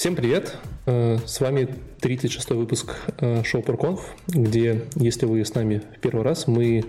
Всем 0.00 0.16
привет! 0.16 0.56
Э, 0.86 1.18
с 1.26 1.40
вами 1.40 1.68
36-й 2.00 2.54
выпуск 2.54 2.96
э, 3.18 3.42
шоу 3.44 3.60
ProConf, 3.60 4.00
где, 4.28 4.84
если 4.94 5.26
вы 5.26 5.44
с 5.44 5.54
нами 5.54 5.82
в 5.94 6.00
первый 6.00 6.24
раз, 6.24 6.46
мы 6.46 6.84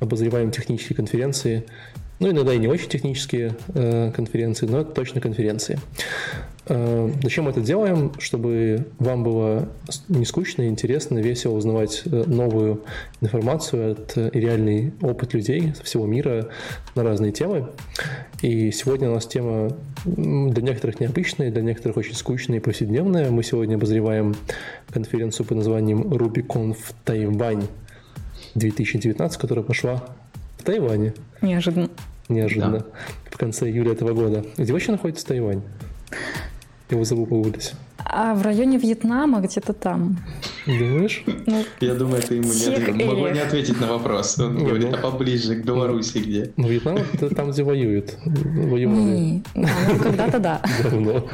обозреваем 0.00 0.50
технические 0.50 0.96
конференции, 0.96 1.64
ну, 2.18 2.32
иногда 2.32 2.52
и 2.52 2.58
не 2.58 2.66
очень 2.66 2.88
технические 2.88 3.54
э, 3.74 4.10
конференции, 4.10 4.66
но 4.66 4.82
точно 4.82 5.20
конференции. 5.20 5.78
Э, 6.68 7.10
зачем 7.22 7.44
мы 7.44 7.50
это 7.50 7.60
делаем? 7.60 8.12
Чтобы 8.18 8.86
вам 8.98 9.24
было 9.24 9.68
не 10.08 10.24
скучно, 10.24 10.68
интересно, 10.68 11.18
весело 11.18 11.54
узнавать 11.54 12.02
э, 12.04 12.24
новую 12.26 12.82
информацию 13.20 13.92
от 13.92 14.16
э, 14.16 14.30
реальный 14.32 14.92
опыт 15.00 15.32
людей 15.32 15.72
со 15.74 15.84
всего 15.84 16.06
мира 16.06 16.48
на 16.94 17.02
разные 17.02 17.32
темы. 17.32 17.68
И 18.42 18.70
сегодня 18.70 19.10
у 19.10 19.14
нас 19.14 19.26
тема 19.26 19.70
для 20.04 20.62
некоторых 20.62 21.00
необычная, 21.00 21.50
для 21.50 21.62
некоторых 21.62 21.96
очень 21.96 22.14
скучная 22.14 22.58
и 22.58 22.60
повседневная. 22.60 23.30
Мы 23.30 23.42
сегодня 23.42 23.76
обозреваем 23.76 24.34
конференцию 24.90 25.46
под 25.46 25.58
названием 25.58 26.02
RubyConf 26.02 26.76
Тайвань 27.04 27.66
2019, 28.54 29.40
которая 29.40 29.64
пошла 29.64 30.04
в 30.58 30.64
Тайване. 30.64 31.14
Неожиданно. 31.40 31.88
Неожиданно. 32.28 32.80
Да. 32.80 32.86
В 33.30 33.38
конце 33.38 33.70
июля 33.70 33.92
этого 33.92 34.12
года. 34.12 34.44
Где 34.58 34.72
вообще 34.72 34.92
находится 34.92 35.26
Тайвань? 35.26 35.62
Его 36.90 37.04
забыл 37.04 37.54
А 38.04 38.34
в 38.34 38.42
районе 38.42 38.78
Вьетнама, 38.78 39.40
где-то 39.40 39.74
там. 39.74 40.16
Думаешь? 40.66 41.22
Ну, 41.46 41.64
Я 41.80 41.94
думаю, 41.94 42.22
ты 42.22 42.36
ему 42.36 42.52
не, 42.52 43.04
могу 43.04 43.28
не 43.28 43.40
ответить 43.40 43.78
на 43.78 43.88
вопрос. 43.88 44.38
Он 44.38 44.54
Нет, 44.54 44.66
говорит, 44.66 44.90
ну, 44.90 44.96
а 44.96 45.00
поближе 45.00 45.56
к 45.56 45.64
Беларуси 45.64 46.18
где? 46.18 46.50
Ну, 46.56 46.68
Вьетнам 46.68 46.98
это 47.12 47.34
там, 47.34 47.50
где 47.50 47.62
воюют. 47.62 48.16
Воювали. 48.24 49.42
Ну, 49.54 49.98
когда-то 50.02 50.38
да. 50.38 50.62
Давно. 50.82 51.28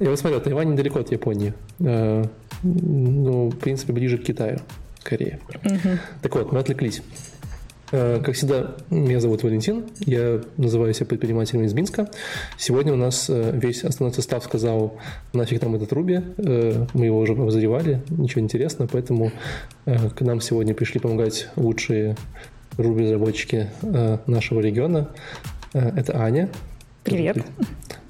Я 0.00 0.10
вот 0.10 0.18
смотрел, 0.18 0.40
Тайвань 0.40 0.72
недалеко 0.72 1.00
от 1.00 1.12
Японии. 1.12 1.52
Э, 1.80 2.24
ну, 2.62 3.50
в 3.50 3.56
принципе, 3.56 3.92
ближе 3.92 4.16
к 4.16 4.24
Китаю, 4.24 4.60
скорее. 5.00 5.40
Так 6.22 6.34
вот, 6.34 6.52
мы 6.52 6.60
отвлеклись. 6.60 7.02
Э, 7.90 8.20
как 8.22 8.34
всегда, 8.34 8.74
меня 8.90 9.20
зовут 9.20 9.42
Валентин, 9.42 9.86
я 10.00 10.40
называю 10.56 10.92
себя 10.92 11.06
предпринимателем 11.06 11.64
из 11.64 11.72
Минска. 11.72 12.10
Сегодня 12.58 12.92
у 12.92 12.96
нас 12.96 13.30
э, 13.30 13.50
весь 13.54 13.82
основной 13.82 14.14
состав 14.14 14.44
сказал, 14.44 14.98
нафиг 15.32 15.62
нам 15.62 15.74
этот 15.74 15.92
Руби, 15.92 16.20
э, 16.36 16.86
мы 16.92 17.06
его 17.06 17.18
уже 17.18 17.32
обозревали, 17.32 18.02
ничего 18.10 18.42
интересного, 18.42 18.88
поэтому 18.92 19.32
к 19.84 20.20
нам 20.20 20.40
сегодня 20.40 20.74
пришли 20.74 21.00
помогать 21.00 21.48
лучшие 21.56 22.16
Руби-разработчики 22.76 23.68
нашего 24.26 24.60
региона. 24.60 25.08
Это 25.72 26.16
Аня. 26.20 26.48
Привет. 27.04 27.38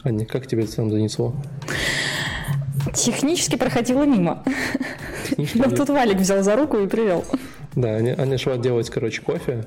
Аня, 0.03 0.27
как 0.27 0.47
тебе 0.47 0.65
это 0.65 0.73
сам 0.73 0.91
занесло? 0.91 1.35
Технически 2.95 3.57
проходила 3.57 4.03
мимо. 4.03 4.43
Но 5.55 5.71
тут 5.71 5.89
Валик 5.89 6.19
взял 6.19 6.43
за 6.43 6.57
руку 6.57 6.79
и 6.79 6.87
привел. 6.87 7.25
Да, 7.75 7.89
Аня, 7.97 8.15
Аня 8.19 8.39
шла 8.39 8.57
делать, 8.57 8.91
короче, 8.91 9.23
кофе 9.23 9.65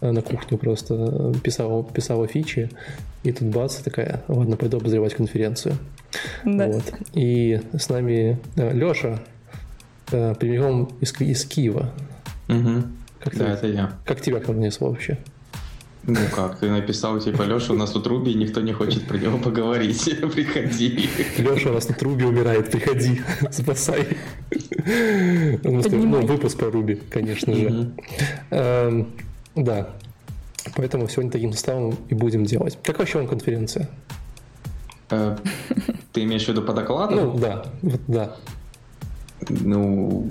на 0.00 0.20
кухню 0.22 0.58
просто, 0.58 1.34
писала, 1.42 1.82
писала 1.84 2.26
фичи, 2.26 2.70
и 3.24 3.32
тут 3.32 3.48
бац, 3.48 3.76
такая, 3.76 4.22
ладно, 4.28 4.56
пойду 4.56 4.76
обозревать 4.76 5.14
конференцию. 5.14 5.76
Да. 6.44 6.66
Вот. 6.68 6.84
И 7.14 7.60
с 7.76 7.88
нами 7.88 8.38
э, 8.56 8.72
Леша, 8.72 9.20
э, 10.12 10.34
прямиком 10.34 10.90
из, 11.00 11.18
из 11.20 11.44
Киева. 11.44 11.92
Угу. 12.48 12.82
Как 13.20 13.36
да, 13.36 13.44
ты, 13.44 13.50
это 13.50 13.66
я. 13.66 13.92
Как 14.04 14.20
тебя 14.20 14.40
ко 14.40 14.52
мне 14.52 14.70
вообще? 14.78 15.18
Ну 16.08 16.20
как, 16.34 16.58
ты 16.58 16.70
написал, 16.70 17.20
типа, 17.20 17.42
Леша, 17.42 17.74
у 17.74 17.76
нас 17.76 17.90
тут 17.90 18.06
Руби, 18.06 18.32
никто 18.32 18.62
не 18.62 18.72
хочет 18.72 19.06
про 19.06 19.18
него 19.18 19.36
поговорить, 19.36 20.02
приходи. 20.34 21.06
Леша, 21.36 21.68
у 21.68 21.74
нас 21.74 21.84
тут 21.84 22.02
Руби 22.02 22.24
умирает, 22.24 22.70
приходи, 22.70 23.20
спасай. 23.50 24.08
Ну, 25.64 26.26
выпуск 26.26 26.58
про 26.58 26.70
Руби, 26.70 26.94
конечно 26.94 27.54
же. 27.54 27.92
Эм, 28.48 29.08
да, 29.54 29.90
поэтому 30.74 31.08
сегодня 31.08 31.30
таким 31.30 31.52
составом 31.52 31.94
и 32.08 32.14
будем 32.14 32.46
делать. 32.46 32.78
Как 32.82 32.98
вообще 33.00 33.18
вам 33.18 33.28
конференция? 33.28 33.90
Э, 35.10 35.36
ты 36.14 36.24
имеешь 36.24 36.46
в 36.46 36.48
виду 36.48 36.62
по 36.62 36.72
докладу? 36.72 37.16
Ну, 37.16 37.38
да, 37.38 37.66
да. 38.06 38.36
Ну... 39.50 40.30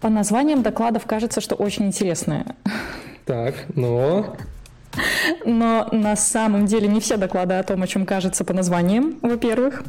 По 0.00 0.08
названиям 0.08 0.64
докладов 0.64 1.06
кажется, 1.06 1.40
что 1.40 1.54
очень 1.54 1.86
интересная. 1.86 2.56
Так, 3.24 3.54
но... 3.76 4.36
Но 5.44 5.88
на 5.92 6.16
самом 6.16 6.66
деле 6.66 6.88
не 6.88 7.00
все 7.00 7.16
доклады 7.16 7.54
о 7.54 7.62
том, 7.62 7.82
о 7.82 7.86
чем 7.86 8.06
кажется 8.06 8.44
по 8.44 8.52
названиям, 8.52 9.18
во-первых. 9.22 9.82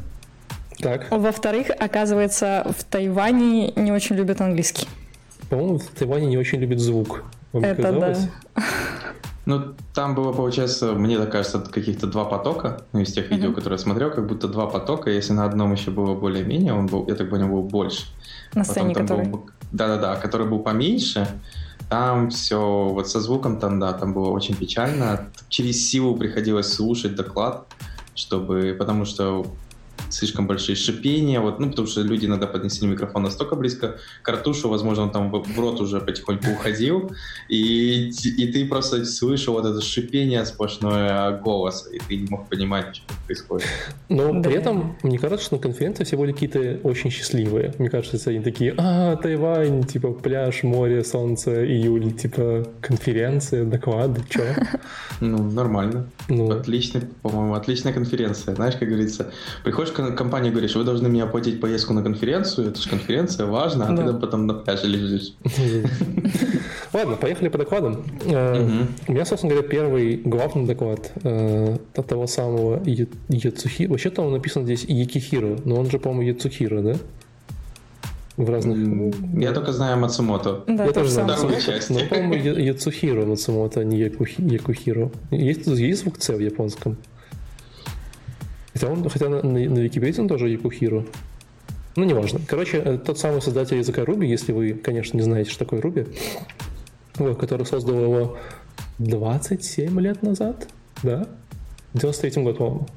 Так. 0.80 1.08
Во-вторых, 1.12 1.68
оказывается, 1.80 2.66
в 2.78 2.84
Тайване 2.84 3.72
не 3.72 3.92
очень 3.92 4.16
любят 4.16 4.42
английский. 4.42 4.88
По-моему, 5.50 5.80
в 5.80 5.88
Тайване 5.88 6.28
не 6.28 6.38
очень 6.38 6.60
любят 6.60 6.80
звук. 6.80 7.24
Вам 7.54 7.64
Это 7.64 7.82
казалось? 7.82 8.20
да. 8.56 8.64
Ну, 9.48 9.74
там 9.96 10.14
было, 10.14 10.32
получается, 10.34 10.94
мне 10.94 11.18
так 11.18 11.32
кажется, 11.32 11.60
каких-то 11.60 12.06
два 12.06 12.26
потока, 12.26 12.84
ну, 12.94 13.00
из 13.00 13.12
тех 13.12 13.32
видео, 13.32 13.52
которые 13.54 13.80
я 13.80 13.84
смотрел, 13.84 14.12
как 14.12 14.28
будто 14.28 14.48
два 14.48 14.68
потока, 14.68 15.10
если 15.10 15.34
на 15.34 15.46
одном 15.46 15.74
еще 15.74 15.90
было 15.90 16.14
более-менее, 16.14 16.74
он 16.74 16.86
был, 16.86 17.08
я 17.08 17.16
так 17.16 17.30
понял, 17.30 17.48
был 17.48 17.64
больше. 17.64 18.06
На 18.54 18.64
сцене, 18.64 18.94
который? 18.94 19.26
Был, 19.26 19.50
да-да-да, 19.72 20.16
который 20.18 20.48
был 20.48 20.60
поменьше, 20.60 21.28
там 21.92 22.30
все 22.30 22.58
вот 22.58 23.10
со 23.10 23.20
звуком 23.20 23.60
там, 23.60 23.78
да, 23.82 23.92
там 23.92 24.14
было 24.14 24.30
очень 24.30 24.56
печально. 24.56 25.30
Через 25.50 25.90
силу 25.90 26.16
приходилось 26.16 26.72
слушать 26.72 27.16
доклад, 27.16 27.68
чтобы, 28.16 28.74
потому 28.80 29.04
что 29.04 29.46
слишком 30.10 30.48
большие 30.48 30.76
шипения, 30.76 31.40
вот, 31.40 31.60
ну, 31.60 31.70
потому 31.70 31.88
что 31.88 32.02
люди 32.02 32.26
иногда 32.26 32.48
поднесли 32.48 32.88
микрофон 32.88 33.24
настолько 33.24 33.56
близко 33.56 33.98
к 34.22 34.26
картушу, 34.26 34.70
возможно, 34.70 35.04
он 35.04 35.12
там 35.12 35.32
в 35.32 35.60
рот 35.60 35.82
уже 35.82 36.00
потихоньку 36.00 36.52
уходил, 36.52 37.12
и, 37.50 38.10
и 38.10 38.52
ты 38.52 38.66
просто 38.68 39.06
слышал 39.06 39.54
вот 39.54 39.66
это 39.66 39.82
шипение 39.82 40.46
сплошное 40.46 41.38
голоса, 41.38 41.90
и 41.90 42.00
ты 42.00 42.18
не 42.18 42.28
мог 42.30 42.48
понимать, 42.48 42.96
что 42.96 43.14
происходит. 43.26 43.68
Но 44.10 44.34
да. 44.34 44.50
при 44.50 44.58
этом, 44.58 44.98
мне 45.04 45.18
кажется, 45.18 45.46
что 45.46 45.56
на 45.56 45.62
конференции 45.62 46.04
все 46.04 46.18
были 46.18 46.32
какие-то 46.32 46.80
очень 46.84 47.10
счастливые. 47.10 47.74
Мне 47.78 47.90
кажется, 47.90 48.30
они 48.30 48.40
такие, 48.40 48.74
а, 48.78 49.16
Тайвань, 49.16 49.84
типа, 49.84 50.12
пляж, 50.12 50.64
море, 50.64 51.04
солнце, 51.04 51.66
июль, 51.66 52.12
типа, 52.14 52.68
конференция, 52.82 53.66
доклады, 53.66 54.22
что? 54.30 54.44
Ну, 55.20 55.52
нормально. 55.52 56.08
Ну. 56.30 56.50
Отличный, 56.50 57.02
по-моему, 57.22 57.54
отличная 57.54 57.94
конференция. 57.94 58.56
Знаешь, 58.56 58.76
как 58.76 58.88
говорится, 58.88 59.32
приходишь 59.64 59.91
к 59.92 60.16
компании, 60.16 60.50
говоришь, 60.50 60.76
вы 60.76 60.84
должны 60.84 61.10
мне 61.10 61.24
оплатить 61.24 61.60
поездку 61.60 61.94
на 61.94 62.04
конференцию, 62.04 62.70
это 62.70 62.82
же 62.82 62.90
конференция, 62.90 63.46
важно, 63.46 63.88
а 63.88 63.92
да. 63.94 64.08
ты 64.08 64.14
потом 64.20 64.48
на 64.48 64.54
пляже 64.54 64.88
лежишь. 64.88 65.34
Ладно, 66.94 67.16
поехали 67.16 67.50
по 67.50 67.58
докладам. 67.58 68.04
Э, 68.26 68.86
у 69.08 69.12
меня, 69.12 69.26
собственно 69.26 69.54
говоря, 69.54 69.68
первый 69.68 70.18
главный 70.18 70.66
доклад 70.66 71.12
э, 71.24 71.78
от 71.96 72.08
того 72.08 72.28
самого 72.28 72.82
Яцухи. 72.86 73.88
Вообще-то 73.88 74.22
он 74.22 74.34
написан 74.34 74.66
здесь 74.66 74.84
Якихиро, 74.84 75.58
но 75.64 75.80
он 75.80 75.90
же, 75.90 76.00
по-моему, 76.00 76.34
Яцухиро, 76.34 76.82
да? 76.82 76.96
в 78.38 78.50
разных... 78.50 79.14
Я 79.38 79.52
только 79.52 79.72
знаю 79.72 79.98
Мацумото. 79.98 80.64
Да, 80.68 80.86
я 80.86 80.92
тоже 80.92 81.10
знаю 81.10 81.28
Мацумото. 81.30 81.82
Но, 81.90 82.00
по-моему, 82.08 82.34
Яцухиро 82.34 83.26
Мацумото, 83.26 83.82
а 83.82 83.84
не 83.84 84.00
Якухиро. 84.00 85.12
Есть, 85.32 85.68
есть 85.68 86.02
звук 86.02 86.22
С 86.22 86.30
в 86.30 86.40
японском? 86.40 86.98
Хотя, 88.82 88.94
он, 88.94 89.10
хотя 89.10 89.30
на, 89.30 89.44
на, 89.44 89.60
на 89.60 89.80
Википедии 89.80 90.22
он 90.22 90.28
тоже 90.28 90.50
Якухиро. 90.50 91.06
Ну, 91.96 92.04
неважно. 92.04 92.40
Короче, 92.48 92.78
э, 92.78 92.98
тот 92.98 93.20
самый 93.20 93.42
создатель 93.42 93.78
языка 93.78 94.02
Ruby, 94.02 94.26
если 94.26 94.54
вы, 94.54 94.74
конечно, 94.74 95.18
не 95.18 95.24
знаете, 95.24 95.52
что 95.52 95.66
такое 95.66 95.82
Ruby, 95.82 96.08
который 97.36 97.66
создал 97.68 98.02
его 98.02 98.38
27 98.98 100.00
лет 100.00 100.24
назад, 100.24 100.68
да? 101.04 101.28
В 101.94 102.00
93 102.00 102.44
году, 102.44 102.58
по-моему. 102.58 102.88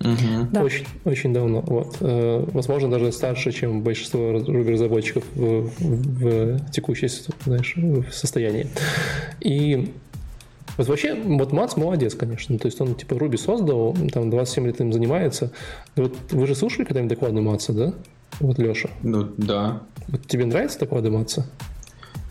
Угу. 0.00 0.48
Да. 0.52 0.62
Очень, 0.62 0.86
очень 1.04 1.32
давно. 1.32 1.60
Вот. 1.62 1.96
Э, 2.00 2.44
возможно, 2.52 2.88
даже 2.88 3.10
старше, 3.10 3.50
чем 3.50 3.82
большинство 3.82 4.20
Ruby-разработчиков 4.20 5.24
в, 5.34 5.70
в 5.80 6.70
текущей 6.70 7.08
знаешь, 7.44 7.76
состоянии. 8.12 8.68
И 9.40 9.92
вот 10.82 10.88
вообще, 10.88 11.14
вот 11.14 11.52
Мац 11.52 11.76
молодец, 11.76 12.14
конечно. 12.14 12.58
То 12.58 12.66
есть 12.66 12.80
он 12.80 12.94
типа 12.94 13.18
Руби 13.18 13.36
создал, 13.36 13.96
там 14.12 14.30
27 14.30 14.66
лет 14.66 14.80
им 14.80 14.92
занимается. 14.92 15.52
Вот 15.94 16.14
вы 16.32 16.46
же 16.46 16.54
слушали 16.54 16.84
когда-нибудь 16.84 17.18
доклады 17.18 17.40
Маца, 17.40 17.72
да? 17.72 17.92
Вот 18.40 18.58
Леша. 18.58 18.90
Ну, 19.02 19.28
да. 19.36 19.82
Вот 20.08 20.26
тебе 20.26 20.44
нравятся 20.44 20.80
доклады 20.80 21.10
Маца? 21.10 21.46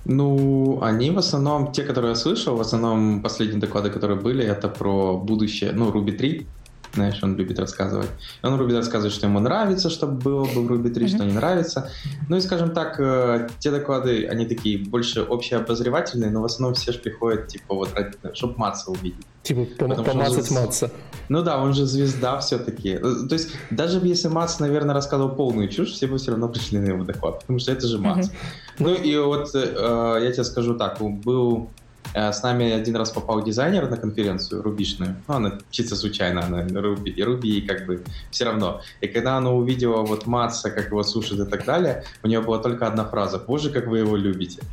Ну, 0.03 0.79
они 0.81 1.11
в 1.11 1.17
основном, 1.17 1.71
те, 1.71 1.83
которые 1.83 2.09
я 2.09 2.15
слышал, 2.15 2.57
в 2.57 2.61
основном 2.61 3.21
последние 3.21 3.59
доклады, 3.61 3.89
которые 3.89 4.19
были, 4.19 4.43
это 4.43 4.67
про 4.67 5.15
будущее, 5.15 5.71
ну, 5.73 5.91
Ruby 5.91 6.11
3, 6.11 6.47
знаешь, 6.93 7.19
он 7.23 7.35
любит 7.35 7.59
рассказывать. 7.59 8.09
Он 8.43 8.57
любит 8.57 8.75
рассказывать, 8.75 9.13
что 9.13 9.27
ему 9.27 9.39
нравится, 9.39 9.89
чтобы 9.89 10.13
было 10.13 10.45
бы 10.45 10.65
в 10.65 10.71
Ruby 10.71 10.89
3, 10.89 11.05
mm-hmm. 11.05 11.15
что 11.15 11.25
не 11.25 11.33
нравится. 11.33 11.89
Ну 12.27 12.37
и, 12.37 12.41
скажем 12.41 12.71
так, 12.71 12.99
э, 12.99 13.49
те 13.59 13.71
доклады, 13.71 14.27
они 14.27 14.45
такие 14.45 14.77
больше 14.77 15.21
общеобозревательные, 15.21 16.31
но 16.31 16.41
в 16.41 16.45
основном 16.45 16.75
все 16.75 16.91
же 16.91 16.99
приходят, 16.99 17.47
типа, 17.47 17.75
вот, 17.75 17.89
чтобы 18.33 18.55
Матса 18.57 18.91
увидеть. 18.91 19.25
Типа, 19.43 19.61
пом- 19.61 20.03
помацать 20.03 20.49
же... 20.49 20.53
Матса. 20.53 20.91
Ну 21.29 21.41
да, 21.41 21.61
он 21.61 21.73
же 21.73 21.85
звезда 21.85 22.39
все-таки. 22.39 22.89
Э, 22.89 23.27
то 23.27 23.33
есть, 23.33 23.51
даже 23.69 23.99
если 24.03 24.27
Матс, 24.27 24.59
наверное, 24.59 24.93
рассказывал 24.93 25.35
полную 25.35 25.69
чушь, 25.69 25.91
все 25.91 26.07
бы 26.07 26.17
все 26.17 26.31
равно 26.31 26.49
пришли 26.49 26.79
на 26.79 26.87
его 26.87 27.03
доклад, 27.03 27.39
потому 27.41 27.59
что 27.59 27.71
это 27.71 27.87
же 27.87 27.97
Матс. 27.99 28.27
Mm-hmm. 28.27 28.33
Ну 28.79 28.93
и 28.93 29.17
вот 29.17 29.49
э, 29.53 30.19
я 30.23 30.31
тебе 30.31 30.43
скажу 30.43 30.75
так, 30.75 30.99
был 30.99 31.69
с 32.13 32.43
нами 32.43 32.71
один 32.71 32.95
раз 32.95 33.11
попал 33.11 33.43
дизайнер 33.43 33.89
на 33.89 33.97
конференцию 33.97 34.61
рубишную. 34.61 35.15
Ну, 35.27 35.33
она 35.33 35.59
чисто 35.69 35.95
случайно, 35.95 36.45
она 36.45 36.65
руби, 36.81 37.11
и 37.11 37.23
руби, 37.23 37.57
и 37.59 37.67
как 37.67 37.85
бы 37.85 38.03
все 38.31 38.45
равно. 38.45 38.81
И 39.01 39.07
когда 39.07 39.37
она 39.37 39.51
увидела 39.51 40.01
вот 40.01 40.27
Матса, 40.27 40.71
как 40.71 40.87
его 40.87 41.03
слушает 41.03 41.47
и 41.47 41.49
так 41.49 41.65
далее, 41.65 42.03
у 42.23 42.27
нее 42.27 42.41
была 42.41 42.59
только 42.59 42.87
одна 42.87 43.05
фраза. 43.05 43.39
Боже, 43.39 43.69
как 43.69 43.87
вы 43.87 43.99
его 43.99 44.15
любите. 44.15 44.61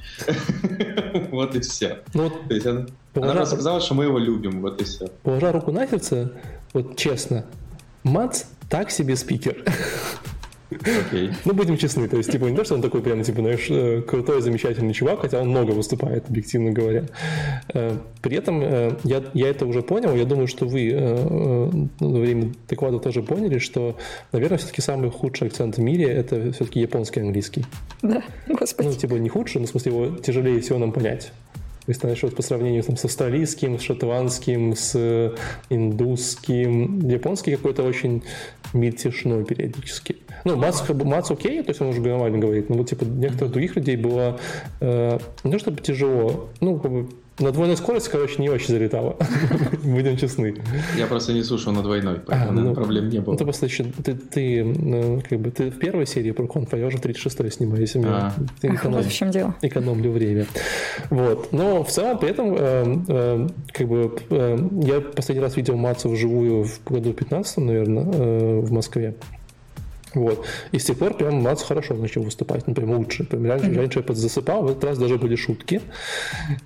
Вот 1.30 1.54
и 1.54 1.60
все. 1.60 1.98
Ну, 2.14 2.30
То 2.30 2.54
есть 2.54 2.66
она 2.66 2.86
просто 3.14 3.46
сказала, 3.46 3.80
что 3.80 3.94
мы 3.94 4.04
его 4.04 4.18
любим, 4.18 4.60
вот 4.60 4.80
и 4.80 4.84
все. 4.84 5.08
Положа 5.22 5.52
руку 5.52 5.72
на 5.72 5.86
сердце, 5.86 6.32
вот 6.72 6.96
честно, 6.96 7.44
Мац 8.02 8.44
так 8.68 8.90
себе 8.90 9.16
спикер. 9.16 9.64
Okay. 10.82 11.32
Ну, 11.44 11.54
будем 11.54 11.76
честны, 11.76 12.08
то 12.08 12.16
есть, 12.16 12.30
типа, 12.30 12.46
не 12.46 12.56
то, 12.56 12.64
что 12.64 12.74
он 12.74 12.82
такой 12.82 13.02
прям, 13.02 13.22
типа, 13.22 13.40
знаешь, 13.40 13.66
э, 13.70 14.02
крутой, 14.02 14.42
замечательный 14.42 14.92
чувак, 14.92 15.20
хотя 15.20 15.40
он 15.40 15.48
много 15.48 15.72
выступает, 15.72 16.28
объективно 16.28 16.70
говоря. 16.70 17.04
Э, 17.72 17.96
при 18.22 18.36
этом 18.36 18.60
э, 18.62 18.96
я, 19.04 19.22
я 19.34 19.48
это 19.48 19.66
уже 19.66 19.82
понял, 19.82 20.14
я 20.14 20.24
думаю, 20.24 20.46
что 20.46 20.66
вы 20.66 20.88
во 22.00 22.20
время 22.20 22.52
доклада 22.68 22.98
тоже 22.98 23.22
поняли, 23.22 23.58
что, 23.58 23.96
наверное, 24.32 24.58
все-таки 24.58 24.82
самый 24.82 25.10
худший 25.10 25.48
акцент 25.48 25.76
в 25.76 25.80
мире— 25.80 26.06
это 26.06 26.52
все-таки 26.52 26.80
японский 26.80 27.20
английский. 27.20 27.64
Да, 28.02 28.22
господи. 28.48 28.88
Ну, 28.88 28.94
типа, 28.94 29.14
не 29.14 29.28
худший, 29.28 29.60
но, 29.60 29.66
в 29.66 29.70
смысле, 29.70 29.92
его 29.92 30.16
тяжелее 30.16 30.60
всего 30.60 30.78
нам 30.78 30.92
понять. 30.92 31.32
Знаешь, 31.94 32.22
вот 32.22 32.36
по 32.36 32.42
сравнению 32.42 32.82
там, 32.82 32.96
с 32.96 33.04
австралийским, 33.04 33.78
с 33.78 33.82
шотландским, 33.82 34.76
с 34.76 35.34
индусским, 35.70 36.98
японский 37.08 37.56
какой-то 37.56 37.82
очень 37.82 38.22
мельтешной 38.74 39.44
периодически. 39.44 40.16
Ну, 40.44 40.56
Мац, 40.56 40.82
Мац 40.88 41.30
окей, 41.30 41.62
то 41.62 41.70
есть 41.70 41.80
он 41.80 41.88
уже 41.88 42.00
нормально 42.00 42.38
говорит, 42.38 42.68
но 42.68 42.76
вот, 42.76 42.88
типа, 42.88 43.04
некоторых 43.04 43.52
других 43.52 43.76
людей 43.76 43.96
было 43.96 44.38
э, 44.80 45.18
не 45.44 45.52
то 45.52 45.58
чтобы 45.58 45.80
тяжело, 45.80 46.50
ну, 46.60 46.78
как 46.78 46.92
бы, 46.92 47.08
на 47.38 47.52
двойной 47.52 47.76
скорости, 47.76 48.08
короче, 48.10 48.40
не 48.42 48.48
очень 48.48 48.68
залетало. 48.68 49.16
Будем 49.84 50.16
честны. 50.16 50.56
Я 50.96 51.06
просто 51.06 51.32
не 51.32 51.42
слушал 51.42 51.72
на 51.72 51.82
двойной, 51.82 52.20
поэтому 52.20 52.60
а, 52.60 52.62
ну, 52.64 52.74
проблем 52.74 53.08
не 53.08 53.20
было. 53.20 53.32
Ну, 53.32 53.38
ты 53.38 53.44
просто 53.44 53.66
еще, 53.66 53.84
ты, 53.84 54.14
ты, 54.14 54.64
ну, 54.64 55.22
как 55.28 55.40
бы, 55.40 55.50
ты 55.50 55.70
в 55.70 55.78
первой 55.78 56.06
серии 56.06 56.32
про 56.32 56.46
конфа, 56.46 56.76
я 56.76 56.86
уже 56.86 56.98
36 56.98 57.52
снимаю, 57.52 57.80
если 57.80 58.02
а. 58.04 58.32
я 58.62 58.74
эконом, 58.74 59.02
в 59.02 59.12
чем 59.12 59.30
дело. 59.30 59.54
экономлю 59.62 60.10
время. 60.10 60.46
Вот. 61.10 61.52
Но 61.52 61.84
в 61.84 61.90
целом 61.90 62.18
при 62.18 62.30
этом, 62.30 62.54
э, 62.58 62.96
э, 63.08 63.48
как 63.72 63.88
бы, 63.88 64.12
э, 64.30 64.58
я 64.82 65.00
последний 65.00 65.42
раз 65.42 65.56
видел 65.56 65.76
Мацу 65.76 66.08
вживую 66.08 66.64
в 66.64 66.80
году 66.84 67.12
15 67.12 67.58
наверное, 67.58 68.04
э, 68.04 68.60
в 68.60 68.72
Москве. 68.72 69.14
Вот. 70.18 70.44
И 70.72 70.78
с 70.78 70.84
тех 70.84 70.98
пор 70.98 71.14
прям 71.14 71.42
Мац 71.42 71.62
хорошо 71.62 71.94
начал 71.94 72.22
выступать, 72.22 72.66
ну, 72.66 72.74
прям 72.74 72.90
лучше. 72.90 73.24
Прям 73.24 73.46
раньше, 73.46 73.66
mm-hmm. 73.66 73.76
раньше 73.76 73.98
я 74.00 74.02
подзасыпал, 74.02 74.62
в 74.62 74.70
этот 74.70 74.84
раз 74.84 74.98
даже 74.98 75.16
были 75.16 75.36
шутки. 75.36 75.80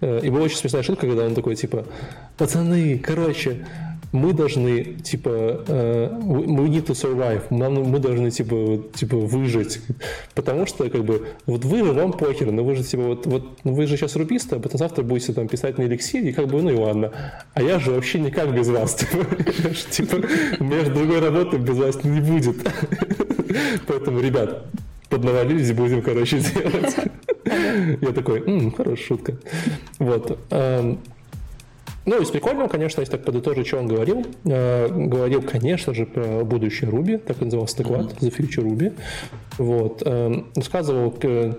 Э, 0.01 0.21
и 0.23 0.31
была 0.31 0.43
очень 0.43 0.57
смешная 0.57 0.83
шутка, 0.83 1.07
когда 1.07 1.25
он 1.25 1.35
такой, 1.35 1.55
типа, 1.55 1.85
пацаны, 2.37 2.99
короче, 2.99 3.67
мы 4.13 4.35
должны, 4.35 4.85
типа, 5.03 5.29
uh, 5.29 6.23
we 6.23 6.69
need 6.69 6.87
to 6.87 6.93
survive, 6.93 7.43
нам, 7.51 7.75
мы 7.75 7.99
должны, 7.99 8.31
типа, 8.31 8.83
типа, 8.95 9.17
выжить, 9.17 9.81
потому 10.35 10.67
что, 10.67 10.89
как 10.91 11.05
бы, 11.05 11.29
вот 11.47 11.65
вы, 11.65 11.83
вам 11.83 12.13
похер, 12.13 12.53
но 12.53 12.63
вы 12.63 12.77
же, 12.77 12.85
типа, 12.85 13.03
вот, 13.03 13.27
вот 13.27 13.59
ну, 13.65 13.73
вы 13.73 13.87
же 13.87 13.97
сейчас 13.97 14.15
рубисты, 14.15 14.57
а 14.57 14.61
потом 14.61 14.79
завтра 14.79 15.03
будете 15.03 15.33
там 15.33 15.49
писать 15.49 15.79
на 15.79 15.85
эликсире, 15.85 16.31
и 16.31 16.33
как 16.33 16.47
бы, 16.49 16.61
ну 16.61 16.71
и 16.71 16.77
ладно, 16.77 17.13
а 17.55 17.63
я 17.63 17.79
же 17.79 17.91
вообще 17.91 18.21
никак 18.21 18.55
без 18.55 18.69
вас, 18.69 18.95
типа, 19.91 20.17
у 20.61 20.65
меня 20.65 20.85
же 20.85 20.91
другой 20.93 21.21
работы 21.21 21.57
без 21.57 21.79
вас 21.79 22.05
не 22.05 22.21
будет, 22.21 22.57
поэтому, 23.87 24.21
ребят, 24.21 24.67
поднавалились, 25.09 25.73
будем, 25.73 26.03
короче, 26.03 26.39
делать. 26.55 26.97
Я 28.01 28.13
такой, 28.13 28.71
хорошая 28.71 29.07
шутка. 29.07 29.37
Вот. 29.99 30.39
Ну, 32.05 32.21
из 32.21 32.31
прикольного, 32.31 32.69
конечно, 32.69 33.01
если 33.01 33.13
так 33.13 33.25
подытожить, 33.25 33.67
что 33.67 33.79
он 33.79 33.87
говорил. 33.87 34.27
Э, 34.45 34.89
говорил, 34.89 35.41
конечно 35.43 35.95
же, 35.95 36.05
про 36.05 36.45
будущее 36.45 36.91
Руби, 36.91 37.17
так 37.17 37.41
и 37.41 37.45
назывался 37.45 37.79
доклад. 37.79 38.15
The 38.21 38.37
Future 38.37 38.65
Ruby. 38.65 38.93
Вот. 39.59 40.03
Э, 40.05 40.43
рассказывал, 40.57 41.15
э, 41.23 41.53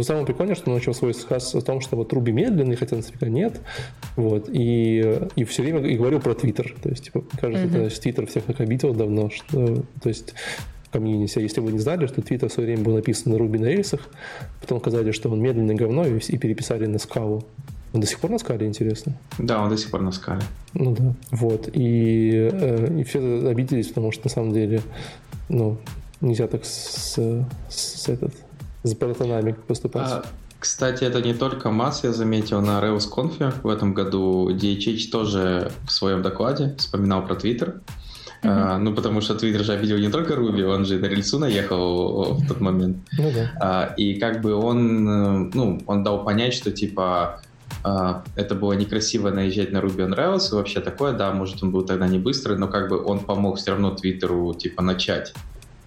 самое 0.00 0.24
прикольное, 0.24 0.54
что 0.54 0.70
он 0.70 0.76
начал 0.76 0.94
свой 0.94 1.12
рассказ 1.12 1.54
о 1.54 1.62
том, 1.62 1.80
что 1.80 1.96
вот 1.96 2.12
Руби 2.12 2.30
медленный, 2.30 2.76
хотя 2.76 2.94
нафига 2.94 3.28
нет. 3.28 3.60
Вот. 4.14 4.48
И, 4.52 5.20
и 5.34 5.44
все 5.44 5.62
время 5.62 5.80
и 5.80 5.96
говорил 5.96 6.20
про 6.20 6.34
Твиттер. 6.34 6.76
То 6.80 6.90
есть, 6.90 7.06
типа, 7.06 7.24
кажется, 7.40 7.66
mm-hmm. 7.66 7.86
это 7.86 8.00
Твиттер 8.00 8.26
всех 8.26 8.44
так 8.44 8.60
обидел 8.60 8.94
давно, 8.94 9.30
что, 9.30 9.82
то 10.00 10.08
есть, 10.08 10.34
комьюнити. 10.92 11.40
Если 11.40 11.60
вы 11.60 11.72
не 11.72 11.78
знали, 11.80 12.06
что 12.06 12.22
Твиттер 12.22 12.48
в 12.48 12.52
свое 12.52 12.68
время 12.68 12.84
был 12.84 12.94
написан 12.94 13.32
на 13.32 13.36
Ruby 13.36 13.58
на 13.58 13.66
рельсах, 13.66 14.08
потом 14.60 14.78
сказали, 14.78 15.10
что 15.10 15.28
он 15.28 15.40
медленный 15.40 15.74
говно, 15.74 16.06
и, 16.06 16.18
и 16.18 16.38
переписали 16.38 16.86
на 16.86 16.98
скалу. 16.98 17.44
Он 17.92 18.00
до 18.00 18.06
сих 18.06 18.20
пор 18.20 18.30
на 18.30 18.38
скале, 18.38 18.66
интересно? 18.66 19.14
Да, 19.38 19.62
он 19.62 19.70
до 19.70 19.76
сих 19.76 19.90
пор 19.90 20.02
на 20.02 20.12
скале. 20.12 20.42
Ну 20.74 20.94
да, 20.94 21.14
вот. 21.30 21.68
И, 21.72 22.50
э, 22.52 23.00
и 23.00 23.04
все 23.04 23.48
обиделись, 23.48 23.88
потому 23.88 24.12
что 24.12 24.26
на 24.26 24.30
самом 24.30 24.52
деле, 24.52 24.82
ну, 25.48 25.78
нельзя 26.20 26.46
так 26.46 26.64
с, 26.64 27.18
с, 27.68 28.08
этот, 28.08 28.34
с 28.82 28.94
братанами 28.94 29.52
поступать. 29.52 30.10
А, 30.10 30.24
кстати, 30.58 31.04
это 31.04 31.22
не 31.22 31.34
только 31.34 31.70
Масс, 31.70 32.04
я 32.04 32.12
заметил, 32.12 32.60
на 32.60 32.80
Rails 32.80 33.08
Conf 33.10 33.54
в 33.62 33.68
этом 33.68 33.94
году 33.94 34.50
DHH 34.50 35.10
тоже 35.10 35.72
в 35.86 35.92
своем 35.92 36.22
докладе 36.22 36.74
вспоминал 36.78 37.24
про 37.24 37.36
Twitter. 37.36 37.80
Uh-huh. 38.42 38.50
А, 38.50 38.78
ну, 38.78 38.94
потому 38.94 39.20
что 39.20 39.34
Твиттер 39.34 39.64
же 39.64 39.72
обидел 39.72 39.98
не 39.98 40.10
только 40.10 40.36
Руби, 40.36 40.62
он 40.62 40.84
же 40.84 40.98
на 41.00 41.06
рельсу 41.06 41.40
наехал 41.40 42.34
в 42.34 42.46
тот 42.46 42.60
момент. 42.60 42.98
Ну, 43.18 43.32
да. 43.32 43.50
а, 43.60 43.94
и 43.96 44.14
как 44.14 44.42
бы 44.42 44.54
он, 44.54 45.08
э, 45.08 45.50
ну, 45.54 45.82
он 45.86 46.04
дал 46.04 46.24
понять, 46.24 46.54
что 46.54 46.70
типа 46.70 47.40
это 47.82 48.54
было 48.54 48.72
некрасиво 48.72 49.30
наезжать 49.30 49.72
на 49.72 49.78
Ruby 49.78 50.08
on 50.08 50.16
Rails 50.16 50.50
и 50.50 50.54
вообще 50.54 50.80
такое, 50.80 51.12
да, 51.12 51.32
может 51.32 51.62
он 51.62 51.70
был 51.70 51.82
тогда 51.82 52.08
не 52.08 52.18
быстрый, 52.18 52.58
но 52.58 52.68
как 52.68 52.88
бы 52.88 53.02
он 53.02 53.20
помог 53.20 53.58
все 53.58 53.72
равно 53.72 53.90
Твиттеру 53.90 54.54
типа 54.54 54.82
начать. 54.82 55.34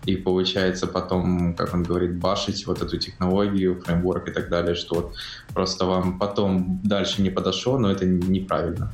И 0.05 0.15
получается 0.15 0.87
потом, 0.87 1.53
как 1.53 1.73
он 1.73 1.83
говорит, 1.83 2.17
башить 2.17 2.65
вот 2.65 2.81
эту 2.81 2.97
технологию, 2.97 3.79
фреймворк 3.79 4.29
и 4.29 4.31
так 4.31 4.49
далее, 4.49 4.73
что 4.73 4.95
вот 4.95 5.13
просто 5.53 5.85
вам 5.85 6.17
потом 6.17 6.79
дальше 6.83 7.21
не 7.21 7.29
подошло, 7.29 7.77
но 7.77 7.91
это 7.91 8.05
неправильно. 8.05 8.91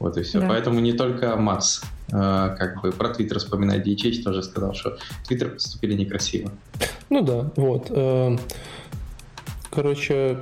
Вот 0.00 0.16
и 0.16 0.22
все. 0.22 0.40
Да. 0.40 0.48
Поэтому 0.48 0.80
не 0.80 0.92
только 0.92 1.36
Макс, 1.36 1.82
э, 2.08 2.12
как 2.12 2.82
бы 2.82 2.90
про 2.90 3.10
Твиттер 3.10 3.38
вспоминает 3.38 3.86
DHH, 3.86 4.22
тоже 4.24 4.42
сказал, 4.42 4.74
что 4.74 4.98
Твиттер 5.26 5.50
поступили 5.50 5.94
некрасиво. 5.94 6.50
Ну 7.10 7.22
да, 7.22 7.52
вот. 7.54 7.86
Э, 7.90 8.36
короче, 9.70 10.38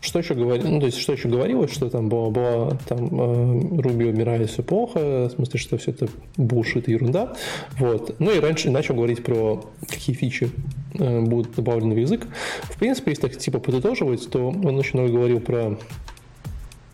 что 0.00 0.18
еще 0.18 0.34
говорилось? 0.34 0.70
Ну, 0.70 0.80
то 0.80 0.86
есть, 0.86 0.98
что 0.98 1.12
еще 1.12 1.28
говорилось, 1.28 1.72
что 1.72 1.90
там 1.90 2.08
была, 2.08 2.30
была 2.30 2.70
там 2.88 3.08
э, 3.12 3.80
Руби 3.82 4.06
умирает, 4.06 4.50
все 4.50 4.62
плохо, 4.62 5.28
в 5.28 5.30
смысле, 5.30 5.60
что 5.60 5.76
все 5.78 5.90
это 5.90 6.08
бушит 6.36 6.88
и 6.88 6.92
ерунда. 6.92 7.34
Вот. 7.78 8.18
Ну 8.18 8.30
и 8.30 8.40
раньше 8.40 8.70
начал 8.70 8.94
говорить 8.94 9.22
про 9.22 9.62
какие 9.86 10.16
фичи 10.16 10.50
э, 10.94 11.20
будут 11.20 11.54
добавлены 11.54 11.94
в 11.94 11.98
язык. 11.98 12.26
В 12.62 12.78
принципе, 12.78 13.10
если 13.10 13.28
так 13.28 13.36
типа 13.36 13.58
подытоживать, 13.58 14.28
то 14.30 14.48
он 14.48 14.78
очень 14.78 14.98
много 14.98 15.12
говорил 15.12 15.40
про 15.40 15.78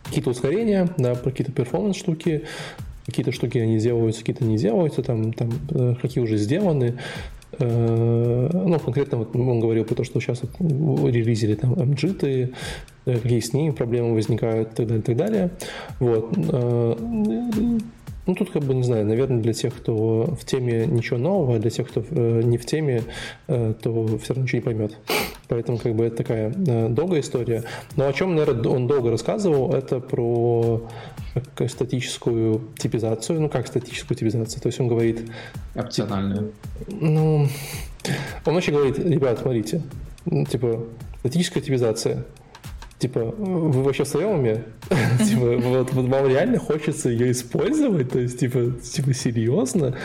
какие-то 0.05 0.31
ускорения, 0.31 0.89
да, 0.97 1.15
про 1.15 1.31
какие-то 1.31 1.53
перформанс 1.53 1.97
штуки, 1.97 2.43
какие-то 3.07 3.31
штуки 3.31 3.59
они 3.59 3.79
делаются, 3.79 4.21
какие-то 4.21 4.45
не 4.45 4.57
делаются, 4.57 5.03
там, 5.03 5.33
там 5.33 5.51
э, 5.71 5.95
какие 6.01 6.23
уже 6.23 6.37
сделаны, 6.37 6.97
Э, 7.59 8.49
ну, 8.53 8.79
конкретно 8.79 9.19
вот 9.19 9.35
он 9.35 9.61
говорил 9.61 9.85
про 9.85 9.95
то, 9.95 10.05
что 10.05 10.21
сейчас 10.21 10.43
релизили 10.61 11.55
там 11.55 11.75
MGT, 11.75 12.25
э, 12.25 12.49
какие 13.07 13.41
с 13.41 13.53
ними 13.55 13.71
проблемы 13.71 14.15
возникают 14.15 14.73
и 14.73 14.75
так 14.75 14.87
далее, 14.87 14.99
и 14.99 15.03
так 15.03 15.17
далее. 15.17 15.51
Вот. 16.01 16.35
Э, 16.37 16.95
ну, 18.27 18.35
тут 18.35 18.51
как 18.51 18.65
бы, 18.65 18.75
не 18.75 18.83
знаю, 18.83 19.07
наверное, 19.07 19.41
для 19.41 19.53
тех, 19.53 19.73
кто 19.73 20.35
в 20.39 20.45
теме 20.45 20.85
ничего 20.85 21.17
нового, 21.17 21.55
а 21.55 21.59
для 21.61 21.71
тех, 21.71 21.89
кто 21.89 22.01
не 22.11 22.59
в 22.59 22.67
теме, 22.67 23.05
то 23.47 24.19
все 24.19 24.35
равно 24.35 24.43
ничего 24.43 24.59
не 24.59 24.65
поймет. 24.65 24.99
Поэтому 25.47 25.79
как 25.79 25.95
бы 25.95 26.07
это 26.07 26.17
такая 26.17 26.51
долгая 26.51 27.21
история. 27.21 27.63
Но 27.95 28.09
о 28.09 28.13
чем, 28.13 28.35
наверное, 28.35 28.69
он 28.69 28.89
долго 28.89 29.13
рассказывал, 29.13 29.73
это 29.73 30.01
про 30.01 30.83
статическую 31.69 32.63
типизацию. 32.77 33.41
Ну, 33.41 33.49
как 33.49 33.69
статическую 33.69 34.19
типизацию? 34.19 34.61
То 34.61 34.67
есть 34.67 34.81
он 34.81 34.89
говорит... 34.89 35.31
Опциональную. 35.77 36.51
Ну, 36.89 37.47
он 38.45 38.55
вообще 38.55 38.73
говорит, 38.73 38.99
ребят, 38.99 39.39
смотрите, 39.39 39.83
ну, 40.25 40.45
типа, 40.45 40.85
статическая 41.21 41.63
типизация. 41.63 42.25
Типа, 42.99 43.21
вы 43.21 43.83
вообще 43.83 44.05
в 44.05 44.09
своем 44.09 44.31
уме? 44.31 44.65
типа, 45.29 45.57
вот, 45.59 45.93
вот 45.93 46.07
вам 46.07 46.29
реально 46.29 46.59
хочется 46.59 47.11
ее 47.11 47.31
использовать? 47.31 48.11
То 48.11 48.19
есть, 48.19 48.39
типа, 48.39 48.73
типа, 48.83 49.13
серьезно? 49.13 49.97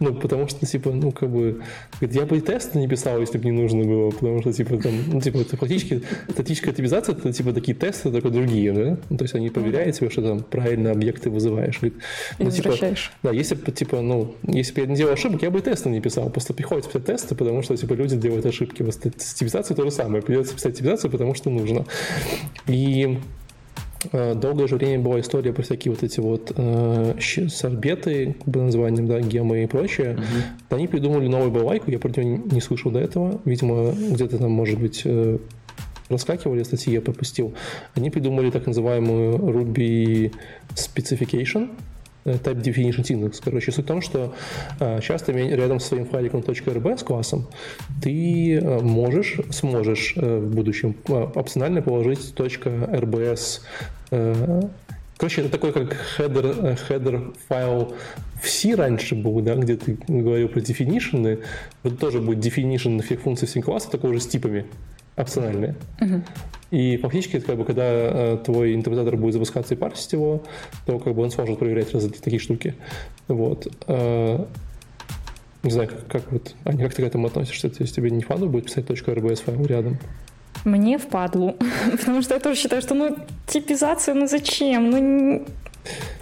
Ну, 0.00 0.14
потому 0.14 0.48
что, 0.48 0.66
типа, 0.66 0.90
ну, 0.90 1.12
как 1.12 1.30
бы, 1.30 1.62
я 2.00 2.26
бы 2.26 2.38
и 2.38 2.40
тесты 2.40 2.78
не 2.78 2.88
писал, 2.88 3.20
если 3.20 3.38
бы 3.38 3.44
не 3.44 3.52
нужно 3.52 3.84
было, 3.84 4.10
потому 4.10 4.40
что, 4.40 4.52
типа, 4.52 4.76
там, 4.78 4.92
ну, 5.06 5.20
типа, 5.20 5.38
это 5.38 5.56
фактически 5.56 6.02
статическая 6.28 6.70
оптимизация, 6.70 7.14
это, 7.14 7.32
типа, 7.32 7.52
такие 7.52 7.76
тесты, 7.76 8.10
только 8.10 8.30
другие, 8.30 8.72
да? 8.72 8.98
Ну, 9.08 9.16
то 9.16 9.24
есть, 9.24 9.34
они 9.34 9.50
проверяют 9.50 9.96
тебе, 9.96 10.10
что 10.10 10.22
там 10.22 10.40
правильно 10.40 10.90
объекты 10.90 11.30
вызываешь. 11.30 11.78
Говорит, 11.78 11.98
ну, 12.38 12.50
типа, 12.50 12.74
да, 13.22 13.30
если 13.30 13.54
бы, 13.54 13.70
типа, 13.70 14.00
ну, 14.00 14.34
если 14.42 14.74
бы 14.74 14.80
я 14.80 14.86
не 14.86 14.96
делал 14.96 15.12
ошибок, 15.12 15.42
я 15.42 15.50
бы 15.50 15.60
и 15.60 15.62
тесты 15.62 15.90
не 15.90 16.00
писал, 16.00 16.28
просто 16.30 16.54
приходится 16.54 16.90
писать 16.90 17.06
тесты, 17.06 17.34
потому 17.34 17.62
что, 17.62 17.76
типа, 17.76 17.94
люди 17.94 18.16
делают 18.16 18.46
ошибки. 18.46 18.82
Вот 18.82 18.94
с 18.94 19.32
оптимизацией 19.32 19.76
то 19.76 19.84
же 19.84 19.90
самое, 19.90 20.22
придется 20.22 20.54
писать 20.54 20.72
оптимизацию, 20.72 21.10
потому 21.10 21.34
что 21.34 21.50
нужно. 21.50 21.84
И 22.66 23.18
э, 24.12 24.34
долгое 24.34 24.68
же 24.68 24.76
время 24.76 25.02
была 25.02 25.20
история 25.20 25.52
про 25.52 25.62
всякие 25.62 25.92
вот 25.92 26.02
эти 26.02 26.20
вот 26.20 26.52
э, 26.56 27.14
сорбеты, 27.48 28.36
по 28.44 28.58
названием, 28.58 29.06
да, 29.06 29.20
гемы 29.20 29.64
и 29.64 29.66
прочее. 29.66 30.14
Угу. 30.14 30.76
Они 30.76 30.88
придумали 30.88 31.28
новую 31.28 31.50
балайку, 31.50 31.90
я 31.90 31.98
про 31.98 32.08
нее 32.08 32.40
не 32.50 32.60
слышал 32.60 32.90
до 32.90 33.00
этого. 33.00 33.40
Видимо, 33.44 33.92
где-то 33.92 34.38
там, 34.38 34.50
может 34.50 34.78
быть, 34.78 35.02
э, 35.04 35.38
раскакивали 36.08 36.62
статьи, 36.62 36.92
я 36.92 37.00
пропустил. 37.00 37.54
Они 37.94 38.10
придумали 38.10 38.50
так 38.50 38.66
называемую 38.66 39.36
Ruby 39.36 40.32
Specification, 40.74 41.70
type 42.24 42.62
definition 42.62 43.02
index. 43.02 43.40
Короче, 43.42 43.72
суть 43.72 43.84
в 43.84 43.88
том, 43.88 44.00
что 44.00 44.34
э, 44.80 45.00
часто 45.00 45.32
рядом 45.32 45.80
с 45.80 45.86
своим 45.86 46.06
файликом 46.06 46.40
.rb 46.40 46.98
с 46.98 47.02
классом 47.02 47.46
ты 48.02 48.58
э, 48.58 48.80
можешь, 48.80 49.36
сможешь 49.50 50.14
в 50.16 50.54
будущем 50.54 50.94
опционально 51.08 51.82
положить 51.82 52.34
.rbs 52.36 53.60
Короче, 55.22 55.42
это 55.42 55.50
такой 55.50 55.72
как 55.72 55.96
header, 56.18 56.76
header 56.88 57.36
файл 57.46 57.94
в 58.42 58.48
C 58.48 58.74
раньше 58.74 59.14
был, 59.14 59.40
да, 59.40 59.54
где 59.54 59.76
ты 59.76 59.96
говорил 60.08 60.48
про 60.48 60.58
definition. 60.58 61.40
Вот 61.84 62.00
тоже 62.00 62.20
будет 62.20 62.44
definition 62.44 63.00
всех 63.02 63.20
функций 63.20 63.46
всем 63.46 63.62
класса, 63.62 63.88
такого 63.88 64.14
же 64.14 64.20
с 64.20 64.26
типами 64.26 64.66
опциональные. 65.16 65.76
Угу. 66.00 66.22
И 66.72 66.96
фактически, 66.96 67.38
как 67.38 67.58
бы, 67.58 67.66
когда 67.66 67.84
э, 67.84 68.38
твой 68.42 68.74
интерпретатор 68.74 69.18
будет 69.18 69.34
запускаться 69.34 69.74
и 69.74 69.76
парсить 69.76 70.14
его, 70.14 70.42
то 70.86 70.98
как 70.98 71.14
бы 71.14 71.22
он 71.22 71.30
сможет 71.30 71.58
проверять 71.58 71.92
разные 71.92 72.12
такие 72.12 72.40
штуки. 72.40 72.74
Вот. 73.28 73.66
Э, 73.86 74.42
не 75.62 75.70
знаю, 75.70 75.90
как, 75.90 76.06
как 76.06 76.32
вот, 76.32 76.54
Аня, 76.64 76.84
как 76.84 76.94
ты 76.94 77.02
к 77.02 77.06
этому 77.06 77.26
относишься? 77.26 77.68
То 77.68 77.82
есть 77.82 77.94
тебе 77.94 78.10
не 78.10 78.22
фану 78.22 78.46
будет 78.46 78.64
писать 78.64 78.86
.rbs 78.86 79.42
файл 79.44 79.66
рядом? 79.66 79.98
Мне 80.64 80.96
впадлу, 80.96 81.56
потому 81.90 82.22
что 82.22 82.34
я 82.34 82.40
тоже 82.40 82.58
считаю, 82.58 82.80
что 82.80 82.94
ну 82.94 83.18
типизация, 83.46 84.14
ну 84.14 84.26
зачем? 84.26 84.90
Ну 84.90 85.44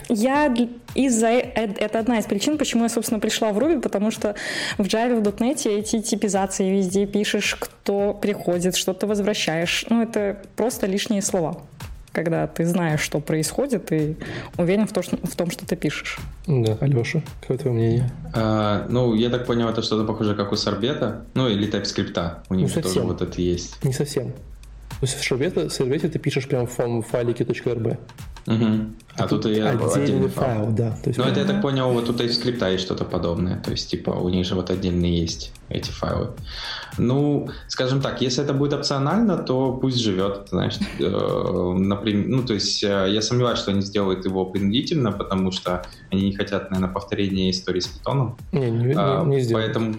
я 0.08 0.54
из-за 0.94 1.28
э, 1.28 1.52
это 1.54 1.98
одна 1.98 2.18
из 2.18 2.24
причин, 2.24 2.58
почему 2.58 2.82
я, 2.82 2.88
собственно, 2.88 3.20
пришла 3.20 3.52
в 3.52 3.58
Ruby, 3.58 3.80
потому 3.80 4.10
что 4.10 4.34
в 4.76 4.82
Java, 4.82 5.20
в 5.20 5.22
.NET 5.22 5.68
эти 5.68 6.00
типизации 6.00 6.70
везде 6.70 7.06
пишешь, 7.06 7.56
кто 7.58 8.12
приходит, 8.14 8.76
что 8.76 8.92
ты 8.92 9.06
возвращаешь. 9.06 9.86
Ну, 9.88 10.02
это 10.02 10.42
просто 10.56 10.86
лишние 10.86 11.22
слова 11.22 11.62
когда 12.12 12.48
ты 12.48 12.66
знаешь, 12.66 13.00
что 13.00 13.20
происходит, 13.20 13.92
и 13.92 14.16
уверен 14.56 14.88
в, 14.88 14.92
то, 14.92 15.00
что, 15.00 15.16
в 15.16 15.36
том, 15.36 15.50
что 15.50 15.64
ты 15.64 15.76
пишешь. 15.76 16.18
Да, 16.46 16.76
Алеша, 16.80 17.22
какое 17.40 17.56
твое 17.56 17.76
мнение? 17.76 18.10
А, 18.34 18.86
ну, 18.88 19.14
я 19.14 19.30
так 19.30 19.46
понял, 19.46 19.68
это 19.68 19.80
что-то 19.80 20.04
похоже, 20.04 20.34
как 20.34 20.50
у 20.50 20.56
Сорбета, 20.56 21.24
ну, 21.34 21.48
или 21.48 21.70
TypeScript. 21.72 22.38
У 22.48 22.54
них 22.54 22.74
не 22.74 22.82
тоже 22.82 23.00
вот 23.02 23.22
это 23.22 23.40
есть. 23.40 23.82
Не 23.84 23.92
совсем. 23.92 24.32
То 24.32 25.06
есть 25.06 25.14
в 25.14 25.24
Сорбете 25.24 26.08
ты 26.08 26.18
пишешь 26.18 26.46
прямо 26.46 26.66
в 26.66 27.02
файлике 27.02 27.44
.rb. 27.44 27.96
Угу. 28.46 28.66
А, 29.16 29.24
а 29.24 29.28
тут, 29.28 29.42
тут 29.42 29.52
я 29.52 29.70
отдельный 29.70 30.28
файл, 30.28 30.64
файл 30.64 30.72
да. 30.72 30.90
То 31.02 31.10
есть, 31.10 31.18
ну, 31.18 31.24
это 31.24 31.40
я 31.40 31.46
так 31.46 31.60
понял, 31.60 31.90
вот 31.92 32.06
тут 32.06 32.20
из 32.20 32.36
скрипта 32.36 32.70
есть 32.70 32.84
что-то 32.84 33.04
подобное. 33.04 33.60
То 33.60 33.70
есть, 33.70 33.90
типа, 33.90 34.10
у 34.10 34.28
них 34.28 34.46
же 34.46 34.54
вот 34.54 34.70
отдельные 34.70 35.20
есть 35.20 35.52
эти 35.68 35.90
файлы. 35.90 36.30
Ну, 36.96 37.48
скажем 37.68 38.00
так, 38.00 38.20
если 38.22 38.42
это 38.44 38.54
будет 38.54 38.72
опционально, 38.72 39.36
то 39.36 39.72
пусть 39.72 39.98
живет, 39.98 40.48
знаешь. 40.50 40.78
Э, 40.98 41.74
например, 41.76 42.28
ну, 42.28 42.42
то 42.42 42.54
есть, 42.54 42.82
э, 42.82 43.06
я 43.10 43.22
сомневаюсь, 43.22 43.58
что 43.58 43.72
они 43.72 43.82
сделают 43.82 44.24
его 44.24 44.46
принудительно, 44.46 45.12
потому 45.12 45.52
что 45.52 45.84
они 46.10 46.22
не 46.22 46.36
хотят, 46.36 46.70
наверное, 46.70 46.92
повторения 46.92 47.50
истории 47.50 47.80
с 47.80 47.88
питоном. 47.88 48.36
Не, 48.52 48.70
не, 48.70 48.84
не, 48.86 48.94
а, 48.96 49.24
не 49.24 49.40
сделают. 49.40 49.66
Поэтому 49.66 49.96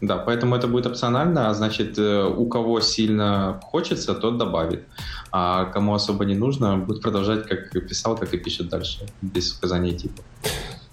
да, 0.00 0.16
поэтому 0.16 0.56
это 0.56 0.66
будет 0.66 0.86
опционально, 0.86 1.50
а 1.50 1.54
значит, 1.54 1.98
э, 1.98 2.24
у 2.24 2.46
кого 2.46 2.80
сильно 2.80 3.60
хочется, 3.62 4.14
тот 4.14 4.38
добавит. 4.38 4.84
А 5.30 5.66
кому 5.66 5.94
особо 5.94 6.24
не 6.24 6.34
нужно, 6.34 6.78
будет 6.78 7.02
продолжать, 7.02 7.46
как 7.46 7.70
писал, 7.86 8.16
как 8.16 8.32
и 8.32 8.38
пишет 8.38 8.68
дальше, 8.68 9.06
без 9.20 9.52
указания 9.56 9.92
типа. 9.92 10.22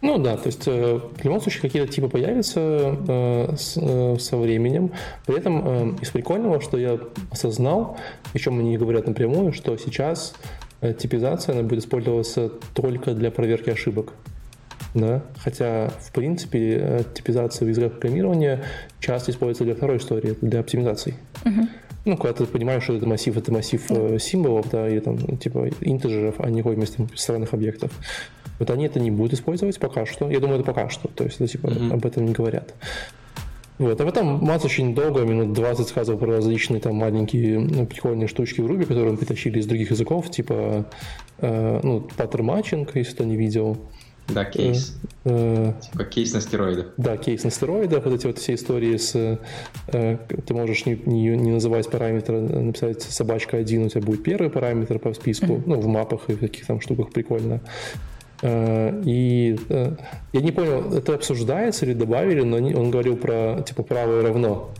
Ну 0.02 0.18
да, 0.18 0.36
то 0.36 0.48
есть 0.48 0.68
э, 0.68 1.00
в 1.00 1.24
любом 1.24 1.42
случае 1.42 1.62
какие-то 1.62 1.92
типы 1.92 2.10
появятся 2.10 2.60
э, 2.60 3.56
со 4.20 4.38
временем. 4.38 4.92
При 5.26 5.38
этом 5.38 5.96
из 5.96 6.10
прикольного, 6.10 6.60
что 6.62 6.78
я 6.78 7.00
осознал, 7.32 7.98
причем 8.34 8.60
они 8.60 8.72
не 8.72 8.78
говорят 8.78 9.08
напрямую, 9.08 9.54
что 9.54 9.78
сейчас 9.78 10.34
типизация 11.00 11.54
она 11.54 11.64
будет 11.64 11.80
использоваться 11.80 12.52
только 12.76 13.14
для 13.14 13.32
проверки 13.32 13.72
ошибок 13.72 14.14
да, 15.00 15.24
хотя, 15.38 15.90
в 16.00 16.12
принципе, 16.12 16.78
э, 16.82 17.04
типизация 17.14 17.66
в 17.66 17.70
языках 17.70 17.94
программирования 17.94 18.64
часто 19.00 19.32
используется 19.32 19.64
для 19.64 19.76
второй 19.76 19.98
истории, 19.98 20.36
для 20.42 20.60
оптимизации. 20.60 21.16
Uh-huh. 21.44 21.68
Ну, 22.06 22.18
когда 22.18 22.34
ты 22.34 22.46
понимаешь, 22.46 22.84
что 22.84 22.96
это 22.96 23.06
массив, 23.06 23.36
это 23.36 23.52
массив 23.52 23.90
uh-huh. 23.90 24.20
символов, 24.20 24.70
да, 24.72 24.88
или 24.88 25.00
там, 25.00 25.38
типа, 25.38 25.70
интеджеров, 25.82 26.36
а 26.40 26.50
не 26.50 26.62
вместо 26.62 27.08
странных 27.16 27.54
объектов. 27.54 27.92
Вот 28.60 28.70
они 28.72 28.86
это 28.86 29.00
не 29.00 29.12
будут 29.12 29.34
использовать 29.34 29.80
пока 29.80 30.06
что. 30.06 30.30
Я 30.30 30.40
думаю, 30.40 30.60
это 30.60 30.66
пока 30.66 30.90
что. 30.90 31.08
То 31.10 31.24
есть, 31.26 31.40
это, 31.40 31.48
типа, 31.48 31.68
uh-huh. 31.68 31.94
об 31.94 32.06
этом 32.06 32.26
не 32.26 32.34
говорят. 32.34 32.74
Вот. 33.78 34.00
А 34.02 34.06
потом 34.06 34.44
Мац 34.44 34.66
очень 34.66 34.96
долго, 34.96 35.22
минут 35.22 35.54
20 35.54 35.88
сказал 35.88 36.18
про 36.18 36.38
различные 36.38 36.80
там 36.80 36.96
маленькие 36.96 37.60
ну, 37.60 37.86
прикольные 37.86 38.28
штучки 38.28 38.62
в 38.62 38.66
Ruby, 38.66 38.86
которые 38.86 39.12
мы 39.12 39.18
притащили 39.18 39.60
из 39.60 39.68
других 39.68 39.92
языков, 39.92 40.32
типа 40.32 40.86
э, 41.40 41.80
ну, 41.84 42.02
pattern 42.18 42.46
matching, 42.46 42.96
если 42.96 43.14
кто 43.14 43.24
не 43.24 43.36
видел. 43.36 43.78
Да, 44.30 44.46
кейс. 44.46 44.96
Э, 45.24 45.74
типа 45.82 46.04
кейс 46.04 46.34
на 46.34 46.42
стероидах. 46.42 46.88
Да, 46.98 47.18
кейс 47.18 47.44
на 47.44 47.52
стероидах. 47.52 48.06
Вот 48.06 48.14
эти 48.14 48.28
вот 48.28 48.38
все 48.38 48.56
истории 48.56 48.98
с... 48.98 49.40
Э, 49.88 50.18
ты 50.46 50.54
можешь 50.54 50.86
не, 50.86 51.00
не, 51.06 51.30
не 51.30 51.52
называть 51.52 51.90
параметр, 51.90 52.34
написать 52.34 53.02
собачка 53.02 53.58
1, 53.58 53.86
у 53.86 53.90
тебя 53.90 54.02
будет 54.02 54.24
первый 54.24 54.50
параметр 54.50 55.00
по 55.00 55.14
списку, 55.14 55.46
mm-hmm. 55.46 55.64
ну, 55.66 55.80
в 55.80 55.88
мапах 55.88 56.30
и 56.30 56.34
в 56.34 56.40
таких 56.40 56.66
там 56.66 56.82
штуках 56.82 57.12
прикольно. 57.12 57.62
Э, 58.42 59.02
и 59.06 59.58
э, 59.70 59.92
я 60.34 60.42
не 60.42 60.52
понял, 60.52 60.94
это 60.94 61.16
обсуждается 61.16 61.86
или 61.86 61.94
добавили, 61.94 62.42
но 62.42 62.58
он 62.58 62.92
говорил 62.92 63.18
про, 63.18 63.64
типа, 63.66 63.84
правое 63.84 64.22
равно. 64.22 64.72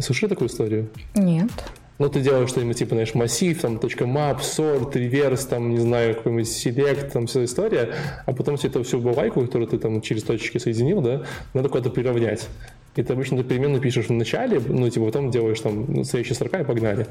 Слышали 0.00 0.28
такую 0.28 0.48
историю? 0.48 0.88
Нет. 1.14 1.50
Ну, 1.98 2.08
ты 2.08 2.20
делаешь 2.20 2.48
что-нибудь 2.48 2.76
типа, 2.76 2.96
знаешь, 2.96 3.14
массив, 3.14 3.60
там, 3.60 3.76
.map, 3.76 4.40
sort, 4.40 4.92
reverse, 4.94 5.48
там, 5.48 5.70
не 5.70 5.78
знаю, 5.78 6.16
какой-нибудь 6.16 6.48
select, 6.48 7.12
там, 7.12 7.26
вся 7.26 7.44
история, 7.44 7.94
а 8.26 8.32
потом 8.32 8.56
все 8.56 8.66
это 8.66 8.82
всю 8.82 8.98
балайку, 8.98 9.42
которую 9.42 9.68
ты 9.68 9.78
там 9.78 10.00
через 10.00 10.24
точки 10.24 10.58
соединил, 10.58 11.00
да, 11.00 11.22
надо 11.52 11.68
куда-то 11.68 11.90
приравнять. 11.90 12.48
И 12.96 13.02
ты 13.02 13.12
обычно 13.12 13.36
эту 13.36 13.44
переменную 13.44 13.80
пишешь 13.80 14.06
в 14.06 14.12
начале, 14.12 14.60
ну, 14.68 14.88
типа, 14.88 15.06
потом 15.06 15.30
делаешь 15.30 15.60
там 15.60 15.84
ну, 15.88 16.04
следующие 16.04 16.34
строка 16.34 16.60
и 16.60 16.64
погнали. 16.64 17.06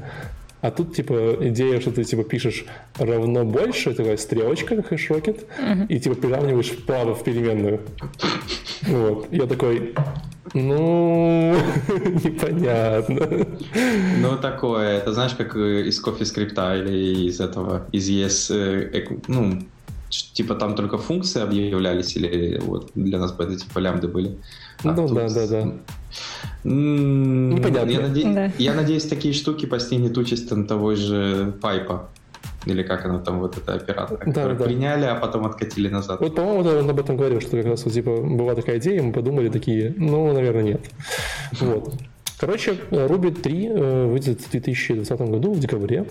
А 0.62 0.70
тут, 0.70 0.94
типа, 0.94 1.36
идея, 1.40 1.78
что 1.80 1.90
ты, 1.90 2.04
типа, 2.04 2.24
пишешь 2.24 2.64
равно 2.98 3.44
больше, 3.44 3.92
такая 3.92 4.16
стрелочка, 4.16 4.76
как 4.76 4.88
хэшрокет, 4.88 5.44
uh-huh. 5.58 5.86
и, 5.88 6.00
типа, 6.00 6.14
приравниваешь 6.14 6.70
вправо 6.70 7.14
в 7.14 7.22
переменную. 7.22 7.82
Вот. 8.82 9.28
Я 9.30 9.46
такой, 9.46 9.94
ну, 10.54 11.54
непонятно. 12.24 13.46
Ну, 14.20 14.38
такое. 14.38 14.98
Это 14.98 15.12
знаешь, 15.12 15.34
как 15.34 15.54
из 15.56 16.00
кофе 16.00 16.24
скрипта 16.24 16.76
или 16.76 17.28
из 17.28 17.40
этого, 17.40 17.86
из 17.92 18.08
ES, 18.08 18.54
э, 18.54 19.18
ну, 19.28 19.60
типа 20.32 20.54
там 20.54 20.74
только 20.74 20.98
функции 20.98 21.42
объявлялись, 21.42 22.16
или 22.16 22.58
вот 22.60 22.90
для 22.94 23.18
нас 23.18 23.32
бы 23.32 23.44
это 23.44 23.56
типа 23.56 23.78
лямбды 23.78 24.08
были. 24.08 24.38
А 24.84 24.92
ну, 24.92 25.08
тут... 25.08 25.16
да, 25.16 25.28
да, 25.28 25.46
да. 25.46 25.72
Непонятно. 26.64 27.90
Я, 27.90 28.00
наде... 28.00 28.24
да. 28.24 28.52
я 28.58 28.74
надеюсь, 28.74 29.04
такие 29.04 29.34
штуки 29.34 29.66
постигнет 29.66 30.16
участь 30.16 30.48
того 30.66 30.94
же 30.94 31.54
пайпа. 31.60 32.08
Или 32.66 32.82
как 32.82 33.04
оно 33.04 33.20
там, 33.20 33.40
вот 33.40 33.58
это 33.58 33.74
оператор, 33.74 34.22
да, 34.26 34.54
да. 34.54 34.64
приняли, 34.64 35.04
а 35.04 35.16
потом 35.16 35.44
откатили 35.44 35.88
назад. 35.88 36.20
Вот, 36.20 36.34
по-моему, 36.34 36.62
да, 36.62 36.78
он 36.78 36.88
об 36.88 36.98
этом 36.98 37.16
говорил, 37.18 37.40
что 37.42 37.58
как 37.58 37.66
раз 37.66 37.84
вот, 37.84 37.92
типа, 37.92 38.22
была 38.22 38.54
такая 38.54 38.78
идея, 38.78 39.02
мы 39.02 39.12
подумали 39.12 39.50
такие, 39.50 39.94
ну, 39.98 40.32
наверное, 40.32 40.62
нет. 40.62 40.80
Вот. 41.60 41.94
Короче, 42.38 42.76
Ruby 42.90 43.38
3 43.38 43.66
э, 43.66 44.06
выйдет 44.06 44.40
в 44.40 44.50
2020 44.50 45.20
году, 45.20 45.52
в 45.52 45.60
декабре. 45.60 46.06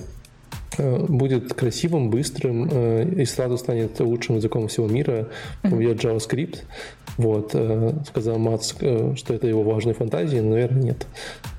Э, 0.77 1.05
будет 1.07 1.53
красивым, 1.53 2.09
быстрым 2.09 2.67
э, 2.71 3.05
и 3.17 3.25
сразу 3.25 3.57
станет 3.57 3.99
лучшим 3.99 4.37
языком 4.37 4.67
всего 4.67 4.87
мира, 4.87 5.27
побьет 5.61 6.03
JavaScript. 6.03 6.59
Вот, 7.17 7.55
сказал 8.07 8.39
Мац, 8.39 8.73
что 8.73 9.33
это 9.33 9.45
его 9.45 9.61
важные 9.61 9.93
фантазии, 9.93 10.39
но, 10.39 10.51
наверное, 10.51 10.81
нет. 10.81 11.07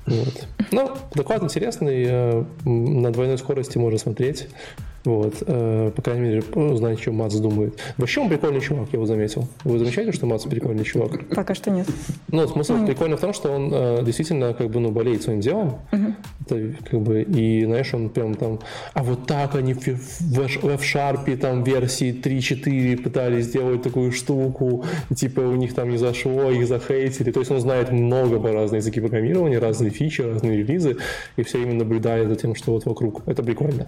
Вот. 0.05 0.47
Ну, 0.71 0.91
доклад 1.13 1.43
интересный, 1.43 2.05
э, 2.05 2.43
на 2.65 3.11
двойной 3.11 3.37
скорости 3.37 3.77
можно 3.77 3.97
смотреть. 3.97 4.49
Вот, 5.05 5.43
э, 5.45 5.91
по 5.95 6.01
крайней 6.01 6.21
мере, 6.21 6.43
узнать, 6.53 6.99
что 6.99 7.11
Мац 7.11 7.35
думает. 7.35 7.79
Вообще 7.97 8.21
он 8.21 8.29
прикольный 8.29 8.59
чувак, 8.59 8.87
я 8.91 8.97
его 8.97 9.05
заметил. 9.05 9.47
Вы 9.63 9.77
замечаете, 9.77 10.11
что 10.11 10.25
Мац 10.25 10.45
прикольный 10.45 10.83
чувак? 10.83 11.27
Пока 11.29 11.53
что 11.53 11.69
нет. 11.69 11.87
Ну, 12.29 12.47
смысл 12.47 12.73
ну, 12.73 12.87
прикольный 12.87 13.17
в 13.17 13.21
том, 13.21 13.33
что 13.33 13.51
он 13.51 13.71
э, 13.71 14.03
действительно 14.03 14.53
как 14.53 14.69
бы, 14.71 14.79
ну, 14.79 14.91
болеет 14.91 15.21
своим 15.21 15.41
делом. 15.41 15.79
Угу. 15.91 16.13
Это, 16.45 16.75
как 16.89 17.01
бы, 17.01 17.21
и, 17.21 17.65
знаешь, 17.65 17.93
он 17.93 18.09
прям 18.09 18.33
там, 18.33 18.59
а 18.93 19.03
вот 19.03 19.27
так 19.27 19.55
они 19.55 19.73
в, 19.73 19.85
в, 19.85 19.99
в 20.19 20.69
F-Sharp 20.69 21.37
там 21.37 21.63
версии 21.63 22.11
3.4 22.11 22.97
пытались 22.97 23.45
сделать 23.45 23.83
такую 23.83 24.11
штуку, 24.11 24.85
типа 25.15 25.41
у 25.41 25.55
них 25.55 25.75
там 25.75 25.89
не 25.89 25.97
зашло, 25.97 26.49
их 26.49 26.67
захейтили. 26.67 27.31
То 27.31 27.41
есть 27.41 27.51
он 27.51 27.59
знает 27.59 27.91
много 27.91 28.39
по 28.39 28.51
разные 28.51 28.79
языки 28.79 28.99
программирования, 28.99 29.59
разные 29.59 29.91
фичи, 29.91 30.21
разные 30.21 30.57
релизы, 30.57 30.97
и 31.37 31.43
все 31.43 31.59
время 31.59 31.73
наблюдает 31.75 32.27
за 32.27 32.35
тем, 32.35 32.55
что 32.55 32.71
вот 32.71 32.85
вокруг. 32.85 33.21
Это 33.27 33.43
прикольно. 33.43 33.87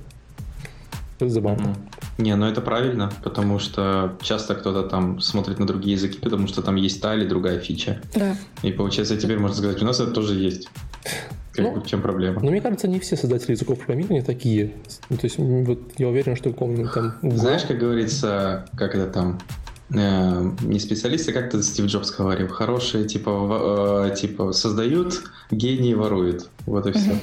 Это 1.20 1.30
забавно. 1.30 1.76
Не, 2.18 2.36
ну 2.36 2.46
это 2.46 2.62
правильно, 2.62 3.12
потому 3.24 3.60
что 3.60 4.18
часто 4.22 4.56
кто-то 4.56 4.84
там 4.84 5.20
смотрит 5.20 5.60
на 5.60 5.66
другие 5.66 5.96
языки, 5.96 6.20
потому 6.20 6.48
что 6.48 6.62
там 6.62 6.76
есть 6.76 7.02
та 7.02 7.16
или 7.16 7.28
другая 7.28 7.60
фича. 7.60 8.02
Да. 8.14 8.36
И 8.62 8.72
получается, 8.72 9.18
теперь 9.18 9.40
можно 9.40 9.58
сказать, 9.58 9.82
у 9.82 9.86
нас 9.86 10.00
это 10.00 10.12
тоже 10.12 10.36
есть. 10.36 10.70
Как 11.54 11.76
ну, 11.76 11.82
в 11.82 11.88
чем 11.88 12.02
проблема? 12.02 12.40
Ну, 12.42 12.52
мне 12.52 12.62
кажется, 12.62 12.88
не 12.88 13.00
все 13.00 13.18
создатели 13.18 13.54
языков 13.54 13.80
программирования 13.80 14.22
такие. 14.22 14.74
Ну, 15.10 15.18
то 15.18 15.26
есть, 15.26 15.38
вот 15.40 15.80
я 15.98 16.08
уверен, 16.08 16.36
что 16.36 16.52
каком-нибудь 16.52 16.94
там... 16.94 17.16
Знаешь, 17.24 17.64
как 17.64 17.80
говорится, 17.80 18.68
как 18.78 18.94
это 18.94 19.12
там, 19.12 19.40
э, 19.90 20.52
не 20.62 20.80
специалисты, 20.80 21.34
как 21.34 21.50
то 21.50 21.62
Стив 21.64 21.86
Джобс 21.86 22.12
говорил, 22.12 22.48
хорошие 22.50 23.06
типа, 23.06 24.08
э, 24.12 24.16
типа 24.16 24.52
создают, 24.52 25.24
гении 25.50 25.96
воруют. 25.96 26.50
Вот 26.68 26.86
и 26.86 26.92
все. 26.92 27.20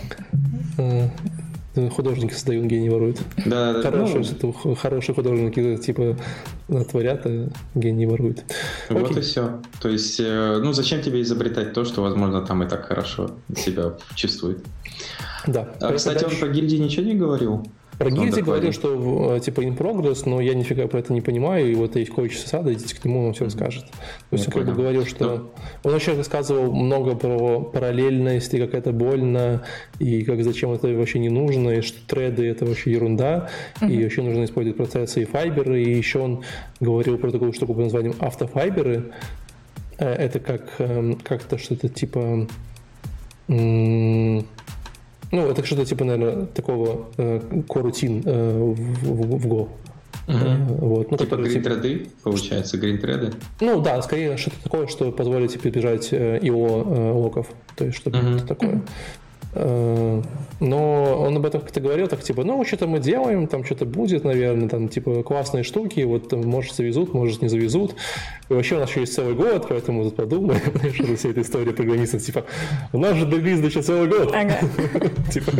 Художники 1.90 2.32
создают, 2.32 2.66
гений 2.66 2.88
воруют. 2.88 3.18
Да, 3.44 3.72
да, 3.72 3.82
хорошие, 3.82 4.24
ну... 4.42 4.74
хорошие 4.74 5.14
художники 5.14 5.76
типа 5.78 6.16
творят, 6.90 7.22
а 7.26 7.48
гений 7.74 8.06
воруют. 8.06 8.44
Вот 8.88 9.10
Окей. 9.10 9.18
и 9.18 9.20
все. 9.22 9.60
То 9.80 9.88
есть, 9.88 10.20
э, 10.20 10.60
ну 10.62 10.72
зачем 10.72 11.02
тебе 11.02 11.22
изобретать 11.22 11.72
то, 11.72 11.84
что, 11.84 12.02
возможно, 12.02 12.42
там 12.42 12.62
и 12.62 12.68
так 12.68 12.86
хорошо 12.86 13.32
себя 13.56 13.94
чувствует. 14.14 14.64
Да. 15.46 15.68
А, 15.80 15.92
кстати, 15.92 16.22
дальше... 16.22 16.36
он 16.36 16.40
про 16.40 16.48
гильдии 16.48 16.76
ничего 16.76 17.04
не 17.04 17.14
говорил? 17.14 17.66
Про 17.98 18.10
гильдии 18.10 18.40
говорил, 18.40 18.72
что 18.72 19.38
типа 19.38 19.60
in 19.60 19.76
progress, 19.76 20.22
но 20.26 20.40
я 20.40 20.54
нифига 20.54 20.86
про 20.86 20.98
это 20.98 21.12
не 21.12 21.20
понимаю, 21.20 21.70
и 21.70 21.74
вот 21.74 21.96
есть 21.96 22.10
коуч 22.10 22.36
сада, 22.36 22.72
идите 22.72 22.96
к 22.96 23.04
нему, 23.04 23.26
он 23.26 23.34
все 23.34 23.44
расскажет. 23.44 23.84
То 24.30 24.36
есть 24.36 24.48
он 24.48 24.52
как 24.52 24.66
бы 24.66 24.72
говорил, 24.72 25.06
что... 25.06 25.52
Он 25.82 25.94
еще 25.94 26.14
рассказывал 26.14 26.72
много 26.72 27.14
про 27.14 27.60
параллельность, 27.60 28.52
и 28.54 28.58
как 28.58 28.74
это 28.74 28.92
больно, 28.92 29.62
и 29.98 30.24
как 30.24 30.42
зачем 30.42 30.72
это 30.72 30.88
вообще 30.88 31.18
не 31.18 31.28
нужно, 31.28 31.70
и 31.70 31.80
что 31.82 31.98
треды 32.06 32.46
это 32.46 32.64
вообще 32.66 32.92
ерунда, 32.92 33.48
mm-hmm. 33.80 33.92
и 33.92 34.02
вообще 34.02 34.22
нужно 34.22 34.44
использовать 34.44 34.76
процессы 34.76 35.22
и 35.22 35.24
файберы, 35.24 35.82
и 35.82 35.96
еще 35.96 36.20
он 36.20 36.44
говорил 36.80 37.18
про 37.18 37.30
такую 37.30 37.52
штуку 37.52 37.74
под 37.74 37.84
названием 37.84 38.14
автофайберы. 38.18 39.12
Э, 39.98 40.12
это 40.12 40.40
как 40.40 40.74
эм, 40.78 41.16
как-то 41.16 41.58
что-то 41.58 41.88
типа 41.88 42.48
ну, 45.34 45.50
это 45.50 45.64
что-то 45.64 45.84
типа, 45.84 46.04
наверное, 46.04 46.46
такого 46.46 47.08
э, 47.16 47.40
корутин 47.68 48.22
э, 48.24 48.58
в, 48.58 48.74
в, 48.74 49.38
в 49.38 49.46
Go. 49.46 49.68
Угу. 50.26 50.36
Uh 50.36 50.78
Вот, 50.78 51.10
ну, 51.10 51.16
типа 51.18 51.36
грин-треды, 51.36 52.08
получается, 52.22 52.78
грин-треды? 52.78 53.32
Ну 53.60 53.80
да, 53.80 54.00
скорее 54.00 54.36
что-то 54.38 54.56
такое, 54.62 54.86
что 54.86 55.12
позволит 55.12 55.52
тебе 55.52 55.70
бежать 55.70 56.08
э, 56.12 56.38
IO 56.38 56.96
э, 56.96 57.12
локов, 57.12 57.48
то 57.76 57.84
есть 57.84 57.96
что-то 57.96 58.18
uh 58.18 58.46
такое. 58.46 58.80
Э, 59.54 60.22
но 60.60 61.20
он 61.20 61.36
об 61.36 61.46
этом 61.46 61.60
как-то 61.60 61.80
говорил, 61.80 62.06
так 62.08 62.22
типа, 62.22 62.44
ну, 62.44 62.64
что-то 62.64 62.86
мы 62.86 62.98
делаем, 62.98 63.46
там 63.46 63.64
что-то 63.64 63.84
будет, 63.84 64.24
наверное, 64.24 64.68
там, 64.68 64.88
типа, 64.88 65.22
классные 65.22 65.64
штуки, 65.64 66.00
вот, 66.00 66.28
там, 66.28 66.40
может, 66.46 66.74
завезут, 66.74 67.12
может, 67.12 67.42
не 67.42 67.48
завезут. 67.48 67.94
И 68.48 68.54
вообще 68.54 68.76
у 68.76 68.78
нас 68.78 68.90
еще 68.90 69.00
есть 69.00 69.14
целый 69.14 69.34
год, 69.34 69.66
поэтому 69.68 70.04
тут 70.04 70.16
подумаем, 70.16 70.60
что 70.94 71.16
вся 71.16 71.28
эта 71.30 71.42
история 71.42 71.72
программистов, 71.72 72.22
типа, 72.22 72.44
у 72.92 72.98
нас 72.98 73.16
же 73.16 73.28
релиз 73.28 73.60
еще 73.60 73.82
целый 73.82 74.08
год. 74.08 74.34
Типа, 75.32 75.52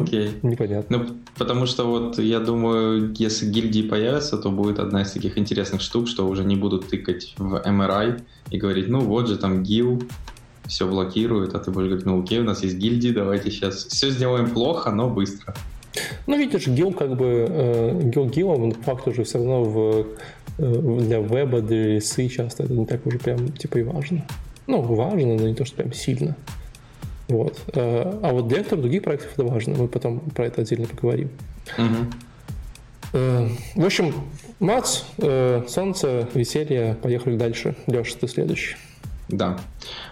Окей. 0.00 0.30
Непонятно. 0.42 0.98
Ну, 0.98 1.06
потому 1.36 1.66
что 1.66 1.84
вот, 1.84 2.18
я 2.18 2.38
думаю, 2.38 3.12
если 3.18 3.46
гильдии 3.46 3.82
появятся, 3.82 4.38
то 4.38 4.50
будет 4.50 4.78
одна 4.78 5.02
из 5.02 5.10
таких 5.10 5.38
интересных 5.38 5.80
штук, 5.80 6.08
что 6.08 6.26
уже 6.28 6.44
не 6.44 6.56
будут 6.56 6.88
тыкать 6.88 7.34
в 7.38 7.56
MRI 7.56 8.22
и 8.50 8.58
говорить, 8.58 8.88
ну, 8.88 9.00
вот 9.00 9.28
же 9.28 9.36
там 9.36 9.62
гил, 9.62 10.02
все 10.68 10.86
блокирует, 10.86 11.54
а 11.54 11.58
ты 11.58 11.70
будешь 11.70 11.86
говорить, 11.86 12.06
ну 12.06 12.22
окей, 12.22 12.38
у 12.38 12.44
нас 12.44 12.62
есть 12.62 12.76
гильдии, 12.76 13.10
давайте 13.10 13.50
сейчас 13.50 13.86
все 13.86 14.10
сделаем 14.10 14.50
плохо, 14.50 14.90
но 14.90 15.08
быстро. 15.08 15.54
Ну, 16.26 16.36
видишь, 16.36 16.66
гил 16.66 16.92
как 16.92 17.16
бы, 17.16 17.46
э, 17.48 18.00
гил 18.04 18.26
гилом, 18.26 18.72
по 18.72 18.82
факту 18.82 19.12
же 19.12 19.24
все 19.24 19.38
равно 19.38 19.64
в, 19.64 20.06
э, 20.58 20.98
для 21.00 21.20
веба, 21.20 21.60
для 21.60 21.94
лисы 21.94 22.28
часто 22.28 22.64
это 22.64 22.72
не 22.72 22.86
так 22.86 23.06
уже 23.06 23.18
прям 23.18 23.52
типа 23.52 23.78
и 23.78 23.82
важно. 23.82 24.24
Ну, 24.66 24.82
важно, 24.82 25.36
но 25.36 25.48
не 25.48 25.54
то, 25.54 25.64
что 25.64 25.76
прям 25.76 25.92
сильно. 25.92 26.36
Вот. 27.28 27.58
Э, 27.74 28.20
а 28.22 28.32
вот 28.32 28.48
для 28.48 28.58
некоторых 28.58 28.82
других 28.82 29.02
проектов 29.02 29.32
это 29.34 29.44
важно. 29.44 29.74
Мы 29.76 29.88
потом 29.88 30.20
про 30.20 30.46
это 30.46 30.62
отдельно 30.62 30.86
поговорим. 30.86 31.30
Угу. 31.76 31.96
В 33.12 33.86
общем, 33.86 34.14
Мац, 34.60 35.00
солнце, 35.16 36.28
веселье, 36.34 36.94
поехали 37.02 37.38
дальше. 37.38 37.74
Леша, 37.86 38.16
ты 38.20 38.28
следующий. 38.28 38.76
Да. 39.28 39.58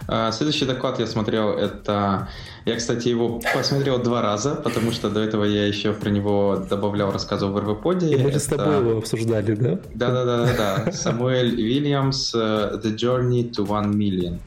А, 0.08 0.30
следующий 0.30 0.66
доклад 0.66 0.98
я 0.98 1.06
смотрел, 1.06 1.50
это... 1.50 2.28
Я, 2.66 2.76
кстати, 2.76 3.08
его 3.08 3.40
посмотрел 3.54 3.98
два 4.02 4.20
раза, 4.20 4.56
потому 4.56 4.92
что 4.92 5.08
до 5.08 5.20
этого 5.20 5.44
я 5.44 5.66
еще 5.66 5.92
про 5.92 6.10
него 6.10 6.66
добавлял, 6.68 7.10
рассказывал 7.10 7.54
в 7.54 7.58
РВПоде. 7.58 8.10
И 8.10 8.16
мы 8.16 8.30
это... 8.30 8.38
с 8.38 8.44
тобой 8.44 8.78
его 8.78 8.98
обсуждали, 8.98 9.54
да? 9.54 9.78
Да-да-да. 9.94 10.92
Самуэль 10.92 11.54
Вильямс 11.54 12.34
э, 12.34 12.80
«The 12.82 12.94
Journey 12.94 13.50
to 13.50 13.66
One 13.66 13.92
Million». 13.94 14.38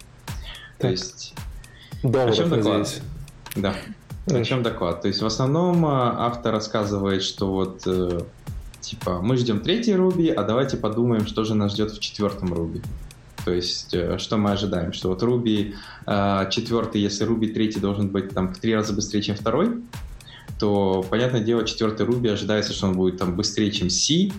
То 0.78 0.90
есть... 0.90 1.34
Долларов, 2.04 2.34
о 2.34 2.38
чем 2.38 2.50
доклад? 2.50 2.88
Здесь. 2.88 3.02
Да. 3.56 3.76
О 4.28 4.44
чем 4.44 4.64
доклад? 4.64 5.02
То 5.02 5.08
есть 5.08 5.22
в 5.22 5.26
основном 5.26 5.86
э, 5.86 5.90
автор 5.90 6.54
рассказывает, 6.54 7.24
что 7.24 7.52
вот 7.52 7.82
э, 7.88 8.22
типа 8.82 9.20
мы 9.22 9.36
ждем 9.38 9.62
третий 9.62 9.96
Руби, 9.96 10.30
а 10.30 10.44
давайте 10.44 10.78
подумаем, 10.78 11.26
что 11.26 11.44
же 11.44 11.56
нас 11.56 11.74
ждет 11.74 11.92
в 11.92 12.00
четвертом 12.00 12.54
Руби. 12.54 12.82
То 13.46 13.54
есть, 13.54 13.94
э, 13.94 14.18
что 14.18 14.38
мы 14.38 14.52
ожидаем? 14.52 14.94
Что 14.94 15.10
вот 15.10 15.24
Ruby 15.24 15.74
э, 16.06 16.50
четвертый, 16.50 17.02
если 17.02 17.28
Ruby 17.28 17.54
третий 17.54 17.80
должен 17.80 18.10
быть 18.10 18.30
там 18.30 18.54
в 18.54 18.60
три 18.60 18.76
раза 18.76 18.94
быстрее, 18.94 19.22
чем 19.22 19.36
второй, 19.36 19.82
то, 20.60 21.06
понятное 21.10 21.42
дело, 21.42 21.66
четвертый 21.66 22.06
Ruby 22.06 22.30
ожидается, 22.30 22.74
что 22.74 22.88
он 22.88 22.96
будет 22.96 23.18
там 23.18 23.36
быстрее, 23.36 23.72
чем 23.72 23.90
C, 23.90 24.32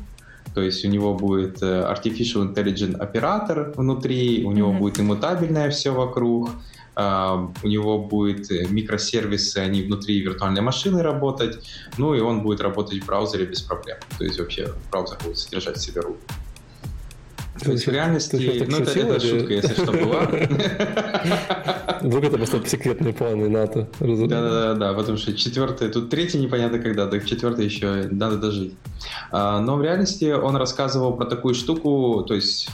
то 0.54 0.60
есть 0.60 0.84
у 0.84 0.88
него 0.88 1.14
будет 1.14 1.62
э, 1.62 1.66
Artificial 1.66 2.52
Intelligent 2.52 2.96
оператор 2.96 3.72
внутри, 3.76 4.44
у 4.44 4.52
него 4.52 4.72
mm-hmm. 4.72 4.78
будет 4.78 5.00
иммутабельное 5.00 5.70
все 5.70 5.90
вокруг, 5.92 6.50
у 6.96 7.66
него 7.68 7.98
будет 7.98 8.50
микросервисы, 8.70 9.58
они 9.58 9.80
внутри 9.80 10.20
виртуальной 10.20 10.60
машины 10.60 11.02
работать, 11.02 11.64
ну 11.96 12.14
и 12.14 12.20
он 12.20 12.42
будет 12.42 12.60
работать 12.60 13.02
в 13.02 13.06
браузере 13.06 13.46
без 13.46 13.62
проблем. 13.62 13.96
То 14.18 14.24
есть 14.24 14.38
вообще 14.38 14.74
браузер 14.90 15.16
будет 15.24 15.38
содержать 15.38 15.78
в 15.78 15.80
себе 15.80 16.02
Ruby. 16.02 16.18
То 17.62 17.72
есть 17.72 17.86
в 17.86 17.90
реальности, 17.90 18.36
ну 18.36 18.76
это, 18.78 18.90
это 18.90 19.20
шутка, 19.20 19.52
если 19.52 19.74
что, 19.74 19.92
была. 19.92 20.22
Вдруг 22.00 22.24
это 22.24 22.36
просто 22.38 22.66
секретные 22.66 23.12
планы 23.12 23.48
НАТО. 23.48 23.88
Да-да-да, 24.00 24.74
да, 24.74 24.92
потому 24.94 25.18
что 25.18 25.34
четвертый, 25.34 25.90
тут 25.90 26.08
третий 26.08 26.38
непонятно 26.38 26.78
когда, 26.78 27.06
так 27.06 27.26
четвертый 27.26 27.66
еще 27.66 28.08
надо 28.10 28.38
дожить. 28.38 28.74
А, 29.30 29.60
но 29.60 29.76
в 29.76 29.82
реальности 29.82 30.32
он 30.32 30.56
рассказывал 30.56 31.14
про 31.14 31.26
такую 31.26 31.54
штуку, 31.54 32.24
то 32.26 32.34
есть 32.34 32.68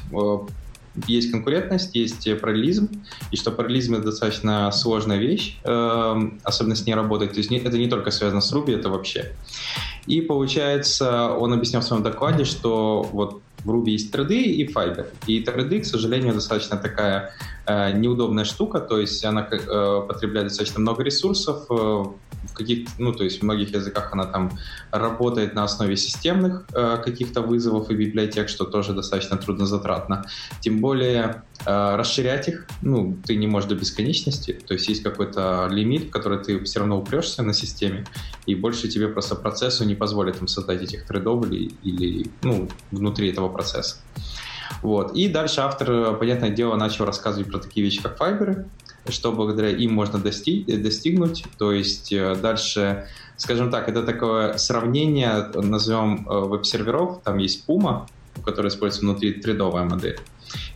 есть 1.07 1.31
конкурентность, 1.31 1.95
есть 1.95 2.29
параллелизм, 2.41 2.89
и 3.31 3.37
что 3.37 3.51
параллелизм 3.51 3.95
это 3.95 4.05
достаточно 4.05 4.71
сложная 4.73 5.19
вещь, 5.19 5.59
эм, 5.65 6.41
особенно 6.43 6.75
с 6.75 6.87
ней 6.87 6.95
работать. 6.95 7.33
То 7.33 7.39
есть 7.39 7.53
это 7.53 7.77
не 7.77 7.89
только 7.89 8.11
связано 8.11 8.41
с 8.41 8.53
Ruby, 8.53 8.75
это 8.75 8.89
вообще. 8.89 9.33
И 10.07 10.21
получается, 10.21 11.33
он 11.33 11.53
объяснял 11.53 11.83
в 11.83 11.85
своем 11.85 12.03
докладе, 12.03 12.45
что 12.45 13.03
вот 13.13 13.43
в 13.65 13.71
Ruby 13.71 13.91
есть 13.91 14.13
треды 14.13 14.43
и 14.43 14.67
Fiber. 14.67 15.07
И 15.27 15.41
треды, 15.41 15.81
к 15.81 15.85
сожалению, 15.85 16.35
достаточно 16.35 16.77
такая 16.77 17.33
э, 17.67 17.93
неудобная 17.93 18.45
штука, 18.45 18.81
то 18.81 18.99
есть 18.99 19.25
она 19.25 19.47
э, 19.51 20.03
потребляет 20.07 20.49
достаточно 20.49 20.81
много 20.81 21.03
ресурсов, 21.03 21.67
э, 21.71 22.05
в 22.47 22.53
каких 22.53 22.89
ну, 22.99 23.13
то 23.13 23.25
есть 23.25 23.41
в 23.41 23.43
многих 23.43 23.75
языках 23.75 24.13
она 24.13 24.25
там 24.25 24.53
работает 24.91 25.55
на 25.55 25.65
основе 25.65 25.97
системных 25.97 26.65
э, 26.73 26.99
каких-то 27.05 27.43
вызовов 27.43 27.91
и 27.91 27.95
библиотек, 27.95 28.49
что 28.49 28.65
тоже 28.65 28.93
достаточно 28.93 29.37
трудно 29.37 29.67
затратно. 29.67 30.25
Тем 30.61 30.81
более 30.81 31.43
э, 31.65 31.97
расширять 31.97 32.49
их, 32.49 32.67
ну, 32.83 33.17
ты 33.27 33.37
не 33.37 33.47
можешь 33.47 33.69
до 33.69 33.75
бесконечности, 33.75 34.53
то 34.67 34.75
есть 34.75 34.89
есть 34.89 35.03
какой-то 35.03 35.69
лимит, 35.71 36.05
в 36.05 36.11
который 36.11 36.43
ты 36.43 36.63
все 36.65 36.81
равно 36.81 36.99
упрешься 36.99 37.43
на 37.43 37.53
системе, 37.53 38.07
и 38.47 38.55
больше 38.55 38.89
тебе 38.89 39.09
просто 39.09 39.35
процессу 39.35 39.85
не 39.85 39.95
позволит 39.95 40.39
там 40.39 40.49
создать 40.49 40.83
этих 40.83 41.07
трейдов 41.07 41.47
или, 41.51 41.73
или 41.83 42.31
ну, 42.43 42.69
внутри 42.91 43.31
этого 43.31 43.46
процесса. 43.49 43.97
Вот. 44.83 45.15
И 45.17 45.29
дальше 45.29 45.61
автор, 45.61 46.17
понятное 46.17 46.51
дело, 46.51 46.77
начал 46.77 47.05
рассказывать 47.05 47.51
про 47.51 47.59
такие 47.59 47.85
вещи, 47.85 48.03
как 48.03 48.17
файберы, 48.17 48.67
что 49.09 49.33
благодаря 49.33 49.71
им 49.71 49.93
можно 49.93 50.19
достиг, 50.19 50.67
достигнуть. 50.83 51.45
То 51.59 51.73
есть 51.73 52.13
э, 52.13 52.35
дальше, 52.37 53.07
скажем 53.37 53.71
так, 53.71 53.89
это 53.89 54.03
такое 54.03 54.57
сравнение, 54.59 55.51
назовем 55.55 56.27
э, 56.29 56.41
веб-серверов, 56.41 57.21
там 57.23 57.39
есть 57.39 57.65
Puma, 57.67 58.07
которая 58.45 58.71
используется 58.71 59.07
внутри 59.07 59.33
тредовая 59.35 59.85
модель, 59.85 60.21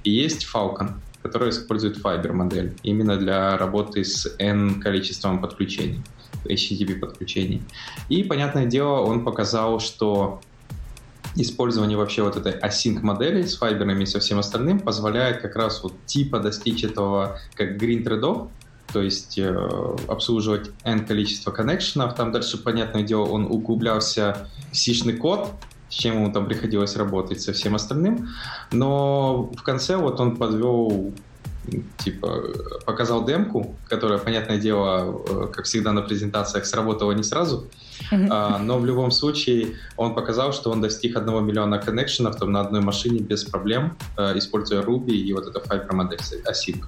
и 0.05 0.11
есть 0.11 0.47
Falcon, 0.53 0.93
которая 1.23 1.51
использует 1.51 1.99
Fiber 1.99 2.33
модель 2.33 2.75
именно 2.83 3.17
для 3.17 3.57
работы 3.59 4.05
с 4.05 4.35
N 4.39 4.81
количеством 4.81 5.41
подключений, 5.41 6.03
HTTP 6.45 6.99
подключений. 6.99 7.63
И, 8.09 8.23
понятное 8.23 8.67
дело, 8.67 9.01
он 9.01 9.25
показал, 9.25 9.81
что 9.81 10.41
использование 11.37 11.97
вообще 11.97 12.23
вот 12.23 12.37
этой 12.37 12.53
async 12.59 13.01
модели 13.01 13.43
с 13.43 13.57
файберами 13.57 14.03
и 14.03 14.07
со 14.07 14.21
всем 14.21 14.39
остальным 14.39 14.81
позволяет 14.81 15.41
как 15.41 15.57
раз 15.57 15.83
вот 15.83 15.95
типа 16.07 16.41
достичь 16.41 16.85
этого 16.85 17.39
как 17.55 17.81
green 17.81 18.03
трейдов, 18.03 18.49
то 18.93 19.01
есть 19.03 19.39
э, 19.39 19.97
обслуживать 20.09 20.71
n 20.85 21.07
количество 21.07 21.51
коннекшенов. 21.51 22.15
Там 22.15 22.33
дальше, 22.33 22.59
понятное 22.59 23.03
дело, 23.03 23.25
он 23.27 23.47
углублялся 23.47 24.49
в 24.73 24.77
сишный 24.77 25.15
код, 25.15 25.51
с 25.89 25.95
чем 25.95 26.17
ему 26.17 26.33
там 26.33 26.47
приходилось 26.47 26.97
работать 26.97 27.41
со 27.41 27.53
всем 27.53 27.75
остальным. 27.75 28.29
Но 28.73 29.51
в 29.57 29.63
конце 29.63 29.97
вот 29.97 30.21
он 30.21 30.37
подвел 30.37 31.13
типа 31.99 32.43
показал 32.87 33.25
демку, 33.25 33.77
которая, 33.89 34.19
понятное 34.19 34.59
дело, 34.59 35.23
э, 35.29 35.47
как 35.53 35.67
всегда 35.67 35.93
на 35.93 36.03
презентациях 36.03 36.65
сработала 36.65 37.13
не 37.13 37.23
сразу, 37.23 37.69
uh-huh. 38.11 38.59
но 38.59 38.79
в 38.79 38.87
любом 38.87 39.11
случае 39.11 39.77
он 39.97 40.15
показал, 40.15 40.53
что 40.53 40.71
он 40.71 40.81
достиг 40.81 41.17
одного 41.17 41.41
миллиона 41.41 41.79
коннекшенов 41.79 42.37
там 42.37 42.53
на 42.53 42.61
одной 42.61 42.81
машине 42.81 43.21
без 43.21 43.45
проблем, 43.45 43.97
э, 44.17 44.39
используя 44.39 44.83
Ruby 44.83 45.11
и 45.11 45.33
вот 45.33 45.47
это 45.47 45.59
Fiber 45.61 45.95
модель 45.95 46.21
с 46.21 46.33
async. 46.33 46.83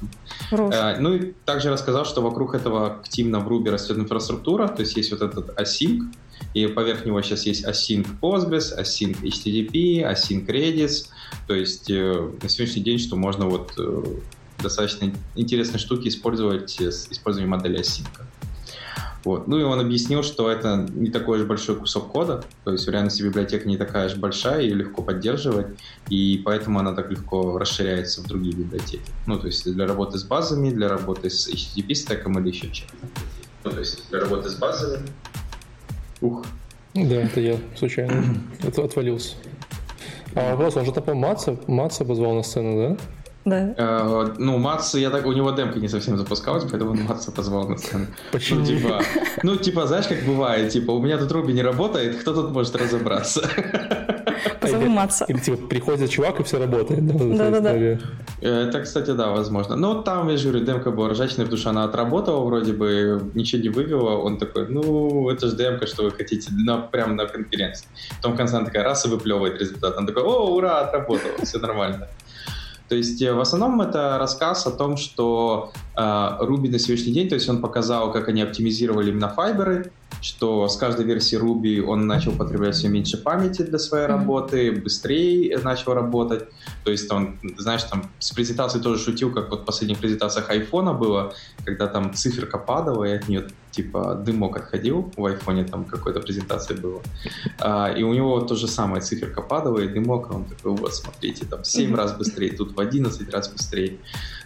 Uh, 0.50 0.96
ну 0.98 1.14
и 1.14 1.32
также 1.44 1.70
рассказал, 1.70 2.04
что 2.04 2.22
вокруг 2.22 2.54
этого 2.54 2.86
активно 2.86 3.40
в 3.40 3.48
Ruby 3.48 3.70
растет 3.70 3.98
инфраструктура, 3.98 4.68
то 4.68 4.80
есть 4.80 4.96
есть 4.96 5.12
вот 5.12 5.22
этот 5.22 5.50
async, 5.58 6.02
и 6.54 6.66
поверх 6.66 7.06
него 7.06 7.22
сейчас 7.22 7.46
есть 7.46 7.64
async 7.64 8.06
Postgres, 8.20 8.78
async 8.78 9.20
HTTP, 9.22 10.02
async 10.02 10.46
Redis, 10.46 11.06
то 11.46 11.54
есть 11.54 11.90
э, 11.90 12.30
на 12.42 12.48
сегодняшний 12.48 12.82
день, 12.82 12.98
что 12.98 13.16
можно 13.16 13.46
вот 13.46 13.72
э, 13.78 14.02
достаточно 14.62 15.12
интересные 15.34 15.78
штуки 15.78 16.08
использовать 16.08 16.80
с 16.80 17.10
использованием 17.10 17.50
модели 17.50 17.80
async. 17.80 18.06
Вот. 19.24 19.46
Ну 19.46 19.58
и 19.58 19.62
он 19.62 19.78
объяснил, 19.78 20.22
что 20.22 20.50
это 20.50 20.88
не 20.94 21.10
такой 21.10 21.38
же 21.38 21.44
большой 21.44 21.76
кусок 21.76 22.10
кода, 22.10 22.44
то 22.64 22.72
есть 22.72 22.86
в 22.86 22.90
реальности 22.90 23.22
библиотека 23.22 23.68
не 23.68 23.76
такая 23.76 24.08
же 24.08 24.16
большая, 24.16 24.62
и 24.62 24.70
легко 24.70 25.02
поддерживать, 25.02 25.68
и 26.08 26.42
поэтому 26.44 26.80
она 26.80 26.92
так 26.92 27.10
легко 27.10 27.56
расширяется 27.58 28.22
в 28.22 28.26
другие 28.26 28.54
библиотеки. 28.54 29.04
Ну, 29.26 29.38
то 29.38 29.46
есть 29.46 29.70
для 29.72 29.86
работы 29.86 30.18
с 30.18 30.24
базами, 30.24 30.70
для 30.70 30.88
работы 30.88 31.30
с 31.30 31.48
HTTP 31.48 31.94
стеком 31.94 32.38
или 32.40 32.48
еще 32.48 32.68
чем-то. 32.70 32.96
Ну, 33.64 33.70
то 33.70 33.78
есть 33.78 34.08
для 34.10 34.20
работы 34.20 34.48
с 34.50 34.54
базами. 34.54 35.06
Ух. 36.20 36.44
Да, 36.94 37.14
это 37.22 37.40
я 37.40 37.58
случайно 37.76 38.24
отвалился. 38.66 39.36
А 40.34 40.52
вопрос, 40.52 40.76
он 40.76 40.84
же 40.84 40.92
там, 40.92 41.16
Матса, 41.18 41.58
Матса 41.66 42.04
позвал 42.04 42.34
на 42.34 42.42
сцену, 42.42 42.96
да? 42.96 42.96
Да. 43.44 43.74
Э, 43.76 44.34
ну, 44.38 44.58
Матс, 44.58 44.94
я 44.94 45.10
так, 45.10 45.26
у 45.26 45.32
него 45.32 45.50
демка 45.50 45.78
не 45.80 45.88
совсем 45.88 46.16
запускалась, 46.16 46.64
поэтому 46.64 46.94
Матса 46.94 47.32
позвал 47.32 47.68
на 47.68 47.76
сцену. 47.76 48.06
Почему? 48.30 48.60
Ну, 48.60 48.66
типа, 48.66 49.02
ну, 49.42 49.56
типа, 49.56 49.86
знаешь, 49.86 50.06
как 50.06 50.22
бывает, 50.24 50.70
типа, 50.70 50.92
у 50.92 51.02
меня 51.02 51.18
тут 51.18 51.32
Руби 51.32 51.52
не 51.52 51.62
работает, 51.62 52.16
кто 52.16 52.34
тут 52.34 52.52
может 52.52 52.76
разобраться? 52.76 53.42
Позову 54.60 54.86
Матса. 54.86 55.24
Или, 55.28 55.38
типа, 55.38 55.66
приходит 55.66 56.10
чувак, 56.10 56.40
и 56.40 56.42
все 56.44 56.58
работает. 56.58 57.06
Да-да-да. 57.06 57.98
Это, 58.40 58.80
кстати, 58.80 59.10
да, 59.10 59.30
возможно. 59.30 59.76
Но 59.76 60.02
там, 60.02 60.28
я 60.28 60.36
же 60.36 60.48
говорю, 60.48 60.64
демка 60.64 60.90
была 60.90 61.10
ржачная, 61.10 61.46
потому 61.46 61.60
что 61.60 61.70
она 61.70 61.84
отработала 61.84 62.44
вроде 62.44 62.72
бы, 62.72 63.30
ничего 63.34 63.62
не 63.62 63.68
вывела. 63.68 64.18
Он 64.18 64.38
такой, 64.38 64.68
ну, 64.68 65.30
это 65.30 65.48
же 65.48 65.56
демка, 65.56 65.86
что 65.86 66.02
вы 66.02 66.10
хотите, 66.10 66.50
на, 66.52 66.78
прямо 66.78 67.14
на 67.14 67.26
конференции. 67.26 67.86
Потом 68.16 68.34
в 68.34 68.36
конце 68.36 68.56
она 68.56 68.66
такая, 68.66 68.84
раз 68.84 69.06
и 69.06 69.08
выплевывает 69.08 69.60
результат. 69.60 69.96
Он 69.96 70.06
такой, 70.06 70.22
о, 70.22 70.54
ура, 70.54 70.80
отработала, 70.80 71.44
все 71.44 71.58
нормально. 71.58 72.08
То 72.92 72.96
есть 72.96 73.22
э, 73.22 73.32
в 73.32 73.40
основном 73.40 73.80
это 73.80 74.18
рассказ 74.18 74.66
о 74.66 74.70
том, 74.70 74.98
что 74.98 75.72
э, 75.96 75.98
Ruby 75.98 76.68
на 76.68 76.78
сегодняшний 76.78 77.14
день, 77.14 77.26
то 77.26 77.36
есть 77.36 77.48
он 77.48 77.62
показал, 77.62 78.12
как 78.12 78.28
они 78.28 78.42
оптимизировали 78.42 79.08
именно 79.08 79.30
файберы, 79.30 79.90
что 80.20 80.68
с 80.68 80.76
каждой 80.76 81.06
версии 81.06 81.38
Ruby 81.40 81.80
он 81.82 82.06
начал 82.06 82.32
потреблять 82.32 82.74
все 82.74 82.88
меньше 82.88 83.16
памяти 83.16 83.62
для 83.62 83.78
своей 83.78 84.04
mm-hmm. 84.04 84.08
работы, 84.08 84.72
быстрее 84.72 85.58
начал 85.64 85.94
работать. 85.94 86.44
То 86.84 86.90
есть 86.90 87.10
он, 87.10 87.38
знаешь, 87.56 87.82
там 87.84 88.10
с 88.18 88.30
презентацией 88.32 88.84
тоже 88.84 89.02
шутил, 89.02 89.32
как 89.32 89.48
вот 89.48 89.62
в 89.62 89.64
последних 89.64 89.96
презентациях 89.96 90.50
айфона 90.50 90.92
было, 90.92 91.32
когда 91.64 91.86
там 91.86 92.12
циферка 92.12 92.58
падала, 92.58 93.04
и 93.04 93.12
от 93.12 93.26
нее 93.26 93.48
типа 93.72 94.14
дымок 94.14 94.56
отходил, 94.56 95.10
в 95.16 95.24
айфоне 95.24 95.64
там 95.64 95.84
какой-то 95.84 96.20
презентации 96.20 96.74
было. 96.74 97.00
А, 97.58 97.90
и 97.90 98.02
у 98.02 98.12
него 98.12 98.40
то 98.40 98.54
же 98.54 98.68
самое, 98.68 99.02
циферка 99.02 99.42
падала, 99.42 99.80
и 99.80 99.88
дымок, 99.88 100.30
он 100.30 100.44
такой, 100.44 100.72
вот, 100.72 100.94
смотрите, 100.94 101.46
там 101.46 101.64
7 101.64 101.90
mm-hmm. 101.90 101.96
раз 101.96 102.16
быстрее, 102.16 102.52
тут 102.52 102.76
в 102.76 102.80
11 102.80 103.32
раз 103.32 103.48
быстрее. 103.48 103.98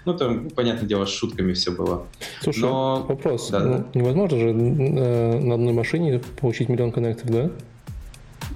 Ну, 0.06 0.16
там, 0.16 0.50
понятное 0.50 0.88
дело, 0.88 1.04
с 1.04 1.10
шутками 1.10 1.52
все 1.52 1.72
было. 1.72 2.06
Слушай, 2.40 2.60
Но... 2.60 3.04
вопрос. 3.08 3.50
Да, 3.50 3.58
ну, 3.58 3.78
да. 3.78 3.86
Невозможно 4.00 4.38
же 4.38 4.48
э, 4.50 5.40
на 5.40 5.54
одной 5.54 5.72
машине 5.72 6.22
получить 6.40 6.68
миллион 6.68 6.92
коннекторов, 6.92 7.32
да? 7.32 7.50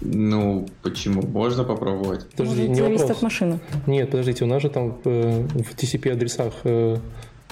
Ну, 0.01 0.67
почему? 0.83 1.23
Можно 1.23 1.65
попробовать. 1.65 2.27
Подожди, 2.31 2.69
Может, 2.69 2.69
не 2.69 2.75
зависит 2.77 3.01
вопрос. 3.03 3.17
от 3.17 3.23
машины. 3.23 3.61
Нет, 3.87 4.11
подождите, 4.11 4.45
у 4.45 4.47
нас 4.47 4.63
же 4.63 4.71
там 4.71 4.99
э, 5.05 5.43
в 5.43 5.75
TCP-адресах 5.75 6.55
э, 6.65 6.99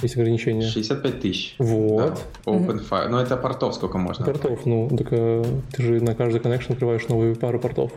есть 0.02 0.16
ограничения. 0.16 0.66
65 0.66 1.20
тысяч. 1.20 1.54
Вот. 1.58 2.24
Да. 2.44 2.52
OpenFire. 2.52 2.88
Mm-hmm. 2.88 3.08
Ну, 3.08 3.18
это 3.18 3.36
портов 3.36 3.74
сколько 3.74 3.98
можно? 3.98 4.24
Портов, 4.24 4.66
ну, 4.66 4.88
так 4.96 5.08
ты 5.08 5.82
же 5.82 6.00
на 6.00 6.14
каждый 6.14 6.40
коннекшн 6.40 6.72
открываешь 6.72 7.06
новую 7.08 7.36
пару 7.36 7.58
портов. 7.58 7.92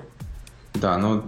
Да, 0.74 0.98
ну, 0.98 1.24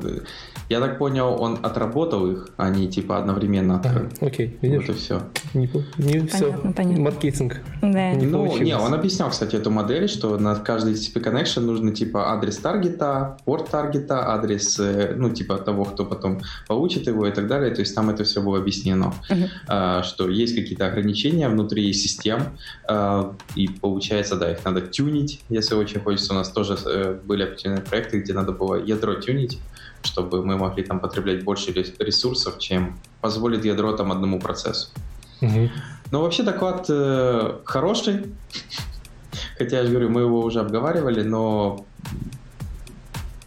я 0.69 0.79
так 0.79 0.97
понял, 0.97 1.35
он 1.39 1.59
отработал 1.61 2.31
их, 2.31 2.49
а 2.57 2.69
не 2.69 2.87
типа 2.87 3.17
одновременно 3.17 3.75
открыл. 3.75 4.07
Ага, 4.07 4.27
окей, 4.27 4.57
видишь? 4.61 4.87
Вот 4.87 4.95
и 4.95 4.99
все. 4.99 5.21
Не, 5.53 5.61
не 5.61 5.67
понятно, 5.67 6.27
все. 6.27 6.73
Понятно. 6.75 7.03
Маркетинг. 7.03 7.57
Да. 7.81 8.13
Не 8.13 8.25
ну, 8.25 8.57
не, 8.57 8.75
он 8.75 8.93
объяснял, 8.93 9.29
кстати, 9.29 9.55
эту 9.55 9.69
модель, 9.69 10.07
что 10.07 10.37
на 10.37 10.55
каждый 10.55 10.93
TCP 10.93 11.23
connection 11.23 11.61
нужно 11.61 11.91
типа 11.93 12.31
адрес 12.31 12.57
таргета, 12.57 13.37
порт 13.45 13.69
таргета, 13.69 14.33
адрес, 14.33 14.79
э, 14.79 15.13
ну, 15.15 15.29
типа 15.29 15.57
того, 15.57 15.83
кто 15.85 16.05
потом 16.05 16.41
получит 16.67 17.07
его 17.07 17.27
и 17.27 17.31
так 17.31 17.47
далее. 17.47 17.73
То 17.75 17.81
есть 17.81 17.93
там 17.93 18.09
это 18.09 18.23
все 18.23 18.41
было 18.41 18.57
объяснено, 18.57 19.13
uh-huh. 19.29 19.47
а, 19.67 20.03
что 20.03 20.29
есть 20.29 20.55
какие-то 20.55 20.87
ограничения 20.87 21.49
внутри 21.49 21.91
систем, 21.93 22.57
а, 22.87 23.35
и 23.55 23.67
получается, 23.67 24.37
да, 24.37 24.51
их 24.51 24.63
надо 24.65 24.81
тюнить, 24.81 25.41
если 25.49 25.75
очень 25.75 25.99
хочется. 25.99 26.33
У 26.33 26.35
нас 26.35 26.49
тоже 26.49 26.77
э, 26.85 27.19
были 27.23 27.43
определенные 27.43 27.83
проекты, 27.83 28.19
где 28.19 28.33
надо 28.33 28.53
было 28.53 28.75
ядро 28.75 29.15
тюнить, 29.15 29.32
чтобы 30.03 30.45
мы 30.45 30.57
могли 30.57 30.83
там 30.83 30.99
потреблять 30.99 31.43
больше 31.43 31.71
ресурсов, 31.71 32.59
чем 32.59 32.99
позволит 33.21 33.65
ядро 33.65 33.93
там 33.93 34.11
одному 34.11 34.39
процессу. 34.39 34.89
Угу. 35.41 35.69
Но 36.11 36.21
вообще 36.21 36.43
доклад 36.43 36.85
э, 36.89 37.59
хороший, 37.65 38.25
хотя 39.57 39.77
я 39.77 39.83
же 39.83 39.89
говорю, 39.89 40.09
мы 40.09 40.21
его 40.21 40.41
уже 40.41 40.59
обговаривали, 40.59 41.23
но 41.23 41.85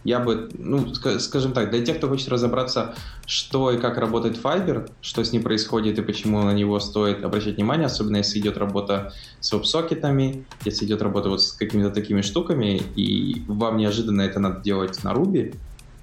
я 0.07 0.19
бы, 0.19 0.49
ну, 0.57 0.93
скажем 1.19 1.51
так, 1.51 1.69
для 1.69 1.83
тех, 1.85 1.97
кто 1.97 2.07
хочет 2.07 2.29
разобраться, 2.29 2.95
что 3.25 3.71
и 3.71 3.77
как 3.77 3.97
работает 3.97 4.37
Fiber, 4.41 4.89
что 5.01 5.21
с 5.21 5.33
ним 5.33 5.43
происходит 5.43 5.99
и 5.99 6.01
почему 6.01 6.41
на 6.43 6.53
него 6.53 6.79
стоит 6.79 7.25
обращать 7.25 7.55
внимание, 7.55 7.87
особенно 7.87 8.17
если 8.17 8.39
идет 8.39 8.57
работа 8.57 9.11
с 9.41 9.51
веб-сокетами, 9.51 10.45
если 10.63 10.85
идет 10.85 11.01
работа 11.01 11.27
вот 11.27 11.43
с 11.43 11.51
какими-то 11.51 11.89
такими 11.91 12.21
штуками, 12.21 12.81
и 12.95 13.43
вам 13.47 13.75
неожиданно 13.75 14.21
это 14.21 14.39
надо 14.39 14.61
делать 14.61 15.03
на 15.03 15.09
Ruby, 15.09 15.55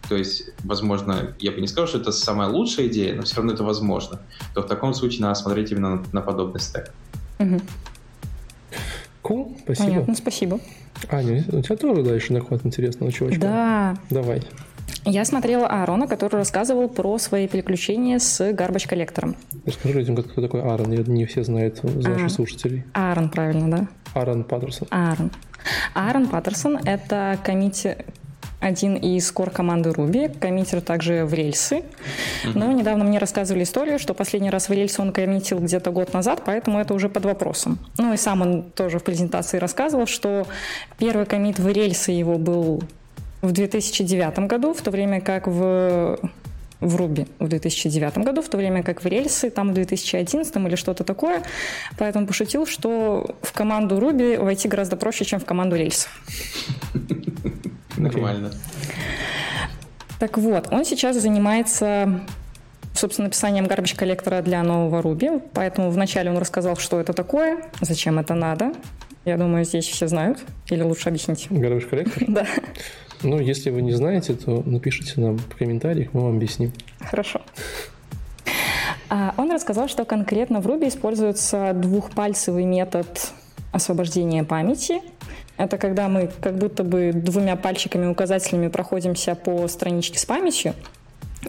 то 0.08 0.16
есть, 0.16 0.50
возможно, 0.64 1.34
я 1.38 1.52
бы 1.52 1.60
не 1.60 1.66
сказал, 1.66 1.86
что 1.86 1.98
это 1.98 2.12
самая 2.12 2.48
лучшая 2.48 2.88
идея, 2.88 3.14
но 3.14 3.22
все 3.22 3.36
равно 3.36 3.52
это 3.52 3.64
возможно, 3.64 4.20
то 4.54 4.62
в 4.62 4.66
таком 4.66 4.94
случае 4.94 5.22
надо 5.22 5.34
смотреть 5.34 5.72
именно 5.72 5.96
на, 5.96 6.04
на 6.12 6.20
подобный 6.20 6.60
стек. 6.60 6.92
Угу. 7.38 7.60
Cool, 9.22 9.56
спасибо. 9.64 9.88
Понятно, 9.88 10.14
спасибо. 10.14 10.60
Аня, 11.10 11.44
у 11.48 11.60
тебя 11.62 11.76
тоже 11.76 12.02
дальше 12.02 12.34
доход 12.34 12.60
интересного 12.64 13.10
чувачка? 13.10 13.40
Да. 13.40 13.96
Давай. 14.10 14.42
Я 15.06 15.24
смотрела 15.24 15.66
Аарона, 15.66 16.06
который 16.06 16.36
рассказывал 16.36 16.88
про 16.88 17.18
свои 17.18 17.46
приключения 17.46 18.18
с 18.18 18.40
Garbage 18.52 18.88
коллектором. 18.88 19.36
Расскажи 19.66 19.98
людям, 19.98 20.16
кто 20.16 20.40
такой 20.40 20.62
Аарон. 20.62 20.90
Не 20.90 21.24
все 21.26 21.44
знают 21.44 21.82
из 21.84 22.04
наших 22.04 22.26
а, 22.26 22.28
слушателей. 22.30 22.84
Аарон, 22.92 23.28
правильно, 23.30 23.70
да? 23.70 23.88
Аарон 24.14 24.44
Паттерсон. 24.44 24.88
Аарон. 24.90 25.30
Аарон 25.94 26.28
Паттерсон— 26.28 26.78
это 26.84 27.38
комити 27.44 27.96
один 28.64 28.96
из 28.96 29.31
кор 29.31 29.50
команды 29.50 29.90
Ruby, 29.90 30.38
коммитер 30.38 30.81
также 30.81 31.27
в 31.27 31.35
рельсы. 31.35 31.83
Но 32.55 32.72
недавно 32.72 33.05
мне 33.05 33.18
рассказывали 33.18 33.62
историю, 33.62 33.98
что 33.98 34.14
последний 34.14 34.48
раз 34.48 34.70
в 34.70 34.72
рельсы 34.72 35.03
он 35.03 35.12
коммитил 35.12 35.59
где-то 35.59 35.90
год 35.90 36.14
назад, 36.14 36.42
поэтому 36.46 36.81
это 36.81 36.94
уже 36.94 37.11
под 37.11 37.27
вопросом. 37.27 37.79
Ну 37.98 38.14
и 38.14 38.16
сам 38.16 38.40
он 38.40 38.62
тоже 38.62 38.98
в 38.98 39.05
презентации 39.05 39.59
рассказывал, 39.59 40.07
что 40.07 40.46
первый 40.96 41.27
коммит 41.27 41.59
в 41.59 41.68
рельсы 41.68 42.12
его 42.12 42.38
был 42.38 42.83
в 43.42 43.53
2009 43.53 44.38
году, 44.40 44.72
в 44.72 44.81
то 44.81 44.90
время 44.90 45.20
как 45.20 45.46
в 45.46 46.18
в 46.81 46.96
Ruby 46.96 47.29
в 47.38 47.48
2009 47.48 48.18
году, 48.18 48.42
в 48.42 48.48
то 48.48 48.57
время 48.57 48.83
как 48.83 49.05
в 49.05 49.07
рельсы 49.07 49.48
там 49.48 49.70
в 49.70 49.74
2011 49.74 50.57
или 50.57 50.74
что-то 50.74 51.05
такое. 51.05 51.42
Поэтому 51.98 52.27
пошутил, 52.27 52.66
что 52.66 53.37
в 53.42 53.53
команду 53.53 53.98
Ruby 53.98 54.42
войти 54.42 54.68
гораздо 54.68 54.96
проще, 54.96 55.24
чем 55.24 55.40
в 55.40 55.44
команду 55.44 55.77
рельсов. 55.77 56.11
Нормально. 57.96 58.52
Так 60.18 60.38
вот, 60.38 60.68
он 60.72 60.85
сейчас 60.85 61.16
занимается 61.16 62.20
собственно, 62.94 63.26
написанием 63.26 63.66
garbage 63.66 63.96
коллектора 63.96 64.40
для 64.40 64.62
нового 64.62 65.02
Ruby. 65.02 65.42
Поэтому 65.52 65.90
вначале 65.90 66.30
он 66.30 66.38
рассказал, 66.38 66.76
что 66.76 67.00
это 67.00 67.12
такое, 67.12 67.64
зачем 67.80 68.18
это 68.18 68.35
надо. 68.35 68.72
Я 69.24 69.37
думаю, 69.37 69.64
здесь 69.64 69.87
все 69.87 70.07
знают. 70.07 70.38
Или 70.68 70.83
лучше 70.83 71.09
объясните. 71.09 71.48
Garbage 71.50 71.88
коллектор? 71.88 72.22
Да. 72.28 72.46
Ну, 73.22 73.40
если 73.40 73.70
вы 73.70 73.80
не 73.80 73.92
знаете, 73.92 74.35
то 74.35 74.62
напишите 74.66 75.18
нам 75.18 75.38
в 75.38 75.57
комментариях, 75.57 76.12
мы 76.12 76.22
вам 76.22 76.37
объясним. 76.37 76.72
Хорошо. 77.00 77.40
А, 79.09 79.33
он 79.38 79.50
рассказал, 79.50 79.88
что 79.88 80.04
конкретно 80.04 80.61
в 80.61 80.66
Ruby 80.66 80.88
используется 80.88 81.72
двухпальцевый 81.74 82.64
метод 82.64 83.07
освобождения 83.72 84.44
памяти. 84.44 85.00
Это 85.56 85.78
когда 85.78 86.08
мы 86.08 86.30
как 86.40 86.56
будто 86.56 86.82
бы 86.82 87.12
двумя 87.14 87.56
пальчиками 87.56 88.06
указательными 88.06 88.68
проходимся 88.68 89.34
по 89.34 89.68
страничке 89.68 90.18
с 90.18 90.24
памятью. 90.24 90.74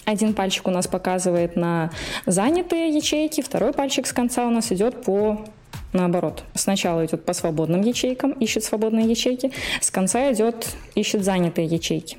Один 0.03 0.33
пальчик 0.33 0.67
у 0.67 0.71
нас 0.71 0.87
показывает 0.87 1.55
на 1.55 1.89
занятые 2.25 2.89
ячейки, 2.89 3.41
второй 3.41 3.73
пальчик 3.73 4.05
с 4.05 4.13
конца 4.13 4.45
у 4.45 4.49
нас 4.51 4.71
идет 4.71 5.03
по 5.03 5.45
наоборот. 5.93 6.43
Сначала 6.53 7.05
идет 7.05 7.25
по 7.25 7.33
свободным 7.33 7.81
ячейкам, 7.81 8.31
ищет 8.33 8.63
свободные 8.63 9.09
ячейки, 9.09 9.51
с 9.81 9.89
конца 9.89 10.31
идет, 10.31 10.67
ищет 10.93 11.23
занятые 11.23 11.67
ячейки. 11.67 12.17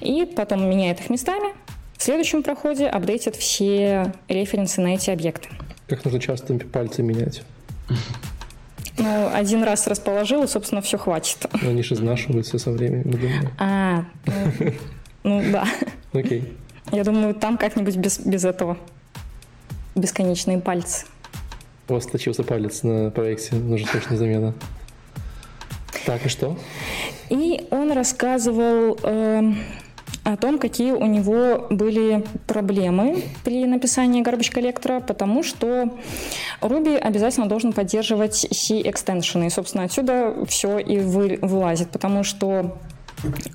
И 0.00 0.26
потом 0.26 0.68
меняет 0.68 1.00
их 1.00 1.10
местами. 1.10 1.54
В 1.96 2.02
следующем 2.02 2.42
проходе 2.42 2.86
апдейтит 2.86 3.36
все 3.36 4.12
референсы 4.28 4.80
на 4.80 4.94
эти 4.94 5.10
объекты. 5.10 5.48
Как 5.88 6.04
нужно 6.04 6.20
часто 6.20 6.54
пальцы 6.54 7.02
менять? 7.02 7.42
Ну, 8.98 9.30
один 9.32 9.62
раз 9.62 9.86
расположил, 9.86 10.42
и, 10.42 10.46
собственно, 10.46 10.80
все 10.80 10.96
хватит. 10.98 11.46
Но 11.60 11.70
они 11.70 11.82
же 11.82 11.94
изнашиваются 11.94 12.58
со 12.58 12.70
временем, 12.70 13.10
думаю. 13.10 13.50
А, 13.58 14.04
ну, 14.24 14.72
ну 15.22 15.52
да. 15.52 15.66
Окей. 16.12 16.56
Я 16.92 17.04
думаю, 17.04 17.34
там 17.34 17.58
как-нибудь 17.58 17.96
без, 17.96 18.18
без 18.18 18.44
этого. 18.44 18.78
Бесконечные 19.94 20.58
пальцы. 20.58 21.06
У 21.88 21.94
вас 21.94 22.06
точился 22.06 22.42
палец 22.42 22.82
на 22.82 23.10
проекте, 23.10 23.56
нужна 23.56 23.88
точная 23.92 24.16
замена. 24.16 24.54
Так, 26.04 26.24
и 26.24 26.28
что? 26.28 26.56
И 27.30 27.66
он 27.70 27.92
рассказывал 27.92 28.98
э, 29.02 29.52
о 30.26 30.36
том, 30.36 30.58
какие 30.58 30.90
у 30.90 31.06
него 31.06 31.68
были 31.70 32.24
проблемы 32.48 33.22
при 33.44 33.64
написании 33.64 34.24
garbage 34.24 34.50
коллектора, 34.50 34.98
потому 34.98 35.44
что 35.44 35.88
Ruby 36.60 36.96
обязательно 36.96 37.46
должен 37.46 37.72
поддерживать 37.72 38.46
C-экстеншены. 38.50 39.46
И, 39.46 39.50
собственно, 39.50 39.84
отсюда 39.84 40.34
все 40.48 40.78
и 40.78 40.98
вы, 40.98 41.38
вылазит, 41.40 41.90
потому 41.90 42.24
что 42.24 42.76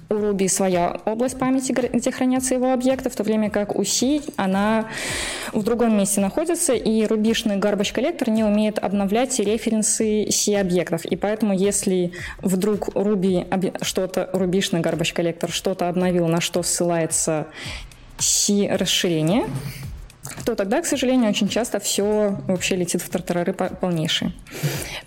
у 0.10 0.14
Ruby 0.14 0.48
своя 0.48 1.00
область 1.06 1.38
памяти, 1.40 1.72
где 1.72 2.12
хранятся 2.12 2.56
его 2.56 2.74
объекты, 2.74 3.10
в 3.10 3.16
то 3.16 3.24
время 3.24 3.50
как 3.50 3.76
у 3.76 3.84
C 3.84 4.22
она 4.36 4.88
в 5.54 5.64
другом 5.64 5.98
месте 5.98 6.22
находится, 6.22 6.74
и 6.74 7.06
рубишный 7.06 7.58
garbage 7.58 7.94
коллектор 7.94 8.30
не 8.30 8.44
умеет 8.44 8.80
обновлять 8.80 9.38
референсы 9.40 10.28
C-объектов. 10.32 11.06
И 11.06 11.16
поэтому, 11.16 11.54
если 11.54 12.14
вдруг 12.42 12.90
Ruby 12.90 13.78
что-то, 13.84 14.30
рубишный 14.34 14.82
garbage 14.82 15.14
коллектор 15.14 15.52
что-то 15.52 15.90
обновил, 15.90 16.28
на 16.28 16.42
что 16.42 16.64
ссылается 16.64 17.48
C-расширение, 18.18 19.46
то 20.46 20.56
тогда, 20.56 20.82
к 20.82 20.86
сожалению, 20.86 21.30
очень 21.30 21.50
часто 21.50 21.80
все 21.80 22.38
вообще 22.48 22.76
летит 22.76 23.02
в 23.02 23.10
тартарары 23.10 23.54
полнейшие. 23.54 24.34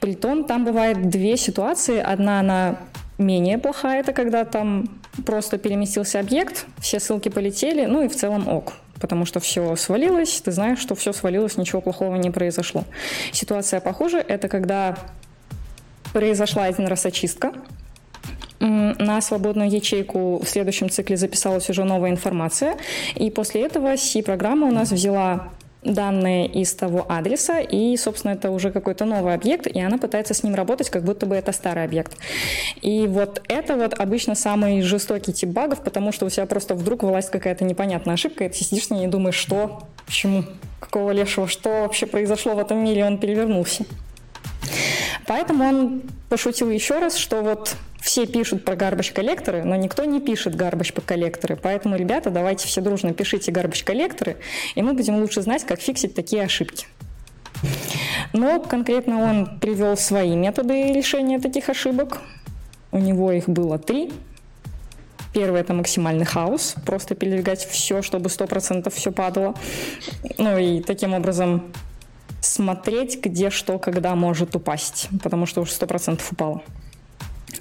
Притом 0.00 0.44
там 0.44 0.64
бывает 0.64 1.08
две 1.08 1.36
ситуации. 1.36 1.98
Одна, 1.98 2.40
она 2.40 2.78
менее 3.18 3.58
плохая, 3.58 4.00
это 4.00 4.12
когда 4.12 4.44
там 4.44 4.88
просто 5.24 5.58
переместился 5.58 6.20
объект, 6.20 6.66
все 6.78 7.00
ссылки 7.00 7.28
полетели, 7.28 7.86
ну 7.86 8.02
и 8.02 8.08
в 8.08 8.16
целом 8.16 8.48
ок 8.48 8.74
потому 9.00 9.26
что 9.26 9.38
все 9.38 9.76
свалилось, 9.76 10.40
ты 10.40 10.50
знаешь, 10.50 10.78
что 10.78 10.94
все 10.94 11.12
свалилось, 11.12 11.58
ничего 11.58 11.82
плохого 11.82 12.14
не 12.14 12.30
произошло. 12.30 12.84
Ситуация 13.32 13.80
похуже, 13.80 14.18
это 14.18 14.48
когда 14.48 14.96
произошла 16.14 16.64
один 16.64 16.86
раз 16.86 17.04
очистка, 17.04 17.52
на 18.60 19.20
свободную 19.20 19.68
ячейку 19.68 20.40
в 20.42 20.48
следующем 20.48 20.88
цикле 20.88 21.16
записалась 21.16 21.68
уже 21.68 21.84
новая 21.84 22.10
информация, 22.10 22.76
и 23.14 23.30
после 23.30 23.62
этого 23.62 23.96
C-программа 23.96 24.68
у 24.68 24.70
нас 24.70 24.90
взяла 24.90 25.50
данные 25.84 26.46
из 26.46 26.74
того 26.74 27.06
адреса, 27.08 27.60
и, 27.60 27.96
собственно, 27.96 28.32
это 28.32 28.50
уже 28.50 28.70
какой-то 28.70 29.04
новый 29.04 29.34
объект, 29.34 29.66
и 29.66 29.80
она 29.80 29.98
пытается 29.98 30.34
с 30.34 30.42
ним 30.42 30.54
работать, 30.54 30.90
как 30.90 31.04
будто 31.04 31.26
бы 31.26 31.34
это 31.36 31.52
старый 31.52 31.84
объект. 31.84 32.16
И 32.80 33.06
вот 33.06 33.42
это 33.48 33.76
вот 33.76 33.94
обычно 33.94 34.34
самый 34.34 34.80
жестокий 34.82 35.32
тип 35.32 35.50
багов, 35.50 35.82
потому 35.82 36.12
что 36.12 36.26
у 36.26 36.30
тебя 36.30 36.46
просто 36.46 36.74
вдруг 36.74 37.02
вылазит 37.02 37.30
какая-то 37.30 37.64
непонятная 37.64 38.14
ошибка, 38.14 38.44
и 38.44 38.48
ты 38.48 38.56
сидишь 38.56 38.86
с 38.86 38.90
ней 38.90 39.04
и 39.04 39.08
думаешь, 39.08 39.36
что, 39.36 39.82
почему, 40.06 40.44
какого 40.80 41.10
лешего, 41.10 41.46
что 41.46 41.82
вообще 41.82 42.06
произошло 42.06 42.54
в 42.54 42.58
этом 42.58 42.82
мире, 42.82 43.04
он 43.04 43.18
перевернулся. 43.18 43.84
Поэтому 45.26 45.64
он 45.64 46.02
пошутил 46.28 46.70
еще 46.70 46.98
раз, 46.98 47.16
что 47.16 47.42
вот 47.42 47.76
все 48.00 48.26
пишут 48.26 48.64
про 48.64 48.76
гарбач 48.76 49.12
коллекторы, 49.12 49.64
но 49.64 49.76
никто 49.76 50.04
не 50.04 50.20
пишет 50.20 50.54
гарбач 50.54 50.92
коллекторы. 50.92 51.56
Поэтому, 51.56 51.96
ребята, 51.96 52.30
давайте 52.30 52.66
все 52.66 52.80
дружно 52.82 53.14
пишите 53.14 53.50
гарбач 53.50 53.82
коллекторы, 53.82 54.36
и 54.74 54.82
мы 54.82 54.92
будем 54.92 55.16
лучше 55.16 55.40
знать, 55.40 55.64
как 55.64 55.80
фиксить 55.80 56.14
такие 56.14 56.42
ошибки. 56.42 56.86
Но 58.34 58.60
конкретно 58.60 59.22
он 59.22 59.58
привел 59.58 59.96
свои 59.96 60.36
методы 60.36 60.92
решения 60.92 61.38
таких 61.38 61.68
ошибок. 61.70 62.20
У 62.92 62.98
него 62.98 63.32
их 63.32 63.48
было 63.48 63.78
три. 63.78 64.12
Первый– 65.32 65.60
это 65.62 65.72
максимальный 65.72 66.24
хаос, 66.24 66.76
просто 66.86 67.14
передвигать 67.14 67.64
все, 67.64 68.02
чтобы 68.02 68.28
100% 68.28 68.88
все 68.90 69.10
падало. 69.10 69.54
Ну 70.38 70.58
и 70.58 70.80
таким 70.80 71.14
образом 71.14 71.72
смотреть, 72.44 73.20
где 73.22 73.50
что, 73.50 73.78
когда 73.78 74.14
может 74.14 74.54
упасть, 74.56 75.08
потому 75.22 75.46
что 75.46 75.62
уже 75.62 75.72
100% 75.72 76.20
упало. 76.30 76.62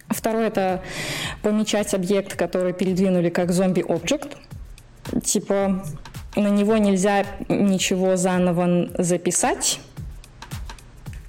Второе– 0.09 0.47
это 0.49 0.81
помечать 1.41 1.93
объект, 1.93 2.35
который 2.35 2.73
передвинули 2.73 3.29
как 3.29 3.51
зомби-объект. 3.51 4.37
Типа 5.23 5.83
на 6.35 6.47
него 6.47 6.77
нельзя 6.77 7.25
ничего 7.49 8.15
заново 8.15 8.89
записать, 8.97 9.79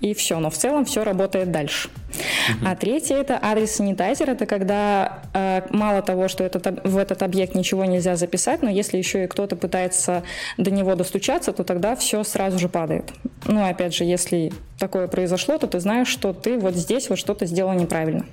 и 0.00 0.14
все. 0.14 0.38
Но 0.38 0.50
в 0.50 0.54
целом 0.54 0.84
все 0.84 1.04
работает 1.04 1.50
дальше. 1.50 1.88
Uh-huh. 1.88 2.66
А 2.66 2.76
третье 2.76 3.16
это 3.16 3.38
адрес 3.40 3.72
санитайзер. 3.72 4.30
Это 4.30 4.46
когда 4.46 5.22
э, 5.32 5.62
мало 5.70 6.02
того, 6.02 6.28
что 6.28 6.44
этот, 6.44 6.84
в 6.84 6.98
этот 6.98 7.22
объект 7.22 7.54
ничего 7.54 7.84
нельзя 7.84 8.16
записать, 8.16 8.62
но 8.62 8.70
если 8.70 8.98
еще 8.98 9.24
и 9.24 9.26
кто-то 9.26 9.56
пытается 9.56 10.22
до 10.58 10.70
него 10.70 10.94
достучаться, 10.94 11.52
то 11.52 11.64
тогда 11.64 11.96
все 11.96 12.22
сразу 12.24 12.58
же 12.58 12.68
падает. 12.68 13.12
Ну, 13.46 13.66
опять 13.66 13.94
же, 13.94 14.04
если 14.04 14.52
такое 14.78 15.08
произошло, 15.08 15.58
то 15.58 15.66
ты 15.66 15.80
знаешь, 15.80 16.08
что 16.08 16.32
ты 16.32 16.58
вот 16.58 16.74
здесь 16.74 17.08
вот 17.08 17.18
что-то 17.18 17.46
сделал 17.46 17.72
неправильно. 17.72 18.26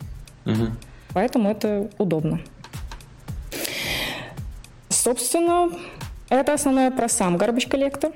Uh-huh. 0.45 0.71
Поэтому 1.13 1.49
это 1.49 1.89
удобно. 1.97 2.41
Собственно, 4.89 5.69
это 6.29 6.53
основное 6.53 6.91
про 6.91 7.09
сам 7.09 7.37
garbage 7.37 7.69
коллектор. 7.69 8.11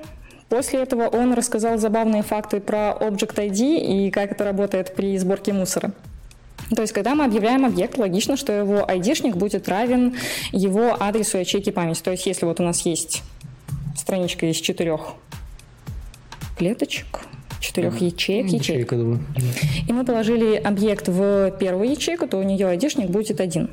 После 0.49 0.81
этого 0.81 1.07
он 1.07 1.33
рассказал 1.33 1.77
забавные 1.77 2.21
факты 2.21 2.59
про 2.59 2.95
Object 2.99 3.35
ID 3.35 3.79
и 3.79 4.11
как 4.11 4.31
это 4.31 4.43
работает 4.43 4.95
при 4.95 5.17
сборке 5.17 5.53
мусора. 5.53 5.91
То 6.75 6.81
есть, 6.81 6.93
когда 6.93 7.13
мы 7.13 7.25
объявляем 7.25 7.65
объект, 7.65 7.97
логично, 7.97 8.37
что 8.37 8.51
его 8.51 8.89
айдишник 8.89 9.35
будет 9.35 9.67
равен 9.69 10.15
его 10.51 10.95
адресу 10.99 11.37
ячейки 11.37 11.69
памяти. 11.69 12.01
То 12.01 12.11
есть, 12.11 12.25
если 12.25 12.45
вот 12.45 12.59
у 12.59 12.63
нас 12.63 12.81
есть 12.85 13.23
страничка 13.95 14.47
из 14.47 14.57
четырех 14.57 15.13
клеточек, 16.57 17.21
четырех 17.59 17.99
ячеек. 18.01 18.47
Ячейка, 18.47 18.95
думаю. 18.95 19.19
И 19.87 19.93
мы 19.93 20.05
положили 20.05 20.55
объект 20.55 21.07
в 21.07 21.51
первую 21.59 21.89
ячейку, 21.89 22.27
то 22.27 22.37
у 22.37 22.43
нее 22.43 22.67
айдишник 22.67 23.09
будет 23.09 23.39
один. 23.39 23.69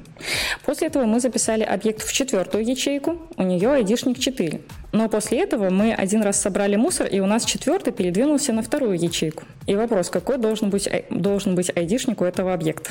После 0.65 0.89
этого 0.89 1.05
мы 1.05 1.21
записали 1.21 1.63
объект 1.63 2.03
в 2.03 2.13
четвертую 2.13 2.65
ячейку, 2.65 3.17
у 3.37 3.43
нее 3.43 3.71
айдишник 3.71 4.19
4. 4.19 4.61
Но 4.93 5.09
после 5.09 5.43
этого 5.43 5.71
мы 5.71 5.93
один 5.93 6.23
раз 6.23 6.41
собрали 6.41 6.77
мусор, 6.77 7.07
и 7.07 7.21
у 7.21 7.27
нас 7.27 7.45
четвертый 7.45 7.93
передвинулся 7.93 8.53
на 8.53 8.63
вторую 8.63 8.99
ячейку. 8.99 9.45
И 9.67 9.75
вопрос, 9.75 10.11
какой 10.11 10.39
должен 10.39 10.71
быть, 10.71 10.89
должен 11.11 11.55
быть 11.55 11.71
айдишник 11.75 12.21
у 12.21 12.25
этого 12.25 12.53
объекта? 12.53 12.91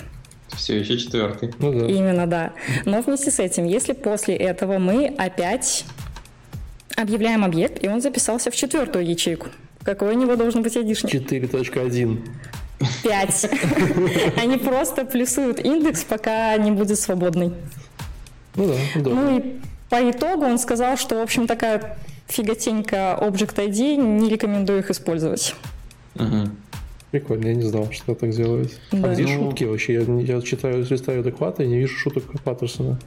Все 0.56 0.80
еще 0.80 0.97
четвертый. 0.97 1.54
Ну, 1.60 1.71
да. 1.71 1.86
Именно, 1.88 2.27
да. 2.27 2.54
Но 2.86 3.01
вместе 3.01 3.32
с 3.32 3.39
этим, 3.39 3.65
если 3.65 3.93
после 3.93 4.36
этого 4.36 4.80
мы 4.80 5.08
опять 5.17 5.86
объявляем 6.95 7.43
объект, 7.45 7.84
и 7.84 7.88
он 7.88 8.01
записался 8.01 8.51
в 8.51 8.56
четвертую 8.56 9.06
ячейку, 9.06 9.47
какой 9.84 10.15
у 10.15 10.17
него 10.17 10.36
должен 10.36 10.62
быть 10.62 10.76
айдишник? 10.78 11.13
4.1. 11.13 12.20
5. 13.04 13.50
Они 14.41 14.58
просто 14.58 15.06
плюсуют 15.06 15.60
индекс, 15.60 16.04
пока 16.04 16.58
не 16.58 16.72
будет 16.72 17.00
свободный. 17.00 17.54
Ну 18.56 18.67
да, 18.67 19.00
удобно. 19.00 19.22
Ну 19.22 19.38
и 19.38 19.60
по 19.89 20.10
итогу 20.10 20.46
он 20.46 20.58
сказал, 20.58 20.98
что, 20.98 21.15
в 21.15 21.22
общем, 21.22 21.48
такая 21.48 21.98
фиготенька 22.28 23.17
Object 23.22 23.56
ID, 23.56 23.96
не 23.98 24.30
рекомендую 24.30 24.80
их 24.80 24.89
использовать. 24.89 25.56
Угу. 26.15 26.50
Прикольно, 27.12 27.48
я 27.48 27.56
не 27.56 27.63
знал, 27.63 27.91
что 27.91 28.15
так 28.15 28.30
делают. 28.32 28.72
А 28.91 28.96
да. 28.96 29.10
А 29.10 29.13
где 29.13 29.24
ну... 29.24 29.46
шутки 29.46 29.65
вообще? 29.65 29.94
Я, 29.94 30.36
я 30.36 30.41
читаю, 30.41 30.86
листаю 30.89 31.24
доклады 31.24 31.65
и 31.65 31.67
не 31.67 31.80
вижу 31.80 31.98
шуток 31.98 32.24
Паттерсона. 32.44 33.00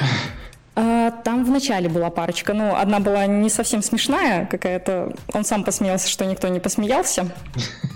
А, 0.76 1.10
там 1.10 1.44
в 1.44 1.50
начале 1.50 1.88
была 1.88 2.10
парочка, 2.10 2.52
ну, 2.52 2.74
одна 2.74 2.98
была 2.98 3.26
не 3.26 3.48
совсем 3.48 3.82
смешная 3.82 4.46
какая-то. 4.46 5.14
Он 5.32 5.44
сам 5.44 5.62
посмеялся, 5.62 6.08
что 6.08 6.24
никто 6.24 6.48
не 6.48 6.58
посмеялся. 6.58 7.30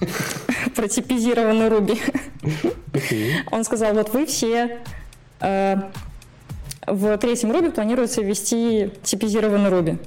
Про 0.77 0.89
типизированный 0.89 1.69
Руби. 1.69 2.01
Он 3.51 3.65
сказал, 3.65 3.95
вот 3.95 4.13
вы 4.15 4.27
все 4.27 4.79
э, 5.41 5.77
в 6.87 7.19
третьем 7.19 7.51
Руби 7.51 7.71
планируется 7.71 8.23
ввести 8.23 8.93
типизированный 9.03 9.71
Руби. 9.71 9.99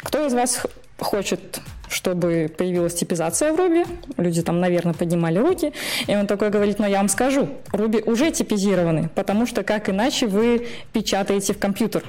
Кто 0.00 0.26
из 0.26 0.34
вас 0.34 0.66
хочет 0.98 1.60
чтобы 1.94 2.52
появилась 2.56 2.94
типизация 2.94 3.52
в 3.52 3.56
Руби. 3.56 3.84
Люди 4.16 4.42
там, 4.42 4.60
наверное, 4.60 4.94
поднимали 4.94 5.38
руки. 5.38 5.72
И 6.06 6.14
он 6.14 6.26
такой 6.26 6.50
говорит, 6.50 6.78
но 6.78 6.86
я 6.86 6.98
вам 6.98 7.08
скажу, 7.08 7.48
Руби 7.72 8.02
уже 8.04 8.30
типизированы, 8.30 9.08
потому 9.14 9.46
что 9.46 9.62
как 9.62 9.88
иначе 9.88 10.26
вы 10.26 10.66
печатаете 10.92 11.54
в 11.54 11.58
компьютер. 11.58 12.02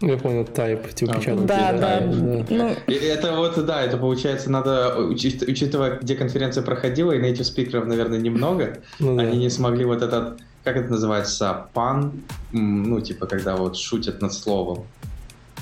Я 0.00 0.18
понял, 0.18 0.42
type, 0.42 0.92
типа 0.92 1.14
а, 1.14 1.18
печатать. 1.18 1.46
Да, 1.46 1.72
да. 1.72 2.00
да. 2.00 2.44
Ну... 2.50 2.74
Это 2.86 3.32
вот, 3.34 3.64
да, 3.64 3.82
это 3.82 3.96
получается, 3.96 4.50
надо, 4.50 4.94
учитывая, 4.98 5.98
где 5.98 6.16
конференция 6.16 6.62
проходила, 6.62 7.12
и 7.12 7.20
native 7.20 7.44
спикеров, 7.44 7.86
наверное, 7.86 8.18
немного, 8.18 8.78
ну, 8.98 9.16
они 9.18 9.30
да. 9.30 9.36
не 9.36 9.48
смогли 9.48 9.86
вот 9.86 10.02
этот, 10.02 10.38
как 10.64 10.76
это 10.76 10.90
называется, 10.90 11.68
пан, 11.72 12.12
ну, 12.52 13.00
типа, 13.00 13.26
когда 13.26 13.56
вот 13.56 13.78
шутят 13.78 14.20
над 14.20 14.34
словом. 14.34 14.84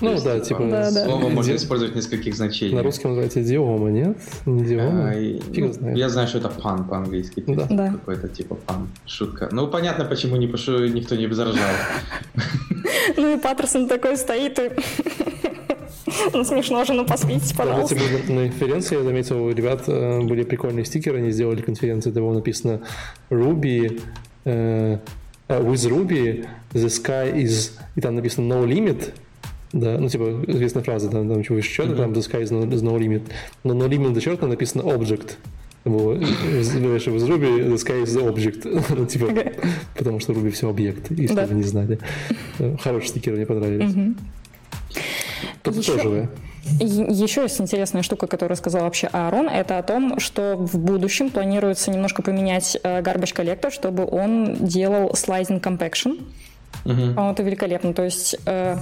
Ну 0.00 0.12
есть, 0.12 0.24
да, 0.24 0.40
типа, 0.40 0.64
да, 0.64 0.90
да. 0.90 1.04
слово 1.04 1.28
можно 1.28 1.54
использовать 1.54 1.94
нескольких 1.94 2.34
значениях. 2.34 2.76
На 2.76 2.82
русском 2.82 3.12
называется 3.12 3.42
идиома, 3.42 3.90
нет? 3.90 4.18
Не 4.44 4.64
идиома? 4.64 5.10
А, 5.10 5.12
Фиг 5.12 5.64
ну, 5.64 5.72
знает. 5.72 5.96
Я 5.96 6.08
знаю, 6.08 6.28
что 6.28 6.38
это 6.38 6.48
пан 6.48 6.84
по-английски. 6.84 7.44
Да. 7.46 7.66
да. 7.70 7.90
Какой-то 7.92 8.28
типа 8.28 8.56
пан. 8.56 8.88
Шутка. 9.06 9.48
Ну, 9.52 9.68
понятно, 9.68 10.04
почему 10.04 10.36
не, 10.36 10.48
пошу, 10.48 10.84
никто 10.86 11.14
не 11.14 11.32
заражал. 11.32 11.62
Ну 13.16 13.36
и 13.36 13.38
Паттерсон 13.38 13.86
такой 13.86 14.16
стоит 14.16 14.58
и... 14.58 14.70
Ну, 16.32 16.44
смешно 16.44 16.84
же, 16.84 16.92
ну 16.92 17.04
посмейтесь, 17.04 17.52
пожалуйста. 17.52 17.96
На 18.28 18.48
конференции, 18.48 18.96
я 18.96 19.02
заметил, 19.02 19.44
у 19.44 19.50
ребят 19.50 19.84
э, 19.86 20.20
были 20.20 20.42
прикольные 20.42 20.84
стикеры, 20.84 21.18
они 21.18 21.30
сделали 21.30 21.60
конференцию, 21.60 22.12
там 22.12 22.24
было 22.24 22.34
написано 22.34 22.80
Ruby, 23.30 24.00
uh, 24.44 24.98
with 25.48 25.88
Ruby, 25.88 26.46
the 26.72 26.86
sky 26.86 27.34
is, 27.34 27.72
и 27.96 28.00
там 28.00 28.14
написано 28.14 28.52
no 28.52 28.66
limit, 28.66 29.12
да, 29.74 29.98
ну, 29.98 30.08
типа, 30.08 30.44
известная 30.46 30.84
фраза, 30.84 31.08
там, 31.08 31.28
там 31.28 31.42
чего 31.42 31.58
еще, 31.58 31.82
mm-hmm. 31.82 31.96
там, 31.96 32.12
the 32.12 32.20
sky 32.20 32.42
is 32.42 32.52
no, 32.52 32.64
is 32.68 32.82
no 32.82 32.96
limit. 32.96 33.22
Но 33.64 33.74
no 33.74 33.88
limit 33.88 34.14
зачеркнуто 34.14 34.46
написано 34.46 34.82
object. 34.82 35.32
Вот. 35.84 36.24
Знаешь, 36.24 37.06
в 37.06 37.28
Ruby 37.28 37.68
the 37.68 37.74
sky 37.74 38.04
is 38.04 38.16
the 38.16 38.32
object. 38.32 38.94
ну, 38.96 39.04
типа, 39.04 39.24
okay. 39.24 39.60
потому 39.96 40.20
что 40.20 40.32
Ruby 40.32 40.50
все 40.52 40.70
объект, 40.70 41.10
если 41.10 41.34
да. 41.34 41.46
вы 41.46 41.56
не 41.56 41.64
знали. 41.64 41.98
Хорошие 42.82 43.08
стикеры, 43.08 43.36
мне 43.36 43.46
понравились. 43.46 43.92
Mm-hmm. 43.92 44.16
Тут 45.64 45.76
еще... 45.76 45.98
тоже, 45.98 46.28
Еще 46.80 47.42
есть 47.42 47.60
интересная 47.60 48.02
штука, 48.02 48.28
которую 48.28 48.56
сказал 48.56 48.82
вообще 48.82 49.08
Аарон, 49.08 49.48
это 49.48 49.78
о 49.78 49.82
том, 49.82 50.20
что 50.20 50.56
в 50.56 50.78
будущем 50.78 51.30
планируется 51.30 51.90
немножко 51.90 52.22
поменять 52.22 52.78
э, 52.82 53.00
garbage 53.02 53.34
коллектор, 53.34 53.72
чтобы 53.72 54.06
он 54.06 54.54
делал 54.54 55.10
sliding 55.10 55.60
compaction. 55.60 56.22
Uh-huh. 56.84 57.14
По-моему, 57.14 57.32
это 57.32 57.42
великолепно. 57.42 57.92
То 57.92 58.04
есть 58.04 58.36
э, 58.46 58.76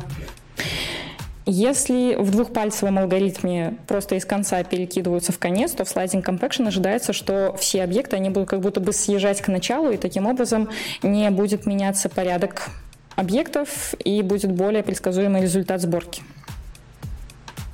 если 1.45 2.15
в 2.15 2.31
двухпальцевом 2.31 2.99
алгоритме 2.99 3.79
просто 3.88 4.15
из 4.15 4.25
конца 4.25 4.62
перекидываются 4.62 5.33
в 5.33 5.38
конец, 5.38 5.73
то 5.73 5.85
в 5.85 5.88
Sliding 5.88 6.25
Compaction 6.25 6.69
ожидается, 6.69 7.12
что 7.12 7.57
все 7.59 7.83
объекты, 7.83 8.17
они 8.17 8.31
будут 8.31 8.49
как 8.49 8.61
будто 8.61 8.81
бы 8.81 8.93
съезжать 8.93 9.41
к 9.41 9.49
началу, 9.49 9.91
и 9.91 9.97
таким 9.97 10.27
образом 10.27 10.69
не 11.03 11.29
будет 11.31 11.67
меняться 11.67 12.09
порядок 12.09 12.69
объектов, 13.17 13.95
и 14.05 14.23
будет 14.23 14.53
более 14.53 14.83
предсказуемый 14.83 15.43
результат 15.43 15.81
сборки. 15.81 16.23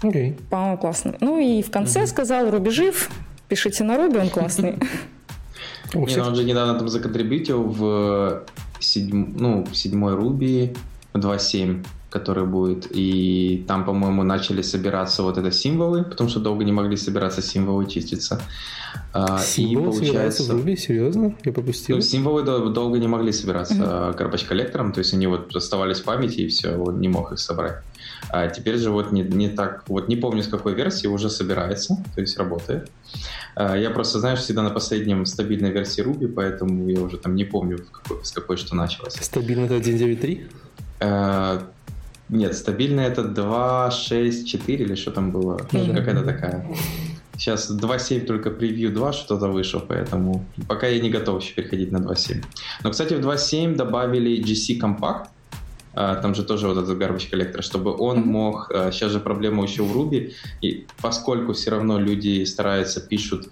Okay. 0.03 0.41
По-моему, 0.49 0.79
классно. 0.79 1.17
Ну 1.21 1.39
и 1.39 1.63
в 1.63 1.71
конце 1.71 2.03
mm-hmm. 2.03 2.07
сказал, 2.07 2.51
Руби 2.51 2.71
жив, 2.71 3.11
пишите 3.49 3.85
на 3.85 3.97
Руби, 3.97 4.19
он 4.19 4.31
классный. 4.31 4.77
Не, 5.95 6.17
ну 6.17 6.23
он 6.23 6.35
же 6.35 6.45
недавно 6.45 6.79
там 6.79 6.89
законтрибьютил 6.89 7.63
в 7.63 8.45
седьмой 8.79 10.15
Руби 10.15 10.75
2.7 11.15 11.85
который 12.11 12.47
будет. 12.47 12.89
И 12.91 13.65
там, 13.69 13.85
по-моему, 13.85 14.23
начали 14.23 14.63
собираться 14.63 15.23
вот 15.23 15.37
это 15.37 15.51
символы, 15.53 16.05
потому 16.05 16.31
что 16.31 16.41
долго 16.41 16.65
не 16.65 16.73
могли 16.73 16.97
собираться 16.97 17.43
символы 17.43 17.87
чиститься. 17.87 18.41
А, 19.13 19.39
символы 19.39 19.97
и 19.97 20.01
получается... 20.01 20.45
в 20.45 20.51
Ruby? 20.51 20.77
Серьезно? 20.77 21.35
Я 21.45 21.53
пропустил. 21.53 21.97
Ну, 21.97 22.03
символы 22.03 22.43
долго 22.43 22.99
не 22.99 23.09
могли 23.09 23.33
собираться 23.33 23.75
mm-hmm. 23.75 24.17
garbage 24.17 24.47
коллектором, 24.47 24.93
то 24.93 25.01
есть 25.01 25.13
они 25.13 25.27
вот 25.27 25.55
оставались 25.55 26.01
в 26.01 26.05
памяти, 26.05 26.41
и 26.41 26.49
все, 26.49 26.77
он 26.77 27.01
не 27.01 27.09
мог 27.09 27.33
их 27.33 27.39
собрать. 27.39 27.83
А 28.31 28.49
теперь 28.49 28.79
же 28.79 28.91
вот 28.91 29.13
не, 29.13 29.23
не 29.23 29.49
так, 29.49 29.85
вот 29.89 30.09
не 30.09 30.17
помню 30.17 30.43
с 30.43 30.49
какой 30.49 30.75
версии, 30.75 31.07
уже 31.07 31.29
собирается, 31.29 31.97
то 32.15 32.21
есть 32.21 32.39
работает. 32.39 32.91
А, 33.55 33.77
я 33.77 33.91
просто, 33.91 34.19
знаешь, 34.19 34.39
всегда 34.39 34.63
на 34.63 34.71
последнем 34.71 35.27
стабильной 35.27 35.71
версии 35.71 36.03
Ruby, 36.03 36.29
поэтому 36.29 36.89
я 36.89 37.01
уже 37.01 37.19
там 37.19 37.35
не 37.35 37.45
помню, 37.45 37.85
какой, 37.93 38.25
с 38.25 38.33
какой 38.33 38.57
что 38.57 38.75
началось. 38.75 39.15
Стабильно 39.15 39.67
это 39.67 39.77
1.9.3? 39.77 41.65
Нет, 42.29 42.55
стабильно 42.55 43.01
это 43.01 43.23
2, 43.25 43.91
6, 43.91 44.49
4 44.49 44.85
или 44.85 44.95
что 44.95 45.11
там 45.11 45.31
было? 45.31 45.57
Mm-hmm. 45.57 45.95
Какая-то 45.95 46.23
такая. 46.25 46.67
Сейчас 47.37 47.71
2.7 47.71 48.27
только 48.27 48.51
превью 48.51 48.93
2 48.93 49.13
что-то 49.13 49.49
вышло, 49.49 49.79
поэтому 49.79 50.45
пока 50.67 50.89
я 50.89 51.01
не 51.01 51.09
готов 51.09 51.43
еще 51.43 51.55
переходить 51.55 51.93
на 51.93 51.99
2.7. 51.99 52.45
Но, 52.83 52.91
кстати, 52.91 53.15
в 53.15 53.21
2.7 53.21 53.77
добавили 53.77 54.43
GC 54.43 54.81
Compact, 54.81 55.29
а, 55.95 56.17
там 56.17 56.35
же 56.35 56.45
тоже 56.45 56.69
вот 56.69 56.77
этот 56.77 56.99
garbage 56.99 57.31
коллектор, 57.31 57.63
чтобы 57.63 57.97
он 57.97 58.21
мог... 58.21 58.71
Сейчас 58.93 59.11
а, 59.11 59.15
же 59.15 59.21
проблема 59.21 59.65
еще 59.65 59.83
в 59.83 59.97
Ruby, 59.97 60.33
и 60.61 60.87
поскольку 61.01 61.53
все 61.53 61.71
равно 61.71 61.99
люди 61.99 62.45
стараются, 62.45 63.01
пишут 63.01 63.49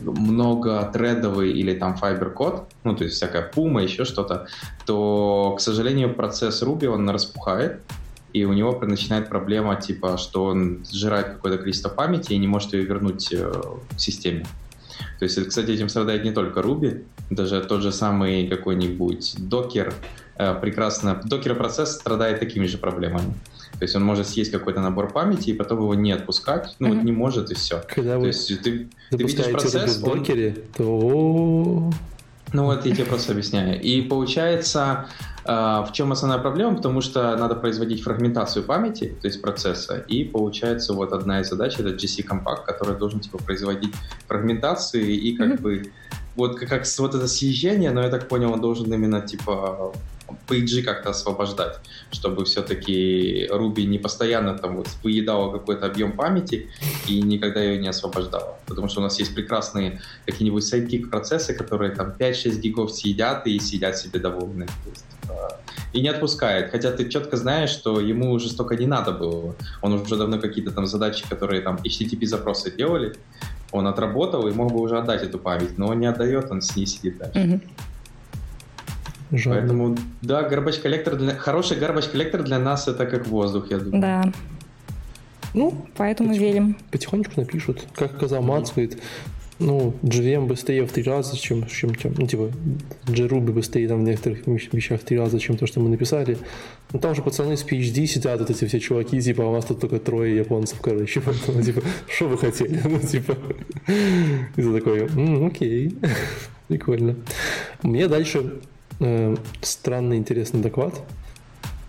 много 0.00 0.90
тредовый 0.92 1.52
или 1.52 1.74
там 1.74 1.96
Fiber 2.00 2.30
код, 2.30 2.68
ну 2.84 2.96
то 2.96 3.04
есть 3.04 3.16
всякая 3.16 3.50
Puma, 3.50 3.82
еще 3.82 4.04
что-то, 4.04 4.46
то, 4.86 5.54
к 5.56 5.60
сожалению, 5.60 6.14
процесс 6.14 6.62
Ruby, 6.62 6.86
он 6.86 7.08
распухает, 7.10 7.80
и 8.32 8.44
у 8.44 8.52
него 8.52 8.78
начинает 8.82 9.28
проблема, 9.28 9.76
типа, 9.76 10.18
что 10.18 10.44
он 10.44 10.84
сжирает 10.90 11.28
какое-то 11.28 11.58
количество 11.58 11.88
памяти 11.88 12.34
и 12.34 12.38
не 12.38 12.46
может 12.46 12.72
ее 12.74 12.84
вернуть 12.84 13.32
э, 13.32 13.50
в 13.90 13.98
системе. 13.98 14.46
То 15.18 15.24
есть, 15.24 15.48
кстати, 15.48 15.70
этим 15.70 15.88
страдает 15.88 16.24
не 16.24 16.32
только 16.32 16.60
Ruby, 16.60 17.04
даже 17.30 17.60
тот 17.60 17.82
же 17.82 17.92
самый 17.92 18.48
какой-нибудь 18.48 19.36
Docker, 19.38 19.92
э, 20.36 20.54
прекрасно, 20.60 21.20
Docker 21.24 21.54
процесс 21.54 21.94
страдает 21.94 22.40
такими 22.40 22.66
же 22.66 22.78
проблемами. 22.78 23.34
То 23.72 23.82
есть 23.82 23.94
он 23.94 24.04
может 24.04 24.26
съесть 24.26 24.50
какой-то 24.50 24.80
набор 24.80 25.12
памяти 25.12 25.50
и 25.50 25.52
потом 25.54 25.78
его 25.78 25.94
не 25.94 26.12
отпускать, 26.12 26.74
ну 26.78 26.88
mm-hmm. 26.88 26.94
вот 26.94 27.04
не 27.04 27.12
может 27.12 27.50
и 27.50 27.54
все. 27.54 27.82
Когда 27.88 28.14
То 28.14 28.20
вы 28.20 28.26
есть 28.28 28.48
ты, 28.62 28.88
ты 29.10 29.16
видишь 29.16 29.50
процесс, 29.50 29.96
в 29.96 30.04
докере, 30.04 30.56
он... 30.56 30.62
то... 30.76 31.90
Ну 32.52 32.64
вот 32.64 32.86
я 32.86 32.94
тебе 32.94 33.04
просто 33.04 33.32
объясняю. 33.32 33.80
И 33.80 34.00
получается, 34.02 35.06
э, 35.44 35.50
в 35.50 35.90
чем 35.92 36.12
основная 36.12 36.38
проблема? 36.38 36.76
Потому 36.76 37.02
что 37.02 37.36
надо 37.36 37.54
производить 37.54 38.02
фрагментацию 38.02 38.64
памяти, 38.64 39.14
то 39.20 39.28
есть 39.28 39.42
процесса, 39.42 39.98
и 39.98 40.24
получается 40.24 40.94
вот 40.94 41.12
одна 41.12 41.40
из 41.40 41.50
задач 41.50 41.78
это 41.78 41.90
GC 41.90 42.26
Compact, 42.26 42.64
который 42.66 42.96
должен 42.96 43.20
типа 43.20 43.38
производить 43.38 43.94
фрагментацию 44.26 45.08
и 45.08 45.36
как 45.36 45.48
mm-hmm. 45.48 45.60
бы 45.60 45.92
вот 46.38 46.58
как, 46.58 46.86
вот 46.98 47.14
это 47.14 47.26
съезжение, 47.26 47.90
но 47.90 48.02
я 48.02 48.08
так 48.08 48.28
понял, 48.28 48.52
он 48.52 48.60
должен 48.60 48.92
именно 48.92 49.20
типа 49.20 49.92
пейджи 50.46 50.82
как-то 50.82 51.10
освобождать, 51.10 51.80
чтобы 52.12 52.44
все-таки 52.44 53.48
Ruby 53.50 53.86
не 53.86 53.98
постоянно 53.98 54.56
там 54.56 54.76
вот 54.76 54.88
выедала 55.02 55.50
какой-то 55.52 55.86
объем 55.86 56.12
памяти 56.12 56.68
и 57.08 57.20
никогда 57.22 57.60
ее 57.60 57.78
не 57.78 57.88
освобождала. 57.88 58.56
Потому 58.66 58.88
что 58.88 59.00
у 59.00 59.02
нас 59.02 59.18
есть 59.18 59.34
прекрасные 59.34 60.00
какие-нибудь 60.26 60.64
Sidekiq 60.64 61.10
процессы, 61.10 61.54
которые 61.54 61.90
там 61.90 62.14
5-6 62.18 62.60
гигов 62.60 62.92
съедят 62.92 63.46
и 63.46 63.58
сидят 63.58 63.96
себе 63.96 64.20
довольны. 64.20 64.66
типа, 64.66 65.58
и 65.92 66.00
не 66.00 66.08
отпускает. 66.08 66.70
Хотя 66.70 66.92
ты 66.92 67.08
четко 67.08 67.36
знаешь, 67.36 67.70
что 67.70 68.00
ему 68.00 68.30
уже 68.30 68.48
столько 68.48 68.76
не 68.76 68.86
надо 68.86 69.12
было. 69.12 69.54
Он 69.82 69.92
уже 69.94 70.16
давно 70.16 70.38
какие-то 70.38 70.70
там 70.70 70.86
задачи, 70.86 71.24
которые 71.28 71.62
там 71.62 71.76
HTTP 71.76 72.26
запросы 72.26 72.70
делали, 72.70 73.14
он 73.72 73.86
отработал 73.86 74.48
и 74.48 74.52
мог 74.52 74.72
бы 74.72 74.80
уже 74.80 74.98
отдать 74.98 75.22
эту 75.22 75.38
память, 75.38 75.78
но 75.78 75.88
он 75.88 76.00
не 76.00 76.06
отдает, 76.06 76.50
он 76.50 76.60
с 76.60 76.74
ней 76.76 76.86
сидит 76.86 77.18
дальше. 77.18 77.38
Mm-hmm. 77.38 77.60
Жалко. 79.30 79.60
Поэтому, 79.60 79.96
да, 80.22 80.48
garbage 80.48 80.80
коллектор 80.80 81.16
для... 81.16 81.34
хороший 81.34 81.78
garbage 81.78 82.10
коллектор 82.10 82.42
для 82.42 82.58
нас 82.58 82.88
это 82.88 83.06
как 83.06 83.26
воздух, 83.26 83.70
я 83.70 83.78
думаю. 83.78 84.00
Да. 84.00 84.32
Ну, 85.54 85.86
поэтому 85.96 86.30
потих... 86.30 86.42
верим. 86.42 86.76
Потихонечку 86.90 87.40
напишут. 87.40 87.86
Как 87.94 88.16
сказал 88.16 88.42
Мат, 88.42 88.70
говорит, 88.74 89.02
ну, 89.58 89.94
JVM 90.02 90.46
быстрее 90.46 90.86
в 90.86 90.92
три 90.92 91.02
раза, 91.02 91.36
чем, 91.36 91.66
чем, 91.66 91.94
чем 91.94 92.14
ну, 92.16 92.26
типа, 92.26 92.50
JRuby 93.06 93.52
быстрее 93.52 93.88
там 93.88 94.04
в 94.04 94.04
некоторых 94.04 94.46
вещах 94.46 95.00
в 95.00 95.04
три 95.04 95.18
раза, 95.18 95.40
чем 95.40 95.56
то, 95.56 95.66
что 95.66 95.80
мы 95.80 95.88
написали. 95.88 96.38
Ну, 96.92 97.00
там 97.00 97.14
же 97.14 97.22
пацаны 97.22 97.56
с 97.56 97.64
PhD 97.64 98.06
сидят, 98.06 98.38
вот 98.40 98.50
эти 98.50 98.64
все 98.64 98.78
чуваки, 98.78 99.20
типа, 99.20 99.44
а 99.44 99.46
у 99.48 99.52
нас 99.52 99.64
тут 99.64 99.80
только 99.80 99.98
трое 99.98 100.36
японцев, 100.36 100.78
короче, 100.80 101.20
поэтому, 101.24 101.62
типа, 101.62 101.82
что 102.08 102.28
вы 102.28 102.38
хотели? 102.38 102.80
Ну, 102.88 103.00
типа, 103.00 103.36
и 104.56 104.62
ты 104.62 104.72
такой, 104.72 105.08
окей, 105.46 105.94
прикольно. 106.68 107.16
Мне 107.82 108.08
дальше 108.08 108.60
э, 109.00 109.36
странный, 109.60 110.16
интересный 110.16 110.60
доклад. 110.60 110.94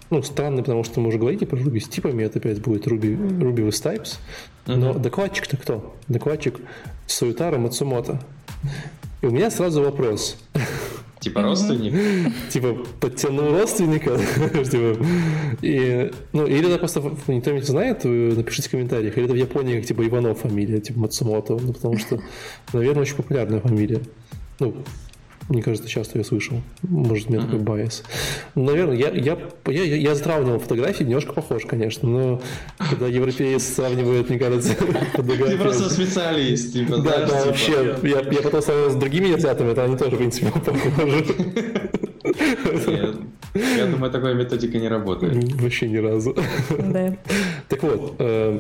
Ну, 0.09 0.23
странный, 0.23 0.63
потому 0.63 0.83
что 0.83 0.99
мы 1.01 1.09
уже 1.09 1.19
говорили 1.19 1.45
про 1.45 1.57
Ruby 1.57 1.79
с 1.79 1.87
типами, 1.87 2.23
это 2.23 2.39
опять 2.39 2.61
будет 2.61 2.87
Ruby, 2.87 3.15
Ruby 3.15 3.67
with 3.67 3.69
types. 3.69 4.17
Но 4.65 4.91
uh-huh. 4.91 4.99
докладчик-то 4.99 5.57
кто? 5.57 5.95
Докладчик 6.07 6.59
Суетара 7.05 7.57
Мацумото. 7.57 8.19
И 9.21 9.25
у 9.25 9.31
меня 9.31 9.51
сразу 9.51 9.83
вопрос. 9.83 10.37
Типа 11.19 11.41
родственник? 11.41 11.93
Типа 12.49 12.77
подтянул 12.99 13.51
родственника. 13.51 14.17
Типа, 14.63 15.05
и, 15.61 16.11
ну, 16.31 16.47
или 16.47 16.69
это 16.69 16.79
просто 16.79 17.01
никто 17.27 17.51
не 17.51 17.61
знает, 17.61 18.05
напишите 18.05 18.69
в 18.69 18.71
комментариях. 18.71 19.17
Или 19.17 19.25
это 19.25 19.33
в 19.33 19.37
Японии 19.37 19.81
типа 19.81 20.07
Иванов 20.07 20.39
фамилия, 20.39 20.79
типа 20.79 20.99
Мацумото. 21.01 21.57
Ну, 21.59 21.73
потому 21.73 21.97
что, 21.97 22.21
наверное, 22.73 23.01
очень 23.01 23.15
популярная 23.15 23.59
фамилия. 23.59 24.01
Ну, 24.59 24.75
мне 25.49 25.61
кажется, 25.63 25.89
часто 25.89 26.19
я 26.19 26.23
слышал. 26.23 26.61
Может, 26.83 27.29
у 27.29 27.33
меня 27.33 27.43
такой 27.43 27.59
байс. 27.59 28.03
Наверное, 28.55 28.95
я, 28.95 29.09
я, 29.09 29.37
я, 29.67 29.83
я 29.83 30.15
сравнивал 30.15 30.59
фотографии, 30.59 31.03
немножко 31.03 31.33
похож, 31.33 31.65
конечно, 31.65 32.07
но 32.07 32.41
когда 32.77 33.07
европеец 33.07 33.63
сравнивает, 33.63 34.29
мне 34.29 34.39
кажется, 34.39 34.75
Ты 35.15 35.57
просто 35.57 35.89
специалист. 35.89 36.73
Типа, 36.73 36.97
да, 36.97 37.25
да, 37.25 37.45
вообще. 37.45 37.97
Я, 38.03 38.41
потом 38.41 38.61
сравнивал 38.61 38.91
с 38.91 38.95
другими 38.95 39.33
азиатами, 39.33 39.71
это 39.71 39.83
они 39.83 39.97
тоже, 39.97 40.15
в 40.15 40.19
принципе, 40.19 40.51
похожи. 40.53 41.25
Я 43.55 43.87
думаю, 43.87 44.11
такая 44.11 44.35
методика 44.35 44.77
не 44.77 44.87
работает. 44.87 45.51
Вообще 45.59 45.87
ни 45.87 45.97
разу. 45.97 46.35
Да. 46.77 47.17
Так 47.67 47.81
вот, 47.83 48.19
Э, 48.19 48.59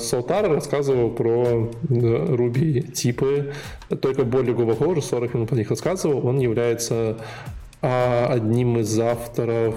Салтар 0.00 0.50
рассказывал 0.50 1.10
про 1.10 1.70
Ruby 1.88 2.92
типы, 2.92 3.52
только 4.00 4.24
более 4.24 4.54
глубоко, 4.54 4.86
уже 4.86 5.02
40 5.02 5.34
минут 5.34 5.48
про 5.48 5.56
них 5.56 5.70
рассказывал. 5.70 6.26
Он 6.26 6.38
является 6.38 7.18
а, 7.80 8.28
одним 8.30 8.78
из 8.78 8.98
авторов 8.98 9.76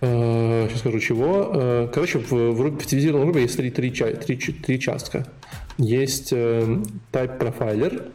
сейчас 0.00 0.76
э, 0.76 0.78
скажу 0.78 1.00
чего. 1.00 1.50
Э, 1.54 1.88
короче, 1.92 2.18
в, 2.18 2.30
в, 2.30 2.66
оптимизированном 2.66 3.30
Ruby 3.30 3.42
есть 3.42 3.56
три, 3.56 3.70
три, 3.70 3.90
три, 3.90 4.36
три 4.36 4.80
частка. 4.80 5.26
Есть 5.78 6.32
type 6.32 6.92
profiler. 7.12 8.10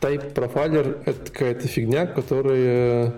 Type 0.00 0.32
profiler— 0.32 1.02
это 1.04 1.30
какая-то 1.30 1.68
фигня, 1.68 2.06
которая 2.06 3.14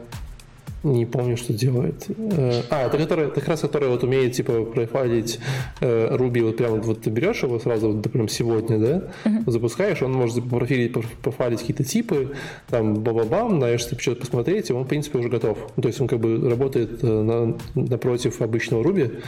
не 0.83 1.07
помню, 1.07 1.37
что 1.37 1.53
делает. 1.53 2.07
Э, 2.09 2.63
а, 2.71 2.87
это, 2.87 2.99
которая, 2.99 3.27
это 3.27 3.41
как 3.41 3.49
раз 3.49 3.61
которая 3.61 3.91
вот 3.91 4.03
умеет, 4.03 4.33
типа, 4.33 4.65
профайлить 4.65 5.39
э, 5.81 6.15
Ruby, 6.17 6.43
вот 6.43 6.57
прямо 6.57 6.77
вот 6.77 7.03
ты 7.03 7.11
берешь 7.11 7.43
его 7.43 7.59
сразу, 7.59 7.93
вот, 7.93 8.11
прям 8.11 8.29
сегодня, 8.29 8.79
да, 8.79 9.03
uh-huh. 9.25 9.51
запускаешь, 9.51 10.03
он 10.03 10.13
может 10.13 10.49
профилить, 10.49 10.95
профайлить 11.23 11.61
какие-то 11.61 11.85
типы, 11.85 12.33
там, 12.69 12.95
ба-ба-бам, 12.95 13.59
знаешь, 13.59 13.81
что-то 13.81 14.17
посмотреть, 14.17 14.71
и 14.71 14.73
он, 14.73 14.85
в 14.85 14.89
принципе, 14.89 15.19
уже 15.19 15.29
готов. 15.29 15.59
То 15.81 15.89
есть 15.89 16.01
он 16.01 16.09
как 16.09 16.21
бы 16.21 16.49
работает 16.49 17.03
э, 17.03 17.07
на, 17.07 17.57
напротив 17.75 18.41
обычного 18.41 18.83
Ruby, 18.83 19.23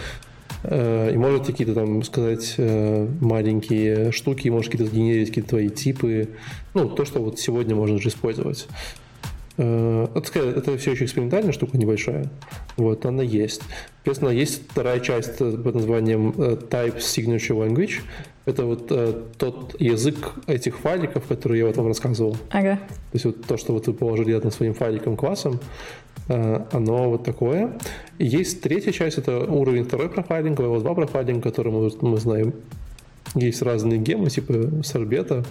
и 0.66 1.16
может 1.18 1.44
какие-то 1.44 1.74
там 1.74 2.02
сказать 2.04 2.54
маленькие 2.56 4.12
штуки, 4.12 4.48
может 4.48 4.72
какие-то 4.72 4.90
сгенерить 4.90 5.28
какие-то 5.28 5.50
твои 5.50 5.68
типы, 5.68 6.30
ну, 6.72 6.88
то, 6.88 7.04
что 7.04 7.20
вот 7.20 7.38
сегодня 7.38 7.74
можно 7.74 8.00
же 8.00 8.08
использовать. 8.08 8.66
Э, 9.56 10.08
это, 10.14 10.76
все 10.78 10.92
еще 10.92 11.04
экспериментальная 11.04 11.52
штука 11.52 11.78
небольшая. 11.78 12.30
Вот, 12.76 13.06
она 13.06 13.22
есть. 13.22 13.62
Соответственно, 13.96 14.30
есть 14.30 14.62
вторая 14.68 15.00
часть 15.00 15.38
под 15.38 15.74
названием 15.74 16.34
э, 16.36 16.56
Type 16.68 16.98
Signature 16.98 17.66
Language. 17.66 18.00
Это 18.46 18.66
вот 18.66 18.90
э, 18.90 19.22
тот 19.38 19.80
язык 19.80 20.34
этих 20.46 20.78
файликов, 20.78 21.26
которые 21.26 21.60
я 21.60 21.66
вот 21.66 21.76
вам 21.76 21.86
рассказывал. 21.86 22.36
Ага. 22.50 22.76
То 22.76 23.14
есть 23.14 23.24
вот 23.24 23.44
то, 23.46 23.56
что 23.56 23.72
вот 23.72 23.86
вы 23.86 23.94
положили 23.94 24.32
рядом 24.32 24.50
своим 24.50 24.74
файликом 24.74 25.16
классом, 25.16 25.60
э, 26.28 26.64
оно 26.72 27.10
вот 27.10 27.24
такое. 27.24 27.78
И 28.18 28.26
есть 28.26 28.60
третья 28.60 28.92
часть, 28.92 29.18
это 29.18 29.38
уровень 29.38 29.84
второй 29.84 30.10
профайлинга, 30.10 30.62
level 30.64 30.80
2 30.80 30.94
профайлинг, 30.94 31.42
который 31.42 31.72
мы, 31.72 31.90
мы 32.02 32.18
знаем. 32.18 32.52
Есть 33.34 33.62
разные 33.62 33.98
гемы, 33.98 34.28
типа 34.30 34.82
сорбета, 34.84 35.44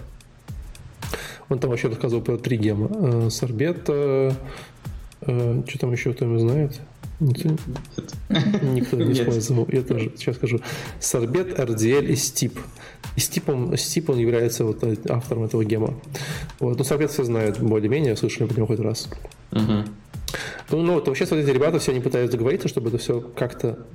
он 1.49 1.59
там 1.59 1.69
вообще 1.69 1.87
рассказывал 1.87 2.23
про 2.23 2.37
три 2.37 2.57
гема. 2.57 2.89
Э, 2.91 3.29
сорбет, 3.29 3.85
э, 3.87 4.31
что 5.21 5.79
там 5.79 5.91
еще 5.91 6.13
кто-нибудь 6.13 6.41
знает? 6.41 6.81
Никто, 7.19 8.97
не 8.97 9.13
использовал. 9.13 9.67
Я 9.71 9.81
тоже 9.81 10.11
сейчас 10.17 10.35
скажу. 10.35 10.59
Сорбет, 10.99 11.59
RDL 11.59 12.05
и 12.05 12.15
Стип. 12.15 12.59
И 13.15 13.19
Стип 13.19 13.49
он, 13.49 13.77
Стип 13.77 14.09
он 14.09 14.17
является 14.17 14.65
вот 14.65 14.83
автором 15.09 15.43
этого 15.43 15.63
гема. 15.63 15.93
Вот. 16.59 16.77
Ну, 16.77 16.83
Сорбет 16.83 17.11
все 17.11 17.23
знают 17.23 17.59
более-менее, 17.59 18.15
слышали 18.15 18.47
про 18.47 18.55
него 18.55 18.67
хоть 18.67 18.79
раз. 18.79 19.09
Угу. 19.51 19.85
Ну, 20.71 20.81
ну, 20.81 20.93
вот 20.95 21.07
вообще, 21.07 21.25
вот 21.25 21.37
эти 21.37 21.49
ребята 21.49 21.79
все 21.79 21.91
они 21.91 22.01
пытаются 22.01 22.35
договориться, 22.35 22.67
чтобы 22.67 22.89
это 22.89 22.97
все 22.97 23.21
как-то 23.21 23.85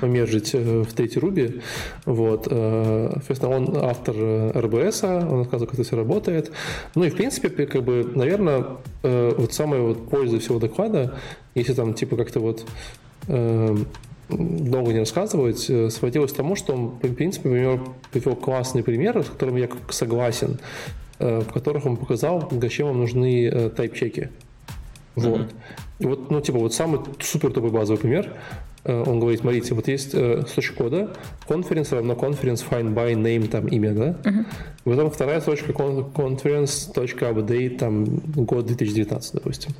помержить 0.00 0.54
э, 0.54 0.82
в 0.82 0.92
третьей 0.92 1.20
руби. 1.20 1.60
Вот. 2.04 2.48
Э, 2.50 3.10
соответственно, 3.14 3.56
он 3.56 3.76
автор 3.76 4.14
РБС, 4.56 5.04
он 5.04 5.38
рассказывает, 5.40 5.70
как 5.70 5.74
это 5.74 5.82
все 5.82 5.96
работает. 5.96 6.52
Ну 6.94 7.04
и, 7.04 7.10
в 7.10 7.16
принципе, 7.16 7.48
как 7.66 7.82
бы, 7.82 8.10
наверное, 8.14 8.64
э, 9.02 9.34
вот 9.36 9.52
самая 9.52 9.80
вот 9.80 10.08
польза 10.08 10.38
всего 10.38 10.58
доклада, 10.58 11.18
если 11.54 11.74
там, 11.74 11.94
типа, 11.94 12.16
как-то 12.16 12.40
вот 12.40 12.64
долго 14.28 14.92
не 14.92 14.98
рассказывать, 14.98 15.70
сводилось 15.92 16.32
к 16.32 16.36
тому, 16.36 16.56
что 16.56 16.74
он, 16.74 16.88
в 17.02 17.14
принципе, 17.14 17.48
например, 17.48 17.80
привел 18.12 18.36
классный 18.36 18.82
пример, 18.82 19.22
с 19.22 19.28
которым 19.28 19.56
я 19.56 19.68
согласен, 19.88 20.58
в 21.18 21.44
которых 21.44 21.86
он 21.86 21.96
показал, 21.96 22.50
зачем 22.60 22.88
вам 22.88 23.00
нужны 23.00 23.70
тайп-чеки. 23.70 24.28
Вот. 25.14 25.40
Mm-hmm. 25.40 26.08
Вот, 26.08 26.30
ну, 26.30 26.40
типа, 26.40 26.58
вот 26.58 26.74
самый 26.74 27.00
супер 27.20 27.52
топовый 27.52 27.72
базовый 27.72 28.00
пример. 28.00 28.32
Э, 28.84 29.02
он 29.06 29.20
говорит, 29.20 29.40
смотрите, 29.40 29.74
вот 29.74 29.88
есть 29.88 30.14
э, 30.14 30.42
строчка 30.46 30.76
кода, 30.76 31.10
conference 31.48 31.94
равно 31.94 32.14
conference 32.14 32.64
find 32.68 32.94
by 32.94 33.14
name, 33.14 33.48
там 33.48 33.66
имя, 33.66 33.92
да? 33.92 34.16
Uh-huh. 34.22 34.44
Потом 34.84 35.10
вторая 35.10 35.40
строчка 35.40 35.72
conference.update, 35.72 37.78
там 37.78 38.04
год 38.04 38.66
2019, 38.66 39.34
допустим. 39.34 39.72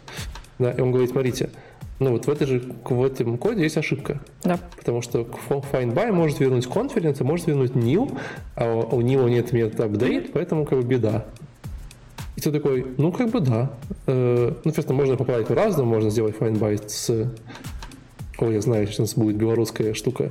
Да, 0.59 0.71
и 0.71 0.81
он 0.81 0.91
говорит, 0.91 1.11
смотрите, 1.11 1.51
ну 1.99 2.13
вот 2.13 2.27
в, 2.27 2.31
этой 2.31 2.47
же, 2.47 2.63
в 2.85 3.05
этом 3.05 3.39
коде 3.39 3.63
есть 3.63 3.77
ошибка. 3.77 4.21
Да. 4.43 4.59
Потому 4.77 5.03
что 5.03 5.21
find 5.49 5.95
by 5.95 6.11
может 6.11 6.41
вернуть 6.41 6.67
conference, 6.67 7.19
а 7.21 7.25
может 7.25 7.47
вернуть 7.47 7.75
new, 7.75 8.19
а 8.57 8.75
у 8.75 9.01
new 9.01 9.29
нет 9.29 9.53
метода 9.53 9.85
update, 9.85 10.31
поэтому 10.33 10.65
как 10.65 10.81
бы 10.81 10.85
беда. 10.85 11.25
И 12.37 12.41
ты 12.41 12.51
такой, 12.51 12.85
ну, 12.99 13.13
как 13.13 13.31
бы 13.31 13.41
да. 13.41 13.71
Э, 14.07 14.51
ну, 14.51 14.63
соответственно, 14.65 14.99
можно 14.99 15.17
поправить 15.17 15.47
по-разному, 15.47 15.89
можно 15.89 16.11
сделать 16.11 16.37
find 16.37 16.59
by 16.59 16.83
с... 16.89 17.31
Ой, 18.39 18.55
я 18.55 18.61
знаю, 18.61 18.87
сейчас 18.87 19.15
будет 19.15 19.37
белорусская 19.37 19.95
штука. 19.95 20.31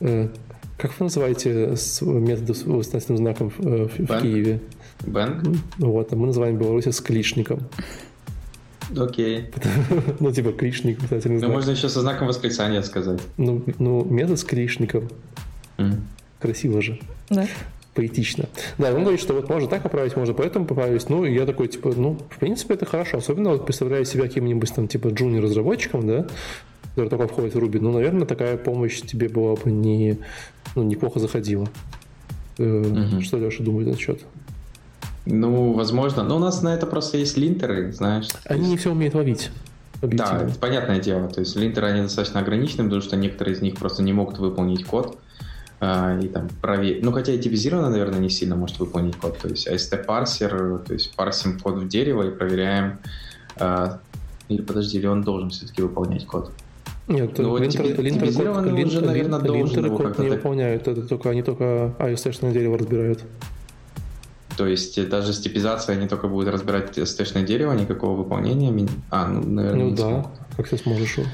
Э, 0.00 0.28
как 0.78 0.98
вы 0.98 1.04
называете 1.04 1.74
методы 2.02 2.54
с 2.54 2.64
восклицательным 2.64 3.18
знаком 3.18 3.50
в, 3.50 3.58
в 3.58 4.20
Киеве? 4.20 4.60
Бэнк? 5.06 5.56
Вот, 5.78 6.12
а 6.12 6.16
мы 6.16 6.26
называем 6.26 6.56
Беларусь 6.56 6.86
с 6.86 7.00
клишником. 7.00 7.60
Окей. 8.96 9.50
ну, 10.20 10.32
типа 10.32 10.52
клишник, 10.52 11.00
кстати, 11.00 11.28
Ну, 11.28 11.48
можно 11.48 11.70
еще 11.70 11.88
со 11.88 12.00
знаком 12.00 12.28
восклицания 12.28 12.82
сказать. 12.82 13.20
Ну, 13.36 13.62
ну 13.78 14.04
метод 14.04 14.38
с 14.38 14.44
клишником. 14.44 15.08
Mm. 15.78 16.00
Красиво 16.40 16.82
же. 16.82 16.98
Да 17.28 17.46
поэтично. 17.94 18.48
Да, 18.78 18.94
он 18.94 19.02
говорит, 19.02 19.20
что 19.20 19.34
вот 19.34 19.48
можно 19.48 19.68
так 19.68 19.82
поправить, 19.82 20.16
можно 20.16 20.32
поэтому 20.32 20.64
поправить. 20.64 21.08
Ну, 21.10 21.24
и 21.24 21.34
я 21.34 21.44
такой, 21.44 21.68
типа, 21.68 21.92
ну, 21.94 22.16
в 22.30 22.38
принципе, 22.38 22.74
это 22.74 22.86
хорошо. 22.86 23.18
Особенно 23.18 23.50
вот 23.50 23.66
представляю 23.66 24.04
себя 24.04 24.22
каким-нибудь 24.22 24.72
там, 24.74 24.88
типа, 24.88 25.08
джуниор-разработчиком, 25.08 26.06
да, 26.06 26.26
который 26.90 27.08
только 27.08 27.26
входит 27.28 27.54
в 27.54 27.58
Ruby. 27.58 27.78
Ну, 27.80 27.92
наверное, 27.92 28.26
такая 28.26 28.56
помощь 28.56 29.00
тебе 29.00 29.28
была 29.28 29.56
бы 29.56 29.70
не, 29.70 30.18
ну, 30.74 30.82
неплохо 30.82 31.18
заходила. 31.18 31.68
Угу. 32.58 33.20
Что 33.22 33.38
Леша 33.38 33.64
думает 33.64 33.88
на 33.88 33.96
счет? 33.96 34.20
Ну, 35.26 35.72
возможно. 35.72 36.22
Но 36.22 36.36
у 36.36 36.38
нас 36.38 36.62
на 36.62 36.74
это 36.74 36.86
просто 36.86 37.18
есть 37.18 37.36
линтеры, 37.36 37.92
знаешь. 37.92 38.28
Они 38.44 38.60
есть... 38.60 38.70
не 38.70 38.76
все 38.76 38.92
умеют 38.92 39.14
ловить. 39.14 39.50
Да, 40.02 40.42
это 40.42 40.58
понятное 40.58 40.98
дело. 40.98 41.28
То 41.28 41.40
есть 41.40 41.56
линтеры, 41.56 41.88
они 41.88 42.02
достаточно 42.02 42.40
ограничены, 42.40 42.84
потому 42.84 43.02
что 43.02 43.16
некоторые 43.16 43.54
из 43.54 43.60
них 43.60 43.76
просто 43.76 44.02
не 44.02 44.12
могут 44.12 44.38
выполнить 44.38 44.84
код. 44.84 45.18
А, 45.78 46.18
и 46.18 46.28
там 46.28 46.48
проверить. 46.60 47.02
Ну, 47.02 47.12
хотя 47.12 47.32
и 47.32 47.38
типизированно, 47.38 47.88
наверное, 47.90 48.18
не 48.18 48.28
сильно 48.28 48.54
может 48.54 48.78
выполнить 48.78 49.16
код. 49.16 49.38
То 49.38 49.48
есть 49.48 49.66
AST-парсер, 49.66 50.78
то 50.86 50.92
есть 50.92 51.14
парсим 51.16 51.58
код 51.58 51.76
в 51.76 51.88
дерево 51.88 52.28
и 52.28 52.30
проверяем, 52.30 52.98
а, 53.56 54.00
или 54.48 54.60
подожди, 54.60 54.98
или 54.98 55.06
он 55.06 55.22
должен 55.22 55.50
все-таки 55.50 55.80
выполнять 55.80 56.26
код? 56.26 56.52
Нет, 57.10 57.38
Ну, 57.38 57.50
вот 57.50 57.60
линтер, 57.60 57.82
тип- 57.86 57.98
линтер, 57.98 58.28
уже, 58.28 58.38
линтер- 58.70 59.04
наверное, 59.04 59.40
линтер- 59.40 59.96
как-то 59.96 60.22
не 60.22 60.30
выполняют, 60.30 60.86
это 60.88 61.02
только, 61.02 61.30
они 61.30 61.42
только 61.42 61.94
AST-шное 61.98 62.52
дерево 62.52 62.78
разбирают. 62.78 63.24
То 64.56 64.66
есть 64.66 64.98
э, 64.98 65.06
даже 65.06 65.32
с 65.32 65.40
типизацией 65.40 65.98
они 65.98 66.08
только 66.08 66.28
будут 66.28 66.52
разбирать 66.52 67.08
стэшное 67.08 67.42
дерево, 67.42 67.72
никакого 67.72 68.16
выполнения. 68.16 68.88
А, 69.10 69.26
ну, 69.26 69.42
наверное, 69.42 69.84
Ну 69.86 69.90
да, 69.96 70.02
смогут. 70.02 70.26
как 70.56 70.68
ты 70.68 70.76
сможешь 70.76 71.18
его. 71.18 71.26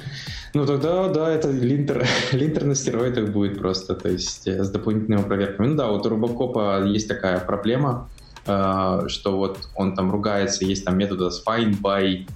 Ну 0.55 0.65
тогда, 0.65 1.09
да, 1.09 1.31
это 1.31 1.51
линтер, 1.51 2.07
линтер 2.33 2.65
на 2.65 2.75
стероидах 2.75 3.31
будет 3.31 3.59
просто, 3.59 3.95
то 3.95 4.09
есть 4.09 4.47
э, 4.49 4.63
с 4.65 4.71
дополнительными 4.71 5.23
проверками. 5.25 5.67
Ну 5.69 5.75
да, 5.75 5.89
вот 5.89 6.07
у 6.07 6.09
Робокопа 6.09 6.85
есть 6.85 7.09
такая 7.09 7.41
проблема, 7.41 8.09
э, 8.47 9.01
что 9.09 9.37
вот 9.37 9.59
он 9.75 9.95
там 9.95 10.11
ругается, 10.11 10.65
есть 10.65 10.85
там 10.85 10.97
методы 10.97 11.31
с 11.31 11.45
find 11.45 11.81
by 11.83 12.27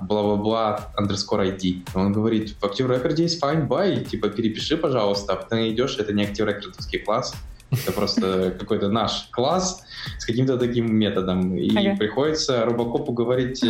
бла-бла-бла 0.00 0.92
underscore 0.98 1.56
ID. 1.56 1.86
Он 1.94 2.12
говорит, 2.12 2.56
в 2.60 2.64
Active 2.64 2.88
Record 2.88 3.20
есть 3.20 3.42
find 3.42 3.68
by, 3.68 4.04
типа 4.04 4.28
перепиши, 4.28 4.76
пожалуйста, 4.76 5.32
а 5.32 5.36
потом 5.36 5.60
идешь, 5.68 5.96
это 5.98 6.12
не 6.12 6.24
Active 6.24 6.46
Record 6.46 7.04
класс, 7.04 7.34
это 7.70 7.92
просто 7.92 8.50
какой-то 8.58 8.88
наш 8.88 9.28
класс 9.30 9.82
с 10.18 10.24
каким-то 10.24 10.58
таким 10.58 10.94
методом. 10.94 11.56
И 11.56 11.76
Ага. 11.76 11.96
приходится 11.96 12.64
Робокопу 12.64 13.12
говорить, 13.12 13.64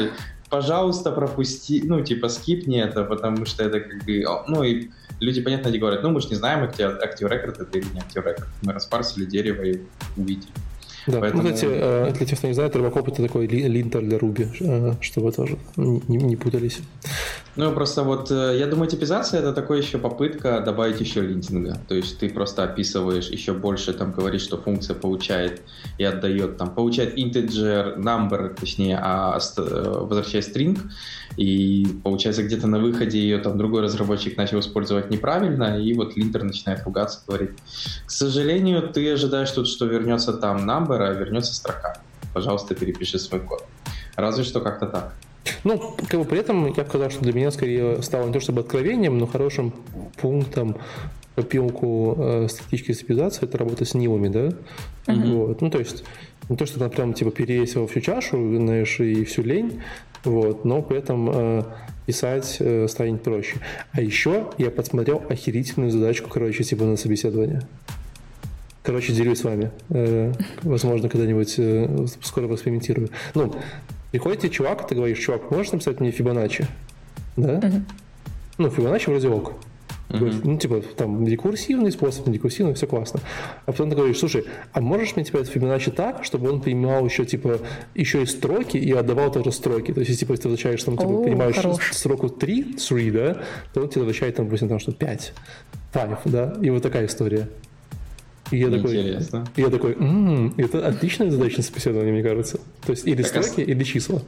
пожалуйста, 0.51 1.13
пропусти, 1.13 1.83
ну, 1.85 2.03
типа, 2.03 2.29
скипни 2.29 2.81
это, 2.81 3.05
потому 3.05 3.47
что 3.47 3.65
это 3.65 3.81
как 3.81 4.05
бы... 4.05 4.23
о, 4.27 4.45
Ну, 4.49 4.63
и 4.63 4.91
люди, 5.21 5.41
понятно, 5.41 5.71
говорят, 5.79 6.03
ну, 6.03 6.11
мы 6.11 6.21
же 6.21 6.29
не 6.29 6.35
знаем, 6.35 6.65
Active 6.65 6.99
Record 7.29 7.63
это 7.63 7.79
или 7.79 7.87
не 7.95 8.01
Active 8.01 8.25
Record. 8.25 8.49
Мы 8.63 8.73
распарсили 8.73 9.25
дерево 9.25 9.63
и 9.63 9.81
увидели. 10.17 10.53
Да, 11.07 11.21
Поэтому- 11.21 11.43
ну, 11.43 11.53
кстати, 11.53 11.67
э, 11.73 12.13
для 12.17 12.27
тех, 12.27 12.39
кто 12.39 12.47
не 12.49 12.55
знает, 12.55 12.77
Робокоп 12.77 13.09
это 13.09 13.23
такой 13.23 13.47
ли- 13.47 13.67
линтер 13.69 14.03
для 14.03 14.19
Ruby, 14.19 14.49
э, 14.61 14.95
чтобы 15.01 15.33
тоже 15.33 15.57
не, 15.77 16.17
не 16.17 16.37
путались. 16.37 16.81
Ну, 17.55 17.71
просто 17.73 18.03
вот, 18.03 18.31
э, 18.31 18.57
я 18.59 18.67
думаю, 18.67 18.89
типизация 18.89 19.41
это 19.41 19.53
такой 19.53 19.79
еще 19.79 19.99
попытка 19.99 20.61
добавить 20.61 21.01
еще 21.01 21.21
линтинга. 21.21 21.77
То 21.87 21.95
есть 21.95 22.19
ты 22.19 22.31
просто 22.31 22.65
описываешь 22.65 23.29
еще 23.29 23.53
больше, 23.53 23.93
там, 23.93 24.13
говоришь, 24.13 24.41
что 24.43 24.57
функция 24.57 24.97
получает 24.97 25.61
и 25.99 26.05
отдает, 26.05 26.57
там, 26.57 26.75
получает 26.75 27.19
integer, 27.19 27.99
number, 27.99 28.55
точнее, 28.59 28.99
а 29.03 29.39
э, 29.39 29.99
возвращает 30.01 30.45
string, 30.45 30.79
и 31.37 31.87
получается 32.03 32.43
где-то 32.43 32.67
на 32.67 32.79
выходе 32.79 33.19
ее 33.19 33.37
там 33.39 33.59
другой 33.59 33.83
разработчик 33.83 34.39
начал 34.39 34.61
использовать 34.61 35.11
неправильно, 35.11 35.79
и 35.79 35.93
вот 35.93 36.17
линтер 36.17 36.45
начинает 36.45 36.83
ругаться, 36.85 37.21
говорит, 37.27 37.51
к 38.07 38.11
сожалению, 38.11 38.89
ты 38.89 39.13
ожидаешь 39.13 39.51
тут, 39.51 39.69
что 39.69 39.85
вернется 39.85 40.33
там 40.33 40.69
number, 40.69 40.99
а 41.03 41.13
вернется 41.13 41.55
строка. 41.55 41.99
Пожалуйста, 42.33 42.75
перепиши 42.75 43.19
свой 43.19 43.41
код. 43.41 43.63
Разве 44.17 44.43
что 44.43 44.63
как-то 44.63 44.87
так. 44.87 45.13
Ну, 45.65 45.95
как 46.09 46.21
бы 46.21 46.25
при 46.25 46.41
этом 46.41 46.67
я 46.67 46.73
бы 46.73 46.89
сказал, 46.89 47.11
что 47.11 47.23
для 47.23 47.33
меня 47.33 47.51
скорее 47.51 48.03
стало 48.03 48.27
не 48.27 48.33
то 48.33 48.41
чтобы 48.41 48.61
откровением, 48.61 49.19
но 49.19 49.27
хорошим 49.27 49.73
пунктом 50.21 50.77
копилку 51.35 52.15
э, 52.19 52.49
статической 52.49 52.95
стабилизации 52.95 53.45
это 53.45 53.59
работа 53.59 53.85
с 53.85 53.95
нивами, 53.95 54.29
да? 54.29 54.53
Вот. 55.07 55.61
Ну, 55.61 55.71
то 55.71 55.79
есть 55.79 56.05
не 56.49 56.57
то, 56.57 56.67
что 56.67 56.79
там 56.79 56.91
прям 56.91 57.15
типа 57.15 57.31
перевесила 57.31 57.87
всю 57.87 58.01
чашу, 58.01 58.57
знаешь, 58.57 59.01
и 59.01 59.25
всю 59.25 59.43
лень, 59.43 59.81
вот, 60.25 60.65
но 60.65 60.83
при 60.83 60.99
этом 60.99 61.31
э, 61.33 61.63
писать 62.07 62.59
э, 62.61 62.87
станет 62.89 63.23
проще. 63.23 63.57
А 63.93 64.01
еще 64.01 64.51
я 64.59 64.71
подсмотрел 64.71 65.23
охерительную 65.29 65.91
задачку, 65.91 66.29
короче, 66.29 66.63
типа 66.65 66.85
на 66.85 66.97
собеседование. 66.97 67.63
Короче, 68.83 69.13
делюсь 69.13 69.39
с 69.39 69.45
вами. 69.45 69.71
Э, 69.91 70.33
возможно, 70.63 71.09
когда-нибудь 71.09 71.55
э, 71.59 72.07
скоро 72.23 72.49
поэкспериментирую. 72.49 73.11
Ну, 73.35 73.55
приходит 74.13 74.41
тебе 74.41 74.51
чувак, 74.51 74.87
ты 74.87 74.95
говоришь, 74.95 75.19
чувак, 75.19 75.51
можешь 75.51 75.73
написать 75.73 75.99
мне 75.99 76.13
Фибоначчи? 76.13 76.67
Да? 77.37 77.61
Ну, 78.59 78.71
Фибоначчи 78.71 79.11
вроде 79.11 79.29
ок. 79.29 79.55
Мгм. 80.11 80.41
Ну, 80.45 80.59
типа, 80.59 80.83
там, 80.97 81.25
декурсивный 81.25 81.91
способ, 81.91 82.27
не 82.27 82.35
декурсивный, 82.35 82.75
все 82.75 82.87
классно. 82.87 83.21
А 83.65 83.73
потом 83.73 83.89
ты 83.89 83.97
говоришь, 83.97 84.19
слушай, 84.19 84.45
а 84.73 84.81
можешь 84.83 85.17
мне, 85.17 85.25
типа, 85.25 85.39
этот 85.39 85.49
Фибоначчи 85.49 85.91
так, 85.91 86.25
чтобы 86.25 86.51
он 86.51 86.61
принимал 86.61 87.05
еще, 87.07 87.25
типа, 87.25 87.61
еще 87.95 88.23
и 88.23 88.27
строки 88.27 88.77
и 88.77 88.93
отдавал 88.93 89.33
тоже 89.33 89.53
строки? 89.53 89.93
То 89.93 90.01
есть, 90.01 90.11
если, 90.11 90.27
типа, 90.27 90.37
ты 90.37 90.49
возвращаешь, 90.49 90.83
там, 90.85 90.99
типа, 90.99 91.09
О, 91.09 91.25
принимаешь 91.25 91.57
хорош. 91.57 91.93
строку 91.93 92.29
3, 92.29 92.75
3, 92.75 93.11
да, 93.11 93.43
то 93.73 93.81
он 93.81 93.89
тебе 93.89 94.03
возвращает, 94.03 94.37
там, 94.37 94.47
допустим, 94.47 94.69
там, 94.69 94.79
что 94.79 94.93
5, 94.93 95.33
5, 95.95 96.19
да, 96.27 96.59
и 96.61 96.69
вот 96.69 96.83
такая 96.83 97.07
история. 97.07 97.49
И 98.53 98.59
я 98.59 98.71
такой, 98.71 98.97
Интересно. 99.01 99.45
и 99.57 99.61
я 99.63 99.69
такой, 99.71 99.95
«М, 99.95 100.55
это 100.59 100.87
отличная 100.87 101.31
задача 101.31 101.57
на 101.59 101.63
собеседование, 101.63 102.13
мне 102.13 102.23
кажется. 102.23 102.59
То 102.87 102.93
есть, 102.93 103.07
или 103.07 103.23
Так, 103.23 103.37
а 103.39 103.43
строки, 103.43 103.63
или 103.69 103.83
числа. 103.83 104.23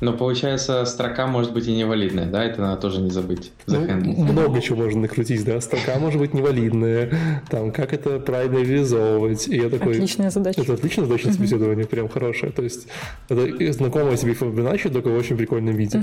Но 0.00 0.12
получается, 0.12 0.84
строка 0.84 1.26
может 1.28 1.52
быть 1.52 1.68
и 1.68 1.72
невалидная, 1.76 2.26
да? 2.26 2.42
Это 2.44 2.60
надо 2.60 2.80
тоже 2.80 3.00
не 3.00 3.10
забыть. 3.10 3.52
Ну, 3.68 3.78
много 4.24 4.60
чего 4.60 4.82
можно 4.82 5.02
накрутить, 5.02 5.44
да, 5.44 5.60
строка 5.60 5.98
может 6.00 6.18
быть 6.20 6.34
невалидная, 6.34 7.10
там, 7.50 7.70
как 7.70 7.92
это 7.92 8.18
правильно 8.18 8.58
реализовывать. 8.58 9.46
И 9.48 9.56
я 9.56 9.68
такой, 9.68 9.92
Отличная 9.94 10.30
задача. 10.30 10.60
это 10.62 10.72
отличная 10.74 11.04
задача 11.06 11.28
на 11.28 11.34
собеседование, 11.34 11.86
прям 11.86 12.08
хорошая. 12.08 12.50
То 12.50 12.62
есть, 12.62 12.88
это 13.28 13.72
знакомая 13.72 14.16
себе 14.16 14.34
Фибоначчи, 14.34 14.88
только 14.88 15.08
в 15.08 15.16
очень 15.16 15.36
прикольном 15.36 15.76
виде. 15.76 16.02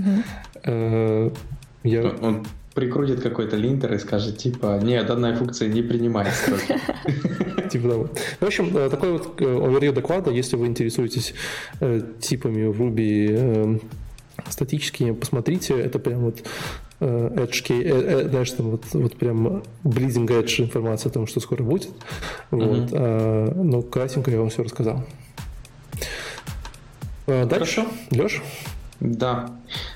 Э, 0.63 1.31
Я... 1.83 2.03
Он 2.21 2.45
прикрутит 2.74 3.22
какой-то 3.22 3.55
линтер 3.55 3.93
и 3.93 3.99
скажет, 3.99 4.38
типа, 4.38 4.80
нет, 4.82 5.05
данная 5.07 5.36
функция 5.36 5.67
не 5.67 5.82
принимает 5.82 6.34
строки. 6.34 6.76
Типа 7.70 7.89
того. 7.89 8.09
В 8.39 8.45
общем, 8.45 8.76
э, 8.76 8.89
такой 8.89 9.11
вот 9.11 9.39
э, 9.41 9.45
овервью 9.45 9.93
доклада, 9.93 10.32
если 10.32 10.55
вы 10.55 10.65
интересуетесь 10.65 11.36
э, 11.80 12.01
типами 12.20 12.65
в 12.65 12.82
Ruby 12.82 13.80
статическими, 14.49 15.11
посмотрите, 15.11 15.76
это 15.80 15.99
прям 15.99 16.22
вот 16.22 16.43
edge, 16.99 17.63
э, 17.70 18.24
э, 18.24 18.30
знаешь, 18.30 18.51
там 18.51 18.72
вот, 18.72 18.84
вот 18.93 19.15
прям 19.15 19.63
bleeding 19.84 20.28
edge 20.28 20.63
информация 20.63 21.09
о 21.09 21.13
том, 21.13 21.28
что 21.28 21.39
скоро 21.39 21.63
будет. 21.63 21.89
Вот. 22.51 22.89
А, 22.91 23.53
ну, 23.55 23.82
кратенько 23.82 24.32
я 24.32 24.39
вам 24.39 24.49
все 24.49 24.63
рассказал. 24.63 25.03
А, 27.28 27.45
Дальше. 27.45 27.82
Хорошо. 27.82 27.88
Леш? 28.11 28.41
Да. 29.00 29.50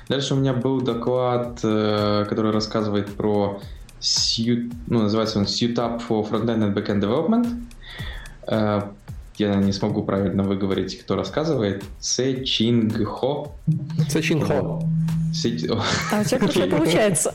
Дальше 0.08 0.34
у 0.34 0.36
меня 0.38 0.52
был 0.52 0.80
доклад, 0.80 1.60
э, 1.62 2.24
который 2.28 2.52
рассказывает 2.52 3.14
про 3.16 3.60
Suit, 4.00 4.72
ну, 4.86 5.02
называется 5.02 5.38
он 5.38 5.44
Suit 5.44 5.74
Up 5.76 6.02
for 6.08 6.28
Frontend 6.30 6.58
and 6.58 6.74
Backend 6.74 7.00
Development. 7.00 7.48
Э, 8.46 8.82
Я 9.36 9.56
не 9.56 9.72
смогу 9.72 10.04
правильно 10.04 10.44
выговорить, 10.44 10.96
кто 11.00 11.16
рассказывает. 11.16 11.82
Се 11.98 12.44
Чинг 12.44 13.04
Хо. 13.04 13.52
Сачин 14.08 14.40
Хо. 14.46 14.80
Се- 15.32 15.68
А 16.12 16.20
у 16.20 16.24
тебя 16.24 16.38
хорошо 16.38 16.66
получается. 16.68 17.32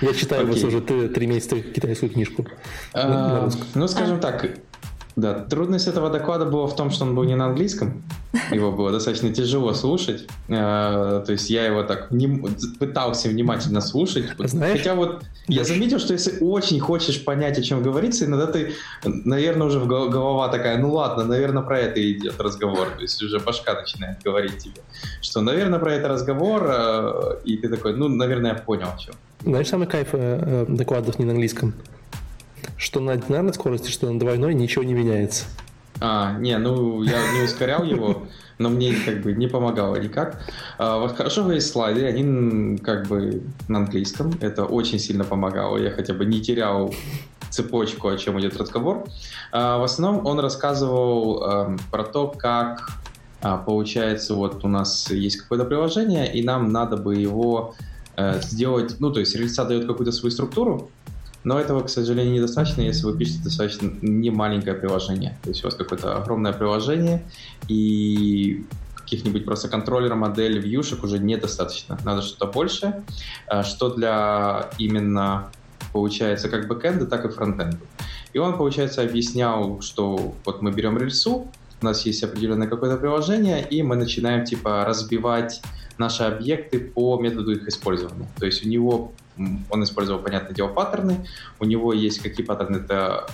Я 0.00 0.14
читаю 0.14 0.46
вас 0.46 0.64
уже 0.64 0.80
три, 0.80 1.26
месяца 1.26 1.60
китайскую 1.60 2.10
книжку. 2.10 2.46
Русском. 2.94 3.66
Ну, 3.74 3.88
скажем 3.88 4.20
так, 4.20 4.48
да, 5.16 5.34
трудность 5.34 5.86
этого 5.86 6.10
доклада 6.10 6.44
была 6.44 6.66
в 6.66 6.74
том, 6.74 6.90
что 6.90 7.04
он 7.04 7.14
был 7.14 7.22
не 7.24 7.36
на 7.36 7.46
английском. 7.46 8.02
Его 8.50 8.72
было 8.72 8.90
достаточно 8.90 9.32
тяжело 9.32 9.72
слушать. 9.72 10.26
А, 10.48 11.20
То 11.20 11.32
есть 11.32 11.50
я 11.50 11.66
его 11.66 11.84
так 11.84 12.08
пытался 12.80 13.28
внимательно 13.28 13.80
слушать. 13.80 14.26
Знаешь, 14.38 14.78
Хотя 14.78 14.94
вот 14.96 15.22
я 15.46 15.62
заметил, 15.62 16.00
что 16.00 16.14
если 16.14 16.38
очень 16.40 16.80
хочешь 16.80 17.24
понять, 17.24 17.58
о 17.58 17.62
чем 17.62 17.82
говорится, 17.82 18.24
иногда 18.24 18.48
ты, 18.48 18.72
наверное, 19.04 19.68
уже 19.68 19.78
в 19.78 19.86
гол- 19.86 20.08
голова 20.10 20.48
такая, 20.48 20.78
ну 20.78 20.92
ладно, 20.92 21.24
наверное, 21.24 21.62
про 21.62 21.78
это 21.78 22.00
идет 22.12 22.40
разговор. 22.40 22.88
То 22.96 23.02
есть 23.02 23.22
уже 23.22 23.38
башка 23.38 23.74
начинает 23.74 24.20
говорить 24.24 24.58
тебе, 24.58 24.82
что, 25.22 25.40
наверное, 25.40 25.78
про 25.78 25.94
это 25.94 26.08
разговор, 26.08 26.66
а, 26.66 27.38
и 27.44 27.56
ты 27.56 27.68
такой, 27.68 27.94
ну, 27.96 28.08
наверное, 28.08 28.52
я 28.54 28.58
понял, 28.58 28.88
о 28.92 28.98
чем. 28.98 29.14
Знаешь, 29.44 29.68
самый 29.68 29.86
кайф 29.86 30.08
э, 30.12 30.64
э, 30.68 30.74
докладов 30.74 31.18
не 31.18 31.24
на 31.24 31.32
английском? 31.32 31.74
Что 32.76 33.00
на 33.00 33.12
одинарной 33.12 33.54
скорости, 33.54 33.90
что 33.90 34.10
на 34.10 34.18
двойной 34.18 34.54
ничего 34.54 34.84
не 34.84 34.94
меняется. 34.94 35.44
А, 36.00 36.36
не, 36.38 36.56
ну 36.58 37.02
я 37.02 37.32
не 37.32 37.42
ускорял 37.42 37.84
его, 37.84 38.24
но 38.58 38.68
мне 38.68 38.94
как 39.04 39.22
бы 39.22 39.32
не 39.32 39.46
помогало 39.46 39.96
никак. 39.96 40.40
А, 40.78 40.98
вот 40.98 41.16
хорошо 41.16 41.50
есть 41.52 41.70
слайды, 41.70 42.04
они 42.04 42.78
как 42.78 43.06
бы 43.06 43.42
на 43.68 43.78
английском, 43.78 44.32
это 44.40 44.64
очень 44.64 44.98
сильно 44.98 45.24
помогало, 45.24 45.78
я 45.78 45.90
хотя 45.90 46.14
бы 46.14 46.24
не 46.24 46.40
терял 46.40 46.92
цепочку, 47.50 48.08
о 48.08 48.16
чем 48.16 48.40
идет 48.40 48.56
разговор. 48.56 49.06
А, 49.52 49.78
в 49.78 49.84
основном 49.84 50.26
он 50.26 50.40
рассказывал 50.40 51.44
эм, 51.44 51.78
про 51.90 52.02
то, 52.02 52.28
как 52.28 52.88
а, 53.44 53.58
получается, 53.58 54.34
вот 54.34 54.64
у 54.64 54.68
нас 54.68 55.10
есть 55.10 55.36
какое-то 55.36 55.66
приложение, 55.66 56.32
и 56.32 56.42
нам 56.42 56.72
надо 56.72 56.96
бы 56.96 57.14
его 57.14 57.74
э, 58.16 58.40
сделать, 58.40 58.96
ну, 59.00 59.12
то 59.12 59.20
есть 59.20 59.36
рельса 59.36 59.66
дает 59.66 59.86
какую-то 59.86 60.12
свою 60.12 60.30
структуру, 60.30 60.90
но 61.44 61.60
этого, 61.60 61.82
к 61.82 61.90
сожалению, 61.90 62.34
недостаточно, 62.34 62.80
если 62.80 63.04
вы 63.04 63.16
пишете 63.16 63.40
достаточно 63.44 63.90
не 64.02 64.30
маленькое 64.30 64.74
приложение. 64.74 65.38
То 65.42 65.50
есть 65.50 65.62
у 65.62 65.66
вас 65.66 65.74
какое-то 65.74 66.16
огромное 66.16 66.52
приложение, 66.52 67.22
и 67.68 68.64
каких-нибудь 68.96 69.44
просто 69.44 69.68
контроллера, 69.68 70.14
модель, 70.14 70.58
вьюшек 70.58 71.04
уже 71.04 71.18
недостаточно. 71.18 71.98
Надо 72.04 72.22
что-то 72.22 72.50
больше, 72.50 73.04
а, 73.46 73.62
что 73.62 73.90
для 73.90 74.70
именно, 74.78 75.50
получается, 75.92 76.48
как 76.48 76.66
бэкэнда, 76.66 77.06
так 77.06 77.26
и 77.26 77.28
фронтенда. 77.28 77.78
И 78.32 78.38
он, 78.38 78.56
получается, 78.56 79.02
объяснял, 79.02 79.80
что 79.82 80.34
вот 80.44 80.62
мы 80.62 80.72
берем 80.72 80.96
рельсу, 80.98 81.46
у 81.82 81.84
нас 81.84 82.06
есть 82.06 82.24
определенное 82.24 82.66
какое-то 82.66 82.96
приложение, 82.96 83.66
и 83.68 83.82
мы 83.82 83.96
начинаем 83.96 84.46
типа 84.46 84.84
разбивать 84.86 85.60
наши 85.98 86.22
объекты 86.22 86.80
по 86.80 87.20
методу 87.20 87.52
их 87.52 87.68
использования. 87.68 88.28
То 88.38 88.46
есть 88.46 88.64
у 88.64 88.68
него 88.68 89.12
он 89.36 89.82
использовал, 89.82 90.22
понятное 90.22 90.54
дело, 90.54 90.68
паттерны. 90.68 91.26
У 91.60 91.64
него 91.64 91.92
есть 91.92 92.20
какие 92.20 92.44
паттерны? 92.44 92.76
Это 92.76 93.26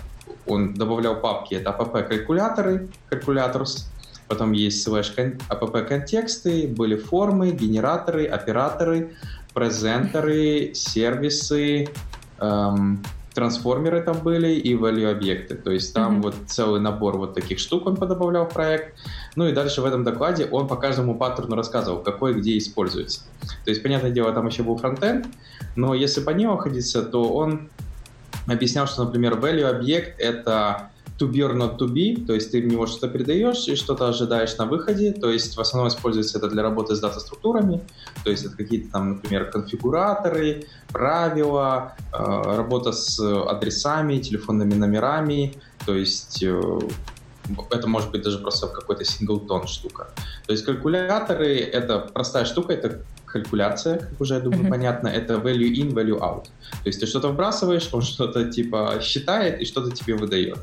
он 0.47 0.75
добавлял 0.75 1.17
папки, 1.17 1.55
это 1.55 1.71
app-калькуляторы, 1.71 2.89
calculators, 3.11 3.87
потом 4.29 4.53
есть 4.53 4.83
слэш 4.83 5.13
app-контексты, 5.17 6.69
были 6.69 6.97
формы, 6.97 7.51
генераторы, 7.51 8.27
операторы, 8.27 9.17
презентеры, 9.55 10.73
сервисы, 10.75 11.89
эм, 12.39 13.03
трансформеры 13.41 14.03
там 14.03 14.19
были 14.19 14.53
и 14.53 14.75
value 14.77 15.11
объекты. 15.11 15.55
То 15.55 15.71
есть 15.71 15.95
там 15.95 16.19
mm-hmm. 16.19 16.23
вот 16.23 16.35
целый 16.47 16.79
набор 16.81 17.17
вот 17.17 17.35
таких 17.35 17.59
штук 17.59 17.87
он 17.87 17.97
подобавлял 17.97 18.45
в 18.45 18.53
проект. 18.53 18.95
Ну 19.35 19.49
и 19.49 19.53
дальше 19.53 19.81
в 19.81 19.87
этом 19.87 20.05
докладе 20.05 20.45
он 20.45 20.69
по 20.69 20.77
каждому 20.77 21.15
паттерну 21.15 21.57
рассказывал, 21.57 22.01
какой 22.01 22.35
где 22.35 22.59
используется. 22.59 23.23
То 23.65 23.71
есть, 23.71 23.83
понятное 23.83 24.11
дело, 24.11 24.33
там 24.33 24.47
еще 24.47 24.63
был 24.63 24.77
фронтенд, 24.77 25.27
но 25.75 25.95
если 25.95 26.21
по 26.21 26.31
нему 26.31 26.59
ходиться, 26.59 27.03
то 27.03 27.33
он 27.33 27.71
объяснял, 28.47 28.87
что, 28.87 29.05
например, 29.05 29.35
value 29.35 29.65
объект— 29.65 30.15
это 30.21 30.90
to 31.21 31.31
be 31.31 31.41
or 31.41 31.55
not 31.55 31.79
to 31.79 31.87
be, 31.87 32.25
то 32.27 32.33
есть 32.33 32.51
ты 32.51 32.63
в 32.63 32.67
него 32.67 32.87
что-то 32.87 33.09
передаешь 33.09 33.69
и 33.69 33.77
что-то 33.77 34.09
ожидаешь 34.09 34.57
на 34.57 34.67
выходе, 34.67 35.13
то 35.13 35.31
есть 35.31 35.57
в 35.57 35.61
основном 35.61 35.89
используется 35.89 36.39
это 36.39 36.49
для 36.49 36.63
работы 36.63 36.95
с 36.95 37.01
дата-структурами, 37.01 37.83
то 38.25 38.31
есть 38.31 38.45
это 38.45 38.57
какие-то 38.57 38.91
там, 38.91 39.11
например, 39.11 39.51
конфигураторы, 39.51 40.65
правила, 40.89 41.95
э, 42.13 42.57
работа 42.57 42.93
с 42.93 43.21
адресами, 43.21 44.19
телефонными 44.19 44.75
номерами, 44.75 45.55
то 45.85 45.95
есть 45.95 46.43
э, 46.43 46.61
это 47.71 47.87
может 47.87 48.11
быть 48.11 48.23
даже 48.23 48.39
просто 48.39 48.69
какой-то 48.69 49.05
синглтон 49.05 49.67
штука. 49.67 50.09
То 50.47 50.53
есть 50.53 50.65
калькуляторы— 50.65 51.57
это 51.73 51.99
простая 51.99 52.45
штука, 52.45 52.73
это 52.73 53.03
калькуляция, 53.33 53.99
как 53.99 54.21
уже, 54.21 54.35
я 54.35 54.41
думаю, 54.41 54.65
mm-hmm. 54.65 54.71
понятно, 54.71 55.09
это 55.09 55.35
value 55.35 55.73
in, 55.73 55.93
value 55.93 56.19
out. 56.19 56.45
То 56.83 56.87
есть 56.87 57.01
ты 57.01 57.07
что-то 57.07 57.29
вбрасываешь, 57.29 57.89
он 57.93 58.03
что-то 58.03 58.51
типа 58.51 58.99
считает 59.01 59.61
и 59.61 59.65
что-то 59.65 59.91
тебе 59.91 60.15
выдает. 60.15 60.59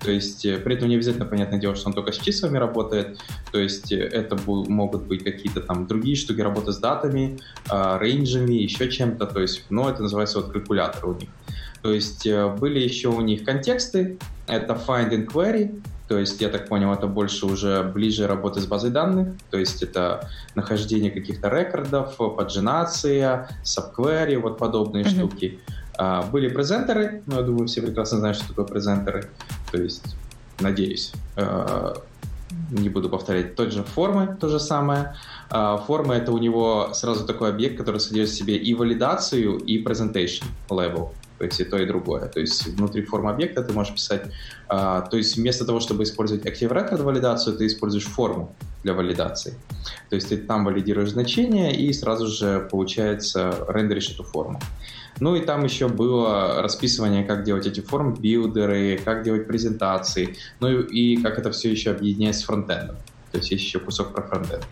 То 0.00 0.10
есть 0.10 0.44
э, 0.44 0.58
при 0.58 0.74
этом 0.74 0.88
не 0.88 0.96
обязательно, 0.96 1.26
понятное 1.26 1.58
дело, 1.58 1.76
что 1.76 1.88
он 1.88 1.94
только 1.94 2.12
с 2.12 2.18
числами 2.18 2.58
работает, 2.58 3.18
то 3.52 3.58
есть 3.58 3.92
э, 3.92 3.98
это 3.98 4.36
могут 4.46 5.02
быть 5.02 5.22
какие-то 5.22 5.60
там 5.60 5.86
другие 5.86 6.16
штуки, 6.16 6.40
работа 6.40 6.72
с 6.72 6.78
датами, 6.78 7.38
э, 7.70 7.98
рейнджами, 7.98 8.54
еще 8.54 8.90
чем-то, 8.90 9.26
то 9.26 9.40
есть, 9.40 9.64
ну, 9.70 9.88
это 9.88 10.02
называется 10.02 10.40
вот 10.40 10.52
калькулятор 10.52 11.06
у 11.06 11.14
них. 11.14 11.28
То 11.82 11.92
есть 11.92 12.28
были 12.60 12.78
еще 12.78 13.08
у 13.08 13.20
них 13.20 13.44
контексты, 13.44 14.16
это 14.46 14.74
find 14.86 15.10
and 15.10 15.26
query, 15.26 15.82
то 16.12 16.18
есть, 16.18 16.42
я 16.42 16.50
так 16.50 16.68
понял, 16.68 16.92
это 16.92 17.06
больше 17.06 17.46
уже 17.46 17.82
ближе 17.82 18.26
работы 18.26 18.60
с 18.60 18.66
базой 18.66 18.90
данных, 18.90 19.28
то 19.50 19.56
есть 19.56 19.82
это 19.82 20.28
нахождение 20.54 21.10
каких-то 21.10 21.48
рекордов, 21.48 22.18
паджинация, 22.36 23.48
subquery, 23.64 24.36
вот 24.36 24.58
подобные 24.58 25.04
mm-hmm. 25.04 25.08
штуки. 25.08 25.58
А, 25.96 26.20
были 26.20 26.48
презентеры, 26.48 27.22
ну, 27.24 27.36
я 27.36 27.42
думаю, 27.42 27.66
все 27.66 27.80
прекрасно 27.80 28.18
знают, 28.18 28.36
что 28.36 28.48
такое 28.48 28.66
презентеры, 28.66 29.30
то 29.70 29.78
есть, 29.80 30.14
надеюсь, 30.60 31.14
а, 31.36 31.94
не 32.70 32.90
буду 32.90 33.08
повторять, 33.08 33.54
тот 33.54 33.72
же 33.72 33.82
формы, 33.82 34.36
то 34.38 34.50
же 34.50 34.60
самое. 34.60 35.14
А, 35.48 35.78
форма— 35.78 36.12
это 36.16 36.30
у 36.32 36.36
него 36.36 36.90
сразу 36.92 37.26
такой 37.26 37.48
объект, 37.48 37.78
который 37.78 38.00
содержит 38.00 38.34
в 38.34 38.38
себе 38.38 38.56
и 38.58 38.74
валидацию, 38.74 39.56
и 39.56 39.82
presentation 39.82 40.44
level 40.68 41.08
есть 41.46 41.60
и 41.60 41.64
то, 41.64 41.76
и 41.78 41.86
другое. 41.86 42.28
То 42.28 42.40
есть 42.40 42.66
внутри 42.66 43.02
формы 43.02 43.30
объекта 43.30 43.62
ты 43.62 43.72
можешь 43.72 43.94
писать, 43.94 44.26
а, 44.68 45.02
то 45.02 45.16
есть 45.16 45.36
вместо 45.36 45.64
того, 45.64 45.80
чтобы 45.80 46.02
использовать 46.02 46.44
Active 46.44 46.70
Record 46.70 47.02
валидацию, 47.02 47.56
ты 47.56 47.66
используешь 47.66 48.06
форму 48.06 48.54
для 48.82 48.94
валидации. 48.94 49.54
То 50.08 50.16
есть 50.16 50.28
ты 50.28 50.36
там 50.36 50.64
валидируешь 50.64 51.10
значение 51.10 51.74
и 51.74 51.92
сразу 51.92 52.26
же, 52.26 52.68
получается, 52.70 53.54
рендеришь 53.68 54.10
эту 54.10 54.24
форму. 54.24 54.60
Ну 55.20 55.36
и 55.36 55.40
там 55.40 55.64
еще 55.64 55.88
было 55.88 56.62
расписывание, 56.62 57.24
как 57.24 57.44
делать 57.44 57.66
эти 57.66 57.80
форм 57.80 58.14
билдеры, 58.14 59.00
как 59.04 59.22
делать 59.22 59.46
презентации, 59.46 60.36
ну 60.60 60.80
и 60.80 61.16
как 61.22 61.38
это 61.38 61.50
все 61.52 61.70
еще 61.70 61.90
объединять 61.90 62.36
с 62.36 62.42
фронтендом. 62.42 62.96
То 63.30 63.38
есть 63.38 63.50
есть 63.50 63.64
еще 63.64 63.78
кусок 63.78 64.12
про 64.12 64.22
фронтенд. 64.22 64.66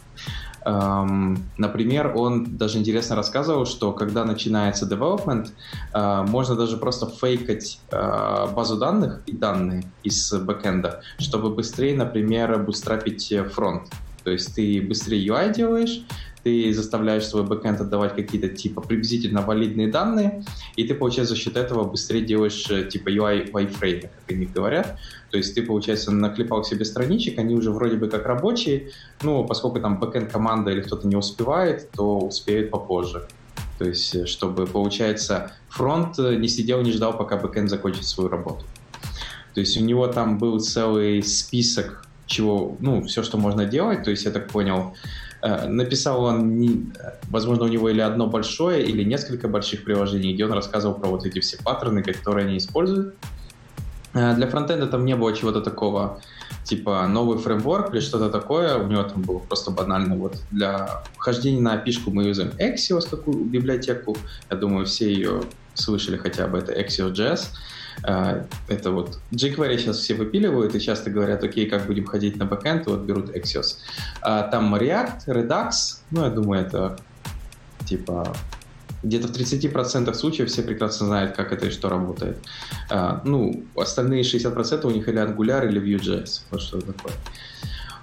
Эм, 0.64 1.38
например, 1.56 2.12
он 2.14 2.56
даже 2.56 2.78
интересно 2.78 3.16
рассказывал, 3.16 3.66
что 3.66 3.92
когда 3.92 4.24
начинается 4.24 4.86
development, 4.86 5.48
э, 5.92 6.22
можно 6.28 6.56
даже 6.56 6.76
просто 6.76 7.06
фейкать 7.06 7.80
э, 7.90 8.46
базу 8.54 8.76
данных 8.76 9.22
и 9.26 9.32
данные 9.32 9.84
из 10.02 10.32
бэкэнда, 10.32 11.00
чтобы 11.18 11.50
быстрее, 11.50 11.96
например, 11.96 12.58
бустрапить 12.62 13.32
фронт. 13.52 13.88
То 14.24 14.30
есть 14.30 14.54
ты 14.54 14.82
быстрее 14.82 15.26
UI 15.26 15.54
делаешь, 15.54 16.02
ты 16.42 16.72
заставляешь 16.72 17.26
свой 17.26 17.42
backend 17.42 17.80
отдавать 17.80 18.14
какие-то 18.14 18.48
типа 18.48 18.80
приблизительно 18.80 19.42
валидные 19.42 19.88
данные, 19.88 20.44
и 20.76 20.84
ты, 20.84 20.94
получается, 20.94 21.34
за 21.34 21.40
счет 21.40 21.56
этого 21.56 21.84
быстрее 21.84 22.22
делаешь 22.22 22.66
э, 22.70 22.84
типа 22.84 23.08
UI 23.08 23.50
wireframe, 23.50 24.02
как 24.02 24.10
они 24.28 24.46
говорят. 24.46 24.98
То 25.30 25.36
есть 25.36 25.54
ты, 25.54 25.62
получается, 25.62 26.10
наклепал 26.10 26.64
себе 26.64 26.84
страничек, 26.84 27.38
они 27.38 27.54
уже 27.54 27.70
вроде 27.70 27.96
бы 27.96 28.08
как 28.08 28.26
рабочие, 28.26 28.90
но 29.22 29.44
поскольку 29.44 29.80
там 29.80 29.98
backend 29.98 30.32
команда 30.32 30.70
или 30.70 30.80
кто-то 30.80 31.06
не 31.06 31.16
успевает, 31.16 31.90
то 31.90 32.18
успеет 32.18 32.70
попозже. 32.70 33.26
То 33.78 33.86
есть, 33.86 34.14
э, 34.14 34.26
чтобы, 34.26 34.66
получается, 34.66 35.52
фронт 35.68 36.18
э, 36.18 36.36
не 36.36 36.48
сидел, 36.48 36.82
не 36.82 36.92
ждал, 36.92 37.16
пока 37.16 37.36
backend 37.36 37.68
закончит 37.70 38.04
свою 38.04 38.30
работу. 38.30 38.64
То 39.54 39.60
есть 39.60 39.76
у 39.76 39.84
него 39.84 40.06
там 40.06 40.38
был 40.38 40.60
целый 40.60 41.22
список 41.22 42.06
чего, 42.26 42.76
ну, 42.80 43.02
все, 43.04 43.22
что 43.22 43.38
можно 43.38 43.64
делать. 43.64 44.04
То 44.04 44.10
есть, 44.10 44.24
я 44.24 44.30
так 44.30 44.48
понял, 44.48 44.94
написал 45.42 46.24
он, 46.24 46.92
возможно, 47.30 47.64
у 47.64 47.68
него 47.68 47.88
или 47.88 48.00
одно 48.00 48.26
большое, 48.26 48.84
или 48.84 49.04
несколько 49.04 49.48
больших 49.48 49.84
приложений, 49.84 50.34
где 50.34 50.44
он 50.44 50.52
рассказывал 50.52 50.94
про 50.96 51.08
вот 51.08 51.24
эти 51.24 51.40
все 51.40 51.56
паттерны, 51.62 52.02
которые 52.02 52.46
они 52.46 52.58
используют. 52.58 53.14
Э, 54.12 54.34
для 54.34 54.46
фронтенда 54.46 54.86
там 54.86 55.04
не 55.04 55.16
было 55.16 55.34
чего-то 55.34 55.60
такого, 55.60 56.20
типа 56.64 57.06
новый 57.06 57.38
фреймворк 57.38 57.92
или 57.92 58.00
что-то 58.00 58.28
такое. 58.30 58.76
У 58.76 58.86
него 58.86 59.02
там 59.04 59.22
было 59.22 59.38
просто 59.38 59.70
банально 59.70 60.16
вот 60.16 60.36
для 60.50 61.02
вхождения 61.16 61.60
на 61.60 61.76
api 61.76 61.92
мы 62.06 62.24
юзаем 62.24 62.52
Axios, 62.58 63.08
такую 63.08 63.44
библиотеку. 63.44 64.16
Я 64.50 64.56
думаю, 64.56 64.86
все 64.86 65.12
ее 65.12 65.42
слышали 65.74 66.16
хотя 66.16 66.46
бы, 66.46 66.58
это 66.58 66.72
Axios.js. 66.72 67.48
А, 68.02 68.46
это 68.68 68.90
вот 68.90 69.18
jQuery 69.32 69.78
сейчас 69.78 69.98
все 69.98 70.14
выпиливают 70.14 70.74
и 70.74 70.80
часто 70.80 71.10
говорят, 71.10 71.44
окей, 71.44 71.68
как 71.68 71.86
будем 71.86 72.06
ходить 72.06 72.36
на 72.36 72.46
бэкэнд, 72.46 72.86
вот 72.86 73.00
берут 73.00 73.34
Axios. 73.36 73.76
А, 74.22 74.42
там 74.42 74.74
React, 74.74 75.26
Redux, 75.26 75.70
ну, 76.10 76.24
я 76.24 76.30
думаю, 76.30 76.66
это 76.66 76.98
типа 77.86 78.34
где-то 79.02 79.28
в 79.28 79.32
30% 79.32 80.12
случаев 80.14 80.48
все 80.48 80.62
прекрасно 80.62 81.06
знают, 81.06 81.34
как 81.34 81.52
это 81.52 81.66
и 81.66 81.70
что 81.70 81.88
работает. 81.88 82.38
А, 82.90 83.22
ну, 83.24 83.64
остальные 83.76 84.22
60% 84.22 84.86
у 84.86 84.90
них 84.90 85.08
или 85.08 85.18
Angular, 85.18 85.66
или 85.66 85.80
Vue.js, 85.80 86.42
вот 86.50 86.60
что 86.60 86.80
такое. 86.80 87.12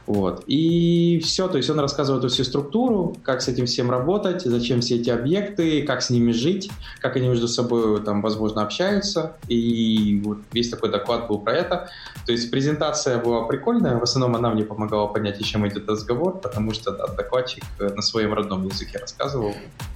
Вот. 0.08 0.46
И 0.48 1.20
все, 1.22 1.50
то 1.50 1.58
есть 1.58 1.70
он 1.70 1.82
рассказывает 1.82 2.24
эту 2.24 2.34
всю 2.34 2.46
структуру, 2.46 3.18
как 3.24 3.42
с 3.42 3.50
этим 3.50 3.66
всем 3.66 3.92
работать, 3.92 4.42
зачем 4.44 4.80
все 4.80 4.96
эти 4.96 5.10
объекты, 5.10 5.84
как 5.84 6.02
с 6.02 6.10
ними 6.10 6.32
жить, 6.32 6.72
как 7.00 7.18
они 7.18 7.28
между 7.28 7.50
собой 7.50 8.02
там, 8.02 8.22
возможно, 8.22 8.64
общаются. 8.64 9.36
И 9.50 10.22
вот 10.24 10.38
весь 10.54 10.70
такой 10.70 10.92
доклад 10.92 11.28
был 11.28 11.40
про 11.40 11.54
это. 11.54 11.90
То 12.26 12.32
есть 12.32 12.50
презентация 12.50 13.18
была 13.18 13.44
прикольная, 13.44 13.98
в 14.00 14.04
основном 14.04 14.38
она 14.38 14.50
мне 14.50 14.64
помогала 14.64 15.08
понять, 15.08 15.42
о 15.42 15.44
чем 15.44 15.68
идет 15.68 15.90
разговор, 15.90 16.40
потому 16.40 16.72
что 16.72 16.92
да, 16.92 17.08
докладчик 17.08 17.66
на 17.78 18.02
своем 18.02 18.34
родном 18.34 18.66
языке 18.66 19.00
рассказывал, 19.00 19.54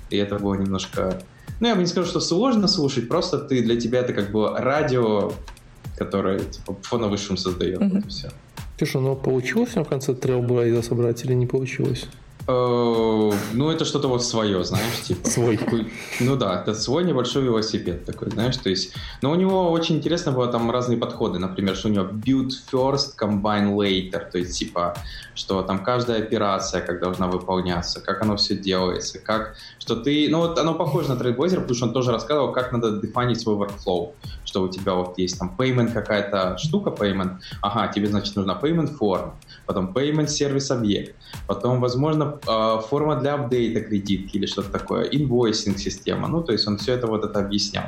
и 0.10 0.18
это 0.18 0.38
было 0.38 0.56
немножко... 0.56 1.22
Ну, 1.62 1.68
я 1.68 1.76
бы 1.76 1.82
не 1.82 1.88
скажу, 1.88 2.08
что 2.08 2.20
сложно 2.20 2.68
слушать, 2.68 3.08
просто 3.08 3.38
ты 3.38 3.62
для 3.64 3.80
тебя 3.80 4.00
это 4.00 4.14
как 4.14 4.32
бы 4.32 4.50
радио, 4.58 5.32
которое 5.98 6.40
типа 6.40 6.76
фоновый 6.82 7.18
шум 7.18 7.38
создает, 7.38 7.80
mm-hmm. 7.80 7.94
вот 7.94 8.06
и 8.06 8.10
все. 8.10 8.30
Слушай, 8.82 9.02
ну 9.02 9.16
получилось 9.16 9.76
в 9.76 9.84
конце 9.84 10.16
трейлблейда 10.16 10.82
собрать 10.82 11.24
или 11.24 11.36
не 11.36 11.46
получилось? 11.46 12.08
Э, 12.48 13.32
ну, 13.54 13.70
это 13.70 13.86
что-то 13.86 14.08
вот 14.08 14.24
свое, 14.24 14.64
знаешь, 14.64 15.02
типа. 15.04 15.30
Свой. 15.30 15.60
Ну 16.20 16.36
да, 16.36 16.62
это 16.62 16.74
свой 16.74 17.04
небольшой 17.04 17.44
велосипед 17.44 18.06
такой, 18.06 18.30
знаешь, 18.32 18.58
то 18.58 18.70
есть... 18.70 18.94
Но 19.22 19.32
у 19.32 19.36
него 19.36 19.72
очень 19.72 19.98
интересно 19.98 20.32
было 20.32 20.48
там 20.48 20.72
разные 20.72 20.98
подходы, 20.98 21.40
например, 21.40 21.76
что 21.76 21.90
у 21.90 21.92
него 21.92 22.06
build 22.06 22.52
first, 22.72 23.16
combine 23.20 23.76
later, 23.76 24.30
то 24.32 24.38
есть 24.38 24.58
типа, 24.58 24.96
что 25.36 25.62
там 25.62 25.84
каждая 25.84 26.20
операция, 26.20 26.82
как 26.82 27.00
должна 27.00 27.28
выполняться, 27.28 28.02
как 28.02 28.22
оно 28.22 28.36
все 28.36 28.56
делается, 28.56 29.20
как... 29.20 29.56
Что 29.80 29.96
ты... 29.96 30.28
Ну 30.30 30.40
вот 30.40 30.58
оно 30.60 30.74
похоже 30.74 31.14
на 31.14 31.20
Trailblazer, 31.20 31.56
потому 31.56 31.76
что 31.76 31.86
он 31.86 31.94
тоже 31.94 32.12
рассказывал, 32.12 32.52
как 32.52 32.72
надо 32.72 33.00
дефинить 33.00 33.40
свой 33.40 33.56
workflow, 33.56 34.14
что 34.46 34.64
у 34.64 34.68
тебя 34.68 34.94
вот 34.94 35.18
есть 35.18 35.40
там 35.40 35.56
payment 35.58 35.94
какая-то 35.94 36.58
штука, 36.58 36.90
payment, 36.90 37.38
ага, 37.62 37.92
тебе, 37.92 38.08
значит, 38.08 38.36
нужна 38.36 38.60
payment 38.62 38.98
form, 39.00 39.32
потом 39.66 39.92
payment 39.94 40.28
сервис 40.28 40.72
объект, 40.72 41.16
потом, 41.48 41.80
возможно, 41.80 42.32
форма 42.44 43.16
для 43.16 43.36
апдейта 43.36 43.82
кредитки 43.82 44.38
или 44.38 44.46
что-то 44.46 44.72
такое, 44.72 45.04
инвойсинг 45.06 45.78
система, 45.78 46.28
ну, 46.28 46.44
то 46.44 46.52
есть 46.52 46.68
он 46.68 46.78
все 46.78 46.94
это 46.94 47.08
вот 47.08 47.24
это 47.24 47.40
объяснял. 47.40 47.86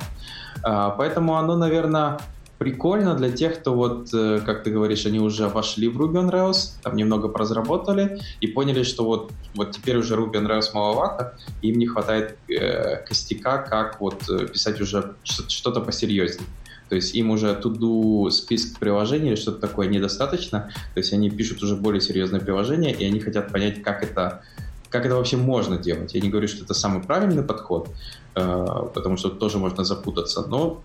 А, 0.63 0.91
поэтому 0.91 1.35
оно, 1.35 1.55
наверное, 1.57 2.19
прикольно 2.63 3.15
для 3.15 3.29
тех, 3.29 3.59
кто 3.59 3.73
вот, 3.73 4.13
э, 4.13 4.39
как 4.45 4.63
ты 4.63 4.71
говоришь, 4.71 5.05
они 5.05 5.19
уже 5.19 5.47
вошли 5.49 5.89
в 5.89 6.01
Ruby 6.01 6.23
on 6.23 6.31
Rails, 6.31 6.81
там 6.81 6.95
немного 6.95 7.27
прозработали 7.27 8.19
и 8.39 8.47
поняли, 8.47 8.83
что 8.83 9.03
вот, 9.03 9.31
вот 9.55 9.71
теперь 9.71 9.97
уже 9.97 10.15
Ruby 10.15 10.35
on 10.35 10.47
Rails 10.47 10.73
маловато, 10.73 11.37
им 11.61 11.77
не 11.77 11.87
хватает 11.87 12.37
э, 12.47 13.05
костяка, 13.05 13.57
как 13.57 13.99
вот 13.99 14.29
э, 14.29 14.47
писать 14.47 14.79
уже 14.79 15.15
что-то 15.23 15.81
посерьезнее. 15.81 16.47
То 16.93 16.97
есть 16.97 17.15
им 17.15 17.31
уже 17.31 17.55
туду 17.55 18.29
список 18.29 18.77
приложений 18.77 19.29
или 19.29 19.35
что-то 19.35 19.57
такое 19.57 19.87
недостаточно. 19.87 20.69
То 20.93 20.99
есть 20.99 21.11
они 21.11 21.31
пишут 21.31 21.63
уже 21.63 21.75
более 21.75 22.01
серьезное 22.01 22.39
приложение, 22.39 22.93
и 22.93 23.03
они 23.03 23.19
хотят 23.19 23.51
понять, 23.51 23.81
как 23.81 24.03
это, 24.03 24.43
как 24.89 25.07
это 25.07 25.15
вообще 25.15 25.37
можно 25.37 25.75
делать. 25.75 26.13
Я 26.13 26.21
не 26.21 26.29
говорю, 26.29 26.47
что 26.47 26.63
это 26.63 26.75
самый 26.75 27.01
правильный 27.01 27.41
подход, 27.41 27.89
э, 28.35 28.67
потому 28.93 29.17
что 29.17 29.29
тоже 29.29 29.57
можно 29.57 29.83
запутаться, 29.83 30.45
но 30.47 30.83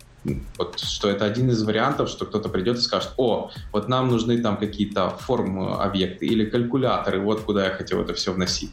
вот, 0.56 0.80
что 0.80 1.10
это 1.10 1.26
один 1.26 1.50
из 1.50 1.62
вариантов, 1.62 2.08
что 2.08 2.24
кто-то 2.24 2.48
придет 2.48 2.78
и 2.78 2.80
скажет, 2.80 3.12
о, 3.18 3.50
вот 3.70 3.88
нам 3.88 4.08
нужны 4.08 4.38
там 4.38 4.56
какие-то 4.56 5.10
формы 5.10 5.74
объекты 5.74 6.24
или 6.24 6.46
калькуляторы, 6.46 7.20
вот 7.20 7.42
куда 7.42 7.66
я 7.66 7.70
хотел 7.70 8.00
это 8.00 8.14
все 8.14 8.32
вносить, 8.32 8.72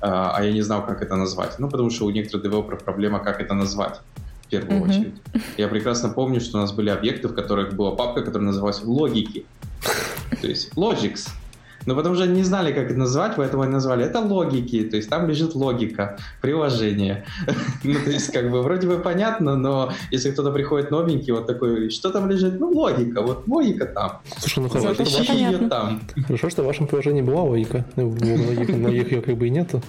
а, 0.00 0.36
а 0.36 0.44
я 0.44 0.52
не 0.52 0.62
знал, 0.62 0.86
как 0.86 1.02
это 1.02 1.16
назвать. 1.16 1.58
Ну, 1.58 1.68
потому 1.68 1.90
что 1.90 2.06
у 2.06 2.10
некоторых 2.10 2.44
девелоперов 2.44 2.84
проблема, 2.84 3.18
как 3.18 3.40
это 3.40 3.54
назвать 3.54 4.00
в 4.46 4.50
первую 4.50 4.80
mm-hmm. 4.80 4.88
очередь. 4.88 5.14
Я 5.56 5.68
прекрасно 5.68 6.08
помню, 6.08 6.40
что 6.40 6.58
у 6.58 6.60
нас 6.60 6.72
были 6.72 6.90
объекты, 6.90 7.28
в 7.28 7.34
которых 7.34 7.74
была 7.74 7.92
папка, 7.92 8.22
которая 8.22 8.46
называлась 8.46 8.82
логики. 8.82 9.44
То 10.40 10.46
есть 10.46 10.72
logics. 10.74 11.28
Но 11.86 11.94
потому 11.94 12.16
что 12.16 12.24
они 12.24 12.34
не 12.34 12.42
знали, 12.42 12.72
как 12.72 12.90
это 12.90 12.98
назвать, 12.98 13.34
поэтому 13.36 13.62
они 13.62 13.72
назвали 13.72 14.04
это 14.04 14.18
логики, 14.18 14.82
то 14.82 14.96
есть 14.96 15.08
там 15.08 15.28
лежит 15.28 15.54
логика 15.54 16.18
приложения. 16.42 17.24
ну, 17.84 17.94
то 17.94 18.10
есть 18.10 18.32
как 18.32 18.50
бы 18.50 18.62
вроде 18.62 18.88
бы 18.88 18.98
понятно, 18.98 19.56
но 19.56 19.92
если 20.10 20.32
кто-то 20.32 20.50
приходит 20.50 20.90
новенький, 20.90 21.32
вот 21.32 21.46
такой, 21.46 21.90
что 21.90 22.10
там 22.10 22.28
лежит? 22.28 22.58
Ну, 22.58 22.70
логика, 22.70 23.22
вот 23.22 23.46
логика 23.46 23.86
там. 23.86 24.20
Слушай, 24.38 24.64
ну 24.64 24.68
хорошо, 24.68 25.04
что 25.04 25.32
ее 25.32 25.58
там. 25.68 26.02
Хорошо, 26.26 26.50
что 26.50 26.64
в 26.64 26.66
вашем 26.66 26.88
приложении 26.88 27.22
была 27.22 27.42
логика. 27.42 27.84
Ну, 27.94 28.08
у 28.08 28.12
многих, 28.12 28.68
многих 28.68 29.12
ее 29.12 29.22
как 29.22 29.36
бы 29.36 29.46
и 29.46 29.50
нету. 29.50 29.80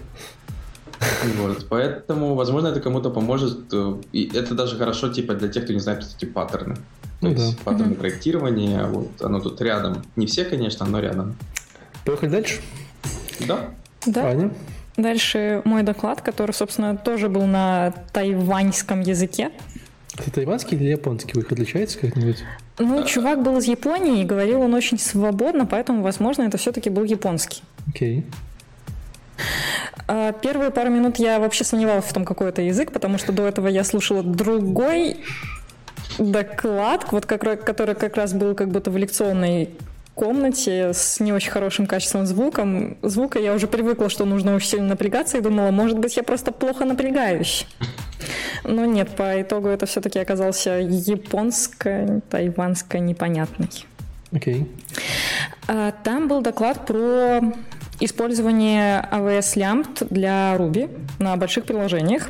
Вот, 1.38 1.68
поэтому, 1.70 2.36
возможно, 2.36 2.68
это 2.68 2.80
кому-то 2.80 3.09
поможет. 3.09 3.74
И 4.13 4.32
это 4.34 4.55
даже 4.55 4.78
хорошо, 4.78 5.09
типа, 5.09 5.34
для 5.34 5.47
тех, 5.47 5.63
кто 5.63 5.74
не 5.74 5.80
знает, 5.80 6.05
эти 6.18 6.26
паттерны. 6.26 6.76
То 6.76 6.82
ну, 7.22 7.30
есть 7.32 7.57
да. 7.57 7.63
паттерны 7.63 7.93
угу. 7.93 7.99
проектирования, 7.99 8.86
вот, 8.86 9.22
оно 9.22 9.39
тут 9.39 9.61
рядом. 9.61 10.03
Не 10.15 10.26
все, 10.28 10.45
конечно, 10.45 10.86
но 10.86 10.99
рядом. 10.99 11.36
Поехали 12.05 12.30
дальше? 12.30 12.61
Да. 13.47 13.70
Да. 14.05 14.28
Аня? 14.28 14.51
Дальше 14.97 15.61
мой 15.65 15.84
доклад, 15.84 16.22
который, 16.22 16.51
собственно, 16.51 16.97
тоже 16.97 17.30
был 17.30 17.45
на 17.45 17.93
тайваньском 18.13 19.01
языке. 19.01 19.51
Это 20.18 20.32
тайванский 20.32 20.78
или 20.78 20.86
японский? 20.86 21.34
Вы 21.36 21.41
их 21.41 21.51
отличаете 21.51 21.99
как-нибудь? 21.99 22.43
Ну, 22.80 23.03
чувак 23.05 23.43
был 23.43 23.57
из 23.57 23.65
Японии, 23.65 24.22
и 24.22 24.26
говорил 24.26 24.61
он 24.61 24.74
очень 24.74 24.97
свободно, 24.97 25.65
поэтому, 25.65 26.01
возможно, 26.01 26.43
это 26.43 26.57
все-таки 26.57 26.89
был 26.89 27.03
японский. 27.03 27.61
Окей. 27.88 28.26
А, 28.26 28.46
первые 30.41 30.71
пару 30.71 30.89
минут 30.89 31.17
я 31.17 31.39
вообще 31.39 31.63
сомневалась 31.63 32.05
в 32.05 32.13
том, 32.13 32.25
какой 32.25 32.49
это 32.49 32.61
язык, 32.61 32.91
потому 32.91 33.17
что 33.17 33.31
до 33.31 33.47
этого 33.47 33.67
я 33.67 33.83
слушала 33.83 34.23
другой 34.23 35.17
доклад, 36.17 37.05
вот 37.11 37.25
как, 37.25 37.63
который 37.63 37.95
как 37.95 38.15
раз 38.15 38.33
был 38.33 38.55
как 38.55 38.69
будто 38.69 38.89
в 38.91 38.97
лекционной 38.97 39.69
комнате 40.15 40.93
с 40.93 41.19
не 41.19 41.31
очень 41.31 41.51
хорошим 41.51 41.85
качеством 41.85 42.25
звуком. 42.25 42.97
звука 43.03 43.38
я 43.38 43.53
уже 43.53 43.67
привыкла, 43.67 44.09
что 44.09 44.25
нужно 44.25 44.55
очень 44.55 44.69
сильно 44.69 44.88
напрягаться, 44.88 45.38
и 45.38 45.41
думала, 45.41 45.69
может 45.69 45.99
быть, 45.99 46.17
я 46.17 46.23
просто 46.23 46.51
плохо 46.51 46.85
напрягаюсь. 46.85 47.67
Но 48.63 48.85
нет, 48.85 49.09
по 49.09 49.39
итогу 49.39 49.67
это 49.67 49.85
все-таки 49.85 50.17
оказался 50.17 50.79
японско, 50.79 52.21
тайванско 52.31 52.97
непонятный. 52.97 53.69
Окей. 54.33 54.67
Okay. 55.67 55.93
Там 56.03 56.27
был 56.27 56.41
доклад 56.41 56.85
про 56.85 57.53
использование 57.99 59.07
AWS 59.11 59.55
Lambda 59.55 60.07
для 60.09 60.55
Ruby 60.55 60.89
на 61.19 61.35
больших 61.37 61.65
приложениях. 61.65 62.29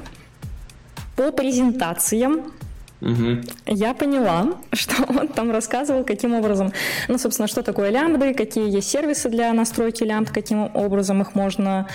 По 1.15 1.31
презентациям 1.31 2.51
Угу. 2.99 3.41
Я 3.67 3.93
поняла, 3.93 4.55
что 4.73 5.03
он 5.03 5.27
там 5.27 5.51
рассказывал, 5.51 6.03
каким 6.03 6.33
образом, 6.33 6.73
ну, 7.07 7.17
собственно, 7.17 7.47
что 7.47 7.61
такое 7.61 7.91
лямбды, 7.91 8.33
какие 8.33 8.69
есть 8.69 8.89
сервисы 8.89 9.29
для 9.29 9.53
настройки 9.53 10.03
лямбд, 10.03 10.31
каким 10.31 10.71
образом 10.73 11.21
их 11.21 11.35
можно 11.35 11.87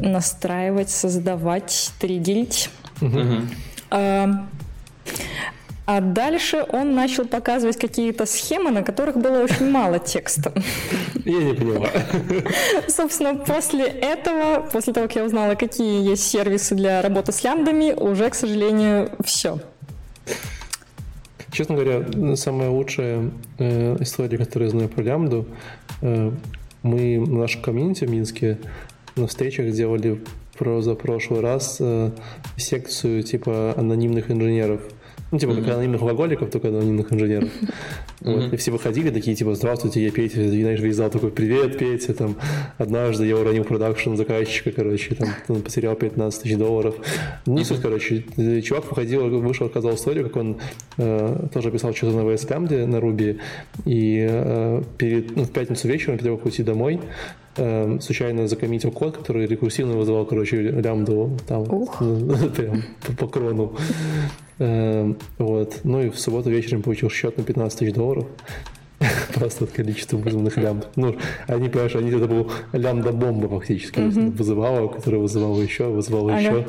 настраивать, 0.00 0.90
создавать, 0.90 1.92
триггерить. 2.00 2.70
Угу. 3.00 3.42
А 3.90 4.46
дальше 6.02 6.66
он 6.68 6.94
начал 6.94 7.24
показывать 7.24 7.78
какие-то 7.78 8.26
схемы, 8.26 8.70
на 8.70 8.82
которых 8.82 9.16
было 9.16 9.42
очень 9.44 9.70
мало 9.70 9.98
текста. 9.98 10.52
Я 11.24 11.42
не 11.42 11.54
поняла. 11.54 11.88
Собственно, 12.88 13.34
после 13.36 13.86
этого, 13.86 14.68
после 14.70 14.92
того, 14.92 15.06
как 15.06 15.16
я 15.16 15.24
узнала, 15.24 15.54
какие 15.54 16.06
есть 16.06 16.24
сервисы 16.24 16.74
для 16.74 17.00
работы 17.00 17.32
с 17.32 17.42
лямбдами, 17.42 17.94
уже, 17.94 18.28
к 18.28 18.34
сожалению, 18.34 19.10
все. 19.24 19.60
Честно 21.52 21.74
говоря, 21.74 22.36
самая 22.36 22.68
лучшая 22.68 23.30
э, 23.58 23.96
история, 24.00 24.36
которую 24.36 24.66
я 24.66 24.70
знаю 24.70 24.88
про 24.90 25.02
лямбду, 25.02 25.46
э, 26.02 26.32
мы 26.82 27.18
в 27.18 27.32
нашем 27.32 27.62
комьюнити 27.62 28.04
в 28.04 28.10
Минске 28.10 28.58
на 29.16 29.26
встречах 29.26 29.72
делали 29.72 30.20
про 30.58 30.82
за 30.82 30.94
прошлый 30.94 31.40
раз 31.40 31.78
э, 31.80 32.10
секцию 32.58 33.22
типа 33.22 33.72
анонимных 33.74 34.30
инженеров– 34.30 34.82
ну, 35.30 35.38
типа, 35.38 35.50
mm-hmm. 35.50 35.64
как 35.64 35.74
анонимных 35.74 36.02
алкоголиков, 36.02 36.50
только 36.50 36.68
анонимных 36.68 37.12
инженеров. 37.12 37.48
Mm-hmm. 37.48 38.34
Вот. 38.34 38.52
И 38.52 38.56
все 38.56 38.70
выходили 38.70 39.10
такие, 39.10 39.36
типа, 39.36 39.54
здравствуйте, 39.54 40.02
я 40.02 40.10
Петя. 40.10 40.40
И, 40.40 40.62
знаешь, 40.62 40.80
весь 40.80 40.96
зал 40.96 41.10
такой, 41.10 41.30
привет, 41.30 41.78
Петя. 41.78 42.14
Там, 42.14 42.36
однажды 42.78 43.26
я 43.26 43.36
уронил 43.36 43.64
продакшн 43.64 44.14
заказчика, 44.14 44.72
короче, 44.72 45.14
там, 45.14 45.28
он 45.48 45.62
потерял 45.62 45.94
15 45.94 46.42
тысяч 46.42 46.56
долларов. 46.56 46.96
Не 47.46 47.64
суть, 47.64 47.80
короче. 47.80 48.24
Чувак 48.62 48.88
выходил, 48.88 49.28
вышел, 49.40 49.66
рассказал 49.66 49.94
историю, 49.94 50.24
как 50.24 50.36
он 50.36 50.56
э, 50.96 51.46
тоже 51.52 51.70
писал 51.70 51.94
что-то 51.94 52.16
на 52.16 52.20
VS 52.22 52.48
Code 52.48 52.86
на 52.86 52.96
Ruby. 52.96 53.38
И 53.84 54.26
э, 54.28 54.82
перед, 54.96 55.36
ну, 55.36 55.44
в 55.44 55.50
пятницу 55.50 55.88
вечером, 55.88 56.16
перед 56.16 56.24
того, 56.24 56.36
как 56.38 56.46
уйти 56.46 56.62
домой, 56.62 57.00
э, 57.56 57.98
случайно 58.00 58.48
закоммитил 58.48 58.90
код, 58.90 59.18
который 59.18 59.46
рекурсивно 59.46 59.94
вызывал, 59.94 60.24
короче, 60.24 60.56
лямбду 60.56 61.36
там, 61.46 61.64
прям 62.56 62.82
по, 63.06 63.12
по 63.12 63.28
крону. 63.28 63.76
Эм, 64.58 65.18
вот. 65.38 65.80
Ну 65.84 66.02
и 66.02 66.10
в 66.10 66.18
субботу 66.18 66.50
вечером 66.50 66.82
получил 66.82 67.10
счет 67.10 67.36
на 67.36 67.44
15 67.44 67.78
тысяч 67.78 67.94
долларов. 67.94 68.26
Просто 69.34 69.64
от 69.64 69.70
количества 69.70 70.16
вызванных 70.16 70.56
лямбд. 70.56 70.88
Ну, 70.96 71.16
они, 71.46 71.68
понимаешь, 71.68 71.94
они 71.94 72.10
это 72.10 72.26
был 72.26 72.50
лямбда-бомба 72.72 73.48
фактически. 73.48 74.00
Mm-hmm. 74.00 74.30
Вызывала, 74.32 74.88
которая 74.88 75.20
вызывала 75.20 75.60
еще, 75.60 75.84
вызывала 75.84 76.32
ага. 76.32 76.40
еще. 76.40 76.66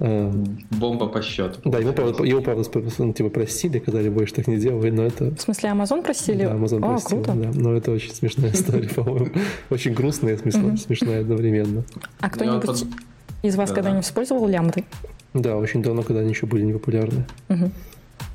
Эм, 0.00 0.58
Бомба 0.70 1.06
по 1.08 1.20
счету. 1.20 1.60
Да, 1.64 1.78
ему, 1.78 1.92
правда, 1.92 2.24
его, 2.24 2.40
правда, 2.40 2.64
ну, 2.98 3.12
типа, 3.12 3.28
простили, 3.28 3.78
когда 3.78 4.02
больше 4.10 4.34
так 4.34 4.46
не 4.46 4.56
делай, 4.56 4.90
но 4.90 5.04
это... 5.04 5.34
В 5.34 5.40
смысле, 5.40 5.70
Амазон 5.70 6.02
простили? 6.02 6.44
Да, 6.44 6.52
Амазон 6.52 6.80
простил, 6.80 7.22
круто. 7.22 7.38
да. 7.38 7.50
Но 7.54 7.74
это 7.74 7.90
очень 7.90 8.12
смешная 8.12 8.50
история, 8.50 8.88
по-моему. 8.94 9.28
Очень 9.68 9.92
грустная 9.92 10.36
и 10.36 10.76
смешная 10.76 11.20
одновременно. 11.20 11.84
А 12.20 12.30
кто-нибудь 12.30 12.84
из 13.42 13.56
вас 13.56 13.72
когда-нибудь 13.72 14.04
использовал 14.04 14.46
лямбды? 14.46 14.84
Да, 15.34 15.56
очень 15.56 15.82
давно, 15.82 16.02
когда 16.02 16.20
они 16.20 16.30
еще 16.30 16.46
были 16.46 16.64
непопулярны. 16.64 17.26
Угу. 17.48 17.70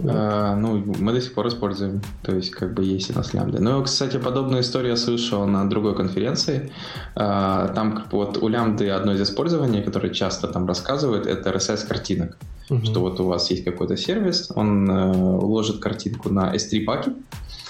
А, 0.08 0.56
ну, 0.56 0.84
мы 1.00 1.14
до 1.14 1.22
сих 1.22 1.34
пор 1.34 1.48
используем, 1.48 2.02
то 2.22 2.36
есть 2.36 2.52
как 2.52 2.74
бы 2.74 2.84
есть 2.84 3.12
у 3.12 3.14
нас 3.14 3.34
лямбда. 3.34 3.62
Ну, 3.62 3.84
кстати, 3.84 4.18
подобную 4.18 4.62
историю 4.62 4.92
я 4.92 4.98
слышал 4.98 5.46
на 5.46 5.70
другой 5.70 5.96
конференции. 5.96 6.72
А, 7.16 7.70
там 7.70 8.06
вот 8.12 8.38
у 8.38 8.48
лямбды 8.48 8.90
одно 8.90 9.14
из 9.14 9.22
использований, 9.22 9.82
которое 9.82 10.14
часто 10.14 10.48
там 10.48 10.68
рассказывают, 10.68 11.28
это 11.28 11.50
RSS 11.50 11.88
картинок. 11.88 12.38
Угу. 12.70 12.86
Что 12.86 13.00
вот 13.02 13.20
у 13.20 13.26
вас 13.26 13.50
есть 13.52 13.64
какой-то 13.64 13.96
сервис, 13.96 14.52
он 14.56 14.90
э, 14.90 15.16
уложит 15.16 15.80
картинку 15.80 16.30
на 16.30 16.56
S3 16.56 16.84
бакет, 16.84 17.14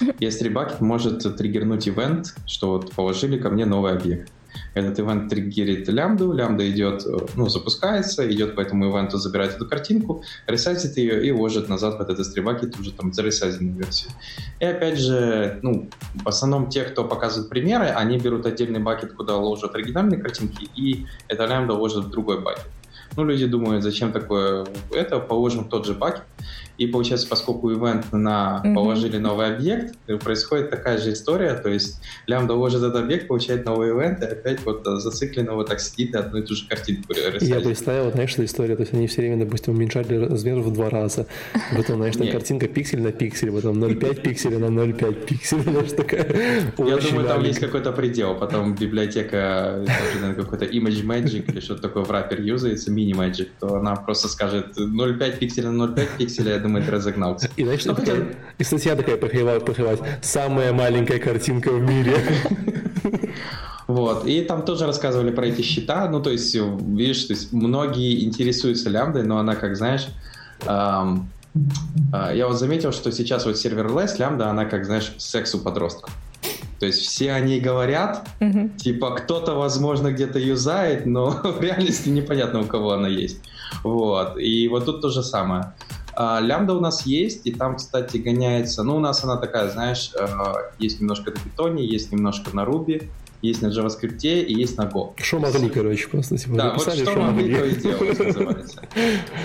и 0.00 0.26
S3 0.26 0.50
бакет 0.50 0.80
может 0.80 1.36
триггернуть 1.36 1.86
ивент, 1.88 2.34
что 2.46 2.72
вот 2.72 2.92
положили 2.92 3.38
ко 3.38 3.50
мне 3.50 3.66
новый 3.66 3.92
объект. 3.92 4.32
Этот 4.76 5.00
ивент 5.00 5.30
триггерит 5.30 5.88
лямбду, 5.88 6.34
лямбда 6.34 6.70
идет, 6.70 7.02
ну, 7.34 7.48
запускается, 7.48 8.30
идет 8.30 8.54
по 8.54 8.60
этому 8.60 8.90
ивенту, 8.90 9.16
забирает 9.16 9.54
эту 9.54 9.66
картинку, 9.66 10.22
ресайзит 10.46 10.98
ее 10.98 11.26
и 11.26 11.30
уложит 11.30 11.70
назад 11.70 11.96
в 11.96 12.02
этот 12.02 12.20
S3 12.20 12.78
уже 12.78 12.92
там 12.92 13.10
заресайзенную 13.10 13.74
версию. 13.74 14.12
И 14.60 14.66
опять 14.66 14.98
же, 14.98 15.60
ну, 15.62 15.88
в 16.14 16.28
основном 16.28 16.68
те, 16.68 16.84
кто 16.84 17.04
показывает 17.04 17.48
примеры, 17.48 17.86
они 17.86 18.18
берут 18.18 18.44
отдельный 18.44 18.80
бакет, 18.80 19.14
куда 19.14 19.36
ложат 19.36 19.74
оригинальные 19.74 20.20
картинки, 20.20 20.68
и 20.76 21.06
это 21.28 21.46
лямбда 21.46 21.72
ложит 21.72 22.04
в 22.04 22.10
другой 22.10 22.42
бакет. 22.42 22.66
Ну, 23.16 23.24
люди 23.24 23.46
думают, 23.46 23.82
зачем 23.82 24.12
такое 24.12 24.66
это, 24.90 25.20
положим 25.20 25.64
в 25.64 25.68
тот 25.70 25.86
же 25.86 25.94
бакет. 25.94 26.24
И 26.78 26.86
получается, 26.86 27.26
поскольку 27.28 27.72
ивент 27.72 28.12
на 28.12 28.62
mm-hmm. 28.64 28.74
положили 28.74 29.18
новый 29.18 29.54
объект, 29.54 29.96
происходит 30.22 30.70
такая 30.70 30.98
же 30.98 31.12
история, 31.12 31.54
то 31.54 31.68
есть 31.68 32.00
лямбда 32.26 32.54
ложит 32.54 32.82
этот 32.82 32.96
объект, 32.96 33.28
получает 33.28 33.64
новый 33.64 33.90
ивент, 33.90 34.22
и 34.22 34.26
опять 34.26 34.64
вот 34.64 34.82
зацикленно 34.84 35.54
вот 35.54 35.68
так 35.68 35.80
сидит 35.80 36.14
и 36.14 36.18
одну 36.18 36.38
и 36.38 36.42
ту 36.42 36.54
же 36.54 36.66
картинку 36.68 37.14
Я 37.40 37.60
представил, 37.60 38.10
знаешь, 38.12 38.30
что 38.30 38.44
история, 38.44 38.76
то 38.76 38.82
есть 38.82 38.92
они 38.92 39.06
все 39.06 39.22
время, 39.22 39.44
допустим, 39.44 39.74
уменьшали 39.74 40.16
размер 40.16 40.60
в 40.60 40.72
два 40.72 40.90
раза. 40.90 41.26
Потом, 41.74 41.96
знаешь, 41.96 42.16
там 42.16 42.28
картинка 42.28 42.68
пиксель 42.68 43.00
на 43.00 43.12
пиксель, 43.12 43.50
потом 43.50 43.82
0,5 43.82 44.20
пикселя 44.20 44.58
на 44.58 44.66
0,5 44.66 45.26
пикселя, 45.26 45.62
знаешь, 45.62 45.92
такая 45.92 46.26
Я 46.78 46.96
думаю, 46.96 47.26
там 47.26 47.42
есть 47.42 47.58
какой-то 47.58 47.92
предел, 47.92 48.34
потом 48.34 48.74
библиотека, 48.74 49.84
какой-то 50.36 50.64
Image 50.64 51.04
Magic 51.04 51.50
или 51.50 51.60
что-то 51.60 51.82
такое 51.82 52.04
в 52.04 52.10
раппер 52.10 52.40
юзается, 52.40 52.90
Mini 52.90 53.12
Magic, 53.12 53.48
то 53.60 53.76
она 53.76 53.96
просто 53.96 54.28
скажет 54.28 54.76
0,5 54.76 55.38
пикселя 55.38 55.70
на 55.70 55.84
0,5 55.84 56.08
пикселя, 56.18 56.65
ты 56.74 56.90
разогнался. 56.90 57.50
И 57.56 57.64
знаешь, 57.64 57.84
ну, 57.84 57.96
и 58.58 58.64
статья 58.64 58.96
такая 58.96 59.16
похивать, 59.16 60.00
самая 60.22 60.72
маленькая 60.72 61.18
картинка 61.18 61.72
в 61.72 61.80
мире. 61.80 62.16
Вот. 63.86 64.26
И 64.26 64.40
там 64.42 64.64
тоже 64.64 64.84
рассказывали 64.86 65.30
про 65.30 65.46
эти 65.46 65.62
счета. 65.62 66.08
Ну, 66.08 66.20
то 66.20 66.30
есть, 66.30 66.54
видишь, 66.54 67.24
то 67.24 67.34
есть 67.34 67.52
многие 67.52 68.24
интересуются 68.24 68.90
лямбдой, 68.90 69.22
но 69.22 69.38
она, 69.38 69.54
как 69.54 69.76
знаешь, 69.76 70.08
эм, 70.66 71.30
э, 72.12 72.32
я 72.34 72.48
вот 72.48 72.58
заметил, 72.58 72.90
что 72.92 73.12
сейчас 73.12 73.46
вот 73.46 73.56
серверлесс 73.56 74.18
лямбда, 74.18 74.50
она, 74.50 74.64
как 74.64 74.84
знаешь, 74.86 75.12
секс 75.18 75.54
у 75.54 75.60
подростков. 75.60 76.10
То 76.80 76.86
есть 76.86 77.00
все 77.00 77.32
о 77.32 77.40
ней 77.40 77.60
говорят, 77.60 78.28
mm-hmm. 78.40 78.76
типа 78.76 79.12
кто-то, 79.12 79.54
возможно, 79.54 80.12
где-то 80.12 80.38
юзает, 80.38 81.06
но 81.06 81.30
в 81.44 81.60
реальности 81.60 82.08
непонятно, 82.08 82.60
у 82.60 82.64
кого 82.64 82.92
она 82.92 83.08
есть. 83.08 83.40
Вот. 83.82 84.38
И 84.38 84.68
вот 84.68 84.84
тут 84.84 85.00
то 85.00 85.08
же 85.08 85.22
самое. 85.22 85.74
А, 86.16 86.40
лямбда 86.40 86.74
у 86.74 86.80
нас 86.80 87.04
есть, 87.04 87.46
и 87.46 87.52
там, 87.52 87.76
кстати, 87.76 88.16
гоняется, 88.16 88.82
ну, 88.82 88.96
у 88.96 89.00
нас 89.00 89.22
она 89.22 89.36
такая, 89.36 89.68
знаешь, 89.68 90.12
э, 90.18 90.26
есть 90.78 90.98
немножко 90.98 91.30
на 91.30 91.36
питоне, 91.36 91.84
есть 91.84 92.10
немножко 92.10 92.56
на 92.56 92.64
руби, 92.64 93.02
есть 93.42 93.60
на 93.60 93.66
JavaScript 93.66 94.22
и 94.24 94.54
есть 94.54 94.78
на 94.78 94.84
Go. 94.84 95.12
Что 95.18 95.38
могли, 95.38 95.68
короче, 95.68 96.08
просто 96.08 96.38
типа, 96.38 96.56
Да, 96.56 96.74
вот 96.74 96.90
что 96.90 97.20
могли, 97.20 97.54
то 97.54 97.64
и 97.66 97.74
делать, 97.76 98.18
называется. 98.18 98.80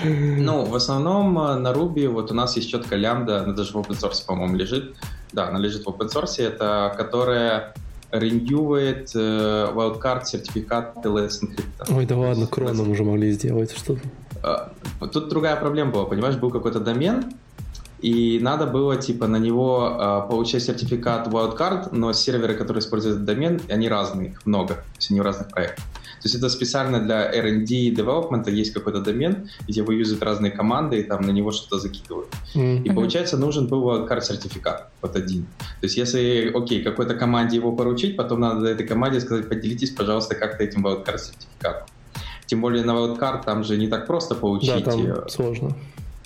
Ну, 0.04 0.64
в 0.64 0.74
основном 0.74 1.38
э, 1.38 1.58
на 1.58 1.72
Ruby 1.72 2.08
вот 2.08 2.30
у 2.30 2.34
нас 2.34 2.56
есть 2.56 2.70
четко 2.70 2.96
лямбда, 2.96 3.42
она 3.42 3.52
даже 3.52 3.72
в 3.72 3.76
open 3.76 4.00
source, 4.00 4.24
по-моему, 4.26 4.56
лежит. 4.56 4.96
Да, 5.34 5.48
она 5.48 5.58
лежит 5.58 5.84
в 5.84 5.88
open 5.88 6.08
source, 6.10 6.42
это 6.42 6.94
которая 6.96 7.74
реньюет 8.12 9.10
э, 9.14 9.18
wildcard 9.74 10.24
сертификат 10.24 10.96
LS 11.04 11.42
Encrypt. 11.42 11.96
Ой, 11.96 12.06
да 12.06 12.16
ладно, 12.16 12.46
кроном 12.46 12.90
уже 12.90 13.04
могли 13.04 13.32
сделать 13.32 13.72
что-то. 13.76 14.00
Э, 14.42 15.06
тут 15.08 15.28
другая 15.28 15.56
проблема 15.56 15.90
была, 15.90 16.04
понимаешь, 16.04 16.36
был 16.36 16.50
какой-то 16.50 16.78
домен, 16.78 17.32
и 18.00 18.38
надо 18.42 18.66
было, 18.66 18.96
типа, 18.96 19.26
на 19.26 19.36
него 19.36 19.96
э, 19.98 20.28
получать 20.28 20.62
сертификат 20.62 21.28
wildcard, 21.28 21.88
но 21.92 22.12
серверы, 22.12 22.54
которые 22.54 22.80
используют 22.80 23.16
этот 23.16 23.26
домен, 23.26 23.60
они 23.68 23.88
разные, 23.88 24.30
их 24.30 24.44
много, 24.44 24.74
то 24.74 24.96
есть 24.96 25.10
они 25.10 25.20
в 25.20 25.24
разных 25.24 25.48
проектах. 25.48 25.84
То 26.22 26.28
есть 26.28 26.36
это 26.36 26.48
специально 26.48 27.00
для 27.00 27.28
R&D 27.32 27.74
и 27.74 27.94
development 27.94 28.48
есть 28.48 28.72
какой-то 28.72 29.00
домен, 29.00 29.48
где 29.66 29.82
вы 29.82 29.94
юзают 29.96 30.22
разные 30.22 30.52
команды 30.52 31.00
и 31.00 31.02
там 31.02 31.22
на 31.22 31.30
него 31.30 31.50
что-то 31.50 31.80
закидывают. 31.80 32.28
Mm-hmm. 32.54 32.84
И 32.84 32.90
получается 32.90 33.36
нужен 33.36 33.66
был 33.66 33.82
wildcard 33.90 34.20
сертификат, 34.20 34.90
вот 35.00 35.16
один. 35.16 35.46
То 35.80 35.86
есть 35.86 35.96
если, 35.96 36.52
окей, 36.54 36.84
какой-то 36.84 37.14
команде 37.14 37.56
его 37.56 37.72
поручить, 37.72 38.16
потом 38.16 38.40
надо 38.40 38.68
этой 38.68 38.86
команде 38.86 39.20
сказать, 39.20 39.48
поделитесь, 39.48 39.90
пожалуйста, 39.90 40.36
как-то 40.36 40.62
этим 40.62 40.86
wildcard 40.86 41.18
сертификатом. 41.18 41.88
Тем 42.46 42.60
более 42.60 42.84
на 42.84 42.92
wildcard 42.92 43.44
там 43.44 43.64
же 43.64 43.76
не 43.76 43.88
так 43.88 44.06
просто 44.06 44.36
получить. 44.36 44.84
Да, 44.84 44.92
там 44.92 45.28
сложно 45.28 45.76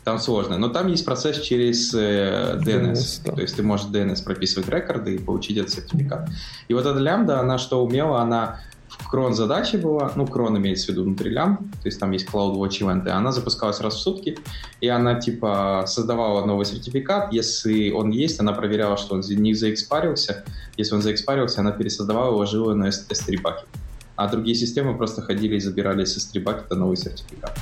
там 0.07 0.21
сложно. 0.21 0.57
Но 0.57 0.69
там 0.69 0.87
есть 0.87 1.05
процесс 1.05 1.41
через 1.41 1.93
э, 1.93 2.61
DNS. 2.65 2.93
DNS 2.93 3.21
да. 3.25 3.33
То 3.33 3.41
есть 3.41 3.57
ты 3.57 3.65
можешь 3.65 3.87
DNS 3.87 4.23
прописывать 4.23 4.69
рекорды 4.69 5.17
и 5.17 5.19
получить 5.19 5.57
этот 5.57 5.73
сертификат. 5.73 6.29
И 6.69 6.75
вот 6.75 6.87
эта 6.87 7.01
лямбда, 7.01 7.41
она 7.41 7.59
что 7.59 7.85
умела, 7.85 8.21
она 8.21 8.61
крон 9.09 9.35
задачи 9.35 9.77
была, 9.77 10.13
ну, 10.17 10.27
крон 10.27 10.59
имеется 10.59 10.87
в 10.87 10.89
виду 10.91 11.05
внутри 11.05 11.31
лям, 11.31 11.71
то 11.83 11.87
есть 11.89 12.01
там 12.01 12.11
есть 12.13 12.29
CloudWatch 12.29 12.83
ивенты, 12.83 13.11
она 13.11 13.33
запускалась 13.33 13.81
раз 13.81 13.95
в 13.95 14.01
сутки, 14.01 14.39
и 14.81 14.89
она, 14.89 15.21
типа, 15.21 15.85
создавала 15.87 16.45
новый 16.45 16.67
сертификат, 16.67 17.33
если 17.33 17.91
он 17.91 18.11
есть, 18.11 18.41
она 18.41 18.53
проверяла, 18.53 18.97
что 18.97 19.15
он 19.15 19.23
не 19.29 19.55
заэкспарился, 19.55 20.45
если 20.77 20.95
он 20.95 21.03
заэкспарился, 21.03 21.61
она 21.61 21.73
пересоздавала 21.73 22.35
и 22.35 22.39
ложила 22.39 22.75
на 22.75 22.89
S3 22.89 23.41
бакет. 23.41 23.69
А 24.17 24.29
другие 24.29 24.55
системы 24.55 24.97
просто 24.97 25.23
ходили 25.23 25.57
и 25.57 25.61
забирали 25.61 26.05
с 26.05 26.17
S3 26.17 26.43
бакета 26.43 26.75
новый 26.75 26.97
сертификат. 26.97 27.59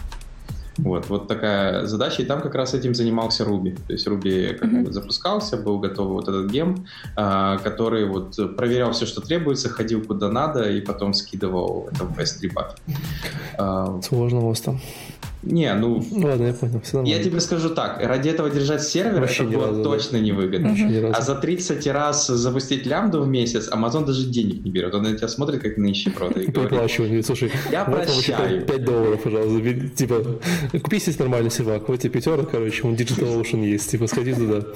Вот, 0.78 1.08
вот 1.08 1.28
такая 1.28 1.86
задача, 1.86 2.22
и 2.22 2.24
там 2.24 2.40
как 2.40 2.54
раз 2.54 2.74
этим 2.74 2.94
занимался 2.94 3.44
Руби. 3.44 3.76
То 3.86 3.92
есть 3.92 4.06
Руби 4.06 4.56
как 4.58 4.70
mm-hmm. 4.70 4.92
запускался, 4.92 5.56
был 5.56 5.78
готов 5.78 6.08
вот 6.08 6.28
этот 6.28 6.50
гем, 6.50 6.86
а, 7.16 7.58
который 7.58 8.06
вот 8.06 8.36
проверял 8.56 8.92
все, 8.92 9.06
что 9.06 9.20
требуется, 9.20 9.68
ходил 9.68 10.02
куда 10.04 10.28
надо, 10.28 10.70
и 10.70 10.80
потом 10.80 11.14
скидывал 11.14 11.88
это 11.92 12.04
в 12.04 12.18
S3 12.18 12.52
баки. 12.52 12.76
А, 13.58 14.00
Сложно 14.02 14.40
у 14.40 14.48
вас 14.48 14.60
там. 14.60 14.80
Не, 15.46 15.74
ну... 15.74 16.04
Ладно, 16.12 16.46
я 16.46 16.54
понял. 16.54 16.80
Все 16.82 17.02
я 17.02 17.22
тебе 17.22 17.40
скажу 17.40 17.70
так, 17.70 18.00
ради 18.00 18.28
этого 18.28 18.50
держать 18.50 18.82
сервер, 18.82 19.20
Вообще 19.20 19.44
это 19.44 19.52
было 19.52 19.66
разу, 19.68 19.82
точно 19.82 20.18
да. 20.18 20.24
невыгодно. 20.24 20.72
Угу. 20.72 21.12
А 21.14 21.20
за 21.20 21.34
30 21.34 21.86
раз 21.88 22.26
запустить 22.26 22.86
лямбду 22.86 23.22
в 23.22 23.28
месяц, 23.28 23.68
Amazon 23.70 24.04
даже 24.04 24.26
денег 24.26 24.64
не 24.64 24.70
берет. 24.70 24.94
Он 24.94 25.02
на 25.02 25.16
тебя 25.16 25.28
смотрит, 25.28 25.62
как 25.62 25.76
на 25.76 25.84
нищеброда 25.84 26.40
и 26.40 26.46
говорит... 26.50 26.70
Проплачивает. 26.70 27.26
Слушай, 27.26 27.52
я 27.70 27.84
прощаю. 27.84 28.66
5 28.66 28.84
долларов, 28.84 29.22
пожалуйста. 29.22 29.88
Типа, 29.94 30.24
купи 30.72 30.98
себе 30.98 31.14
нормальный 31.18 31.50
сервак. 31.50 31.88
Вот 31.88 32.00
тебе 32.00 32.10
пятерок, 32.10 32.50
короче, 32.50 32.86
он 32.86 32.94
Digital 32.94 33.40
Ocean 33.40 33.64
есть. 33.64 33.90
Типа, 33.90 34.06
сходи 34.06 34.32
туда. 34.34 34.66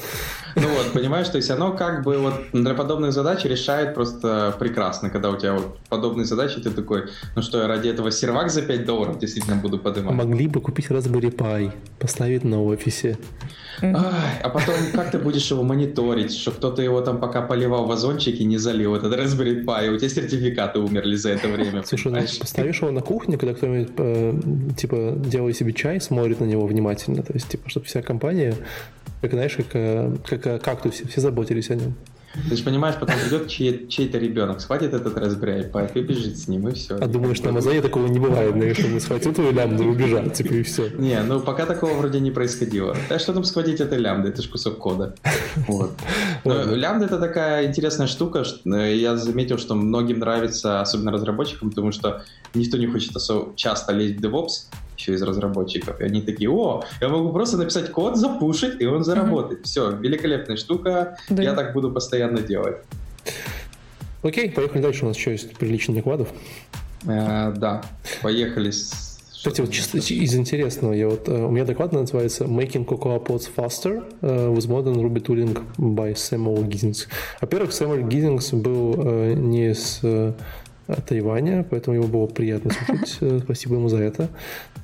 Ну 0.56 0.68
вот, 0.76 0.92
понимаешь, 0.92 1.28
то 1.28 1.36
есть 1.36 1.50
оно 1.50 1.72
как 1.72 2.02
бы 2.04 2.18
вот 2.18 2.34
для 2.52 2.74
подобных 2.74 3.12
задач 3.12 3.44
решает 3.44 3.94
просто 3.94 4.54
прекрасно, 4.58 5.10
когда 5.10 5.30
у 5.30 5.36
тебя 5.36 5.54
вот 5.54 5.78
подобные 5.88 6.24
задачи, 6.24 6.60
ты 6.60 6.70
такой, 6.70 7.04
ну 7.36 7.42
что, 7.42 7.58
я 7.62 7.68
ради 7.68 7.88
этого 7.88 8.10
сервак 8.10 8.50
за 8.50 8.62
5 8.62 8.84
долларов 8.84 9.18
действительно 9.18 9.56
буду 9.56 9.78
поднимать. 9.78 10.14
Могли 10.14 10.48
бы 10.48 10.57
купить 10.60 10.86
Raspberry 10.86 11.34
Pi, 11.34 11.72
поставить 11.98 12.44
на 12.44 12.62
офисе. 12.62 13.18
Ай, 13.80 13.92
а 14.42 14.48
потом 14.48 14.74
как 14.92 15.12
ты 15.12 15.18
будешь 15.18 15.50
его 15.50 15.62
мониторить, 15.62 16.32
что 16.32 16.50
кто-то 16.50 16.82
его 16.82 17.00
там 17.00 17.18
пока 17.18 17.42
поливал 17.42 17.86
вазончик 17.86 18.40
и 18.40 18.44
не 18.44 18.58
залил 18.58 18.96
этот 18.96 19.14
Raspberry 19.14 19.64
Pi, 19.64 19.86
и 19.86 19.88
у 19.90 19.98
тебя 19.98 20.08
сертификаты 20.08 20.80
умерли 20.80 21.16
за 21.16 21.30
это 21.30 21.48
время. 21.48 21.82
Слушай, 21.84 22.12
ну, 22.12 22.20
поставишь 22.40 22.82
его 22.82 22.90
на 22.90 23.00
кухне, 23.00 23.38
когда 23.38 23.54
кто-нибудь 23.54 23.92
э, 23.96 24.40
типа 24.76 25.14
делает 25.16 25.56
себе 25.56 25.72
чай, 25.72 26.00
смотрит 26.00 26.40
на 26.40 26.44
него 26.44 26.66
внимательно, 26.66 27.22
то 27.22 27.32
есть 27.32 27.48
типа, 27.48 27.68
чтобы 27.68 27.86
вся 27.86 28.02
компания 28.02 28.54
как, 29.20 29.32
знаешь, 29.32 29.56
как, 29.56 29.66
э, 29.74 30.16
как 30.24 30.46
э, 30.46 30.58
кактусе, 30.58 31.06
все 31.08 31.20
заботились 31.20 31.70
о 31.70 31.74
нем. 31.74 31.94
Ты 32.48 32.56
же 32.56 32.62
понимаешь, 32.62 32.96
потом 33.00 33.16
придет 33.18 33.48
чей- 33.48 33.88
чей-то 33.88 34.18
ребенок, 34.18 34.60
схватит 34.60 34.92
этот 34.94 35.16
Raspberry 35.16 35.70
Pi 35.70 35.90
и 35.94 36.00
бежит 36.02 36.38
с 36.38 36.46
ним, 36.48 36.68
и 36.68 36.74
все. 36.74 36.96
А 36.96 37.06
думаешь, 37.06 37.40
на 37.40 37.50
Амазоне 37.50 37.80
такого 37.80 38.06
не 38.06 38.18
бывает, 38.18 38.54
мы 38.54 39.00
схватил 39.00 39.32
твою 39.32 39.52
лямбду 39.52 39.84
и 39.84 39.86
убежал, 39.86 40.28
типа, 40.30 40.52
и 40.54 40.62
все. 40.62 40.88
Не, 40.90 41.20
ну 41.22 41.40
пока 41.40 41.66
такого 41.66 41.94
вроде 41.94 42.20
не 42.20 42.30
происходило. 42.30 42.96
А 43.08 43.18
что 43.18 43.32
там 43.32 43.44
схватить 43.44 43.80
этой 43.80 43.98
лямбды? 43.98 44.28
Это 44.28 44.42
же 44.42 44.48
кусок 44.48 44.78
кода. 44.78 45.14
Вот. 45.66 45.92
Но 46.44 46.64
лямбда 46.74 47.06
это 47.06 47.18
такая 47.18 47.66
интересная 47.66 48.06
штука. 48.06 48.44
Э, 48.64 48.94
я 48.94 49.16
заметил, 49.16 49.58
что 49.58 49.74
многим 49.74 50.18
нравится, 50.20 50.80
особенно 50.80 51.10
разработчикам, 51.12 51.70
потому 51.70 51.92
что 51.92 52.22
никто 52.54 52.76
не 52.76 52.86
хочет 52.86 53.14
особо 53.16 53.54
часто 53.56 53.92
лезть 53.92 54.16
в 54.16 54.24
DevOps, 54.24 54.68
еще 54.96 55.14
из 55.14 55.22
разработчиков. 55.22 56.00
И 56.00 56.04
они 56.04 56.22
такие, 56.22 56.50
о, 56.50 56.82
я 57.00 57.08
могу 57.08 57.32
просто 57.32 57.56
написать 57.56 57.90
код, 57.92 58.16
запушить, 58.16 58.80
и 58.80 58.86
он 58.86 59.04
заработает. 59.04 59.60
Mm-hmm. 59.60 59.64
Все, 59.64 59.90
великолепная 59.96 60.56
штука, 60.56 61.16
да. 61.28 61.42
я 61.42 61.54
так 61.54 61.72
буду 61.72 61.90
постоянно 61.90 62.40
делать. 62.40 62.78
Окей, 64.22 64.50
поехали 64.50 64.82
дальше. 64.82 65.04
У 65.04 65.08
нас 65.08 65.16
еще 65.16 65.32
есть 65.32 65.56
приличный 65.56 65.94
докладов. 65.94 66.28
Э, 67.06 67.52
да, 67.56 67.82
поехали 68.22 68.72
кстати, 69.38 69.60
вот 69.60 69.70
чисто 69.70 69.98
из 69.98 70.34
интересного, 70.34 70.92
я 70.92 71.08
вот, 71.08 71.28
э, 71.28 71.32
у 71.32 71.50
меня 71.50 71.64
доклад 71.64 71.92
называется 71.92 72.44
Making 72.44 72.84
Cocoa 72.84 73.24
Pods 73.24 73.48
Faster 73.56 74.02
uh, 74.20 74.52
with 74.52 74.66
Modern 74.66 74.96
Ruby 74.96 75.24
Tooling 75.24 75.56
by 75.78 76.12
Samuel 76.14 76.66
Giddings. 76.66 77.06
Во-первых, 77.40 77.70
Samuel 77.70 78.02
Giddings 78.08 78.52
был 78.60 78.94
uh, 78.94 79.34
не 79.34 79.76
с 79.76 80.00
Тайваня, 81.06 81.66
поэтому 81.68 81.96
его 81.96 82.06
было 82.08 82.26
приятно 82.26 82.70
слушать. 82.70 83.42
Спасибо 83.44 83.74
ему 83.74 83.88
за 83.88 83.98
это. 83.98 84.28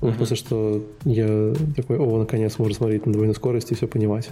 В 0.01 0.15
смысле, 0.15 0.37
что 0.37 0.85
я 1.05 1.55
такой, 1.77 1.99
о, 1.99 2.19
наконец, 2.19 2.59
можно 2.59 2.75
смотреть 2.75 3.07
на 3.07 3.13
двойной 3.13 3.35
скорости 3.35 3.73
и 3.73 3.77
все 3.77 3.87
понимать. 3.87 4.31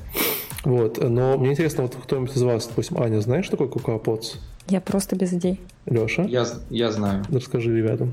Вот. 0.64 1.02
Но 1.02 1.38
мне 1.38 1.52
интересно, 1.52 1.84
вот 1.84 1.94
кто-нибудь 1.94 2.36
из 2.36 2.42
вас, 2.42 2.66
допустим, 2.66 2.98
Аня, 3.00 3.20
знаешь, 3.20 3.46
что 3.46 3.56
такое 3.56 3.68
CocoaPods? 3.68 4.36
Я 4.68 4.80
просто 4.80 5.16
без 5.16 5.32
идей. 5.32 5.60
Леша? 5.86 6.22
Я, 6.24 6.46
я 6.70 6.92
знаю. 6.92 7.24
Расскажи 7.30 7.74
ребятам. 7.74 8.12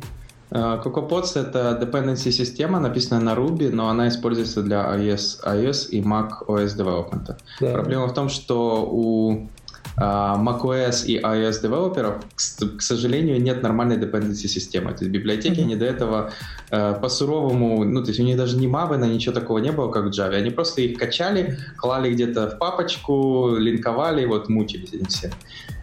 CocoaPods— 0.49 1.34
это 1.36 1.78
dependency 1.80 2.32
система, 2.32 2.80
написанная 2.80 3.22
на 3.22 3.39
Ruby, 3.39 3.70
но 3.72 3.88
она 3.88 4.07
используется 4.07 4.64
для 4.64 4.78
iOS, 4.95 5.43
iOS 5.45 5.89
и 5.89 6.01
Mac 6.01 6.30
OS 6.47 6.76
Development. 6.76 7.36
Да. 7.62 7.74
Проблема 7.74 8.07
в 8.07 8.14
том, 8.16 8.30
что 8.30 8.84
у 8.89 9.47
macOS 9.99 11.05
и 11.05 11.19
iOS 11.19 11.61
девелоперов, 11.61 12.23
к, 12.36 12.82
сожалению, 12.82 13.41
нет 13.41 13.61
нормальной 13.61 13.97
dependency 13.97 14.47
системы. 14.47 14.91
То 14.93 15.03
есть 15.03 15.11
библиотеки 15.11 15.59
mm-hmm. 15.59 15.63
они 15.63 15.75
до 15.75 15.86
этого 15.86 16.32
э, 16.71 16.95
по-суровому, 17.01 17.84
ну, 17.84 18.01
то 18.01 18.09
есть 18.09 18.19
у 18.19 18.23
них 18.23 18.38
даже 18.38 18.57
ни 18.57 18.67
Maven, 18.67 19.05
ничего 19.07 19.34
такого 19.34 19.59
не 19.59 19.71
было, 19.71 19.91
как 19.91 20.05
в 20.05 20.09
Java. 20.09 20.36
Они 20.36 20.51
просто 20.51 20.82
их 20.82 20.97
качали, 20.97 21.57
клали 21.77 22.13
где-то 22.13 22.49
в 22.49 22.57
папочку, 22.57 23.55
линковали, 23.57 24.25
вот 24.25 24.49
мучились 24.49 24.93
они 24.93 25.05
все. 25.05 25.32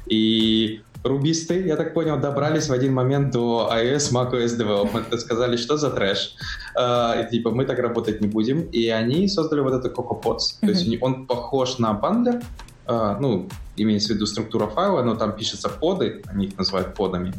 И 0.07 0.81
рубисты, 1.03 1.67
я 1.67 1.77
так 1.77 1.95
понял, 1.95 2.19
добрались 2.19 2.69
в 2.69 2.73
один 2.73 2.95
момент 2.95 3.33
до 3.33 3.71
iOS, 3.73 4.13
macOS 4.13 4.59
Development 4.59 5.15
и 5.15 5.19
сказали, 5.19 5.57
что 5.57 5.77
за 5.77 5.91
трэш. 5.91 6.35
Uh, 6.79 7.29
типа, 7.31 7.51
мы 7.51 7.65
так 7.65 7.79
работать 7.79 8.21
не 8.21 8.29
будем. 8.29 8.63
И 8.63 8.89
они 8.89 9.29
создали 9.29 9.61
вот 9.61 9.75
это 9.75 9.89
CocoaPods. 9.89 10.37
Mm-hmm. 10.37 10.67
То 10.67 10.67
есть 10.67 11.03
он 11.03 11.27
похож 11.27 11.79
на 11.79 11.93
бандлер, 11.93 12.43
ну, 12.89 13.49
имеется 13.77 14.13
в 14.13 14.17
виду 14.17 14.27
структура 14.27 14.67
файла, 14.67 15.03
но 15.03 15.15
там 15.15 15.33
пишется 15.37 15.69
поды, 15.69 16.23
они 16.27 16.47
их 16.47 16.59
называют 16.59 16.95
подами. 16.95 17.33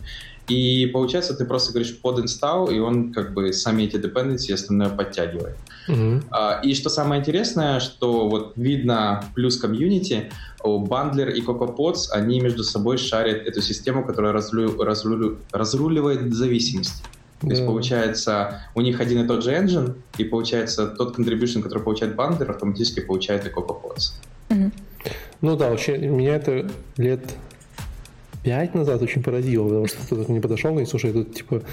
И 0.48 0.86
получается, 0.94 1.34
ты 1.34 1.46
просто 1.46 1.74
говоришь 1.74 2.00
под 2.00 2.20
install, 2.20 2.74
и 2.74 2.80
он 2.80 3.12
как 3.12 3.34
бы 3.34 3.52
сами 3.52 3.84
эти 3.84 3.98
dependency 3.98 4.54
остальное 4.54 4.90
подтягивает. 4.90 5.58
Mm-hmm. 5.90 6.30
Uh, 6.30 6.62
и 6.64 6.74
что 6.74 6.90
самое 6.90 7.20
интересное, 7.20 7.80
что 7.82 8.30
вот 8.30 8.54
видно 8.56 9.26
плюс 9.36 9.58
комьюнити, 9.58 10.32
Бандлер 10.64 11.30
и 11.30 11.42
CocoaPods, 11.42 12.12
они 12.12 12.40
между 12.40 12.64
собой 12.64 12.98
шарят 12.98 13.46
эту 13.46 13.62
систему, 13.62 14.06
которая 14.06 14.34
разру, 14.34 14.82
разру, 14.82 15.38
разруливает 15.52 16.34
зависимость. 16.34 17.04
То 17.40 17.48
есть, 17.48 17.66
получается, 17.66 18.62
у 18.74 18.82
них 18.82 19.00
один 19.00 19.24
и 19.24 19.28
тот 19.28 19.44
же 19.44 19.52
engine, 19.52 19.96
и 20.18 20.24
получается, 20.24 20.88
тот 20.88 21.18
contribution, 21.18 21.62
который 21.62 21.84
получает 21.84 22.16
Bundler, 22.16 22.50
автоматически 22.50 23.02
получает 23.02 23.46
и 23.46 23.50
CocoaPods. 23.50 24.14
Mm-hmm. 24.50 24.72
Ну 25.42 25.56
да, 25.56 25.70
вообще, 25.70 25.98
меня 25.98 26.36
это 26.36 26.70
лет 26.98 27.22
пять 28.48 28.74
назад 28.74 29.02
очень 29.02 29.22
поразило, 29.22 29.68
потому 29.68 29.88
что 29.88 29.98
кто-то 30.04 30.32
не 30.32 30.40
подошел 30.40 30.70
и 30.70 30.74
говорит, 30.74 30.90
слушай, 30.90 31.08
я 31.08 31.14
тут 31.14 31.36
типа 31.36 31.64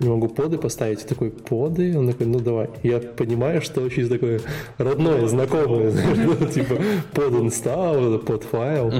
не 0.00 0.08
могу 0.08 0.26
поды 0.26 0.58
поставить. 0.58 1.02
Я 1.02 1.06
такой, 1.06 1.30
поды? 1.30 1.96
Он 1.96 2.08
такой, 2.08 2.26
ну 2.26 2.40
давай. 2.40 2.70
Я 2.82 2.98
понимаю, 2.98 3.62
что 3.62 3.82
очень 3.82 4.08
такое 4.08 4.40
родное, 4.76 5.28
знакомое, 5.28 5.92
типа 6.52 6.76
под 7.12 7.34
install, 7.34 8.18
под 8.18 8.42
файл. 8.42 8.92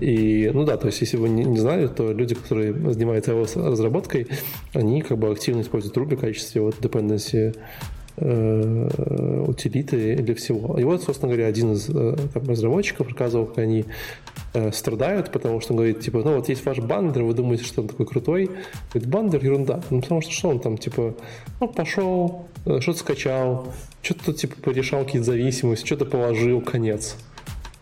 И, 0.00 0.50
ну 0.52 0.64
да, 0.64 0.76
то 0.76 0.88
есть 0.88 1.00
если 1.00 1.18
вы 1.18 1.28
не 1.28 1.58
знали, 1.58 1.86
то 1.86 2.10
люди, 2.12 2.34
которые 2.34 2.72
занимаются 2.92 3.32
разработкой, 3.34 4.26
они 4.72 5.02
как 5.02 5.18
бы 5.18 5.30
активно 5.30 5.60
используют 5.60 5.96
Ruby 5.96 6.16
в 6.16 6.20
качестве 6.20 6.62
вот 6.62 6.74
dependency 6.80 7.54
утилиты 8.18 10.16
для 10.16 10.34
всего. 10.34 10.78
И 10.78 10.84
вот, 10.84 11.02
собственно 11.02 11.32
говоря, 11.32 11.48
один 11.48 11.72
из 11.72 11.88
э, 11.88 12.16
там, 12.32 12.48
разработчиков 12.48 13.08
рассказывал, 13.08 13.46
как 13.46 13.58
они 13.58 13.84
э, 14.54 14.72
страдают, 14.72 15.30
потому 15.30 15.60
что 15.60 15.72
он 15.72 15.78
говорит, 15.78 16.00
типа, 16.00 16.22
ну 16.24 16.36
вот 16.36 16.48
есть 16.48 16.64
ваш 16.64 16.78
бандер, 16.78 17.24
вы 17.24 17.34
думаете, 17.34 17.64
что 17.64 17.82
он 17.82 17.88
такой 17.88 18.06
крутой. 18.06 18.50
Говорит, 18.92 19.08
бандер 19.10 19.44
ерунда. 19.44 19.82
Ну, 19.90 20.00
потому 20.00 20.22
что 20.22 20.32
что 20.32 20.48
он 20.48 20.60
там, 20.60 20.78
типа, 20.78 21.14
ну, 21.60 21.68
пошел, 21.68 22.46
э, 22.64 22.80
что-то 22.80 22.98
скачал, 22.98 23.72
что-то, 24.02 24.32
типа, 24.32 24.56
порешал 24.62 25.04
какие-то 25.04 25.26
зависимости, 25.26 25.84
что-то 25.84 26.06
положил, 26.06 26.60
конец. 26.60 27.16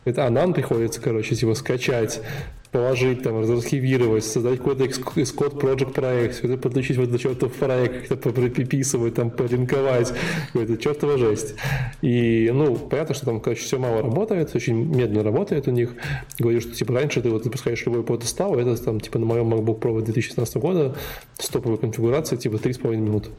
Говорит, 0.05 0.19
а 0.19 0.31
нам 0.31 0.53
приходится, 0.53 1.01
короче, 1.01 1.35
типа, 1.35 1.55
скачать 1.55 2.21
положить, 2.75 3.23
там, 3.23 3.39
разархивировать, 3.39 4.25
создать 4.25 4.59
какой-то 4.59 4.83
Xcode 4.87 5.61
Project 5.61 5.93
проект, 5.93 6.35
все 6.35 6.49
это 6.49 6.57
подключить 6.57 6.97
в 6.97 7.03
этот 7.05 7.21
чертов 7.21 7.53
проект, 7.53 8.09
как-то 8.09 8.31
приписывать, 8.31 9.15
там, 9.15 9.31
полинковать, 9.31 10.13
какой-то 10.53 10.77
чертова 10.77 11.17
жесть. 11.17 11.55
И, 12.03 12.51
ну, 12.53 12.75
понятно, 12.75 13.15
что 13.15 13.27
там, 13.27 13.41
короче, 13.41 13.63
все 13.63 13.79
мало 13.79 14.03
работает, 14.03 14.57
очень 14.57 14.75
медленно 14.75 15.23
работает 15.23 15.69
у 15.69 15.71
них. 15.71 15.95
Говорю, 16.41 16.61
что, 16.61 16.73
типа, 16.73 16.95
раньше 16.95 17.23
ты 17.23 17.31
вот 17.31 17.45
запускаешь 17.45 17.87
любой 17.87 18.03
под 18.03 18.25
стал, 18.25 18.59
это, 18.59 18.77
там, 18.83 18.99
типа, 18.99 19.21
на 19.21 19.27
моем 19.27 19.55
MacBook 19.55 19.79
Pro 19.79 20.03
2016 20.03 20.57
года 20.57 20.97
с 21.39 21.49
топовой 21.49 21.79
конфигурацией, 21.79 22.41
типа, 22.41 22.57
3,5 22.57 22.97
минуты. 22.97 23.31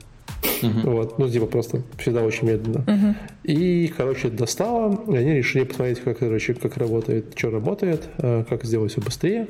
Uh-huh. 0.62 0.90
Вот, 0.90 1.20
ну, 1.20 1.30
типа 1.30 1.46
просто 1.48 1.82
всегда 1.98 2.24
очень 2.24 2.48
медленно. 2.48 2.84
Uh-huh. 2.86 3.16
И, 3.44 3.92
короче, 3.96 4.30
достало, 4.30 5.04
и 5.12 5.16
они 5.16 5.34
решили 5.34 5.64
посмотреть, 5.64 6.00
как, 6.02 6.20
короче, 6.20 6.54
как 6.54 6.78
работает, 6.78 7.34
что 7.36 7.50
работает, 7.50 8.04
э, 8.18 8.44
как 8.48 8.64
сделать 8.64 8.92
все 8.92 9.02
быстрее. 9.02 9.48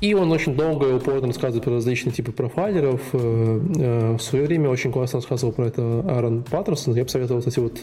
И 0.00 0.12
он 0.12 0.30
очень 0.30 0.54
долго 0.54 0.88
и 0.90 0.92
упорно 0.92 1.28
рассказывает 1.28 1.64
про 1.64 1.74
различные 1.74 2.12
типы 2.12 2.30
профайлеров. 2.30 3.00
Э, 3.14 3.60
э, 3.76 4.16
в 4.16 4.22
свое 4.22 4.46
время 4.46 4.68
очень 4.68 4.92
классно 4.92 5.20
рассказывал 5.20 5.52
про 5.54 5.66
это 5.66 6.04
Аарон 6.06 6.42
Паттерсон. 6.42 6.94
Я 6.94 7.04
бы 7.04 7.08
советовал, 7.08 7.40
кстати, 7.40 7.58
вот 7.58 7.78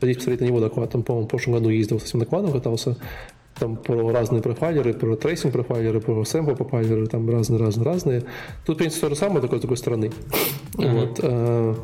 пойти 0.00 0.14
посмотреть 0.14 0.40
на 0.40 0.44
него 0.46 0.60
доклад. 0.60 0.90
Там, 0.90 1.02
по-моему, 1.02 1.26
в 1.26 1.30
прошлом 1.30 1.54
году 1.54 1.68
ездил 1.68 2.00
с 2.00 2.04
этим 2.04 2.20
докладом, 2.20 2.52
катался 2.52 2.96
там 3.60 3.76
про 3.76 4.10
разные 4.10 4.42
профайлеры, 4.42 4.94
про 4.94 5.14
tracing 5.14 5.52
профайлеры, 5.52 6.00
про 6.00 6.24
sample 6.24 6.54
профайлеры, 6.54 7.06
там 7.06 7.28
разные-разные-разные. 7.30 8.24
Тут, 8.66 8.76
в 8.76 8.78
принципе, 8.78 9.06
то 9.06 9.14
же 9.14 9.16
самое, 9.16 9.40
только 9.40 9.58
с 9.58 9.60
другой 9.60 9.76
стороны. 9.76 10.10
Uh-huh. 10.74 11.00
Вот. 11.00 11.20
Э, 11.22 11.74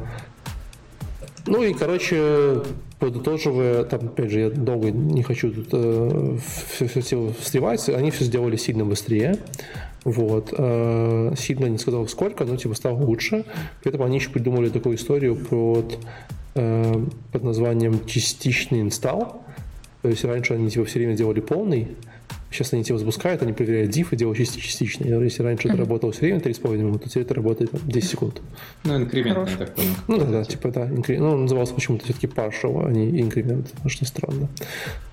ну 1.47 1.62
и, 1.62 1.74
короче, 1.74 2.62
подытоживая, 2.99 3.85
там, 3.85 4.07
опять 4.07 4.31
же, 4.31 4.41
я 4.41 4.51
долго 4.51 4.91
не 4.91 5.22
хочу 5.22 5.53
тут 5.53 5.68
э, 5.72 6.39
все, 6.72 6.89
все, 6.89 7.01
все 7.01 7.33
встревать, 7.41 7.89
они 7.89 8.11
все 8.11 8.24
сделали 8.24 8.57
сильно 8.57 8.85
быстрее. 8.85 9.39
Вот. 10.05 10.55
Э, 10.57 11.35
сильно 11.37 11.66
не 11.66 11.79
сказал 11.79 12.09
сколько, 12.09 12.45
но 12.45 12.57
типа 12.57 12.74
стало 12.74 12.97
лучше. 12.97 13.45
При 13.83 13.91
этом 13.91 14.03
они 14.03 14.16
еще 14.16 14.31
придумали 14.31 14.70
такую 14.70 14.97
историю 14.97 15.37
под, 15.37 15.99
э, 16.55 17.05
под 17.33 17.45
названием 17.45 18.05
частичный 18.07 18.81
инсталл. 18.81 19.43
То 20.07 20.11
есть 20.11 20.24
раньше 20.24 20.54
они 20.54 20.70
типа 20.70 20.84
все 20.84 21.00
время 21.00 21.16
делали 21.16 21.40
полный, 21.40 21.88
сейчас 22.52 22.72
они 22.72 22.84
типа 22.84 22.96
запускают, 22.96 23.42
они 23.42 23.52
проверяют 23.52 23.90
diff 23.90 24.07
и 24.12 24.16
делают 24.16 24.38
частично. 24.38 25.04
Если 25.04 25.42
раньше 25.42 25.66
mm-hmm. 25.66 25.72
это 25.72 25.78
работало 25.80 26.12
все 26.12 26.20
время 26.20 26.38
3,5 26.38 26.76
минуты, 26.76 26.98
то 27.00 27.11
теперь 27.11 27.24
это 27.24 27.34
работает 27.34 27.72
там, 27.72 27.80
10 27.84 28.09
секунд. 28.09 28.40
Ну, 28.84 28.98
инкремент, 28.98 29.50
я 29.50 29.57
так 29.57 29.74
понял. 29.74 29.88
Ну, 30.07 30.18
да, 30.18 30.24
да, 30.26 30.44
типа, 30.44 30.70
да, 30.70 30.86
инкремент. 30.86 31.24
Ну, 31.24 31.32
он 31.32 31.42
назывался 31.42 31.74
почему-то 31.74 32.04
все-таки 32.04 32.28
partial, 32.28 32.86
а 32.86 32.92
не 32.92 33.20
инкремент, 33.20 33.74
что 33.88 34.04
странно. 34.04 34.48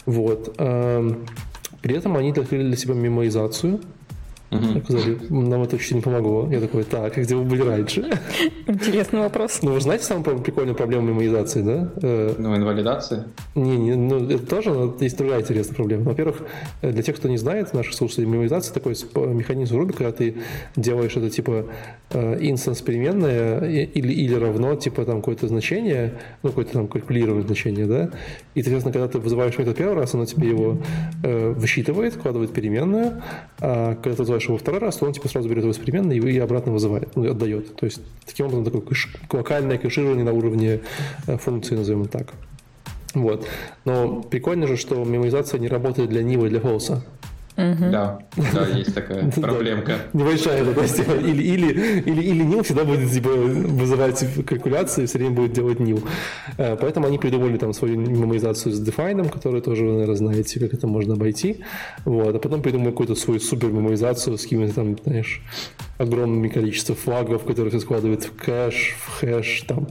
Вот. 0.05 0.53
Эм, 0.59 1.25
при 1.81 1.95
этом 1.95 2.15
они 2.15 2.29
открыли 2.29 2.67
для 2.67 2.77
себя 2.77 2.93
мемоизацию, 2.93 3.81
Угу. 4.53 4.83
Сказали, 4.83 5.17
нам 5.29 5.63
это 5.63 5.75
очень 5.75 5.97
не 5.97 6.01
помогло. 6.01 6.47
Я 6.51 6.59
такой, 6.59 6.83
так, 6.83 7.17
где 7.17 7.35
вы 7.35 7.43
были 7.43 7.61
раньше? 7.61 8.05
Интересный 8.67 9.21
вопрос. 9.21 9.59
Ну, 9.61 9.73
вы 9.73 9.81
знаете 9.81 10.03
самую 10.03 10.39
прикольную 10.39 10.75
проблему 10.75 11.07
мемоизации, 11.07 11.61
да? 11.61 11.89
Э, 12.01 12.35
ну, 12.37 12.55
инвалидация? 12.55 13.25
Не, 13.55 13.77
не, 13.77 13.95
ну, 13.95 14.29
это 14.29 14.45
тоже, 14.45 14.71
но 14.71 14.95
есть 14.99 15.17
другая 15.17 15.41
интересная 15.41 15.75
проблема. 15.75 16.03
Во-первых, 16.03 16.43
э, 16.81 16.91
для 16.91 17.03
тех, 17.03 17.15
кто 17.15 17.29
не 17.29 17.37
знает, 17.37 17.73
наших 17.73 17.93
слушателей, 17.93 18.27
мемоизация 18.27 18.73
такой 18.73 18.95
механизм 19.33 19.79
Ruby, 19.79 19.93
когда 19.93 20.11
ты 20.11 20.35
делаешь 20.75 21.15
это 21.15 21.29
типа 21.29 21.65
э, 22.11 22.37
инстанс 22.41 22.81
переменная 22.81 23.59
или, 23.69 24.13
или 24.13 24.35
равно 24.35 24.75
типа 24.75 25.05
там 25.05 25.17
какое-то 25.17 25.47
значение, 25.47 26.13
ну, 26.43 26.49
какое-то 26.49 26.73
там 26.73 26.87
калькулируемое 26.87 27.45
значение, 27.45 27.85
да? 27.85 28.11
И, 28.55 28.61
соответственно, 28.61 28.93
когда 28.93 29.07
ты 29.07 29.19
вызываешь 29.19 29.57
метод 29.57 29.77
первый 29.77 29.95
раз, 29.95 30.13
оно 30.13 30.25
тебе 30.25 30.49
его 30.49 30.77
э, 31.23 31.49
высчитывает, 31.51 32.13
вкладывает 32.13 32.53
переменную, 32.53 33.21
а 33.59 33.95
когда 33.95 34.15
ты 34.15 34.21
вызываешь 34.21 34.42
делаешь 34.43 34.49
его 34.49 34.57
второй 34.57 34.79
раз, 34.79 34.97
то 34.97 35.05
он 35.05 35.13
типа 35.13 35.27
сразу 35.27 35.49
берет 35.49 35.63
его 35.63 35.73
с 35.73 35.77
переменной 35.77 36.17
и 36.17 36.39
обратно 36.39 36.71
вызывает, 36.71 37.15
ну, 37.15 37.29
отдает. 37.29 37.75
То 37.75 37.85
есть 37.85 38.01
таким 38.25 38.47
образом 38.47 38.65
такое 38.65 38.81
кэш, 38.81 39.15
локальное 39.31 39.77
кэширование 39.77 40.25
на 40.25 40.33
уровне 40.33 40.81
э, 41.27 41.37
функции, 41.37 41.75
назовем 41.75 42.07
так. 42.07 42.33
Вот. 43.13 43.45
Но 43.85 44.21
прикольно 44.23 44.67
же, 44.67 44.75
что 44.75 45.03
меморизация 45.03 45.59
не 45.59 45.67
работает 45.67 46.09
для 46.09 46.23
Нива 46.23 46.47
и 46.47 46.49
для 46.49 46.59
Фолса. 46.59 47.03
Угу. 47.55 47.91
Да, 47.91 48.19
да, 48.53 48.67
есть 48.67 48.95
такая 48.95 49.29
проблемка. 49.41 49.97
Небольшая, 50.13 50.63
есть, 50.81 50.99
или, 50.99 51.43
или, 51.43 52.01
или, 52.01 52.21
или 52.21 52.43
нил 52.43 52.63
всегда 52.63 52.83
будет 52.83 53.11
типа, 53.11 53.29
вызывать 53.29 54.25
калькуляции, 54.45 55.05
все 55.05 55.19
время 55.19 55.35
будет 55.35 55.53
делать 55.53 55.79
нил. 55.79 56.03
Э, 56.57 56.75
поэтому 56.75 57.07
они 57.07 57.19
придумали 57.19 57.57
там 57.57 57.73
свою 57.73 57.99
меморизацию 57.99 58.73
с 58.73 58.81
define, 58.81 59.29
которую 59.29 59.61
тоже 59.61 59.85
вы, 59.85 59.91
наверное, 59.93 60.15
знаете, 60.15 60.59
как 60.59 60.73
это 60.73 60.87
можно 60.87 61.13
обойти. 61.13 61.63
Вот. 62.05 62.35
А 62.35 62.39
потом 62.39 62.61
придумали 62.61 62.89
какую-то 62.89 63.15
свою 63.15 63.39
супер 63.39 63.69
меморизацию 63.69 64.37
с 64.37 64.43
какими-то 64.43 64.73
там, 64.73 64.97
знаешь, 65.03 65.41
огромными 65.99 66.47
количеством 66.47 66.95
флагов, 66.95 67.43
которые 67.43 67.69
все 67.69 67.79
складывают 67.79 68.23
в 68.23 68.35
кэш, 68.35 68.95
в 68.97 69.19
хэш, 69.19 69.65
там, 69.67 69.87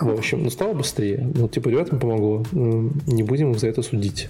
в 0.00 0.10
общем, 0.10 0.42
ну 0.42 0.50
стало 0.50 0.72
быстрее. 0.72 1.30
Ну, 1.34 1.48
типа, 1.48 1.68
ребятам 1.68 1.98
помогло. 1.98 2.44
Не 2.52 3.22
будем 3.22 3.52
их 3.52 3.58
за 3.58 3.68
это 3.68 3.82
судить. 3.82 4.28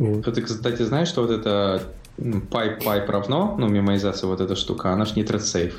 Вот. 0.00 0.24
Ты, 0.24 0.40
кстати, 0.40 0.82
знаешь, 0.82 1.08
что 1.08 1.20
вот 1.20 1.30
это 1.30 1.82
pipe 2.16 2.82
pipe 2.82 3.06
равно, 3.06 3.54
ну, 3.58 3.68
мемоизация 3.68 4.28
вот 4.28 4.40
эта 4.40 4.56
штука, 4.56 4.92
она 4.92 5.04
ж 5.04 5.14
не 5.14 5.24
thread. 5.24 5.72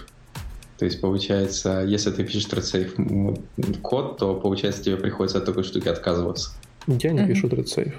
То 0.78 0.86
есть, 0.86 1.01
получается, 1.01 1.84
если 1.88 2.11
ты 2.11 2.24
пишешь 2.24 2.45
thread 2.45 3.41
код, 3.82 4.17
то, 4.17 4.36
получается, 4.36 4.84
тебе 4.84 4.97
приходится 4.97 5.39
от 5.39 5.45
такой 5.45 5.63
штуки 5.63 5.88
отказываться. 5.88 6.51
Я 6.88 7.13
не 7.13 7.26
пишу 7.26 7.47
thread 7.47 7.65
safe. 7.65 7.93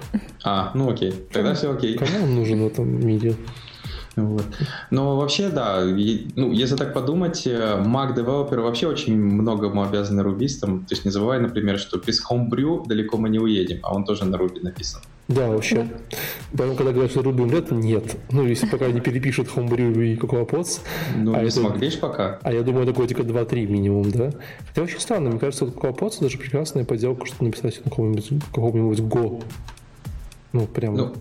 А, 0.45 0.71
ну 0.73 0.89
окей, 0.89 1.11
тогда 1.33 1.53
все 1.55 1.73
окей. 1.73 1.97
Кому 1.97 2.23
он 2.23 2.35
нужен 2.35 2.63
в 2.63 2.67
этом 2.67 3.05
мире? 3.05 3.35
Вот. 4.15 4.45
Но 4.91 5.17
вообще, 5.17 5.49
да, 5.49 5.81
ну, 5.83 6.53
если 6.53 6.75
так 6.77 6.93
подумать, 6.93 7.47
э, 7.47 7.83
Mac 7.83 8.15
Developer 8.15 8.61
вообще 8.61 8.87
очень 8.87 9.17
многому 9.17 9.83
обязаны 9.83 10.21
рубистам. 10.23 10.85
То 10.85 10.93
есть 10.93 11.03
не 11.03 11.11
забывай, 11.11 11.39
например, 11.39 11.79
что 11.79 11.97
без 11.97 12.23
Homebrew 12.23 12.87
далеко 12.87 13.17
мы 13.17 13.29
не 13.29 13.39
уедем, 13.39 13.79
а 13.81 13.93
он 13.95 14.05
тоже 14.05 14.25
на 14.25 14.35
Ruby 14.35 14.61
написан. 14.61 15.01
Да, 15.27 15.49
вообще. 15.49 15.83
Да. 15.83 16.17
Поэтому, 16.51 16.75
когда 16.75 16.91
говорят, 16.91 17.11
что 17.11 17.21
Ruby 17.21 17.41
умрет, 17.41 17.71
нет. 17.71 18.17
Ну, 18.31 18.45
если 18.45 18.67
пока 18.67 18.91
не 18.91 18.99
перепишут 18.99 19.47
Homebrew 19.55 20.05
и 20.05 20.15
CocoaPods. 20.15 20.81
Ну, 21.15 21.33
а 21.33 21.37
не 21.37 21.47
это, 21.47 21.55
смогли 21.55 21.89
ж 21.89 21.99
пока. 21.99 22.39
А 22.43 22.51
я 22.51 22.61
думаю, 22.61 22.83
это 22.83 22.93
годика 22.93 23.21
2-3 23.21 23.67
минимум, 23.67 24.11
да? 24.11 24.31
Хотя 24.67 24.81
очень 24.81 24.99
странно, 24.99 25.29
мне 25.29 25.39
кажется, 25.39 25.65
CocoaPods 25.65 26.21
даже 26.21 26.37
прекрасная 26.37 26.83
поделка, 26.83 27.25
что 27.25 27.43
написать 27.43 27.79
на 27.85 27.89
каком-нибудь, 27.89 28.29
каком-нибудь 28.53 28.99
Go. 28.99 29.43
Ну, 30.51 30.67
прям, 30.67 30.97
ну, 30.97 31.13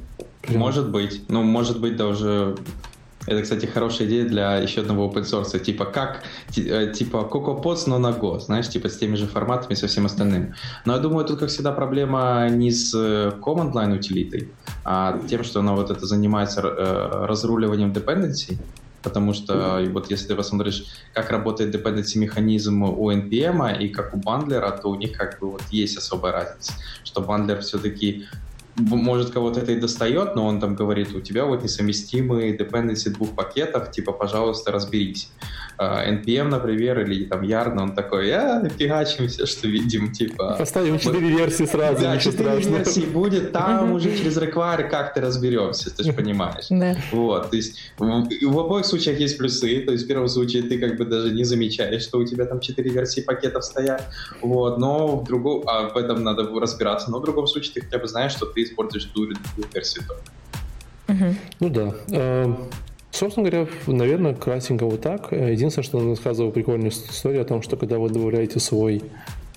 прям... 0.43 0.61
Может 0.61 0.91
быть. 0.91 1.23
Ну, 1.29 1.43
может 1.43 1.81
быть, 1.81 1.97
даже 1.97 2.57
это, 3.27 3.43
кстати, 3.43 3.67
хорошая 3.67 4.09
идея 4.09 4.25
для 4.25 4.57
еще 4.57 4.81
одного 4.81 5.09
open 5.09 5.23
source. 5.23 5.59
Типа 5.59 5.85
как, 5.85 6.23
э, 6.57 6.93
типа 6.93 7.29
CocoaPods, 7.31 7.85
но 7.87 7.99
на 7.99 8.11
Go, 8.11 8.41
знаешь, 8.41 8.69
типа 8.69 8.89
с 8.89 8.99
теми 8.99 9.17
же 9.17 9.27
форматами, 9.27 9.75
со 9.75 9.87
всем 9.87 10.07
остальным. 10.07 10.55
Но 10.85 10.95
я 10.95 10.99
думаю, 10.99 11.25
тут, 11.25 11.39
как 11.39 11.49
всегда, 11.49 11.73
проблема 11.73 12.49
не 12.51 12.71
с 12.71 12.93
э, 12.95 13.33
command 13.41 13.73
line 13.73 13.97
утилитой, 13.97 14.49
а 14.85 15.21
тем, 15.29 15.45
что 15.45 15.61
она 15.61 15.75
вот 15.75 15.91
это 15.91 16.07
занимается 16.07 16.61
э, 16.61 17.27
разруливанием 17.27 17.93
dependency, 17.93 18.59
потому 19.03 19.35
что 19.35 19.85
вот 19.93 20.11
если 20.11 20.29
ты 20.29 20.35
посмотришь, 20.35 20.85
как 21.15 21.31
работает 21.31 21.75
dependency 21.75 22.19
механизм 22.19 22.83
у 22.83 23.11
NPM 23.13 23.79
и 23.79 23.89
как 23.89 24.15
у 24.15 24.17
бандлера, 24.17 24.71
то 24.71 24.89
у 24.89 24.95
них 24.97 25.17
как 25.17 25.39
бы 25.41 25.51
вот 25.51 25.63
есть 25.71 25.97
особая 25.97 26.33
разница, 26.33 26.73
что 27.05 27.21
бандлер 27.21 27.61
все-таки 27.61 28.27
может, 28.77 29.31
кого-то 29.31 29.61
это 29.61 29.73
и 29.73 29.81
достает, 29.81 30.35
но 30.35 30.47
он 30.47 30.61
там 30.61 30.75
говорит, 30.75 31.15
у 31.15 31.21
тебя 31.21 31.45
вот 31.45 31.63
несовместимые 31.63 32.57
dependency 32.57 33.11
двух 33.11 33.31
пакетов, 33.35 33.91
типа, 33.91 34.13
пожалуйста, 34.13 34.73
разберись. 34.73 35.29
NPM, 35.79 36.45
например, 36.45 37.01
или 37.01 37.25
там 37.25 37.43
Yarn, 37.43 37.81
он 37.81 37.95
такой, 37.95 38.31
а, 38.31 38.63
фигачимся, 38.69 39.47
что 39.47 39.69
видим, 39.69 40.13
типа... 40.13 40.57
Поставим 40.59 40.99
4 40.99 41.19
вот, 41.19 41.41
версии 41.41 41.65
сразу, 41.65 42.03
да, 42.03 42.19
4 42.19 42.61
версии 42.61 43.01
будет, 43.01 43.53
там 43.53 43.93
уже 43.93 44.17
через 44.17 44.37
require 44.37 44.89
как-то 44.89 45.21
разберемся, 45.21 45.95
ты 45.95 46.05
же 46.05 46.13
понимаешь. 46.13 46.67
Да. 46.71 46.97
Вот, 47.11 47.51
то 47.51 47.57
есть 47.57 47.79
в, 47.99 48.05
в 48.05 48.59
обоих 48.59 48.87
случаях 48.87 49.19
есть 49.19 49.39
плюсы, 49.39 49.81
то 49.81 49.93
есть 49.93 50.05
в 50.05 50.09
первом 50.09 50.29
случае 50.29 50.63
ты 50.63 50.79
как 50.79 50.97
бы 50.97 51.05
даже 51.05 51.33
не 51.33 51.45
замечаешь, 51.45 52.03
что 52.03 52.19
у 52.19 52.25
тебя 52.25 52.45
там 52.45 52.61
4 52.61 52.91
версии 52.91 53.21
пакетов 53.21 53.65
стоят, 53.65 54.05
вот, 54.41 54.79
но 54.79 55.17
в 55.17 55.25
другом, 55.25 55.63
а 55.67 55.89
в 55.89 55.97
этом 55.97 56.23
надо 56.23 56.49
разбираться, 56.61 57.11
но 57.11 57.19
в 57.19 57.23
другом 57.23 57.47
случае 57.47 57.75
ты 57.75 57.81
хотя 57.81 57.99
бы 57.99 58.07
знаешь, 58.07 58.33
что 58.33 58.47
ты 58.47 58.62
используешь 58.65 59.05
ту 59.05 59.25
или 59.25 59.35
другую 59.35 59.69
версию 59.73 60.05
только. 60.07 60.23
Угу. 61.09 61.35
Ну 61.61 61.69
да. 61.69 61.95
Эм, 62.11 62.57
Собственно 63.13 63.49
говоря, 63.49 63.69
наверное, 63.87 64.35
кратенько 64.35 64.87
вот 64.87 65.03
так. 65.03 65.33
Единственное, 65.33 65.85
что 65.85 65.99
он 65.99 66.09
рассказывал 66.09 66.51
прикольную 66.51 66.91
историю 66.91 67.43
о 67.43 67.45
том, 67.45 67.61
что 67.61 67.77
когда 67.77 67.99
вы 67.99 68.09
добавляете 68.09 68.59
свой 68.59 69.03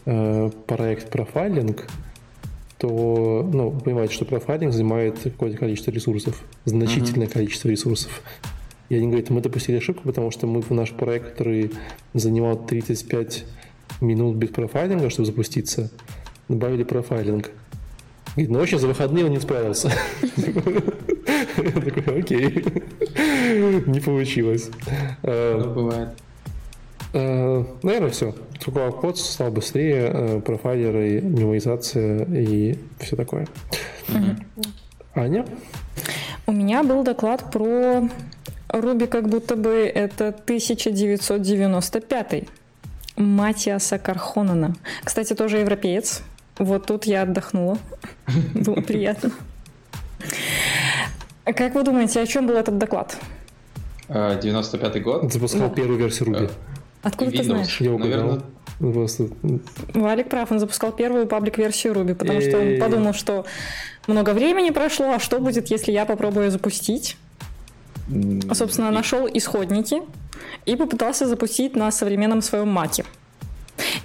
э, 0.05 0.51
проект 0.67 1.09
профайлинг, 1.09 1.87
то, 2.77 3.49
ну, 3.51 3.71
понимаете, 3.71 4.13
что 4.13 4.25
профайлинг 4.25 4.73
занимает 4.73 5.17
какое-то 5.19 5.57
количество 5.57 5.91
ресурсов, 5.91 6.43
значительное 6.65 7.27
mm-hmm. 7.27 7.31
количество 7.31 7.69
ресурсов. 7.69 8.21
И 8.89 8.95
они 8.95 9.07
говорят, 9.07 9.29
мы 9.29 9.39
допустили 9.39 9.77
ошибку, 9.77 10.03
потому 10.03 10.31
что 10.31 10.47
мы 10.47 10.61
в 10.61 10.71
наш 10.71 10.91
проект, 10.91 11.31
который 11.31 11.71
занимал 12.13 12.57
35 12.57 13.45
минут 14.01 14.35
без 14.35 14.49
профайлинга, 14.49 15.09
чтобы 15.09 15.27
запуститься, 15.27 15.91
добавили 16.49 16.83
профайлинг. 16.83 17.51
Говорит, 18.35 18.51
ну, 18.51 18.59
вообще 18.59 18.79
за 18.79 18.87
выходные 18.87 19.25
он 19.25 19.31
не 19.31 19.39
справился. 19.39 19.91
Я 20.35 21.81
такой, 21.81 22.19
окей. 22.19 22.65
Не 23.85 23.99
получилось. 24.01 24.69
Ну, 25.23 25.73
бывает. 25.73 26.09
Э, 27.13 27.63
наверное, 27.81 28.09
все. 28.09 28.35
Другой 28.59 28.91
код 28.91 29.17
стал 29.17 29.49
быстрее, 29.49 30.11
э, 30.13 30.41
профайлеры, 30.41 31.21
меморизация 31.21 32.25
и 32.25 32.77
все 32.99 33.15
такое. 33.15 33.47
Аня? 35.13 35.45
У 36.45 36.51
меня 36.51 36.83
был 36.83 37.03
доклад 37.03 37.51
про 37.51 38.09
Руби, 38.67 39.05
как 39.05 39.29
будто 39.29 39.55
бы 39.55 39.69
это 39.69 40.33
1995 40.33 42.43
Матиаса 43.15 43.97
Кархонена. 43.97 44.75
Кстати, 45.03 45.33
тоже 45.33 45.59
европеец. 45.59 46.21
Вот 46.57 46.85
тут 46.85 47.05
я 47.05 47.23
отдохнула. 47.23 47.77
Было 48.53 48.75
приятно. 48.75 49.31
Как 51.43 51.75
вы 51.75 51.83
думаете, 51.83 52.21
о 52.21 52.25
чем 52.25 52.47
был 52.47 52.55
этот 52.55 52.77
доклад? 52.77 53.17
95-й 54.09 54.99
год. 55.01 55.31
Запускал 55.31 55.69
Да. 55.69 55.75
первую 55.75 55.99
версию 55.99 56.29
Ruby. 56.29 56.51
Откуда 57.03 57.31
ты 57.31 57.43
знаешь? 57.43 57.79
Я 57.81 57.91
угадал. 57.91 58.19
Наверное, 58.19 58.41
Просто 58.79 59.29
Валик 59.93 60.29
прав, 60.29 60.51
он 60.51 60.59
запускал 60.59 60.91
первую 60.91 61.27
паблик-версию 61.27 61.93
Ruby, 61.93 62.13
потому 62.13 62.41
что 62.41 62.59
он 62.59 62.79
подумал, 62.79 63.13
что 63.13 63.45
много 64.07 64.31
времени 64.31 64.71
прошло, 64.71 65.13
а 65.13 65.19
что 65.19 65.39
будет, 65.39 65.67
если 65.69 65.91
я 65.93 66.05
попробую 66.05 66.51
запустить? 66.51 67.15
А, 68.49 68.53
Собственно, 68.53 68.91
нашел 68.91 69.27
исходники 69.31 70.01
и 70.65 70.75
попытался 70.75 71.25
запустить 71.25 71.75
на 71.75 71.89
современном 71.91 72.41
своем 72.41 72.67
маке. 72.67 73.05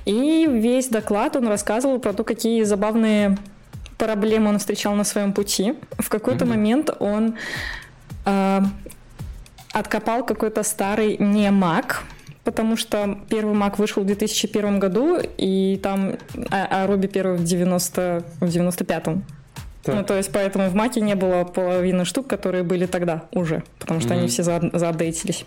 И 0.05 0.47
весь 0.49 0.89
доклад 0.89 1.37
он 1.37 1.49
рассказывал 1.49 1.99
про 1.99 2.13
то, 2.13 2.25
какие 2.25 2.63
забавные 2.65 3.37
проблемы 3.99 4.49
он 4.51 4.59
встречал 4.59 4.95
на 4.95 5.05
своем 5.05 5.33
пути. 5.33 5.75
В 5.99 6.09
какой-то 6.09 6.45
Мгм. 6.45 6.55
момент 6.55 6.91
он 7.01 7.35
э, 8.27 8.61
откопал 9.73 10.25
какой-то 10.25 10.63
старый 10.63 11.17
не 11.19 11.49
Mac, 11.51 11.97
потому 12.45 12.77
что 12.77 13.19
первый 13.29 13.55
Mac 13.55 13.75
вышел 13.79 14.03
в 14.03 14.07
2001 14.07 14.79
году, 14.79 15.19
и 15.39 15.79
там, 15.83 16.17
а, 16.51 16.85
а 16.85 16.87
Ruby 16.87 17.09
первый 17.09 17.37
в, 17.39 17.45
90, 17.45 18.25
в 18.41 18.45
95-м. 18.45 19.23
Так. 19.83 19.95
Ну, 19.95 20.05
то 20.05 20.15
есть, 20.17 20.31
поэтому 20.33 20.69
в 20.69 20.75
Маке 20.75 21.01
не 21.01 21.15
было 21.15 21.45
половины 21.45 22.05
штук, 22.05 22.27
которые 22.27 22.63
были 22.65 22.85
тогда 22.87 23.23
уже, 23.33 23.63
потому 23.79 24.01
что 24.01 24.11
Мгм. 24.11 24.19
они 24.19 24.29
все 24.29 24.43
за- 24.43 24.71
заапдейтились. 24.73 25.45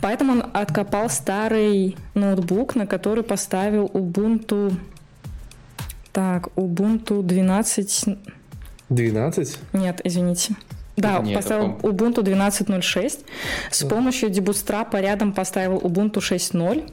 Поэтому 0.00 0.32
он 0.32 0.44
откопал 0.52 1.10
старый 1.10 1.96
ноутбук, 2.14 2.74
на 2.74 2.86
который 2.86 3.24
поставил 3.24 3.86
Ubuntu... 3.86 4.74
Так, 6.12 6.48
Ubuntu 6.56 7.22
12... 7.22 8.18
12? 8.88 9.58
Нет, 9.72 10.00
извините. 10.04 10.56
Да, 10.96 11.20
Нет, 11.20 11.36
поставил 11.36 11.78
а 11.82 11.86
Ubuntu 11.86 12.22
12.06. 12.22 13.20
С 13.70 13.84
помощью 13.84 14.28
дебустрапа 14.28 15.00
рядом 15.00 15.32
поставил 15.32 15.78
Ubuntu 15.78 16.18
6.0. 16.18 16.90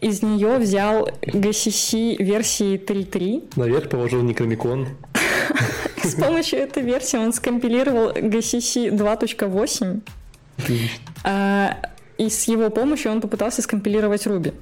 Из 0.00 0.22
нее 0.22 0.56
взял 0.56 1.08
GCC 1.22 2.16
версии 2.16 2.78
3.3. 2.78 3.52
Наверх 3.56 3.90
положил 3.90 4.22
Necronomicon. 4.22 4.86
С 6.02 6.14
помощью 6.14 6.60
этой 6.60 6.82
версии 6.82 7.16
он 7.16 7.32
скомпилировал 7.32 8.12
GCC 8.12 8.90
2.8. 8.90 10.00
а, 11.24 11.76
И 12.18 12.28
с 12.28 12.44
его 12.48 12.70
помощью 12.70 13.12
он 13.12 13.20
попытался 13.20 13.62
скомпилировать 13.62 14.26
Ruby. 14.26 14.54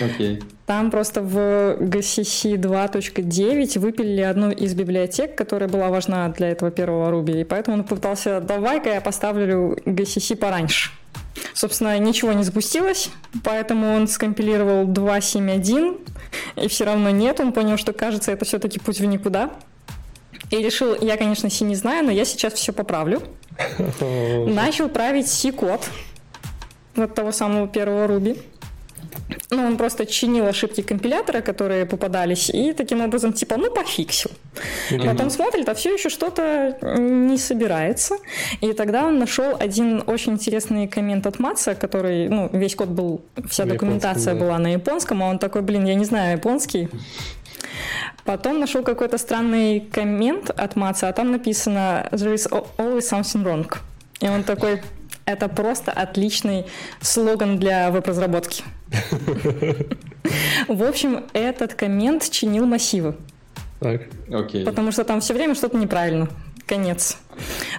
Окей. 0.00 0.42
Там 0.66 0.90
просто 0.90 1.22
в 1.22 1.38
GCC 1.80 2.54
2.9 2.54 3.78
выпилили 3.78 4.20
одну 4.20 4.50
из 4.50 4.74
библиотек, 4.74 5.36
которая 5.36 5.68
была 5.68 5.88
важна 5.88 6.28
для 6.28 6.50
этого 6.50 6.70
первого 6.70 7.10
Ruby, 7.10 7.40
и 7.40 7.44
поэтому 7.44 7.78
он 7.78 7.84
попытался, 7.84 8.40
давай-ка 8.40 8.90
я 8.94 9.00
поставлю 9.00 9.76
GCC 9.84 10.36
пораньше. 10.36 10.90
Собственно, 11.54 11.98
ничего 11.98 12.32
не 12.32 12.42
запустилось, 12.42 13.10
поэтому 13.44 13.94
он 13.94 14.08
скомпилировал 14.08 14.86
2.7.1, 14.86 16.00
и 16.56 16.68
все 16.68 16.84
равно 16.84 17.10
нет, 17.10 17.40
он 17.40 17.52
понял, 17.52 17.76
что, 17.76 17.92
кажется, 17.92 18.32
это 18.32 18.44
все-таки 18.44 18.80
путь 18.80 19.00
в 19.00 19.04
никуда. 19.04 19.50
И 20.50 20.56
решил, 20.56 20.96
я, 21.00 21.16
конечно, 21.16 21.50
C 21.50 21.64
не 21.64 21.74
знаю, 21.74 22.04
но 22.04 22.10
я 22.10 22.24
сейчас 22.24 22.54
все 22.54 22.72
поправлю. 22.72 23.22
Начал 24.46 24.88
править 24.88 25.28
C-код 25.28 25.88
вот 26.94 27.14
того 27.14 27.32
самого 27.32 27.68
первого 27.68 28.06
Ruby. 28.06 28.38
Ну, 29.50 29.64
он 29.64 29.76
просто 29.76 30.06
чинил 30.06 30.46
ошибки 30.46 30.82
компилятора, 30.82 31.40
которые 31.40 31.86
попадались, 31.86 32.50
и 32.50 32.72
таким 32.72 33.00
образом, 33.00 33.32
типа, 33.32 33.56
ну, 33.56 33.70
пофиксил. 33.70 34.30
Потом 35.04 35.30
смотрит, 35.30 35.68
а 35.68 35.74
все 35.74 35.94
еще 35.94 36.08
что-то 36.08 36.76
не 36.98 37.38
собирается. 37.38 38.16
И 38.60 38.72
тогда 38.72 39.04
он 39.04 39.18
нашел 39.18 39.56
один 39.58 40.02
очень 40.06 40.32
интересный 40.32 40.88
коммент 40.88 41.26
от 41.26 41.38
Матса, 41.38 41.74
который, 41.74 42.28
ну, 42.28 42.50
весь 42.52 42.74
код 42.74 42.88
был, 42.88 43.20
вся 43.48 43.64
На 43.64 43.72
документация 43.72 44.34
да. 44.34 44.40
была 44.40 44.58
на 44.58 44.72
японском, 44.72 45.22
а 45.22 45.26
он 45.26 45.38
такой, 45.38 45.62
блин, 45.62 45.84
я 45.84 45.94
не 45.94 46.04
знаю 46.04 46.36
японский. 46.36 46.88
Потом 48.24 48.58
нашел 48.58 48.82
какой-то 48.82 49.18
странный 49.18 49.80
коммент 49.80 50.50
от 50.50 50.76
Матса, 50.76 51.08
а 51.08 51.12
там 51.12 51.30
написано 51.32 52.08
«There 52.12 52.34
is 52.34 52.48
always 52.78 53.00
something 53.10 53.44
wrong». 53.44 53.76
И 54.20 54.28
он 54.28 54.42
такой, 54.44 54.82
это 55.24 55.48
просто 55.48 55.92
отличный 55.92 56.66
слоган 57.00 57.58
для 57.58 57.90
веб-разработки. 57.90 58.64
В 60.68 60.82
общем, 60.82 61.24
этот 61.32 61.74
коммент 61.74 62.28
чинил 62.30 62.66
массивы, 62.66 63.16
Так. 63.80 64.02
Окей. 64.32 64.64
потому 64.64 64.90
что 64.92 65.04
там 65.04 65.20
все 65.20 65.34
время 65.34 65.54
что-то 65.54 65.76
неправильно. 65.76 66.28
Конец. 66.66 67.18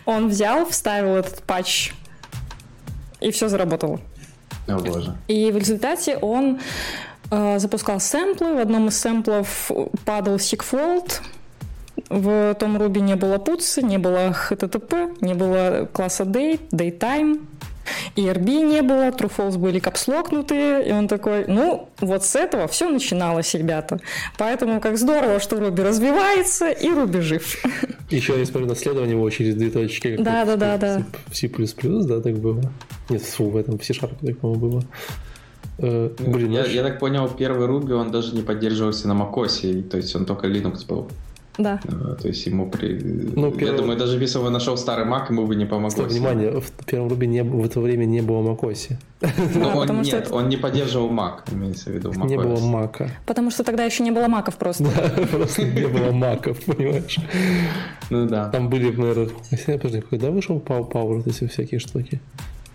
Он 0.06 0.30
взял, 0.30 0.66
вставил 0.70 1.16
этот 1.16 1.44
патч, 1.44 1.92
и 3.20 3.32
все 3.32 3.50
заработало. 3.50 4.00
О 4.68 4.80
боже. 4.80 5.16
И 5.28 5.52
в 5.52 5.58
результате 5.58 6.18
он 6.18 6.60
запускал 7.30 8.00
сэмплы. 8.00 8.56
В 8.56 8.60
одном 8.60 8.88
из 8.88 9.00
сэмплов 9.00 9.72
падал 10.06 10.36
Sigfold. 10.36 11.22
в 12.10 12.56
том 12.56 12.78
Ruby 12.78 13.00
не 13.00 13.16
было 13.16 13.36
PUTS, 13.36 13.84
не 13.84 13.98
было 13.98 14.36
HTTP, 14.50 15.18
не 15.22 15.34
было 15.34 15.90
класса 15.92 16.24
Date, 16.24 16.70
Daytime, 16.72 17.42
ERB 18.16 18.64
не 18.64 18.82
было, 18.82 19.10
True 19.10 19.32
False 19.36 19.58
были 19.58 19.80
капслокнутые, 19.80 20.88
и 20.88 20.92
он 20.92 21.08
такой, 21.08 21.46
ну, 21.48 21.90
вот 22.00 22.24
с 22.24 22.36
этого 22.36 22.68
все 22.68 22.90
начиналось, 22.90 23.54
ребята. 23.54 24.00
Поэтому 24.38 24.82
как 24.82 24.98
здорово, 24.98 25.40
что 25.40 25.60
Руби 25.60 25.84
развивается, 25.84 26.70
и 26.70 26.90
Руби 26.90 27.22
жив. 27.22 27.64
Еще 28.10 28.38
я 28.38 28.46
смотрю, 28.46 28.68
наследование 28.68 29.16
его 29.16 29.30
через 29.30 29.56
две 29.56 29.70
точки. 29.70 30.18
Да, 30.18 30.46
да, 30.46 30.56
да, 30.56 30.78
да. 30.78 31.04
В 31.28 31.36
C++, 31.36 31.50
да, 31.50 32.22
так 32.22 32.38
было. 32.38 32.62
Нет, 33.10 33.22
фу, 33.22 33.50
в 33.50 33.58
этом 33.58 33.78
в 33.80 33.84
C-Sharp 33.84 34.26
так, 34.26 34.38
по-моему, 34.40 34.70
было. 34.70 34.84
Э, 35.80 36.10
блин, 36.20 36.52
я, 36.52 36.66
я 36.66 36.84
так 36.84 37.00
понял, 37.00 37.30
первый 37.30 37.68
Ruby, 37.68 37.94
он 37.94 38.12
даже 38.12 38.36
не 38.36 38.42
поддерживался 38.42 39.08
на 39.08 39.14
macOS, 39.14 39.84
то 39.84 39.98
есть 39.98 40.16
он 40.16 40.26
только 40.26 40.48
Linux 40.48 40.86
был. 40.88 41.08
Да. 41.58 41.80
А, 41.88 42.16
то 42.16 42.28
есть 42.28 42.46
ему 42.46 42.70
при... 42.70 42.94
Ну, 43.00 43.52
первый... 43.52 43.72
Я 43.72 43.78
думаю, 43.78 43.98
даже 43.98 44.20
если 44.20 44.40
бы 44.40 44.50
нашел 44.50 44.78
старый 44.78 45.06
Mac, 45.06 45.30
ему 45.30 45.46
бы 45.48 45.56
не 45.56 45.66
помогло. 45.66 45.90
Стой, 45.90 46.08
внимание, 46.08 46.60
в 46.60 46.72
первом 46.86 47.08
Ruby 47.08 47.26
не, 47.26 47.44
в 47.44 47.66
это 47.66 47.80
время 47.80 48.06
не 48.06 48.22
было 48.22 48.42
macOS. 48.42 48.94
Ну, 49.56 49.70
а, 49.70 49.76
он, 49.78 50.02
нет, 50.02 50.28
он 50.32 50.50
не 50.50 50.58
поддерживал 50.58 51.10
Mac, 51.10 51.52
имеется 51.52 51.90
в 51.90 51.94
виду 51.94 52.12
macOS. 52.12 52.28
Не 52.28 52.38
было 52.38 52.58
Mac. 52.58 53.10
Потому 53.26 53.50
что 53.50 53.64
тогда 53.64 53.84
еще 53.86 54.04
не 54.04 54.12
было 54.12 54.28
маков 54.28 54.56
просто. 54.58 54.84
Да, 54.84 55.26
просто 55.32 55.64
не 55.64 55.88
было 55.88 56.12
маков, 56.12 56.64
понимаешь? 56.64 57.18
Ну 58.12 58.28
да. 58.28 58.50
Там 58.50 58.70
были, 58.70 58.92
наверное... 58.92 59.30
Подожди, 59.66 60.02
когда 60.02 60.30
вышел 60.30 60.60
Power, 60.60 61.24
эти 61.28 61.48
всякие 61.48 61.80
штуки? 61.80 62.22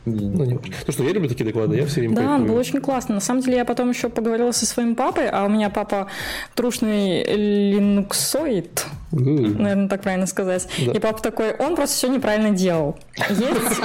Ну, 0.04 0.44
не 0.44 0.54
важно. 0.54 0.60
Ну 0.86 0.92
что, 0.92 1.04
я 1.04 1.12
люблю 1.12 1.28
такие 1.28 1.44
доклады, 1.44 1.76
я 1.76 1.86
все 1.86 2.00
время 2.00 2.16
Да, 2.16 2.34
он 2.34 2.46
был 2.46 2.56
очень 2.56 2.80
классно. 2.80 3.14
На 3.14 3.20
самом 3.20 3.42
деле, 3.42 3.58
я 3.58 3.64
потом 3.64 3.90
еще 3.90 4.08
поговорила 4.08 4.50
со 4.50 4.66
своим 4.66 4.96
папой, 4.96 5.28
а 5.28 5.44
у 5.44 5.48
меня 5.48 5.70
папа 5.70 6.08
трушный 6.54 7.22
линуксоид, 7.24 8.86
mm. 9.12 9.58
наверное, 9.58 9.88
так 9.88 10.02
правильно 10.02 10.26
сказать. 10.26 10.66
Да. 10.84 10.92
И 10.92 10.98
папа 10.98 11.22
такой, 11.22 11.54
он 11.54 11.76
просто 11.76 11.96
все 11.96 12.08
неправильно 12.08 12.50
делал. 12.50 12.98
Есть? 13.30 13.80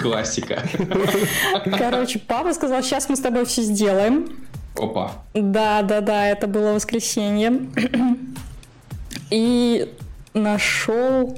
Классика. 0.00 0.62
Короче, 1.78 2.18
папа 2.18 2.54
сказал, 2.54 2.82
сейчас 2.82 3.08
мы 3.08 3.16
с 3.16 3.20
тобой 3.20 3.44
все 3.44 3.62
сделаем. 3.62 4.28
Опа. 4.76 5.12
Да, 5.34 5.82
да, 5.82 6.00
да, 6.00 6.28
это 6.28 6.46
было 6.46 6.72
воскресенье. 6.72 7.60
И 9.30 9.88
нашел 10.34 11.36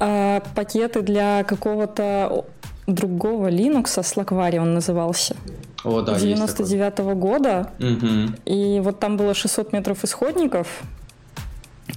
э, 0.00 0.40
пакеты 0.54 1.02
для 1.02 1.44
какого-то 1.44 2.44
другого 2.86 3.48
Linux, 3.48 3.84
Slackware 3.84 4.58
он 4.58 4.74
назывался. 4.74 5.36
О, 5.84 6.00
да, 6.00 6.18
99 6.18 6.98
-го 7.00 7.14
года. 7.14 7.72
Угу. 7.78 8.36
И 8.46 8.80
вот 8.80 9.00
там 9.00 9.16
было 9.16 9.34
600 9.34 9.72
метров 9.72 10.04
исходников, 10.04 10.82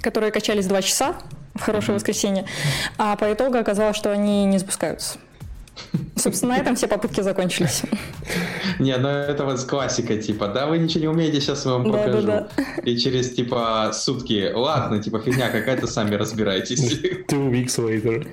которые 0.02 0.32
качались 0.32 0.68
2 0.68 0.82
часа 0.82 1.16
в 1.56 1.62
хорошее 1.62 1.92
угу. 1.92 1.96
воскресенье. 1.96 2.46
А 2.98 3.16
по 3.16 3.32
итогу 3.32 3.58
оказалось, 3.58 3.98
что 3.98 4.12
они 4.12 4.46
не 4.46 4.58
запускаются. 4.60 5.18
Собственно, 6.16 6.56
на 6.56 6.60
этом 6.60 6.76
все 6.76 6.88
попытки 6.88 7.22
закончились. 7.22 7.84
Не, 8.80 8.98
ну 8.98 9.08
это 9.08 9.46
вот 9.46 9.62
классика, 9.64 10.18
типа, 10.18 10.48
да, 10.48 10.68
вы 10.68 10.78
ничего 10.78 11.02
не 11.02 11.08
умеете, 11.08 11.42
сейчас 11.42 11.66
я 11.66 11.72
вам 11.72 11.84
покажу. 11.84 12.22
Да, 12.22 12.22
да, 12.22 12.50
да. 12.58 12.82
И 12.82 12.98
через, 12.98 13.34
типа, 13.34 13.92
сутки, 13.94 14.52
ладно, 14.54 15.02
типа, 15.02 15.20
фигня 15.20 15.50
какая-то, 15.50 15.88
сами 15.88 16.16
разбирайтесь. 16.16 17.00
Two 17.30 17.52
weeks 17.52 17.78
later. 17.78 18.26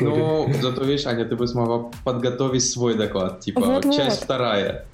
ну, 0.00 0.52
зато, 0.62 0.84
видишь, 0.84 1.06
Аня, 1.06 1.24
ты 1.24 1.36
бы 1.36 1.46
смогла 1.46 1.90
подготовить 2.04 2.64
свой 2.64 2.94
доклад, 2.94 3.40
типа, 3.40 3.60
вот, 3.60 3.84
часть 3.84 4.20
вот. 4.20 4.24
вторая. 4.24 4.86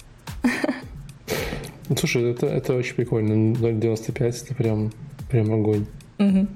Ну, 1.89 1.97
слушай, 1.97 2.31
это, 2.31 2.47
это 2.47 2.73
очень 2.73 2.95
прикольно. 2.95 3.33
0.95 3.55 4.43
это 4.45 4.55
прям, 4.55 4.91
прям 5.29 5.53
огонь. 5.53 5.85
Угу. 6.17 6.47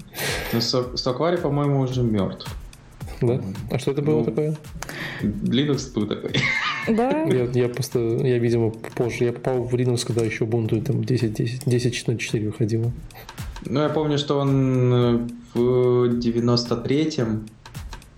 Ну, 0.52 0.60
Соквари, 0.60 1.36
по-моему, 1.36 1.80
уже 1.80 2.02
мертв. 2.02 2.48
Да? 3.20 3.40
А 3.70 3.78
что 3.78 3.90
это 3.90 4.02
было 4.02 4.20
ну, 4.20 4.24
такое? 4.24 4.56
Linux 5.22 5.92
был 5.94 6.06
такой. 6.06 6.32
Да? 6.88 7.24
Я, 7.24 7.44
я 7.44 7.68
просто, 7.68 7.98
я, 7.98 8.38
видимо, 8.38 8.70
позже. 8.70 9.24
Я 9.24 9.32
попал 9.32 9.62
в 9.62 9.74
Linux, 9.74 10.06
когда 10.06 10.24
еще 10.24 10.44
Ubuntu 10.44 10.80
там 10.82 11.00
10.10, 11.00 11.66
10.04 11.66 12.46
выходило. 12.46 12.92
Ну, 13.66 13.80
я 13.80 13.88
помню, 13.90 14.16
что 14.16 14.38
он 14.38 14.92
э, 14.92 15.28
в 15.52 16.04
93-м 16.18 17.46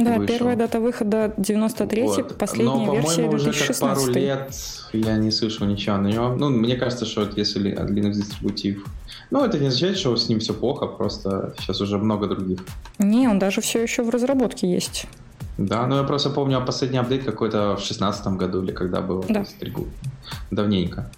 да, 0.05 0.19
вышел. 0.19 0.27
первая 0.27 0.57
дата 0.57 0.81
выхода 0.81 1.33
93 1.37 2.03
вот. 2.03 2.39
последняя 2.39 2.87
Но, 2.87 2.95
версия 2.95 3.29
2016 3.29 3.33
уже 3.33 3.63
как 3.63 3.97
пару 3.97 4.13
лет 4.13 4.55
я 4.93 5.17
не 5.17 5.31
слышал 5.31 5.67
ничего 5.67 5.97
на 5.97 6.09
него. 6.09 6.29
Ну, 6.31 6.51
мне 6.51 6.77
кажется, 6.77 7.07
что 7.07 7.21
вот 7.23 7.37
если 7.37 7.73
Linux 7.73 8.13
дистрибутив 8.13 8.85
ну, 9.31 9.45
это 9.45 9.59
не 9.59 9.69
означает, 9.69 9.97
что 9.97 10.17
с 10.17 10.29
ним 10.29 10.41
все 10.41 10.53
плохо, 10.53 10.87
просто 10.87 11.55
сейчас 11.59 11.81
уже 11.81 11.99
много 11.99 12.27
других. 12.27 12.61
Не, 12.99 13.29
он 13.29 13.39
даже 13.39 13.61
все 13.61 13.81
еще 13.81 14.03
в 14.03 14.11
разработке 14.11 14.71
есть. 14.71 15.07
Да, 15.57 15.87
ну 15.87 15.97
я 15.99 16.05
просто 16.05 16.31
помню 16.31 16.65
последний 16.65 16.99
апдейт 16.99 17.25
какой-то 17.25 17.77
в 17.77 17.81
шестнадцатом 17.81 18.39
году 18.39 18.63
или 18.63 18.73
когда 18.73 19.01
был. 19.01 19.25
Да. 19.29 19.45
Давненько. 20.51 21.11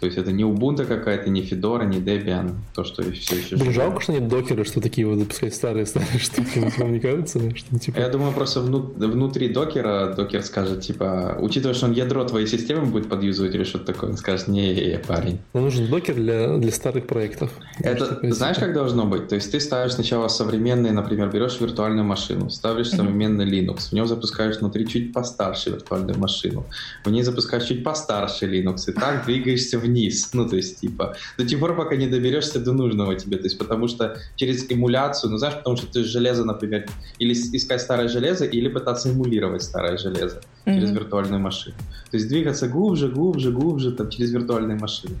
То 0.00 0.06
есть 0.06 0.18
это 0.18 0.32
не 0.32 0.44
Ubuntu 0.44 0.84
какая-то, 0.84 1.30
не 1.30 1.42
Fedora, 1.42 1.86
не 1.86 1.98
Debian, 1.98 2.54
то, 2.74 2.84
что 2.84 3.02
все 3.12 3.36
еще 3.36 3.56
Блин, 3.56 3.72
жалко, 3.72 4.00
что 4.00 4.12
нет 4.12 4.28
докера, 4.28 4.64
что 4.64 4.80
такие 4.80 5.06
вот 5.06 5.18
запускать 5.18 5.54
старые-старые 5.54 6.18
штуки, 6.18 6.72
вам 6.78 6.92
не 6.92 7.00
кажется? 7.00 7.40
Что, 7.54 7.78
типа... 7.78 7.98
Я 7.98 8.08
думаю, 8.08 8.32
просто 8.32 8.60
внутри 8.60 9.48
докера 9.48 10.14
докер 10.14 10.42
скажет, 10.42 10.82
типа, 10.82 11.38
учитывая, 11.40 11.74
что 11.74 11.86
он 11.86 11.92
ядро 11.92 12.24
твоей 12.24 12.46
системы 12.46 12.86
будет 12.86 13.08
подъюзывать 13.08 13.54
или 13.54 13.64
что-то 13.64 13.92
такое, 13.92 14.10
он 14.10 14.16
скажет, 14.16 14.48
не, 14.48 15.00
парень. 15.06 15.38
Нам 15.52 15.64
нужен 15.64 15.88
докер 15.88 16.14
для, 16.14 16.56
для 16.58 16.72
старых 16.72 17.06
проектов. 17.06 17.50
Это, 17.78 18.18
знаешь, 18.32 18.58
как 18.58 18.72
должно 18.72 19.04
быть? 19.04 19.28
То 19.28 19.36
есть 19.36 19.50
ты 19.50 19.60
ставишь 19.60 19.94
сначала 19.94 20.28
современный, 20.28 20.90
например, 20.90 21.30
берешь 21.30 21.60
виртуальную 21.60 22.04
машину, 22.04 22.50
ставишь 22.50 22.90
современный 22.90 23.46
Linux, 23.46 23.90
в 23.90 23.92
нем 23.92 24.06
запускаешь 24.06 24.58
внутри 24.58 24.86
чуть 24.86 25.12
постарше 25.12 25.70
виртуальную 25.70 26.18
машину, 26.18 26.66
в 27.04 27.10
ней 27.10 27.22
запускаешь 27.22 27.64
чуть 27.64 27.84
постарше 27.84 28.46
Linux, 28.46 28.88
и 28.88 28.92
так 28.92 29.24
двигаешься 29.26 29.78
вниз. 29.84 30.30
Ну, 30.32 30.48
то 30.48 30.56
есть, 30.56 30.80
типа, 30.80 31.16
до 31.38 31.44
тех 31.44 31.60
пор, 31.60 31.76
пока 31.76 31.96
не 31.96 32.06
доберешься 32.06 32.60
до 32.60 32.72
нужного 32.72 33.14
тебе. 33.14 33.36
То 33.36 33.44
есть, 33.44 33.58
потому 33.58 33.88
что 33.88 34.16
через 34.36 34.70
эмуляцию, 34.70 35.30
ну, 35.30 35.38
знаешь, 35.38 35.56
потому 35.56 35.76
что 35.76 35.86
ты 35.86 36.04
железо, 36.04 36.44
например, 36.44 36.86
или 37.20 37.32
искать 37.32 37.80
старое 37.80 38.08
железо, 38.08 38.44
или 38.44 38.68
пытаться 38.68 39.10
эмулировать 39.10 39.62
старое 39.62 39.96
железо 39.96 40.40
mm-hmm. 40.64 40.74
через 40.74 40.90
виртуальную 40.90 41.40
машину. 41.40 41.76
То 42.10 42.16
есть, 42.16 42.28
двигаться 42.28 42.68
глубже, 42.68 43.08
глубже, 43.08 43.52
глубже, 43.52 43.92
там, 43.92 44.10
через 44.10 44.32
виртуальные 44.32 44.78
машины. 44.78 45.14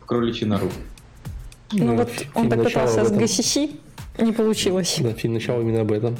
В 0.00 0.06
кроличью 0.06 0.48
нору. 0.48 0.70
Ну, 1.72 1.84
ну 1.84 1.96
вот 1.96 2.10
он 2.34 2.48
так 2.48 2.62
пытался 2.62 3.04
с 3.04 3.12
GCC, 3.12 3.70
не 4.18 4.32
получилось. 4.32 4.98
Да, 5.00 5.12
фильм 5.12 5.34
начал 5.34 5.60
именно 5.60 5.80
об 5.80 5.92
этом. 5.92 6.16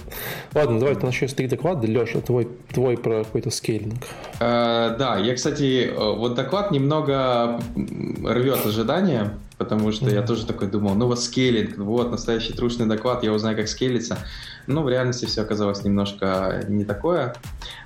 Ладно, 0.55 0.79
давай, 0.79 0.95
у 0.95 1.01
нас 1.01 1.15
еще 1.15 1.27
есть 1.27 1.37
три 1.37 1.47
доклада. 1.47 1.87
Леша, 1.87 2.21
твой, 2.21 2.49
твой 2.73 2.97
про 2.97 3.25
какой-то 3.25 3.51
скейлинг. 3.51 4.05
Э, 4.41 4.97
да, 4.99 5.19
я, 5.19 5.35
кстати, 5.35 5.89
э, 5.89 5.95
вот 5.95 6.35
доклад 6.35 6.71
немного 6.71 7.61
рвет 7.77 8.67
ожидания, 8.67 9.35
потому 9.59 9.93
что 9.93 10.07
mm-hmm. 10.07 10.15
я 10.15 10.23
тоже 10.23 10.47
такой 10.47 10.69
думал, 10.69 10.95
ну 10.95 11.07
вот 11.07 11.21
скейлинг, 11.21 11.79
вот 11.79 12.11
настоящий 12.11 12.53
трушный 12.53 12.87
доклад, 12.87 13.23
я 13.23 13.33
узнаю, 13.33 13.57
как 13.57 13.69
скейлиться. 13.69 14.19
Но 14.67 14.83
в 14.83 14.89
реальности 14.89 15.27
все 15.27 15.43
оказалось 15.43 15.85
немножко 15.85 16.65
не 16.69 16.85
такое. 16.85 17.35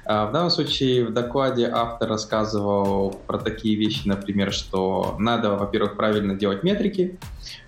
А 0.05 0.27
в 0.27 0.33
данном 0.33 0.51
случае 0.51 1.05
в 1.05 1.13
докладе 1.13 1.69
автор 1.73 2.09
рассказывал 2.09 3.11
про 3.27 3.39
такие 3.39 3.77
вещи, 3.77 4.07
например, 4.07 4.53
что 4.53 5.17
надо, 5.19 5.57
во-первых, 5.57 5.97
правильно 5.97 6.35
делать 6.35 6.63
метрики, 6.63 7.19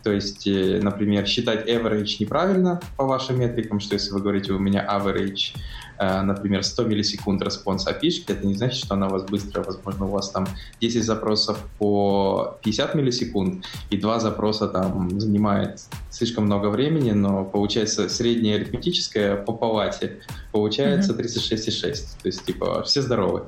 то 0.03 0.13
есть, 0.13 0.47
э, 0.47 0.81
например, 0.83 1.27
считать 1.27 1.69
average 1.69 2.17
неправильно 2.21 2.81
по 2.97 3.05
вашим 3.05 3.41
метрикам, 3.41 3.81
что 3.81 3.95
если 3.95 4.13
вы 4.13 4.21
говорите, 4.21 4.53
у 4.53 4.59
меня 4.59 4.87
average 4.87 5.55
например, 6.01 6.65
100 6.65 6.85
миллисекунд 6.85 7.43
response 7.43 7.87
API, 7.87 8.25
это 8.27 8.47
не 8.47 8.55
значит, 8.55 8.85
что 8.85 8.95
она 8.95 9.09
у 9.09 9.11
вас 9.11 9.25
быстрая. 9.25 9.65
Возможно, 9.65 10.07
у 10.07 10.11
вас 10.11 10.31
там 10.31 10.47
10 10.81 11.05
запросов 11.05 11.59
по 11.79 12.59
50 12.63 12.95
миллисекунд, 12.95 13.65
и 13.91 13.97
два 13.99 14.19
запроса 14.19 14.67
там 14.69 15.21
занимает 15.21 15.81
слишком 16.11 16.47
много 16.47 16.69
времени, 16.69 17.13
но 17.13 17.45
получается 17.45 18.09
среднее 18.09 18.57
арифметическое 18.57 19.37
по 19.37 19.53
палате 19.53 20.21
получается 20.53 21.13
mm-hmm. 21.13 21.53
36,6. 21.53 21.93
То 22.23 22.29
есть, 22.29 22.45
типа, 22.45 22.83
все 22.83 23.03
здоровы. 23.03 23.45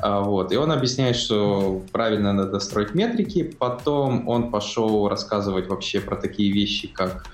А, 0.00 0.20
вот. 0.22 0.52
И 0.52 0.56
он 0.56 0.72
объясняет, 0.72 1.16
что 1.16 1.82
правильно 1.92 2.32
надо 2.32 2.58
строить 2.60 2.94
метрики. 2.94 3.42
Потом 3.44 4.28
он 4.28 4.50
пошел 4.50 5.08
рассказывать 5.08 5.68
вообще 5.68 6.00
про 6.00 6.16
такие 6.16 6.52
вещи, 6.52 6.88
как 6.88 7.26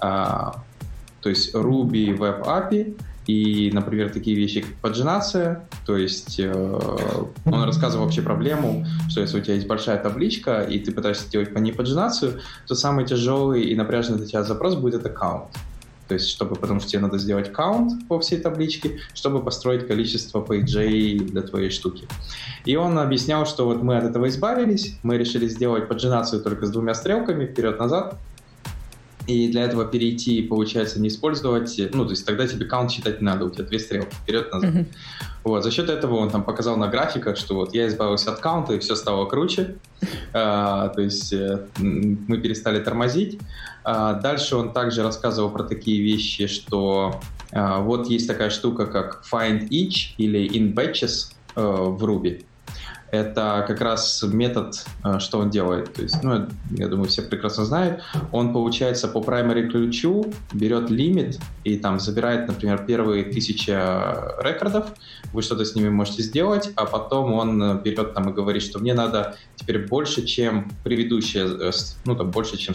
а, 0.00 0.62
то 1.20 1.30
есть 1.30 1.54
Ruby 1.54 2.16
Web 2.16 2.44
API, 2.44 2.96
и, 3.26 3.70
например, 3.72 4.10
такие 4.10 4.36
вещи, 4.36 4.60
как 4.60 4.74
поджинация, 4.74 5.68
то 5.84 5.96
есть 5.96 6.38
э, 6.38 6.78
он 7.44 7.64
рассказывал 7.64 8.04
вообще 8.04 8.22
проблему, 8.22 8.86
что 9.08 9.20
если 9.20 9.40
у 9.40 9.42
тебя 9.42 9.54
есть 9.54 9.66
большая 9.66 10.00
табличка, 10.00 10.62
и 10.62 10.78
ты 10.78 10.92
пытаешься 10.92 11.28
делать 11.28 11.52
по 11.52 11.58
ней 11.58 11.72
поджинацию, 11.72 12.40
то 12.66 12.74
самый 12.76 13.04
тяжелый 13.04 13.64
и 13.64 13.74
напряженный 13.74 14.18
для 14.18 14.26
тебя 14.26 14.44
запрос 14.44 14.76
будет 14.76 15.04
это 15.04 15.08
count. 15.08 15.48
То 16.06 16.14
есть, 16.14 16.28
чтобы, 16.28 16.54
потому 16.54 16.78
что 16.78 16.88
тебе 16.90 17.02
надо 17.02 17.18
сделать 17.18 17.50
count 17.50 18.06
по 18.08 18.20
всей 18.20 18.38
табличке, 18.38 19.00
чтобы 19.12 19.42
построить 19.42 19.88
количество 19.88 20.40
пейджей 20.40 21.18
для 21.18 21.42
твоей 21.42 21.70
штуки. 21.70 22.06
И 22.64 22.76
он 22.76 22.96
объяснял, 22.96 23.44
что 23.44 23.66
вот 23.66 23.82
мы 23.82 23.96
от 23.96 24.04
этого 24.04 24.28
избавились, 24.28 24.96
мы 25.02 25.18
решили 25.18 25.48
сделать 25.48 25.88
поджинацию 25.88 26.42
только 26.42 26.66
с 26.66 26.70
двумя 26.70 26.94
стрелками, 26.94 27.46
вперед-назад, 27.46 28.16
И 29.26 29.48
для 29.48 29.64
этого 29.64 29.84
перейти, 29.84 30.42
получается, 30.42 31.00
не 31.00 31.08
использовать, 31.08 31.80
ну, 31.92 32.04
то 32.04 32.10
есть 32.10 32.24
тогда 32.24 32.46
тебе 32.46 32.66
каунт 32.66 32.92
считать 32.92 33.20
не 33.20 33.24
надо, 33.24 33.46
у 33.46 33.50
тебя 33.50 33.64
две 33.64 33.78
стрелки, 33.78 34.14
вперед-назад. 34.14 34.74
Mm-hmm. 34.74 34.86
Вот, 35.44 35.62
за 35.62 35.70
счет 35.70 35.88
этого 35.88 36.16
он 36.16 36.30
там 36.30 36.42
показал 36.42 36.76
на 36.76 36.88
графиках, 36.88 37.36
что 37.36 37.54
вот 37.54 37.74
я 37.74 37.86
избавился 37.88 38.32
от 38.32 38.40
каунта, 38.40 38.74
и 38.74 38.78
все 38.78 38.96
стало 38.96 39.26
круче. 39.26 39.76
А, 40.32 40.88
то 40.88 41.00
есть 41.00 41.32
э, 41.32 41.66
мы 41.78 42.38
перестали 42.38 42.82
тормозить. 42.82 43.38
А, 43.84 44.14
дальше 44.14 44.56
он 44.56 44.72
также 44.72 45.02
рассказывал 45.02 45.50
про 45.50 45.62
такие 45.62 46.02
вещи, 46.02 46.46
что 46.48 47.20
а, 47.52 47.80
вот 47.80 48.08
есть 48.08 48.26
такая 48.26 48.50
штука, 48.50 48.86
как 48.86 49.24
find 49.32 49.68
each 49.68 50.14
или 50.18 50.48
in 50.48 50.74
batches 50.74 51.32
э, 51.54 51.60
в 51.62 52.04
Ruby 52.04 52.44
это 53.16 53.64
как 53.66 53.80
раз 53.80 54.22
метод, 54.22 54.84
э, 55.04 55.18
что 55.18 55.38
он 55.38 55.50
делает. 55.50 55.92
То 55.92 56.02
есть, 56.02 56.22
ну, 56.22 56.46
я 56.70 56.88
думаю, 56.88 57.08
все 57.08 57.22
прекрасно 57.22 57.64
знают. 57.64 58.02
Он, 58.32 58.52
получается, 58.52 59.08
по 59.08 59.18
primary 59.18 59.68
ключу 59.68 60.32
берет 60.52 60.90
лимит 60.90 61.38
и 61.64 61.76
там 61.76 62.00
забирает, 62.00 62.48
например, 62.48 62.84
первые 62.86 63.24
тысяча 63.24 64.36
рекордов, 64.40 64.92
вы 65.32 65.42
что-то 65.42 65.64
с 65.64 65.74
ними 65.74 65.88
можете 65.88 66.22
сделать, 66.22 66.70
а 66.76 66.86
потом 66.86 67.32
он 67.32 67.82
берет 67.82 68.14
там 68.14 68.30
и 68.30 68.32
говорит, 68.32 68.62
что 68.62 68.78
мне 68.78 68.94
надо 68.94 69.36
теперь 69.56 69.86
больше, 69.86 70.24
чем 70.24 70.70
предыдущее, 70.84 71.46
э, 71.46 71.70
ну, 72.04 72.16
там, 72.16 72.30
больше, 72.30 72.56
чем 72.56 72.74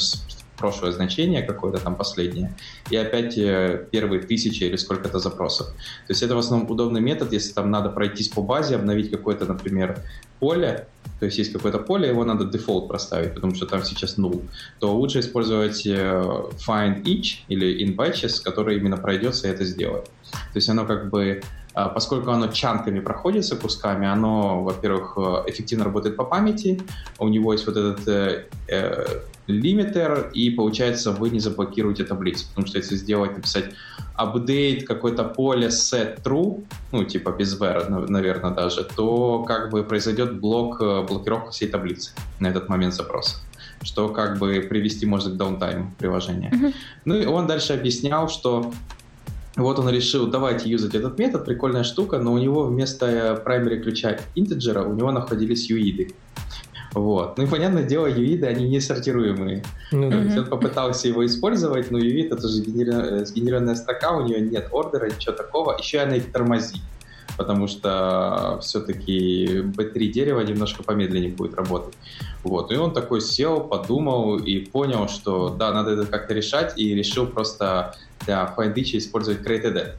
прошлое 0.62 0.92
значение 0.92 1.42
какое-то 1.42 1.80
там 1.80 1.96
последнее, 1.96 2.56
и 2.92 2.96
опять 2.96 3.38
э, 3.38 3.88
первые 3.92 4.22
тысячи 4.22 4.64
или 4.64 4.78
сколько-то 4.78 5.20
запросов. 5.20 5.68
То 5.68 6.12
есть 6.12 6.22
это 6.22 6.36
в 6.36 6.38
основном 6.38 6.70
удобный 6.70 7.02
метод, 7.02 7.34
если 7.34 7.52
там 7.52 7.72
надо 7.72 7.90
пройтись 7.90 8.30
по 8.30 8.42
базе, 8.42 8.76
обновить 8.76 9.10
какое-то, 9.10 9.46
например, 9.46 10.04
поле, 10.42 10.88
то 11.20 11.26
есть 11.26 11.38
есть 11.38 11.54
какое-то 11.54 11.78
поле, 11.78 12.10
его 12.10 12.26
надо 12.26 12.46
дефолт 12.46 12.88
проставить, 12.88 13.36
потому 13.36 13.54
что 13.54 13.68
там 13.68 13.84
сейчас 13.84 14.18
null, 14.18 14.42
то 14.80 14.92
лучше 14.94 15.20
использовать 15.20 15.86
э, 15.86 16.24
find 16.68 17.04
each 17.04 17.44
или 17.48 17.86
in 17.86 17.96
batches, 17.96 18.42
который 18.44 18.78
именно 18.78 18.98
пройдется 18.98 19.48
и 19.48 19.52
это 19.52 19.64
сделает. 19.64 20.06
То 20.32 20.56
есть 20.56 20.68
оно 20.68 20.86
как 20.86 21.12
бы 21.12 21.44
поскольку 21.74 22.32
оно 22.32 22.48
чанками 22.48 23.00
проходится 23.00 23.56
кусками, 23.56 24.08
оно, 24.08 24.64
во-первых, 24.64 25.14
э, 25.18 25.52
эффективно 25.52 25.86
работает 25.86 26.18
по 26.18 26.26
памяти, 26.26 26.82
у 27.20 27.28
него 27.28 27.54
есть 27.54 27.66
вот 27.66 27.78
этот 27.78 28.08
э, 28.08 28.46
э, 28.68 29.22
лимитер, 29.48 30.30
и 30.34 30.50
получается 30.50 31.12
вы 31.12 31.30
не 31.30 31.40
заблокируете 31.40 32.04
таблицу, 32.04 32.48
потому 32.50 32.68
что 32.68 32.78
если 32.78 32.96
сделать, 32.96 33.36
написать 33.36 33.66
апдейт 34.16 34.88
какое-то 34.88 35.24
поле 35.24 35.68
set 35.68 36.22
true, 36.24 36.64
ну 36.92 37.04
типа 37.06 37.30
без 37.32 37.60
where, 37.60 37.88
наверное, 37.90 38.52
даже, 38.52 38.84
то 38.84 39.44
как 39.44 39.72
бы 39.72 39.84
произойдет 39.84 40.40
блок, 40.40 40.82
э, 40.82 41.04
блокировка 41.04 41.52
всей 41.52 41.70
таблицы 41.70 42.12
на 42.40 42.48
этот 42.48 42.70
момент 42.70 42.94
запроса 42.94 43.38
что 43.84 44.10
как 44.10 44.38
бы 44.38 44.62
привести 44.70 45.08
может 45.08 45.34
к 45.34 45.38
даунтайму 45.38 45.92
приложения. 45.98 46.52
Mm-hmm. 46.52 46.74
Ну 47.06 47.16
и 47.16 47.26
он 47.26 47.48
дальше 47.48 47.74
объяснял, 47.74 48.30
что 48.30 48.72
вот 49.56 49.80
он 49.80 49.90
решил, 49.90 50.28
давайте 50.28 50.70
юзать 50.70 50.96
этот 50.96 51.20
метод, 51.20 51.46
прикольная 51.46 51.84
штука, 51.84 52.20
но 52.20 52.32
у 52.34 52.38
него 52.38 52.64
вместо 52.64 53.42
primary 53.46 53.82
ключа 53.82 54.18
интеджера 54.36 54.84
у 54.84 54.94
него 54.94 55.12
находились 55.12 55.70
юиды. 55.70 56.14
Вот. 56.94 57.38
Ну 57.38 57.44
и 57.46 57.48
понятное 57.48 57.84
дело, 57.84 58.08
юиды, 58.08 58.48
они 58.48 58.68
не 58.68 58.82
сортируемые. 58.82 59.64
Ну, 59.92 60.10
да. 60.10 60.18
есть 60.18 60.38
он 60.38 60.46
попытался 60.46 61.08
его 61.08 61.26
использовать, 61.26 61.90
но 61.90 61.98
юид 61.98 62.34
это 62.34 62.48
же 62.48 62.62
э, 62.62 63.26
сгенерированная 63.26 63.76
строка, 63.76 64.12
у 64.12 64.26
нее 64.26 64.42
нет 64.42 64.68
ордера, 64.72 65.10
ничего 65.10 65.34
такого. 65.34 65.78
Еще 65.78 66.00
она 66.00 66.18
их 66.18 66.32
тормозит, 66.32 66.82
потому 67.38 67.68
что 67.68 68.60
все-таки 68.62 69.60
B3 69.60 70.08
дерево 70.08 70.42
немножко 70.42 70.84
помедленнее 70.84 71.32
будет 71.32 71.56
работать. 71.56 71.94
Вот. 72.44 72.72
И 72.72 72.76
он 72.76 72.94
такой 72.94 73.22
сел, 73.22 73.62
подумал 73.62 74.38
и 74.38 74.60
понял, 74.60 75.08
что 75.08 75.50
да, 75.50 75.72
надо 75.74 75.92
это 75.92 76.06
как-то 76.06 76.34
решать, 76.34 76.78
и 76.78 76.94
решил 76.94 77.26
просто 77.26 77.96
для 78.26 78.54
FindItch 78.58 78.98
использовать 78.98 79.42
created 79.42 79.96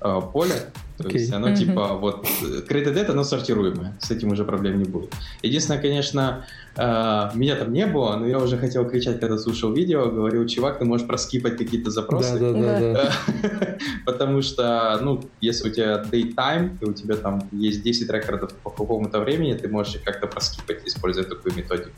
э, 0.00 0.20
поле, 0.32 0.54
то 0.98 1.04
okay. 1.04 1.12
есть 1.12 1.32
оно 1.32 1.50
mm-hmm. 1.50 1.56
типа 1.56 1.94
вот 1.94 2.26
created 2.68 3.08
оно 3.08 3.22
сортируемое, 3.22 3.96
с 4.00 4.10
этим 4.10 4.32
уже 4.32 4.44
проблем 4.44 4.78
не 4.78 4.84
будет. 4.84 5.14
Единственное, 5.42 5.80
конечно, 5.80 6.44
э, 6.76 7.30
меня 7.34 7.54
там 7.54 7.72
не 7.72 7.86
было, 7.86 8.16
но 8.16 8.26
я 8.26 8.38
уже 8.38 8.58
хотел 8.58 8.84
кричать, 8.88 9.20
когда 9.20 9.38
слушал 9.38 9.72
видео, 9.72 10.10
говорил, 10.10 10.44
чувак, 10.48 10.80
ты 10.80 10.84
можешь 10.84 11.06
проскипать 11.06 11.56
какие-то 11.56 11.90
запросы. 11.90 12.38
Да, 12.38 12.52
да, 12.52 12.92
да. 12.92 13.78
Потому 14.06 14.42
что, 14.42 14.98
ну, 15.00 15.22
если 15.40 15.70
у 15.70 15.72
тебя 15.72 16.02
daytime, 16.02 16.78
и 16.80 16.84
у 16.84 16.92
тебя 16.92 17.14
там 17.14 17.48
есть 17.52 17.82
10 17.82 18.10
рекордов 18.10 18.52
по 18.54 18.70
какому-то 18.70 19.20
времени, 19.20 19.52
ты 19.52 19.68
можешь 19.68 19.94
их 19.94 20.02
как-то 20.02 20.26
проскипать, 20.26 20.80
используя 20.84 21.24
такую 21.24 21.54
методику. 21.54 21.92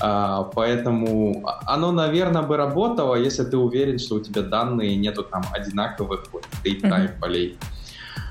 А, 0.00 0.44
поэтому 0.54 1.42
оно, 1.66 1.92
наверное, 1.92 2.42
бы 2.42 2.56
работало, 2.56 3.14
если 3.14 3.44
ты 3.44 3.56
уверен, 3.56 3.98
что 3.98 4.16
у 4.16 4.20
тебя 4.20 4.42
данные 4.42 4.96
нету 4.96 5.22
там 5.22 5.42
одинаковых 5.52 6.26
вот, 6.32 6.44
daytime 6.64 7.18
полей. 7.20 7.56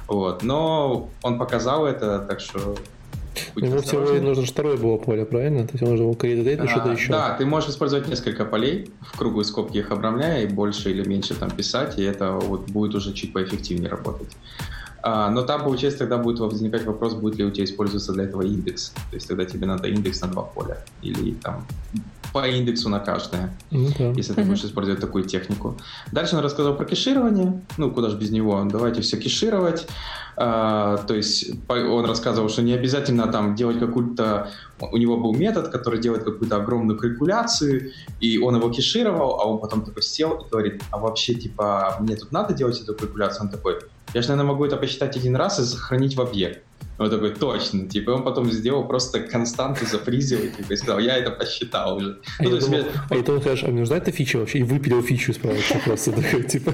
Вот. 0.08 0.44
Но 0.44 1.10
он 1.24 1.40
показал 1.40 1.86
это, 1.86 2.20
так 2.20 2.40
что 2.40 2.76
Ему 3.56 3.82
всего 3.82 4.02
нужно 4.22 4.46
второе 4.46 4.78
было 4.78 4.98
поле, 4.98 5.26
правильно? 5.26 5.66
То 5.66 5.74
есть 5.74 5.82
нужно 5.82 6.06
было 6.06 6.14
date 6.14 6.66
и 6.66 6.68
что-то 6.68 6.92
еще. 6.92 7.12
Да, 7.12 7.36
ты 7.36 7.46
можешь 7.46 7.70
использовать 7.70 8.08
несколько 8.08 8.46
полей, 8.46 8.92
в 9.02 9.18
круглые 9.18 9.46
скобки 9.46 9.78
их 9.78 9.92
обрамляя, 9.92 10.44
и 10.44 10.48
больше 10.48 10.92
или 10.92 11.08
меньше 11.08 11.36
там 11.36 11.52
писать, 11.52 11.98
и 12.00 12.04
это 12.04 12.32
вот 12.32 12.70
будет 12.70 12.96
уже 12.96 13.14
чуть 13.14 13.34
поэффективнее 13.34 13.90
работать. 13.90 14.30
А, 15.08 15.30
но 15.30 15.44
там, 15.44 15.64
получается, 15.64 16.00
тогда 16.00 16.18
будет 16.18 16.40
возникать 16.40 16.84
вопрос, 16.84 17.14
будет 17.14 17.38
ли 17.38 17.46
у 17.46 17.52
тебя 17.52 17.66
использоваться 17.66 18.12
для 18.12 18.24
этого 18.24 18.42
индекс. 18.42 18.90
То 19.12 19.16
есть 19.16 19.28
тогда 19.28 19.46
тебе 19.46 19.68
надо 19.68 19.88
индекс 19.88 20.22
на 20.22 20.28
два 20.30 20.42
поля. 20.42 20.84
Или 21.04 21.36
там 21.36 21.68
по 22.34 22.48
индексу 22.48 22.90
на 22.90 23.00
каждое, 23.00 23.56
ну, 23.72 23.88
да. 23.98 24.06
если 24.10 24.34
ты 24.34 24.44
будешь 24.44 24.66
использовать 24.66 25.00
такую 25.00 25.24
технику. 25.24 25.78
Дальше 26.12 26.36
он 26.36 26.44
рассказал 26.44 26.76
про 26.76 26.86
кеширование. 26.86 27.62
Ну, 27.78 27.92
куда 27.92 28.10
же 28.10 28.18
без 28.18 28.32
него? 28.32 28.62
Давайте 28.66 29.02
все 29.02 29.18
кешировать. 29.18 29.88
А, 30.38 30.98
то 30.98 31.14
есть 31.14 31.52
он 31.70 32.06
рассказывал, 32.06 32.50
что 32.50 32.64
не 32.64 32.74
обязательно 32.74 33.28
там 33.28 33.56
делать 33.56 33.80
какую-то... 33.80 34.50
У 34.80 34.98
него 34.98 35.18
был 35.18 35.34
метод, 35.34 35.70
который 35.70 36.02
делает 36.02 36.24
какую-то 36.24 36.56
огромную 36.56 36.98
калькуляцию, 36.98 37.92
и 38.20 38.40
он 38.40 38.56
его 38.56 38.70
кешировал, 38.72 39.40
а 39.40 39.46
он 39.46 39.60
потом 39.60 39.86
такой 39.86 40.02
сел 40.02 40.34
и 40.34 40.50
говорит, 40.50 40.82
а 40.90 40.98
вообще, 40.98 41.36
типа, 41.36 41.98
мне 42.00 42.16
тут 42.16 42.32
надо 42.32 42.56
делать 42.56 42.82
эту 42.82 42.96
калькуляцию? 42.96 43.44
Он 43.44 43.50
такой, 43.50 43.80
я 44.14 44.22
же, 44.22 44.30
наверное, 44.30 44.52
могу 44.52 44.66
это 44.66 44.78
посчитать 44.78 45.18
один 45.18 45.36
раз 45.36 45.60
и 45.60 45.64
сохранить 45.64 46.16
в 46.16 46.22
объект. 46.22 46.64
Он 46.98 47.10
такой, 47.10 47.32
точно. 47.32 47.90
Типа, 47.90 48.12
он 48.12 48.24
потом 48.24 48.50
сделал 48.52 48.88
просто 48.88 49.20
константу 49.20 49.86
запризил 49.86 50.40
и, 50.40 50.50
типа, 50.50 50.76
сказал, 50.78 51.00
я 51.00 51.18
это 51.18 51.32
посчитал 51.32 51.98
уже. 51.98 52.20
А 52.40 52.44
ну, 52.44 52.56
есть, 52.56 52.70
думал, 52.70 52.86
а 53.10 53.16
это 53.16 53.34
он, 53.34 53.42
конечно, 53.42 53.68
а 53.68 53.72
мне 53.72 53.82
нужна 53.82 53.98
эта 53.98 54.12
фича 54.12 54.38
вообще? 54.38 54.60
И 54.60 54.64
выпилил 54.64 55.02
фичу 55.02 55.34
справа 55.34 55.58
просто 55.84 56.14
такой, 56.14 56.44
типа. 56.44 56.74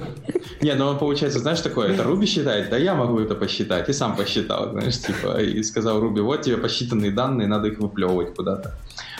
Не, 0.61 0.75
ну 0.75 0.85
он, 0.85 0.99
получается, 0.99 1.39
знаешь, 1.39 1.61
такое, 1.61 1.91
это 1.91 2.03
Руби 2.03 2.27
считает? 2.27 2.69
Да 2.69 2.77
я 2.77 2.93
могу 2.93 3.19
это 3.19 3.33
посчитать. 3.33 3.89
И 3.89 3.93
сам 3.93 4.15
посчитал, 4.15 4.69
знаешь, 4.71 4.99
типа, 4.99 5.41
и 5.41 5.63
сказал 5.63 5.99
Руби, 5.99 6.21
вот 6.21 6.43
тебе 6.43 6.57
посчитанные 6.57 7.09
данные, 7.09 7.47
надо 7.47 7.69
их 7.69 7.79
выплевывать 7.79 8.35
куда-то. 8.35 8.77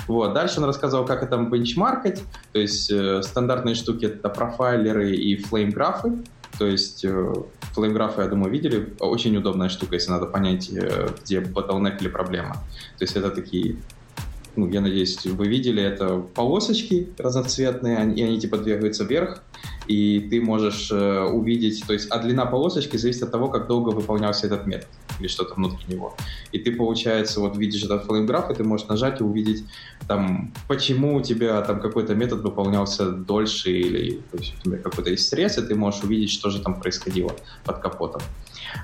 Вот. 0.08 0.34
Дальше 0.34 0.60
он 0.60 0.66
рассказывал, 0.66 1.06
как 1.06 1.24
это 1.24 1.38
бенчмаркать, 1.38 2.22
то 2.54 2.60
есть 2.60 2.92
э, 2.92 3.24
стандартные 3.24 3.74
штуки 3.74 4.06
это 4.06 4.30
профайлеры 4.30 5.16
и 5.16 5.36
флейм-графы, 5.36 6.14
то 6.62 6.68
есть 6.68 7.04
э, 7.04 7.34
флеймграфы, 7.74 8.22
я 8.22 8.28
думаю, 8.28 8.52
видели. 8.52 8.94
Очень 9.00 9.36
удобная 9.36 9.68
штука, 9.68 9.96
если 9.96 10.12
надо 10.12 10.28
понять, 10.28 10.70
э, 10.72 11.10
где 11.20 11.40
bottleneck 11.40 11.98
или 12.02 12.08
проблема. 12.08 12.54
То 13.00 13.04
есть 13.04 13.16
это 13.16 13.32
такие 13.32 13.78
ну, 14.56 14.68
я 14.70 14.82
надеюсь, 14.82 15.26
вы 15.26 15.48
видели, 15.48 15.82
это 15.82 16.18
полосочки 16.18 17.10
разноцветные, 17.18 18.14
и 18.14 18.24
они 18.24 18.40
типа 18.40 18.58
двигаются 18.58 19.04
вверх, 19.04 19.42
и 19.88 20.28
ты 20.30 20.42
можешь 20.42 20.92
э, 20.92 21.24
увидеть, 21.24 21.84
то 21.86 21.94
есть, 21.94 22.08
а 22.10 22.20
длина 22.20 22.46
полосочки 22.46 22.98
зависит 22.98 23.24
от 23.24 23.32
того, 23.32 23.48
как 23.48 23.68
долго 23.68 23.90
выполнялся 23.90 24.48
этот 24.48 24.68
метод 24.68 24.88
или 25.20 25.28
что-то 25.28 25.56
внутри 25.56 25.86
него. 25.88 26.16
И 26.52 26.60
ты, 26.60 26.72
получается, 26.72 27.40
вот 27.40 27.58
видишь 27.58 27.84
этот 27.84 28.06
флеймграф, 28.06 28.52
и 28.52 28.56
ты 28.56 28.64
можешь 28.64 28.88
нажать 28.88 29.22
и 29.22 29.24
увидеть, 29.24 29.64
там, 30.08 30.54
почему 30.68 31.16
у 31.16 31.22
тебя 31.22 31.62
там 31.62 31.80
какой-то 31.80 32.16
метод 32.16 32.42
выполнялся 32.42 33.10
дольше, 33.10 33.72
или 33.72 34.22
то 34.32 34.38
есть, 34.38 34.54
у 34.60 34.62
тебя 34.64 34.78
какой-то 34.78 35.12
есть 35.12 35.28
стресс, 35.28 35.58
и 35.58 35.62
ты 35.62 35.76
можешь 35.76 36.04
увидеть, 36.04 36.32
что 36.32 36.50
же 36.50 36.62
там 36.62 36.80
происходило 36.80 37.32
под 37.64 37.80
капотом. 37.80 38.22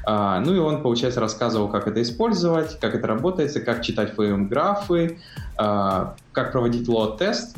А, 0.05 0.39
ну 0.39 0.53
и 0.53 0.59
он, 0.59 0.81
получается, 0.81 1.19
рассказывал, 1.19 1.69
как 1.69 1.87
это 1.87 2.01
использовать, 2.01 2.79
как 2.79 2.95
это 2.95 3.07
работает, 3.07 3.53
как 3.63 3.81
читать 3.81 4.13
флеймграфы, 4.13 5.19
а, 5.57 6.15
как 6.31 6.51
проводить 6.51 6.87
лот-тест, 6.87 7.55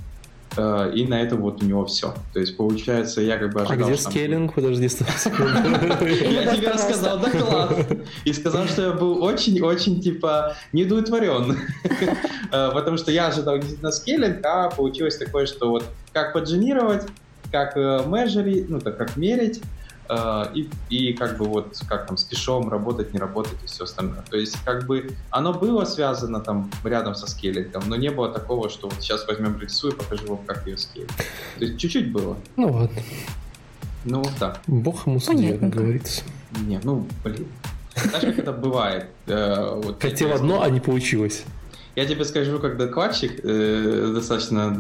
Э, 0.58 0.92
и 0.94 1.06
на 1.06 1.22
этом 1.22 1.42
вот 1.42 1.62
у 1.62 1.66
него 1.66 1.86
все. 1.86 2.14
То 2.34 2.40
есть, 2.40 2.58
получается, 2.58 3.22
я 3.22 3.38
как 3.38 3.54
бы 3.54 3.62
ожидал... 3.62 3.88
А 3.88 3.92
где 3.92 3.98
скейлинг? 3.98 4.54
Подожди, 4.54 4.88
сто 4.90 5.06
Я 5.26 6.56
тебе 6.56 6.72
рассказал 6.72 7.20
доклад. 7.20 7.88
И 8.26 8.34
сказал, 8.34 8.66
что 8.68 8.82
я 8.82 8.92
был 8.92 9.24
очень-очень, 9.24 10.02
типа, 10.02 10.56
недоутворен. 10.74 11.58
Э, 12.52 12.72
потому 12.74 12.98
что 12.98 13.12
я 13.12 13.28
ожидал 13.28 13.58
действительно 13.58 13.92
скейлинг, 13.92 14.46
а 14.46 14.70
получилось 14.70 15.18
такое, 15.18 15.46
что 15.46 15.70
вот 15.70 15.86
как 16.14 16.34
подженировать, 16.34 17.04
как 17.52 17.78
э, 17.78 18.04
межерить, 18.08 18.70
ну, 18.70 18.80
так 18.80 18.98
как 18.98 19.18
мерить, 19.18 19.62
э, 19.62 19.79
и, 20.56 20.70
и 20.90 21.14
как 21.14 21.38
бы 21.38 21.46
вот, 21.46 21.80
как 21.88 22.08
там, 22.08 22.18
с 22.18 22.24
кишом 22.24 22.70
работать, 22.70 23.14
не 23.14 23.20
работать 23.20 23.58
и 23.64 23.68
все 23.68 23.84
остальное. 23.84 24.24
То 24.30 24.38
есть 24.38 24.58
как 24.66 24.88
бы 24.88 25.12
оно 25.30 25.54
было 25.54 25.86
связано 25.86 26.40
там 26.40 26.72
рядом 26.84 27.16
со 27.16 27.28
скейлингом, 27.28 27.84
но 27.88 27.96
не 27.96 28.10
было 28.10 28.32
такого, 28.32 28.70
что 28.70 28.88
вот 28.88 29.02
сейчас 29.02 29.28
возьмем 29.28 29.60
рису 29.60 29.90
и 29.90 29.94
покажу 29.94 30.26
вам, 30.28 30.40
как 30.46 30.66
ее 30.66 30.78
скейлить. 30.78 31.12
То 31.58 31.66
есть 31.66 31.78
чуть-чуть 31.78 32.12
было. 32.12 32.38
Ну 32.56 32.72
ладно. 32.72 33.02
Ну 34.06 34.24
да. 34.40 34.58
Бог 34.68 35.06
ему 35.06 35.20
судья, 35.20 35.58
как 35.58 35.70
говорится. 35.70 36.24
Не, 36.60 36.80
ну 36.84 37.06
блин. 37.24 37.48
Знаешь, 37.96 38.26
как 38.26 38.40
это 38.40 38.52
бывает? 38.54 39.08
Э, 39.28 39.80
вот, 39.84 40.02
Хотел 40.02 40.34
одно, 40.34 40.62
а 40.62 40.70
не 40.70 40.80
получилось. 40.80 41.44
Я 42.00 42.06
тебе 42.06 42.24
скажу, 42.24 42.60
как 42.60 42.78
докладчик, 42.78 43.42
э, 43.44 44.12
достаточно 44.16 44.74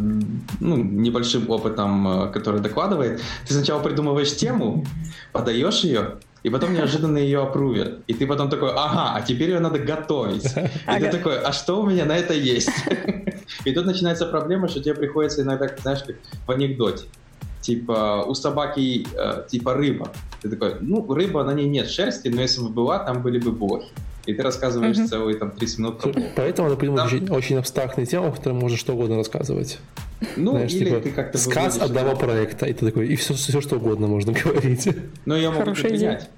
ну, 0.61 0.77
небольшим 0.77 1.49
опытом, 1.49 2.07
э, 2.07 2.31
который 2.31 2.61
докладывает, 2.61 3.19
ты 3.45 3.53
сначала 3.53 3.83
придумываешь 3.83 4.33
тему, 4.37 4.85
подаешь 5.33 5.83
ее, 5.83 6.19
и 6.43 6.49
потом 6.49 6.73
неожиданно 6.73 7.17
ее 7.17 7.39
опрувят. 7.39 7.99
И 8.07 8.13
ты 8.13 8.25
потом 8.25 8.49
такой, 8.49 8.69
ага, 8.71 9.15
а 9.15 9.21
теперь 9.21 9.49
ее 9.49 9.59
надо 9.59 9.79
готовить. 9.79 10.45
И 10.55 10.59
ага. 10.85 11.11
ты 11.11 11.17
такой, 11.17 11.39
а 11.41 11.51
что 11.51 11.81
у 11.81 11.89
меня 11.89 12.05
на 12.05 12.15
это 12.15 12.33
есть? 12.33 12.71
И 13.65 13.73
тут 13.73 13.85
начинается 13.85 14.25
проблема, 14.25 14.69
что 14.69 14.79
тебе 14.79 14.95
приходится 14.95 15.41
иногда, 15.41 15.67
знаешь, 15.81 16.03
как 16.07 16.15
в 16.47 16.51
анекдоте. 16.51 17.03
Типа, 17.59 18.23
у 18.25 18.33
собаки, 18.33 19.05
э, 19.13 19.43
типа, 19.45 19.73
рыба. 19.73 20.07
Ты 20.41 20.49
такой, 20.49 20.75
ну, 20.79 21.05
рыба, 21.13 21.43
на 21.43 21.51
ней 21.51 21.67
нет 21.67 21.89
шерсти, 21.89 22.29
но 22.29 22.39
если 22.39 22.61
бы 22.61 22.69
была, 22.69 22.99
там 22.99 23.21
были 23.21 23.39
бы 23.39 23.51
блохи 23.51 23.89
и 24.29 24.33
ты 24.33 24.43
рассказываешь 24.43 24.95
mm-hmm. 24.95 25.07
целые 25.07 25.37
там 25.37 25.51
30 25.51 25.79
минут 25.79 25.99
про 25.99 26.13
Поэтому 26.35 26.69
надо 26.69 26.79
придумать 26.79 27.01
там... 27.01 27.07
очень, 27.07 27.29
очень 27.29 27.57
абстрактные 27.57 28.05
темы, 28.05 28.27
о 28.27 28.31
которых 28.31 28.61
можно 28.61 28.77
что 28.77 28.93
угодно 28.93 29.17
рассказывать. 29.17 29.79
Ну, 30.35 30.51
Знаешь, 30.51 30.73
или 30.73 30.85
типа, 30.85 30.99
ты 30.99 31.11
как-то 31.11 31.37
сказ 31.37 31.79
одного 31.79 32.09
это. 32.09 32.19
проекта, 32.19 32.65
и 32.65 32.73
ты 32.73 32.85
такой, 32.85 33.07
и 33.07 33.15
все, 33.15 33.33
все 33.33 33.61
что 33.61 33.77
угодно 33.77 34.07
можно 34.07 34.33
говорить. 34.43 34.87
Ну, 35.25 35.35
я 35.35 35.49
могу 35.49 35.61
Хорошая 35.61 35.89
принять. 35.91 36.29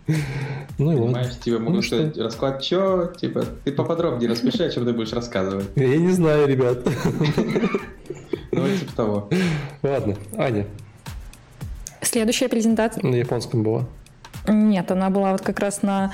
Ну 0.77 0.91
и 0.91 0.95
Понимаешь, 0.95 1.27
ладно. 1.27 1.41
тебе 1.43 1.57
могу 1.57 1.73
ну, 1.73 1.81
сказать, 1.81 2.13
что? 2.13 2.23
расклад 2.23 2.63
что, 2.63 3.13
типа, 3.19 3.43
ты 3.65 3.71
поподробнее 3.71 4.29
распиши, 4.29 4.63
о 4.63 4.69
чем 4.69 4.85
ты 4.85 4.93
будешь 4.93 5.11
рассказывать. 5.13 5.65
Я 5.75 5.97
не 5.97 6.11
знаю, 6.11 6.47
ребят. 6.47 6.79
Ну, 8.51 8.67
типа 8.67 8.95
того. 8.95 9.29
Ладно, 9.81 10.15
Аня. 10.37 10.67
Следующая 12.01 12.49
презентация. 12.49 13.03
На 13.03 13.15
японском 13.15 13.63
была. 13.63 13.87
Нет, 14.47 14.89
она 14.91 15.09
была 15.09 15.31
вот 15.33 15.41
как 15.41 15.59
раз 15.59 15.81
на 15.81 16.13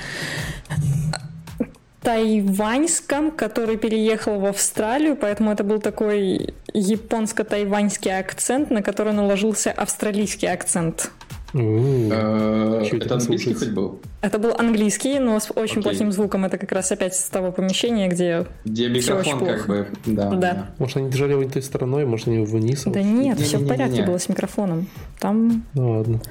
тайваньском, 2.07 3.31
который 3.31 3.75
переехал 3.75 4.39
в 4.39 4.45
Австралию, 4.45 5.17
поэтому 5.17 5.51
это 5.51 5.65
был 5.65 5.81
такой 5.81 6.53
японско-тайваньский 6.73 8.17
акцент, 8.17 8.71
на 8.71 8.81
который 8.81 9.11
наложился 9.11 9.73
австралийский 9.73 10.47
акцент. 10.47 11.11
Э, 11.53 12.85
это 12.93 13.15
английский 13.15 13.53
хоть 13.53 13.71
был? 13.71 13.99
Это 14.21 14.39
был 14.39 14.55
английский, 14.57 15.19
но 15.19 15.37
с 15.37 15.51
очень 15.53 15.83
плохим 15.83 16.13
звуком. 16.13 16.45
Это 16.45 16.57
как 16.57 16.71
раз 16.71 16.93
опять 16.93 17.13
с 17.13 17.23
того 17.23 17.51
помещения, 17.51 18.07
где 18.07 18.45
Где 18.63 18.87
микрофон 18.87 19.45
как 19.45 19.67
бы, 19.67 19.87
да. 20.05 20.69
Может, 20.77 20.97
они 20.97 21.09
держали 21.09 21.33
его 21.33 21.43
той 21.43 21.61
стороной, 21.61 22.05
может, 22.05 22.27
они 22.27 22.37
его 22.37 22.45
вниз? 22.45 22.83
Да 22.85 23.01
нет, 23.01 23.37
все 23.41 23.57
в 23.57 23.67
порядке 23.67 24.05
было 24.05 24.17
с 24.17 24.29
микрофоном. 24.29 24.87
Там... 25.19 25.65
Ну 25.73 25.91
ладно. 25.91 26.21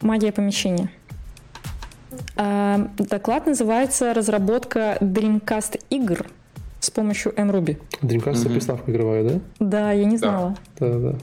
Магия 0.00 0.30
помещения. 0.30 0.88
А, 2.36 2.88
доклад 2.98 3.46
называется 3.46 4.14
«Разработка 4.14 4.96
Dreamcast 5.00 5.80
игр 5.90 6.26
с 6.80 6.90
помощью 6.90 7.32
mRuby». 7.32 7.78
Dreamcast 8.02 8.40
это 8.40 8.50
приставка 8.50 8.90
игровая, 8.90 9.24
да? 9.24 9.40
Да, 9.60 9.92
я 9.92 10.04
не 10.04 10.16
знала. 10.16 10.56
Да, 10.78 10.98
да. 10.98 11.14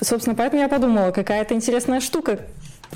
Собственно, 0.00 0.34
поэтому 0.34 0.62
я 0.62 0.68
подумала, 0.68 1.10
какая-то 1.12 1.54
интересная 1.54 2.00
штука. 2.00 2.40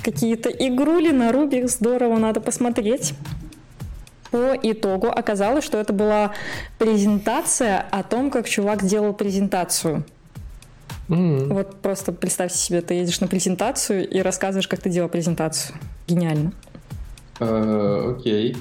Какие-то 0.03 0.49
игрули 0.49 1.11
на 1.11 1.31
Ruby, 1.31 1.67
здорово, 1.67 2.17
надо 2.17 2.41
посмотреть. 2.41 3.13
По 4.31 4.53
итогу 4.61 5.07
оказалось, 5.07 5.63
что 5.63 5.77
это 5.77 5.93
была 5.93 6.33
презентация 6.77 7.85
о 7.91 8.03
том, 8.03 8.29
как 8.29 8.47
чувак 8.47 8.85
делал 8.85 9.13
презентацию. 9.13 10.03
Mm-hmm. 11.07 11.53
Вот 11.53 11.79
просто 11.81 12.11
представьте 12.11 12.57
себе, 12.57 12.81
ты 12.81 12.95
едешь 12.95 13.21
на 13.21 13.27
презентацию 13.27 14.07
и 14.07 14.19
рассказываешь, 14.19 14.67
как 14.67 14.81
ты 14.81 14.89
делал 14.89 15.07
презентацию. 15.07 15.77
Гениально. 16.07 16.51
Э, 17.39 18.15
окей. 18.15 18.57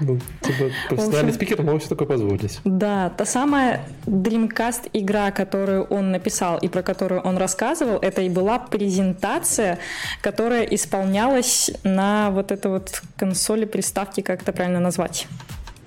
Ну, 0.00 0.18
типа, 0.40 0.70
профессиональный 0.88 1.32
спикер 1.32 1.62
мог 1.62 1.80
себе 1.80 1.90
такое 1.90 2.08
позволить. 2.08 2.60
Да, 2.64 3.10
та 3.10 3.24
самая 3.24 3.84
Dreamcast 4.06 4.90
игра, 4.92 5.30
которую 5.30 5.84
он 5.84 6.10
написал 6.10 6.58
и 6.58 6.68
про 6.68 6.82
которую 6.82 7.20
он 7.20 7.36
рассказывал, 7.36 7.98
это 7.98 8.22
и 8.22 8.28
была 8.28 8.58
презентация, 8.58 9.78
которая 10.22 10.62
исполнялась 10.64 11.70
на 11.84 12.30
вот 12.30 12.52
этой 12.52 12.70
вот 12.70 13.02
консоли 13.16 13.64
приставки, 13.64 14.22
как 14.22 14.42
это 14.42 14.52
правильно 14.52 14.80
назвать. 14.80 15.28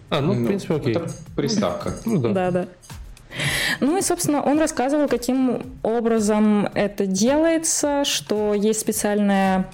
А, 0.09 0.21
ну, 0.21 0.33
в 0.33 0.39
ну, 0.39 0.47
принципе, 0.47 0.75
окей. 0.75 0.95
Это 0.95 1.11
приставка. 1.35 1.93
Ну, 2.05 2.19
да. 2.19 2.29
Да, 2.31 2.51
да. 2.51 2.65
Ну 3.81 3.97
и, 3.97 4.01
собственно, 4.01 4.41
он 4.41 4.59
рассказывал, 4.59 5.07
каким 5.07 5.63
образом 5.83 6.67
это 6.73 7.05
делается, 7.05 8.05
что 8.05 8.53
есть 8.53 8.79
специальная 8.79 9.69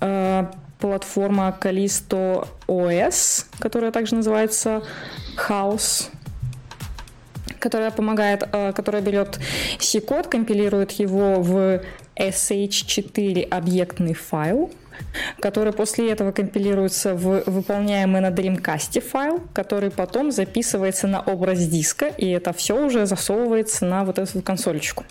э, 0.00 0.46
платформа 0.78 1.56
Callisto 1.60 2.46
OS, 2.66 3.46
которая 3.58 3.92
также 3.92 4.14
называется 4.14 4.82
House 5.36 6.10
которая 7.58 7.90
помогает, 7.90 8.48
э, 8.52 8.72
которая 8.72 9.02
берет 9.02 9.38
C-код, 9.80 10.28
компилирует 10.28 10.92
его 10.92 11.42
в 11.42 11.80
SH4 12.16 13.48
объектный 13.48 14.14
файл, 14.14 14.70
который 15.40 15.72
после 15.72 16.10
этого 16.10 16.32
компилируется 16.32 17.14
в 17.14 17.42
выполняемый 17.46 18.20
на 18.20 18.30
Dreamcast 18.30 19.00
файл, 19.00 19.40
который 19.52 19.90
потом 19.90 20.32
записывается 20.32 21.06
на 21.06 21.20
образ 21.20 21.66
диска, 21.66 22.06
и 22.06 22.28
это 22.28 22.52
все 22.52 22.84
уже 22.84 23.06
засовывается 23.06 23.84
на 23.84 24.04
вот 24.04 24.18
эту 24.18 24.42
консольчику. 24.42 25.04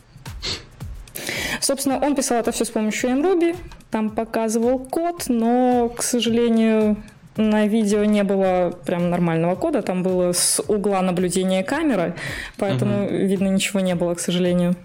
Собственно, 1.61 1.99
он 1.99 2.15
писал 2.15 2.39
это 2.39 2.51
все 2.51 2.65
с 2.65 2.69
помощью 2.69 3.09
mRuby, 3.11 3.55
там 3.91 4.09
показывал 4.09 4.79
код, 4.79 5.25
но, 5.27 5.89
к 5.89 6.03
сожалению, 6.03 6.97
на 7.37 7.67
видео 7.67 8.03
не 8.03 8.23
было 8.23 8.77
прям 8.85 9.09
нормального 9.09 9.55
кода, 9.55 9.81
там 9.81 10.03
было 10.03 10.33
с 10.33 10.61
угла 10.67 11.01
наблюдения 11.01 11.63
камеры, 11.63 12.15
поэтому 12.57 13.05
угу. 13.05 13.15
видно 13.15 13.47
ничего 13.47 13.79
не 13.79 13.95
было, 13.95 14.15
к 14.15 14.19
сожалению. 14.19 14.75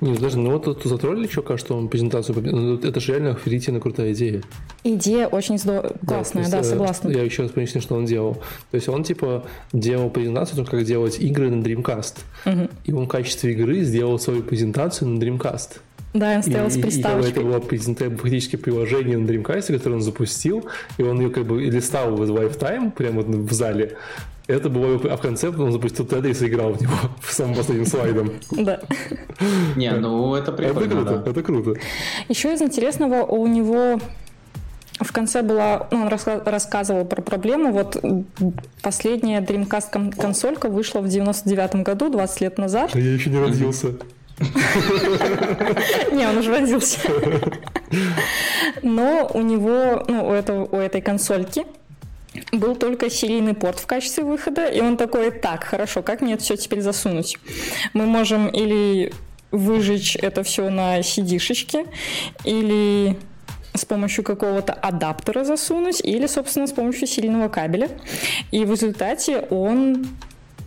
Не, 0.00 0.14
даже, 0.16 0.38
ну 0.38 0.50
вот 0.52 0.64
тут 0.64 0.84
затроллили 0.84 1.26
чувака, 1.26 1.58
что 1.58 1.76
он 1.76 1.88
презентацию... 1.88 2.36
Ну, 2.40 2.76
это 2.76 3.00
же 3.00 3.12
реально 3.12 3.30
охренительно 3.30 3.80
крутая 3.80 4.12
идея. 4.12 4.42
Идея 4.84 5.26
очень 5.26 5.58
здор... 5.58 5.92
классная, 6.06 6.44
да, 6.44 6.58
да, 6.58 6.62
согласна. 6.62 7.10
Я 7.10 7.22
еще 7.22 7.42
раз 7.42 7.52
поясню, 7.52 7.80
что 7.80 7.96
он 7.96 8.04
делал. 8.04 8.34
То 8.70 8.74
есть 8.74 8.88
он, 8.88 9.02
типа, 9.02 9.44
делал 9.72 10.10
презентацию, 10.10 10.64
как 10.64 10.84
делать 10.84 11.18
игры 11.20 11.50
на 11.50 11.62
Dreamcast. 11.62 12.18
Угу. 12.46 12.68
И 12.84 12.92
он 12.92 13.04
в 13.06 13.08
качестве 13.08 13.52
игры 13.52 13.82
сделал 13.82 14.18
свою 14.18 14.42
презентацию 14.42 15.08
на 15.08 15.18
Dreamcast. 15.18 15.80
Да, 16.14 16.36
он 16.36 16.42
стоял 16.42 16.68
и, 16.68 16.70
с 16.70 16.78
приставочкой. 16.78 17.28
И, 17.28 17.32
это 17.32 17.40
было 17.42 17.58
презентация, 17.60 18.16
фактически 18.16 18.56
приложение 18.56 19.18
на 19.18 19.26
Dreamcast, 19.26 19.72
которое 19.72 19.96
он 19.96 20.02
запустил, 20.02 20.66
и 20.96 21.02
он 21.02 21.20
ее 21.20 21.30
как 21.30 21.44
бы 21.44 21.60
листал 21.60 22.14
в 22.14 22.22
Lifetime 22.22 22.90
прямо 22.92 23.22
в 23.22 23.52
зале, 23.52 23.96
это 24.48 24.70
было, 24.70 24.98
а 25.12 25.16
в 25.16 25.20
конце 25.20 25.50
он 25.50 25.72
запустил 25.72 26.06
Тетрис 26.06 26.38
и 26.38 26.40
сыграл 26.40 26.72
в 26.72 26.80
него 26.80 26.94
самым 27.28 27.54
последним 27.54 27.86
слайдом. 27.86 28.32
Да. 28.50 28.80
Не, 29.76 29.92
ну 29.92 30.34
это 30.34 30.52
прикольно, 30.52 30.80
Это 30.80 30.88
круто, 30.88 31.30
это 31.30 31.42
круто. 31.42 31.74
Еще 32.28 32.54
из 32.54 32.62
интересного 32.62 33.24
у 33.24 33.46
него 33.46 34.00
в 35.00 35.12
конце 35.12 35.42
была, 35.42 35.86
ну, 35.90 36.02
он 36.02 36.08
рассказывал 36.08 37.04
про 37.04 37.22
проблему. 37.22 37.72
Вот 37.72 38.02
последняя 38.82 39.40
Dreamcast 39.40 40.16
консолька 40.16 40.68
вышла 40.68 41.00
в 41.00 41.08
99 41.08 41.82
году, 41.84 42.08
20 42.08 42.40
лет 42.40 42.58
назад. 42.58 42.90
А 42.94 42.98
я 42.98 43.12
еще 43.12 43.30
не 43.30 43.38
родился. 43.38 43.92
Не, 46.12 46.26
он 46.28 46.38
уже 46.38 46.50
родился. 46.52 47.00
Но 48.82 49.30
у 49.34 49.42
него, 49.42 50.04
ну, 50.08 50.28
у, 50.28 50.32
этого, 50.32 50.64
у 50.64 50.76
этой 50.76 51.00
консольки 51.00 51.66
был 52.52 52.76
только 52.76 53.10
серийный 53.10 53.54
порт 53.54 53.78
в 53.78 53.86
качестве 53.86 54.24
выхода, 54.24 54.66
и 54.66 54.80
он 54.80 54.96
такой, 54.96 55.30
так, 55.30 55.64
хорошо, 55.64 56.02
как 56.02 56.20
мне 56.20 56.34
это 56.34 56.42
все 56.42 56.56
теперь 56.56 56.80
засунуть? 56.80 57.38
Мы 57.92 58.06
можем 58.06 58.48
или 58.48 59.12
выжечь 59.50 60.16
это 60.16 60.42
все 60.42 60.68
на 60.70 61.00
CD-шечке, 61.00 61.86
или 62.44 63.16
с 63.74 63.84
помощью 63.84 64.24
какого-то 64.24 64.72
адаптера 64.72 65.44
засунуть, 65.44 66.00
или, 66.02 66.26
собственно, 66.26 66.66
с 66.66 66.72
помощью 66.72 67.06
серийного 67.06 67.48
кабеля. 67.48 67.88
И 68.50 68.64
в 68.64 68.70
результате 68.70 69.40
он 69.50 70.06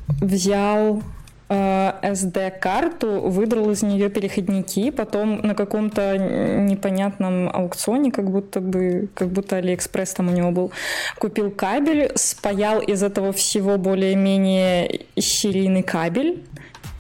взял 0.08 1.04
SD-карту, 1.52 3.08
э, 3.08 3.20
выдрал 3.30 3.72
из 3.72 3.84
нее 3.84 4.10
переходники, 4.10 4.90
потом 4.92 5.42
на 5.42 5.54
каком-то 5.54 6.18
непонятном 6.18 7.50
аукционе, 7.50 8.12
как 8.12 8.30
будто 8.30 8.62
бы, 8.62 9.10
как 9.14 9.30
будто 9.30 9.58
Алиэкспресс 9.58 10.14
там 10.14 10.30
у 10.30 10.32
него 10.32 10.52
был, 10.52 10.72
купил 11.18 11.52
кабель, 11.52 12.12
спаял 12.16 12.80
из 12.80 13.04
этого 13.04 13.34
всего 13.34 13.78
более-менее 13.78 15.02
серийный 15.18 15.84
кабель 15.84 16.44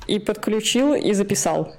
и 0.07 0.19
подключил 0.19 0.93
и 0.95 1.13
записал. 1.13 1.73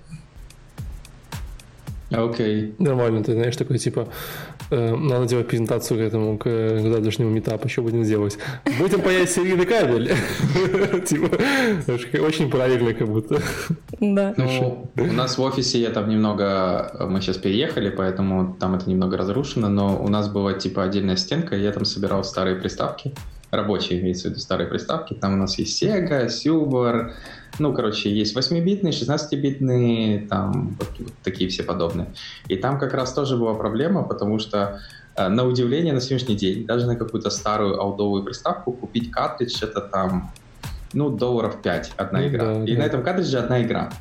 Okay. 2.12 2.64
Okay. 2.64 2.74
Нормально, 2.78 3.22
ты 3.24 3.32
знаешь, 3.32 3.56
такой 3.56 3.78
типа, 3.78 4.09
э, 4.70 4.94
надо 4.94 5.26
делать 5.26 5.48
презентацию 5.48 5.98
к 5.98 6.02
этому, 6.02 6.39
к, 6.39 6.44
к 6.44 6.80
завтрашнему 6.80 7.30
метапу, 7.30 7.68
что 7.68 7.82
будем 7.82 8.05
делать? 8.05 8.39
Будем 8.78 9.01
паять 9.01 9.30
серийный 9.30 9.66
кабель. 9.66 10.12
Типа, 11.06 11.36
очень 12.22 12.51
правильно 12.51 12.94
как 12.94 13.09
будто. 13.09 13.40
Да. 14.01 14.34
Ну, 14.36 14.90
у 14.97 15.12
нас 15.12 15.39
в 15.39 15.43
офисе 15.43 15.80
я 15.80 15.90
там 15.90 16.09
немного, 16.09 17.06
мы 17.09 17.20
сейчас 17.20 17.36
переехали, 17.36 17.90
поэтому 17.90 18.56
там 18.59 18.74
это 18.74 18.89
немного 18.89 19.16
разрушено, 19.16 19.68
но 19.68 20.02
у 20.02 20.09
нас 20.09 20.28
была 20.28 20.52
типа 20.55 20.84
отдельная 20.84 21.16
стенка, 21.16 21.56
и 21.56 21.62
я 21.62 21.72
там 21.72 21.84
собирал 21.84 22.24
старые 22.24 22.56
приставки, 22.56 23.14
рабочие 23.51 24.01
имеется 24.01 24.28
в 24.28 24.30
виду 24.30 24.40
старые 24.40 24.68
приставки, 24.68 25.14
там 25.14 25.34
у 25.34 25.36
нас 25.36 25.59
есть 25.59 25.82
Sega, 25.82 26.26
Silver, 26.26 27.12
ну, 27.58 27.72
короче, 27.74 28.10
есть 28.10 28.36
8-битные, 28.36 28.92
16-битные, 28.92 30.26
там 30.28 30.76
вот, 30.78 30.88
вот 30.98 31.12
такие 31.22 31.50
все 31.50 31.62
подобные. 31.62 32.08
И 32.48 32.56
там 32.56 32.78
как 32.78 32.94
раз 32.94 33.12
тоже 33.12 33.36
была 33.36 33.54
проблема, 33.54 34.02
потому 34.02 34.38
что 34.38 34.80
э, 35.16 35.28
на 35.28 35.44
удивление 35.44 35.92
на 35.92 36.00
сегодняшний 36.00 36.36
день, 36.36 36.66
даже 36.66 36.86
на 36.86 36.96
какую-то 36.96 37.30
старую 37.30 37.80
олдовую 37.80 38.22
приставку 38.24 38.72
купить 38.72 39.10
картридж 39.10 39.62
это 39.62 39.80
там, 39.80 40.32
ну, 40.92 41.10
долларов 41.10 41.60
5 41.62 41.92
одна 41.96 42.20
ну, 42.20 42.28
игра. 42.28 42.54
Да, 42.54 42.64
и 42.64 42.74
да. 42.74 42.78
на 42.78 42.86
этом 42.86 43.02
картридже 43.02 43.38
одна 43.38 43.62
игра. 43.62 43.92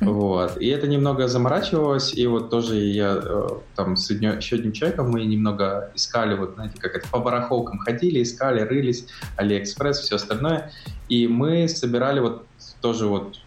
Вот. 0.00 0.56
И 0.58 0.68
это 0.68 0.86
немного 0.86 1.26
заморачивалось, 1.26 2.14
и 2.14 2.26
вот 2.26 2.50
тоже 2.50 2.76
я 2.76 3.20
э, 3.22 3.48
там 3.74 3.96
с 3.96 4.10
еще 4.10 4.56
одним 4.56 4.72
человеком 4.72 5.10
мы 5.10 5.24
немного 5.24 5.90
искали, 5.94 6.34
вот 6.34 6.54
знаете, 6.54 6.74
как 6.78 6.94
это, 6.94 7.08
по 7.08 7.18
барахолкам 7.18 7.78
ходили, 7.78 8.22
искали, 8.22 8.60
рылись, 8.60 9.06
Алиэкспресс, 9.36 10.00
все 10.00 10.16
остальное. 10.16 10.70
И 11.08 11.26
мы 11.26 11.68
собирали 11.68 12.20
вот 12.20 12.46
тоже 12.80 13.06
вот 13.06 13.38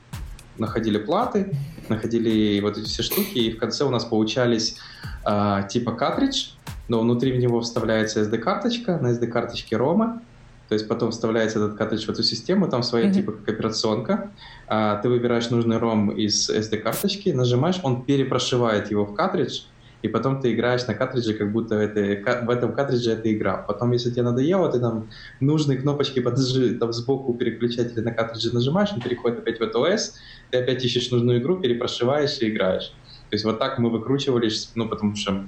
находили 0.57 0.97
платы, 0.97 1.55
находили 1.89 2.60
вот 2.61 2.77
эти 2.77 2.85
все 2.85 3.03
штуки, 3.03 3.38
и 3.38 3.51
в 3.51 3.57
конце 3.57 3.84
у 3.84 3.89
нас 3.89 4.05
получались 4.05 4.77
э, 5.26 5.61
типа 5.69 5.93
картридж, 5.93 6.49
но 6.88 6.99
внутри 6.99 7.31
в 7.31 7.38
него 7.38 7.61
вставляется 7.61 8.22
SD-карточка, 8.22 8.99
на 8.99 9.11
SD-карточке 9.11 9.76
рома, 9.77 10.22
то 10.69 10.76
есть 10.76 10.88
потом 10.88 11.11
вставляется 11.11 11.60
этот 11.60 11.77
картридж 11.77 12.05
в 12.05 12.10
эту 12.10 12.23
систему, 12.23 12.68
там 12.68 12.84
своя 12.84 13.07
mm-hmm. 13.07 13.14
типа 13.14 13.31
как 13.34 13.49
операционка, 13.49 14.31
а, 14.68 14.97
ты 14.97 15.10
выбираешь 15.10 15.49
нужный 15.49 15.77
ром 15.77 16.11
из 16.11 16.49
SD-карточки, 16.49 17.30
нажимаешь, 17.30 17.80
он 17.84 18.03
перепрошивает 18.03 18.89
его 18.91 19.05
в 19.05 19.14
картридж, 19.14 19.64
и 20.03 20.09
потом 20.09 20.41
ты 20.41 20.53
играешь 20.53 20.85
на 20.85 20.93
картридже, 20.93 21.34
как 21.34 21.51
будто 21.51 21.75
это, 21.75 22.45
в 22.45 22.49
этом 22.49 22.73
картридже 22.73 23.11
это 23.11 23.34
игра. 23.34 23.57
Потом, 23.57 23.93
если 23.93 24.11
тебе 24.11 24.23
надоело, 24.23 24.69
ты 24.69 24.80
там 24.80 25.09
нужные 25.39 25.77
кнопочки 25.77 26.19
подожди, 26.19 26.75
там 26.75 26.91
сбоку 26.91 27.34
переключателя 27.34 28.03
на 28.03 28.11
картридже 28.11 28.53
нажимаешь, 28.53 28.91
он 28.93 28.99
переходит 28.99 29.39
опять 29.39 29.59
в 29.59 29.63
ОС, 29.63 30.15
ты 30.51 30.57
опять 30.57 30.84
ищешь 30.84 31.09
нужную 31.09 31.39
игру, 31.39 31.55
перепрошиваешь 31.55 32.38
и 32.41 32.49
играешь. 32.49 32.88
То 33.30 33.35
есть 33.35 33.45
вот 33.45 33.59
так 33.59 33.80
мы 33.80 33.89
выкручивались, 33.89 34.71
ну, 34.75 34.89
потому 34.89 35.15
что 35.15 35.45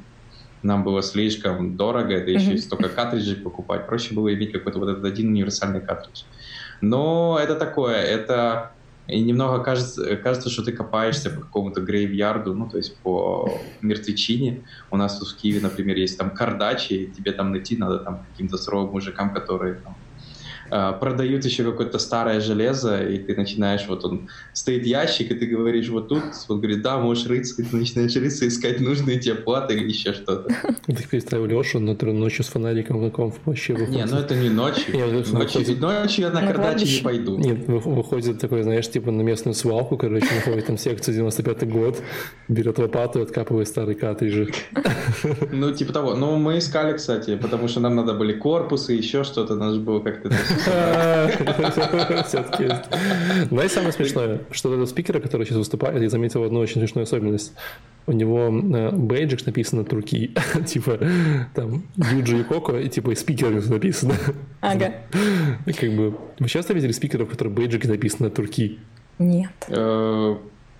нам 0.63 0.85
было 0.85 1.03
слишком 1.03 1.75
дорого, 1.75 2.13
это 2.13 2.31
еще 2.31 2.53
mm-hmm. 2.53 2.57
столько 2.57 2.89
картриджей 2.89 3.35
покупать. 3.35 3.85
Проще 3.87 4.15
было 4.15 4.33
иметь 4.33 4.53
какой-то 4.53 4.79
вот 4.79 4.89
этот 4.89 5.03
один 5.03 5.27
универсальный 5.29 5.81
картридж. 5.81 6.23
Но 6.79 7.37
это 7.41 7.55
такое, 7.55 7.97
это 7.97 8.71
и 9.07 9.21
немного 9.21 9.63
кажется, 9.63 10.15
кажется, 10.17 10.49
что 10.49 10.63
ты 10.63 10.71
копаешься 10.71 11.29
по 11.29 11.41
какому-то 11.41 11.81
грейвярду, 11.81 12.53
ну, 12.53 12.67
то 12.67 12.77
есть 12.77 12.97
по 12.97 13.49
мертвечине. 13.81 14.63
У 14.89 14.97
нас 14.97 15.19
тут 15.19 15.29
в 15.29 15.37
Киеве, 15.37 15.61
например, 15.61 15.97
есть 15.97 16.17
там 16.17 16.31
кардачи, 16.31 16.93
и 16.93 17.11
тебе 17.11 17.31
там 17.31 17.51
найти 17.51 17.77
надо 17.77 17.99
там 17.99 18.25
каким-то 18.31 18.57
суровым 18.57 18.91
мужикам, 18.91 19.33
которые 19.33 19.75
там 19.75 19.95
продают 20.99 21.45
еще 21.45 21.63
какое-то 21.63 21.99
старое 21.99 22.39
железо, 22.39 23.03
и 23.03 23.17
ты 23.17 23.35
начинаешь, 23.35 23.85
вот 23.87 24.05
он, 24.05 24.29
стоит 24.53 24.85
ящик, 24.85 25.31
и 25.31 25.35
ты 25.35 25.45
говоришь, 25.45 25.89
вот 25.89 26.07
тут, 26.07 26.23
он 26.47 26.59
говорит, 26.59 26.81
да, 26.81 26.97
можешь 26.97 27.27
рыться, 27.27 27.61
и 27.61 27.65
ты 27.65 27.75
начинаешь 27.75 28.15
рыться, 28.15 28.47
искать 28.47 28.79
нужные 28.79 29.19
тебе 29.19 29.35
платы 29.35 29.75
или 29.75 29.89
еще 29.89 30.13
что-то. 30.13 30.47
Ты 30.85 31.07
представил 31.09 31.45
Лешу 31.45 31.79
на 31.79 31.95
ночью 32.13 32.43
с 32.43 32.47
фонариком 32.47 33.01
на 33.01 33.09
ком 33.09 33.31
в 33.31 33.39
плаще. 33.39 33.73
Не, 33.73 34.05
ну 34.05 34.17
это 34.17 34.35
не 34.35 34.49
ночью. 34.49 34.95
Ночью, 35.35 35.79
ночью 35.79 36.25
я 36.25 36.31
на 36.31 36.41
кардаче 36.41 36.85
не 36.85 37.01
пойду. 37.01 37.37
Нет, 37.37 37.67
выходит 37.67 38.39
такой, 38.39 38.63
знаешь, 38.63 38.89
типа 38.89 39.11
на 39.11 39.21
местную 39.21 39.53
свалку, 39.53 39.97
короче, 39.97 40.27
находит 40.33 40.67
там 40.67 40.77
секцию 40.77 41.15
95 41.15 41.69
год, 41.69 42.01
берет 42.47 42.77
лопату 42.77 43.19
и 43.19 43.23
откапывает 43.23 43.67
старые 43.67 43.95
картриджи. 43.95 44.51
Ну, 45.51 45.71
типа 45.71 45.93
того. 45.93 46.15
Ну, 46.15 46.35
мы 46.37 46.57
искали, 46.57 46.95
кстати, 46.97 47.35
потому 47.35 47.67
что 47.67 47.79
нам 47.79 47.95
надо 47.95 48.13
были 48.13 48.33
корпусы, 48.33 48.93
еще 48.93 49.23
что-то, 49.23 49.55
надо 49.55 49.75
же 49.75 49.79
было 49.79 49.99
как-то 49.99 50.29
Все-таки 52.27 52.67
Знаешь, 53.49 53.71
самое 53.71 53.91
смешное, 53.91 54.41
что 54.51 54.73
этот 54.73 54.89
спикера, 54.89 55.19
который 55.19 55.45
сейчас 55.45 55.57
выступает, 55.57 56.01
я 56.01 56.09
заметил 56.09 56.43
одну 56.43 56.59
очень 56.59 56.79
смешную 56.81 57.03
особенность. 57.03 57.53
У 58.07 58.11
него 58.11 58.47
э, 58.47 58.91
бейджик 58.91 59.45
написано 59.45 59.81
от 59.81 59.93
руки, 59.93 60.33
типа 60.65 60.99
там 61.53 61.83
Юджи 61.95 62.43
Коко, 62.43 62.77
и 62.77 62.89
типа 62.89 63.15
спикер 63.15 63.67
написано. 63.69 64.15
Ага. 64.61 64.93
Как 65.65 65.91
бы, 65.93 66.17
вы 66.39 66.49
часто 66.49 66.73
видели 66.73 66.91
спикеров, 66.91 67.29
которые 67.29 67.53
бейджики 67.53 67.87
написаны 67.87 68.27
от 68.27 68.39
руки? 68.39 68.79
Нет. 69.17 69.51
Э, 69.69 70.35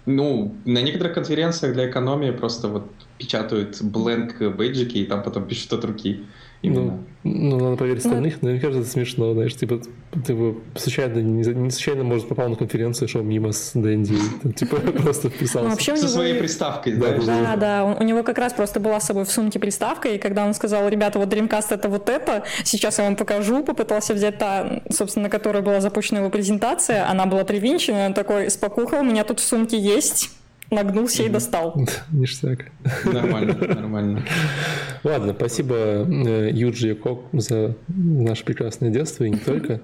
ну, 0.06 0.56
на 0.66 0.82
некоторых 0.82 1.16
конференциях 1.16 1.74
для 1.74 1.90
экономии 1.90 2.32
просто 2.32 2.68
вот 2.68 2.92
печатают 3.18 3.82
бленк 3.82 4.40
бейджики, 4.56 5.00
и 5.00 5.06
там 5.06 5.24
потом 5.24 5.48
пишут 5.48 5.74
от 5.74 5.86
руки. 5.86 6.26
Именно. 6.66 6.92
Ну, 6.92 7.00
ну, 7.26 7.60
надо 7.60 7.76
поверить 7.76 8.04
ну, 8.04 8.12
остальных, 8.12 8.42
но 8.44 8.52
мне 8.52 8.60
кажется, 8.60 8.82
это 8.82 8.90
смешно, 8.90 9.34
знаешь, 9.34 9.56
типа, 9.56 9.82
ты 10.26 10.36
бы 10.36 10.58
случайно, 10.76 11.18
не, 11.18 11.44
не 11.44 11.72
случайно, 11.72 12.04
может, 12.04 12.28
попал 12.28 12.50
на 12.50 12.56
конференцию, 12.56 13.08
шел 13.08 13.24
мимо 13.24 13.52
с 13.52 13.72
Дэнди, 13.74 14.16
типа, 14.56 14.76
просто 15.02 15.30
вписался. 15.32 15.64
Ну, 15.64 15.70
вообще 15.72 15.98
Со 15.98 16.08
своей 16.08 16.36
приставкой, 16.36 16.94
да? 16.98 17.18
Да, 17.26 17.56
да, 17.56 17.86
у 18.00 18.04
него 18.04 18.22
как 18.22 18.38
раз 18.38 18.54
просто 18.54 18.80
была 18.80 19.00
с 19.00 19.06
собой 19.06 19.26
в 19.26 19.32
сумке 19.32 19.58
приставка, 19.58 20.10
и 20.10 20.20
когда 20.20 20.46
он 20.46 20.54
сказал, 20.54 20.88
ребята, 20.88 21.18
вот 21.18 21.34
Dreamcast 21.34 21.68
это 21.72 21.90
вот 21.90 22.10
это, 22.10 22.44
сейчас 22.64 23.00
я 23.00 23.06
вам 23.06 23.16
покажу, 23.16 23.64
попытался 23.64 24.14
взять 24.14 24.38
та, 24.38 24.84
собственно, 24.92 25.24
на 25.24 25.30
которой 25.32 25.64
была 25.64 25.82
запущена 25.82 26.20
его 26.20 26.30
презентация, 26.30 27.10
она 27.10 27.26
была 27.26 27.44
привинчена, 27.44 28.06
он 28.06 28.14
такой, 28.14 28.52
спокуха, 28.52 29.00
у 29.00 29.04
меня 29.04 29.24
тут 29.24 29.40
в 29.40 29.44
сумке 29.44 29.80
есть 29.80 30.30
нагнулся 30.72 31.24
и 31.24 31.30
достал. 31.30 31.76
Ништяк. 32.12 32.66
Нормально, 33.06 33.56
нормально. 33.56 34.24
Ладно, 35.04 35.34
спасибо 35.38 35.76
э, 35.76 36.50
Юджи 36.52 36.92
и 36.92 36.94
Кок 36.94 37.26
за 37.34 37.76
наше 37.88 38.44
прекрасное 38.44 38.90
детство 38.90 39.24
и 39.24 39.30
не 39.30 39.38
только. 39.46 39.82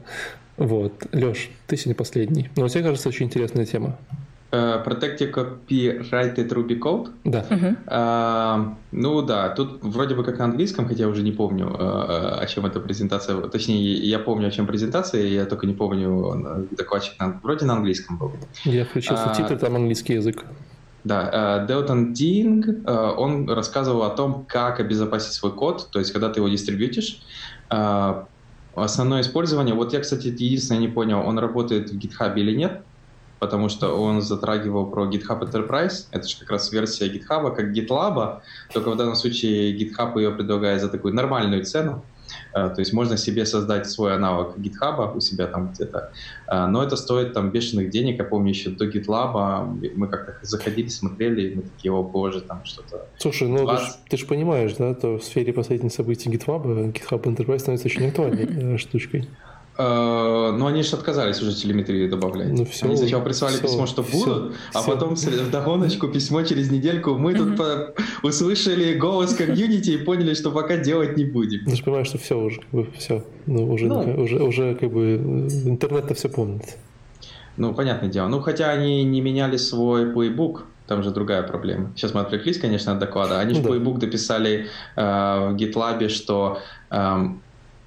Вот. 0.58 0.94
Леш, 1.12 1.49
ты 1.68 1.78
сегодня 1.78 1.95
последний. 1.95 2.49
Но 2.56 2.68
тебе 2.68 2.84
кажется, 2.84 3.10
очень 3.10 3.28
интересная 3.28 3.66
тема. 3.66 3.98
Protective 4.52 5.34
Copyrighted 5.34 6.49
Ruby 6.49 6.78
Code. 6.78 7.12
Да. 7.24 7.45
Uh-huh. 7.49 7.78
Uh, 7.88 8.74
ну 8.91 9.22
да, 9.22 9.48
тут 9.48 9.82
вроде 9.82 10.14
бы 10.14 10.26
как 10.26 10.40
на 10.40 10.45
английском, 10.45 10.90
хотя 10.90 11.03
я 11.03 11.08
уже 11.08 11.24
не 11.24 11.32
помню, 11.32 11.74
о 11.80 12.45
чем 12.48 12.66
эта 12.66 12.82
презентация. 12.82 13.40
Точнее, 13.48 13.94
я 13.94 14.20
помню, 14.20 14.49
о 14.49 14.52
чем 14.52 14.68
презентация, 14.68 15.26
я 15.26 15.45
только 15.45 15.68
не 15.68 15.74
помню, 15.74 16.68
докладчик 16.72 17.18
на, 17.18 17.40
вроде 17.41 17.66
на 17.66 17.76
английском 17.76 18.18
был. 18.18 18.34
Я 18.66 18.84
включил 18.84 19.16
субтитры, 19.16 19.58
там 19.58 19.78
английский 19.78 20.16
язык. 20.16 20.44
Да, 21.03 21.65
Делтон 21.68 22.14
Динг, 22.14 22.88
он 22.88 23.49
рассказывал 23.49 24.03
о 24.03 24.11
том, 24.11 24.45
как 24.48 24.80
обезопасить 24.80 25.34
свой 25.34 25.52
код, 25.52 25.90
то 25.91 25.99
есть 25.99 26.11
когда 26.11 26.30
ты 26.30 26.40
его 26.40 26.48
дистрибьютишь, 26.48 27.22
э, 27.72 28.23
основное 28.76 29.22
использование, 29.22 29.73
вот 29.73 29.94
я, 29.94 29.99
кстати, 29.99 30.28
единственное 30.28 30.80
не 30.80 30.88
понял, 30.88 31.26
он 31.26 31.40
работает 31.40 31.90
в 31.90 31.98
GitHub 31.98 32.36
или 32.36 32.56
нет, 32.56 32.84
потому 33.40 33.68
что 33.69 33.99
он 33.99 34.22
затрагивал 34.22 34.91
про 34.91 35.07
GitHub 35.07 35.41
Enterprise, 35.41 36.06
это 36.11 36.28
же 36.28 36.38
как 36.38 36.52
раз 36.52 36.72
версия 36.72 37.07
GitHub, 37.07 37.56
как 37.56 37.76
GitLab, 37.76 38.41
только 38.72 38.91
в 38.91 38.95
данном 38.95 39.15
случае 39.15 39.76
GitHub 39.76 40.15
ее 40.18 40.30
предлагает 40.30 40.82
за 40.82 40.90
такую 40.90 41.15
нормальную 41.15 41.65
цену, 41.65 42.03
Э, 42.03 42.10
то 42.53 42.76
есть 42.78 42.94
можно 42.94 43.18
себе 43.18 43.45
создать 43.45 43.90
свой 43.90 44.16
аналог 44.16 44.58
GitHub 44.58 45.16
у 45.16 45.20
себя 45.20 45.48
там 45.48 45.72
где-то, 45.72 46.12
э, 46.48 46.66
но 46.68 46.84
это 46.84 46.95
стоит 46.95 47.34
там 47.34 47.52
бешеных 47.52 47.90
денег. 47.90 48.18
Я 48.18 48.24
помню 48.24 48.49
еще 48.49 48.70
до 48.70 48.88
GitLab 48.88 49.91
мы 49.95 50.08
как-то 50.08 50.36
заходили, 50.41 50.88
смотрели, 50.88 51.49
и 51.49 51.56
мы 51.56 51.62
такие, 51.64 51.91
о 51.91 52.03
боже, 52.03 52.41
там 52.41 52.62
что-то. 52.66 53.08
Слушай, 53.18 53.48
ну 53.48 53.64
20... 53.64 54.06
ты 54.10 54.18
же 54.18 54.26
понимаешь, 54.26 54.74
да, 54.78 54.94
то 54.94 55.18
в 55.18 55.24
сфере 55.24 55.53
последних 55.53 55.91
событий 55.91 56.30
GitLab 56.30 56.94
GitHub 56.94 57.22
Enterprise 57.24 57.60
становится 57.60 57.88
очень 57.88 58.08
актуальной 58.08 58.76
э, 58.76 58.78
штучкой. 58.78 59.28
Э, 59.77 60.52
ну, 60.52 60.68
они 60.68 60.84
же 60.84 60.95
отказались 60.95 61.41
уже 61.41 61.53
телеметрию 61.53 62.10
добавлять. 62.10 62.49
Ну, 62.49 62.65
все, 62.65 62.85
они 62.85 62.98
сначала 62.98 63.23
прислали 63.23 63.53
все, 63.53 63.64
письмо, 63.64 63.85
что 63.85 64.03
все, 64.03 64.18
будут, 64.18 64.53
все. 64.69 64.80
а 64.80 64.84
потом 64.84 65.15
в 65.15 65.52
догоночку 65.52 66.07
письмо 66.07 66.43
через 66.43 66.69
недельку. 66.69 67.18
Мы 67.18 67.34
тут 67.34 67.57
по... 67.57 67.93
услышали 68.23 68.93
голос 68.93 69.34
комьюнити 69.34 69.91
и 69.91 69.98
поняли, 69.98 70.34
что 70.34 70.52
пока 70.52 70.77
делать 70.77 71.18
не 71.18 71.26
будем. 71.26 71.65
Ты 71.65 71.76
же 71.76 71.84
понимаешь, 71.84 72.07
что 72.07 72.18
все 72.18 72.38
уже, 72.38 72.60
как 72.60 72.69
бы, 72.72 72.88
все. 72.98 73.23
Ну, 73.45 73.72
уже, 73.72 73.88
ну, 73.88 74.22
уже, 74.22 74.43
уже 74.43 74.76
как 74.76 74.91
бы 74.91 75.15
интернет-то 75.65 76.14
все 76.14 76.30
помнит. 76.30 76.77
Ну, 77.57 77.73
понятное 77.73 78.10
дело. 78.10 78.27
Ну, 78.27 78.41
хотя 78.41 78.72
они 78.72 79.03
не 79.03 79.22
меняли 79.22 79.57
свой 79.57 80.11
плейбук, 80.11 80.65
там 80.88 81.03
же 81.03 81.11
другая 81.11 81.43
проблема. 81.43 81.91
Сейчас 81.95 82.14
мы 82.14 82.22
отвлеклись, 82.22 82.60
конечно, 82.60 82.91
от 82.91 82.99
доклада. 82.99 83.39
Они 83.39 83.53
же 83.53 83.61
да. 83.61 83.69
плейбук 83.69 83.99
дописали 83.99 84.68
э, 84.95 85.02
в 85.02 85.56
GitLab, 85.56 86.10
что 86.10 86.60
э, 86.89 87.27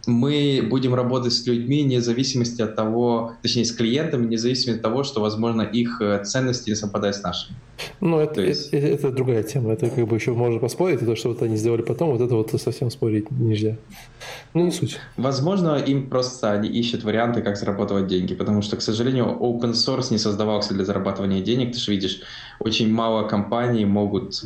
мы 0.06 0.66
будем 0.68 0.94
работать 0.94 1.32
с 1.32 1.46
людьми 1.46 1.84
вне 1.84 2.00
зависимости 2.00 2.62
от 2.62 2.74
того, 2.76 3.32
точнее, 3.42 3.64
с 3.64 3.72
клиентами, 3.72 4.26
вне 4.26 4.38
зависимости 4.38 4.78
от 4.78 4.82
того, 4.82 5.04
что, 5.04 5.20
возможно, 5.20 5.62
их 5.62 6.00
э, 6.00 6.22
ценности 6.24 6.70
не 6.70 6.76
совпадают 6.76 7.16
с 7.16 7.22
нашими. 7.22 7.56
Ну, 8.00 8.20
это, 8.20 8.40
есть... 8.40 8.68
это, 8.72 8.86
это 8.86 9.10
другая 9.10 9.42
тема. 9.42 9.72
Это 9.72 9.90
как 9.90 10.06
бы 10.06 10.16
еще 10.16 10.32
можно 10.32 10.58
поспорить, 10.58 11.02
и 11.02 11.04
то, 11.04 11.16
что 11.16 11.28
вот 11.28 11.42
они 11.42 11.56
сделали 11.56 11.82
потом, 11.82 12.10
вот 12.10 12.20
это 12.20 12.34
вот 12.34 12.50
совсем 12.60 12.90
спорить 12.90 13.30
нельзя. 13.30 13.76
Ну, 14.52 14.64
не 14.64 14.70
суть. 14.70 14.98
Возможно, 15.16 15.76
им 15.76 16.08
просто 16.08 16.52
они 16.52 16.68
ищут 16.68 17.04
варианты, 17.04 17.42
как 17.42 17.56
зарабатывать 17.56 18.06
деньги, 18.06 18.34
потому 18.34 18.62
что, 18.62 18.76
к 18.76 18.82
сожалению, 18.82 19.26
open 19.40 19.72
source 19.72 20.08
не 20.10 20.18
создавался 20.18 20.74
для 20.74 20.84
зарабатывания 20.84 21.42
денег. 21.42 21.72
Ты 21.72 21.78
же 21.78 21.90
видишь, 21.90 22.20
очень 22.60 22.92
мало 22.92 23.26
компаний 23.26 23.84
могут 23.84 24.44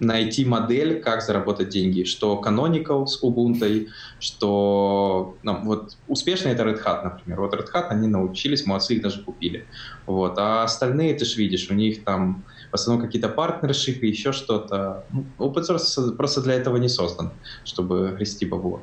найти 0.00 0.44
модель, 0.44 1.00
как 1.00 1.22
заработать 1.22 1.68
деньги, 1.68 2.04
что 2.04 2.40
Canonical 2.44 3.06
с 3.06 3.22
Ubuntu, 3.22 3.86
что 4.18 5.36
ну, 5.42 5.60
вот 5.64 5.96
успешно 6.08 6.48
это 6.48 6.64
Red 6.64 6.82
Hat, 6.84 7.04
например. 7.04 7.40
Вот 7.40 7.54
Red 7.54 7.66
Hat 7.72 7.86
они 7.88 8.08
научились, 8.08 8.66
молодцы, 8.66 8.94
их 8.94 9.02
даже 9.02 9.22
купили. 9.22 9.66
Вот. 10.06 10.38
А 10.38 10.64
остальные, 10.64 11.14
ты 11.14 11.24
же 11.24 11.36
видишь, 11.36 11.70
у 11.70 11.74
них 11.74 12.04
там 12.04 12.44
в 12.70 12.74
основном 12.74 13.04
какие-то 13.04 13.28
партнершипы, 13.28 14.06
еще 14.06 14.32
что-то. 14.32 15.04
Ну, 15.12 15.26
open 15.38 15.62
source 15.62 16.12
просто 16.12 16.40
для 16.40 16.54
этого 16.54 16.76
не 16.76 16.88
создан, 16.88 17.30
чтобы 17.64 18.14
грести 18.16 18.46
бабло. 18.46 18.82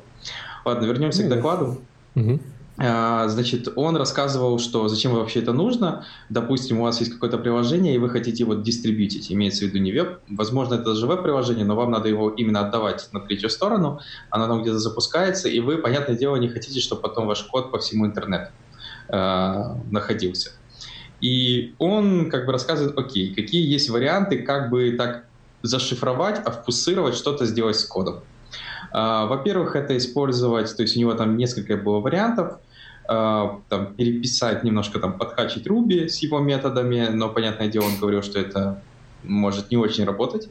Ладно, 0.64 0.86
вернемся 0.86 1.22
ну, 1.22 1.28
к 1.28 1.34
докладу. 1.34 1.80
Угу. 2.14 2.40
А, 2.80 3.26
значит, 3.26 3.68
он 3.74 3.96
рассказывал, 3.96 4.60
что 4.60 4.86
зачем 4.86 5.12
вообще 5.12 5.40
это 5.40 5.52
нужно. 5.52 6.06
Допустим, 6.28 6.80
у 6.80 6.84
вас 6.84 7.00
есть 7.00 7.12
какое-то 7.12 7.36
приложение, 7.36 7.94
и 7.94 7.98
вы 7.98 8.08
хотите 8.08 8.44
его 8.44 8.54
дистрибьютить. 8.54 9.32
Имеется 9.32 9.64
в 9.64 9.68
виду 9.68 9.78
не 9.78 9.90
веб, 9.90 10.20
возможно, 10.28 10.74
это 10.74 10.84
даже 10.84 11.06
веб-приложение, 11.06 11.64
но 11.64 11.74
вам 11.74 11.90
надо 11.90 12.08
его 12.08 12.30
именно 12.30 12.60
отдавать 12.60 13.08
на 13.12 13.20
третью 13.20 13.50
сторону. 13.50 14.00
Оно 14.30 14.46
там 14.46 14.62
где-то 14.62 14.78
запускается, 14.78 15.48
и 15.48 15.58
вы, 15.58 15.78
понятное 15.78 16.16
дело, 16.16 16.36
не 16.36 16.48
хотите, 16.48 16.78
чтобы 16.80 17.02
потом 17.02 17.26
ваш 17.26 17.42
код 17.42 17.72
по 17.72 17.78
всему 17.78 18.06
интернету 18.06 18.52
э, 19.08 19.62
находился. 19.90 20.52
И 21.20 21.74
он 21.78 22.30
как 22.30 22.46
бы 22.46 22.52
рассказывает, 22.52 22.96
окей, 22.96 23.34
какие 23.34 23.68
есть 23.68 23.90
варианты, 23.90 24.42
как 24.42 24.70
бы 24.70 24.92
так 24.92 25.24
зашифровать, 25.62 26.38
обфусировать, 26.38 27.16
что-то 27.16 27.44
сделать 27.44 27.76
с 27.76 27.84
кодом. 27.84 28.20
Uh, 28.90 29.26
во-первых, 29.26 29.76
это 29.76 29.96
использовать, 29.98 30.74
то 30.74 30.82
есть 30.82 30.96
у 30.96 31.00
него 31.00 31.12
там 31.12 31.36
несколько 31.36 31.76
было 31.76 32.00
вариантов. 32.00 32.58
А, 33.10 33.60
там, 33.70 33.94
переписать, 33.94 34.64
немножко 34.64 34.98
там 34.98 35.16
подкачать 35.18 35.66
Ruby 35.66 36.08
с 36.08 36.18
его 36.18 36.40
методами, 36.40 37.08
но, 37.08 37.30
понятное 37.30 37.68
дело, 37.68 37.84
он 37.84 37.98
говорил, 37.98 38.22
что 38.22 38.38
это 38.38 38.82
может 39.24 39.70
не 39.70 39.78
очень 39.78 40.04
работать. 40.04 40.48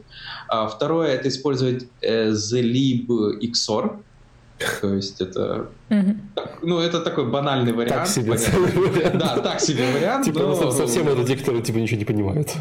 А 0.48 0.66
второе— 0.66 1.08
это 1.14 1.28
использовать 1.28 1.86
э, 2.00 2.30
the 2.30 3.06
XOR, 3.40 4.00
то 4.80 4.92
есть 4.92 5.20
это, 5.20 5.68
mm-hmm. 5.88 6.16
ну 6.62 6.80
это 6.80 7.00
такой 7.00 7.30
банальный 7.30 7.72
вариант. 7.72 7.94
Так 7.94 8.08
себе 8.08 8.32
вариант. 8.32 9.18
Да, 9.18 9.38
так 9.38 9.60
себе 9.60 9.92
вариант. 9.92 10.24
Типа 10.24 10.40
но... 10.40 10.72
совсем 10.72 11.06
это 11.06 11.24
те, 11.24 11.36
которые 11.36 11.62
типа 11.62 11.76
ничего 11.76 12.00
не 12.00 12.04
понимают. 12.04 12.56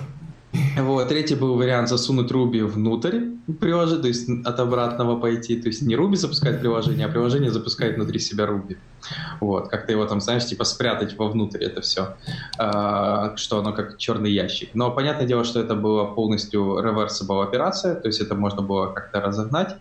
Вот. 0.82 1.08
Третий 1.08 1.36
был 1.36 1.56
вариант 1.56 1.90
засунуть 1.90 2.32
Ruby 2.32 2.64
внутрь 2.64 3.22
приложения, 3.60 4.02
то 4.02 4.08
есть 4.08 4.30
от 4.46 4.60
обратного 4.60 5.20
пойти. 5.20 5.60
То 5.62 5.68
есть 5.68 5.82
не 5.82 5.96
Ruby 5.96 6.16
запускать 6.16 6.60
приложение, 6.60 7.08
а 7.08 7.10
приложение 7.10 7.52
запускать 7.52 7.96
внутри 7.96 8.20
себя 8.20 8.46
Ruby. 8.46 8.78
Вот. 9.40 9.70
Как-то 9.70 9.92
его 9.92 10.06
там, 10.06 10.22
знаешь, 10.22 10.46
типа 10.46 10.66
спрятать 10.66 11.18
вовнутрь 11.18 11.64
это 11.64 11.82
все. 11.82 12.16
А, 12.58 13.36
что 13.38 13.60
оно 13.60 13.74
как 13.74 13.98
черный 13.98 14.32
ящик. 14.32 14.70
Но 14.74 14.92
понятное 14.92 15.28
дело, 15.28 15.44
что 15.44 15.60
это 15.60 15.76
была 15.76 16.06
полностью 16.06 16.80
reversible 16.80 17.44
операция, 17.44 17.96
то 17.96 18.08
есть 18.08 18.22
это 18.22 18.36
можно 18.36 18.62
было 18.62 18.94
как-то 18.94 19.22
разогнать. 19.22 19.76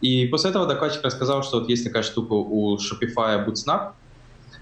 И 0.00 0.26
после 0.26 0.50
этого 0.50 0.66
докладчик 0.66 1.02
рассказал, 1.02 1.42
что 1.42 1.60
вот 1.60 1.68
есть 1.68 1.84
такая 1.84 2.02
штука 2.02 2.34
у 2.34 2.76
Shopify 2.76 3.44
Bootsnap. 3.46 3.92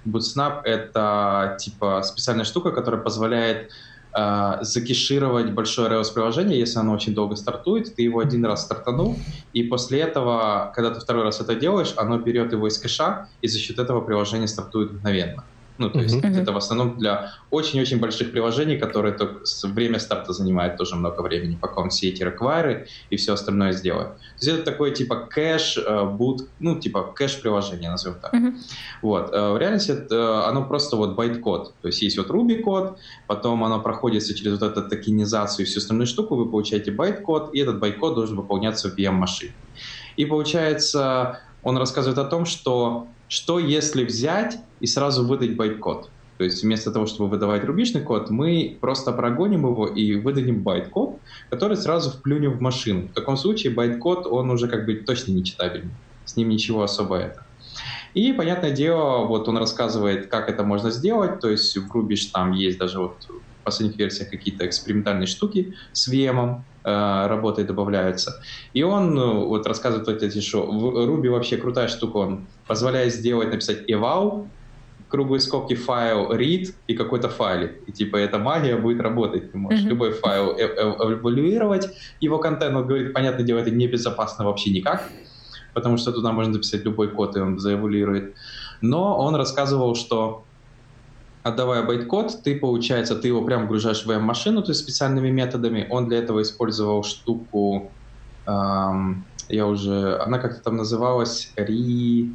Bootsnap— 0.06 0.62
это 0.64 1.56
типа 1.58 2.02
специальная 2.02 2.44
штука, 2.44 2.70
которая 2.70 3.00
позволяет 3.00 3.70
э, 4.16 4.58
закешировать 4.62 5.52
большое 5.52 5.88
Rails-приложение, 5.90 6.58
если 6.58 6.78
оно 6.78 6.92
очень 6.92 7.14
долго 7.14 7.36
стартует, 7.36 7.94
ты 7.94 8.02
его 8.02 8.20
один 8.20 8.44
раз 8.44 8.64
стартанул, 8.64 9.26
и 9.52 9.64
после 9.64 10.00
этого, 10.00 10.72
когда 10.74 10.90
ты 10.92 11.00
второй 11.00 11.24
раз 11.24 11.40
это 11.40 11.54
делаешь, 11.54 11.94
оно 11.96 12.18
берет 12.18 12.52
его 12.52 12.68
из 12.68 12.78
кэша, 12.78 13.28
и 13.40 13.48
за 13.48 13.58
счет 13.58 13.78
этого 13.78 14.00
приложение 14.00 14.48
стартует 14.48 14.92
мгновенно. 14.92 15.46
Ну, 15.76 15.90
то 15.90 16.00
есть 16.00 16.14
uh-huh. 16.14 16.40
это 16.40 16.52
в 16.52 16.56
основном 16.56 16.98
для 16.98 17.32
очень-очень 17.50 17.98
больших 17.98 18.30
приложений, 18.30 18.78
которые 18.78 19.12
только 19.12 19.44
время 19.64 19.98
старта 19.98 20.32
занимает 20.32 20.76
тоже 20.76 20.94
много 20.94 21.20
времени, 21.22 21.58
пока 21.60 21.80
он 21.80 21.90
все 21.90 22.10
эти 22.10 22.22
require-ы 22.22 22.86
и 23.10 23.16
все 23.16 23.32
остальное 23.32 23.72
сделает. 23.72 24.16
То 24.16 24.46
есть 24.46 24.48
это 24.48 24.62
такой 24.70 24.92
типа 24.92 25.28
cache, 25.28 25.78
boot, 26.12 26.42
э, 26.42 26.44
ну, 26.60 26.78
типа 26.78 27.12
кэш-приложение, 27.14 27.90
назовем 27.90 28.18
так. 28.20 28.32
Uh-huh. 28.32 28.54
Вот. 29.02 29.32
Э, 29.32 29.52
в 29.52 29.58
реальности 29.58 29.90
это, 29.90 30.14
э, 30.14 30.48
оно 30.48 30.64
просто 30.64 30.96
вот 30.96 31.16
байт-код. 31.16 31.74
То 31.82 31.88
есть 31.88 32.02
есть 32.02 32.18
вот 32.18 32.28
Ruby 32.30 32.60
код, 32.60 32.98
потом 33.26 33.64
оно 33.64 33.80
проходится 33.80 34.34
через 34.34 34.60
вот 34.60 34.62
эту 34.62 34.88
токенизацию 34.88 35.66
и 35.66 35.68
всю 35.68 35.80
остальную 35.80 36.06
штуку, 36.06 36.36
вы 36.36 36.48
получаете 36.48 36.92
байт-код, 36.92 37.52
и 37.52 37.58
этот 37.58 37.80
байт-код 37.80 38.14
должен 38.14 38.36
выполняться 38.36 38.90
в 38.90 38.96
VM-машине. 38.96 39.52
И 40.16 40.24
получается, 40.24 41.40
он 41.64 41.76
рассказывает 41.78 42.18
о 42.18 42.24
том, 42.24 42.46
что 42.46 43.08
что 43.28 43.58
если 43.58 44.04
взять 44.04 44.58
и 44.84 44.86
сразу 44.86 45.26
выдать 45.26 45.56
байт-код? 45.56 46.10
То 46.36 46.44
есть 46.44 46.62
вместо 46.62 46.90
того, 46.90 47.06
чтобы 47.06 47.30
выдавать 47.30 47.64
рубишный 47.64 48.02
код, 48.02 48.28
мы 48.28 48.76
просто 48.80 49.12
прогоним 49.12 49.66
его 49.66 49.86
и 49.86 50.16
выдадим 50.16 50.62
байт-код, 50.62 51.20
который 51.48 51.76
сразу 51.76 52.10
вплюнем 52.10 52.52
в 52.52 52.60
машину. 52.60 53.08
В 53.08 53.14
таком 53.14 53.36
случае 53.38 53.72
байт-код, 53.72 54.26
он 54.26 54.50
уже 54.50 54.68
как 54.68 54.84
бы 54.84 54.94
точно 54.96 55.32
не 55.32 55.42
читабельный. 55.42 55.94
С 56.26 56.36
ним 56.36 56.50
ничего 56.50 56.82
особо 56.82 57.16
это. 57.16 57.46
И, 58.12 58.32
понятное 58.32 58.72
дело, 58.72 59.24
вот 59.26 59.48
он 59.48 59.56
рассказывает, 59.56 60.26
как 60.26 60.50
это 60.50 60.64
можно 60.64 60.90
сделать. 60.90 61.40
То 61.40 61.48
есть 61.48 61.76
в 61.76 61.96
Ruby 61.96 62.16
там 62.32 62.52
есть 62.52 62.78
даже 62.78 62.98
вот 62.98 63.16
в 63.60 63.64
последних 63.64 63.96
версиях 63.96 64.30
какие-то 64.30 64.66
экспериментальные 64.66 65.26
штуки 65.26 65.74
с 65.92 66.12
VM, 66.12 66.60
э, 66.84 67.26
работой 67.26 67.64
добавляются. 67.64 68.42
И 68.74 68.82
он 68.82 69.14
ну, 69.14 69.46
вот 69.46 69.66
рассказывает 69.66 70.06
вот 70.06 70.22
эти, 70.22 70.40
что 70.40 70.66
в 70.66 71.08
Ruby 71.08 71.30
вообще 71.30 71.56
крутая 71.56 71.88
штука, 71.88 72.18
он 72.18 72.46
позволяет 72.66 73.14
сделать, 73.14 73.50
написать 73.50 73.88
eval, 73.88 74.46
круглые 75.14 75.40
скобки 75.40 75.74
файл 75.74 76.32
read 76.32 76.74
и 76.88 76.94
какой-то 76.94 77.28
файлик. 77.28 77.88
И 77.88 77.92
типа 77.92 78.16
эта 78.16 78.38
магия 78.38 78.76
будет 78.76 79.00
работать. 79.00 79.52
Ты 79.52 79.58
можешь 79.58 79.84
mm-hmm. 79.84 79.88
любой 79.88 80.10
файл 80.10 80.56
э 80.58 80.66
э 80.66 81.14
эволюировать, 81.14 81.88
его 82.20 82.38
контент, 82.38 82.74
он 82.74 82.84
говорит, 82.88 83.12
понятное 83.12 83.44
дело, 83.46 83.60
это 83.60 83.70
небезопасно 83.70 84.44
вообще 84.44 84.70
никак, 84.70 85.08
потому 85.72 85.98
что 85.98 86.10
туда 86.10 86.32
можно 86.32 86.54
написать 86.54 86.84
любой 86.84 87.08
код, 87.08 87.36
и 87.36 87.40
он 87.40 87.60
заэволюирует. 87.60 88.34
Но 88.80 89.16
он 89.16 89.36
рассказывал, 89.36 89.94
что 89.94 90.42
отдавая 91.44 91.84
байткод, 91.84 92.42
ты, 92.42 92.58
получается, 92.58 93.14
ты 93.14 93.28
его 93.28 93.42
прям 93.42 93.66
вгружаешь 93.66 94.04
в 94.04 94.10
VM-машину, 94.10 94.62
то 94.62 94.72
есть 94.72 94.80
специальными 94.80 95.30
методами. 95.30 95.86
Он 95.90 96.08
для 96.08 96.18
этого 96.18 96.42
использовал 96.42 97.04
штуку, 97.04 97.92
эм, 98.46 99.24
я 99.48 99.66
уже, 99.66 100.18
она 100.26 100.38
как-то 100.40 100.60
там 100.60 100.76
называлась, 100.76 101.52
ри, 101.56 102.32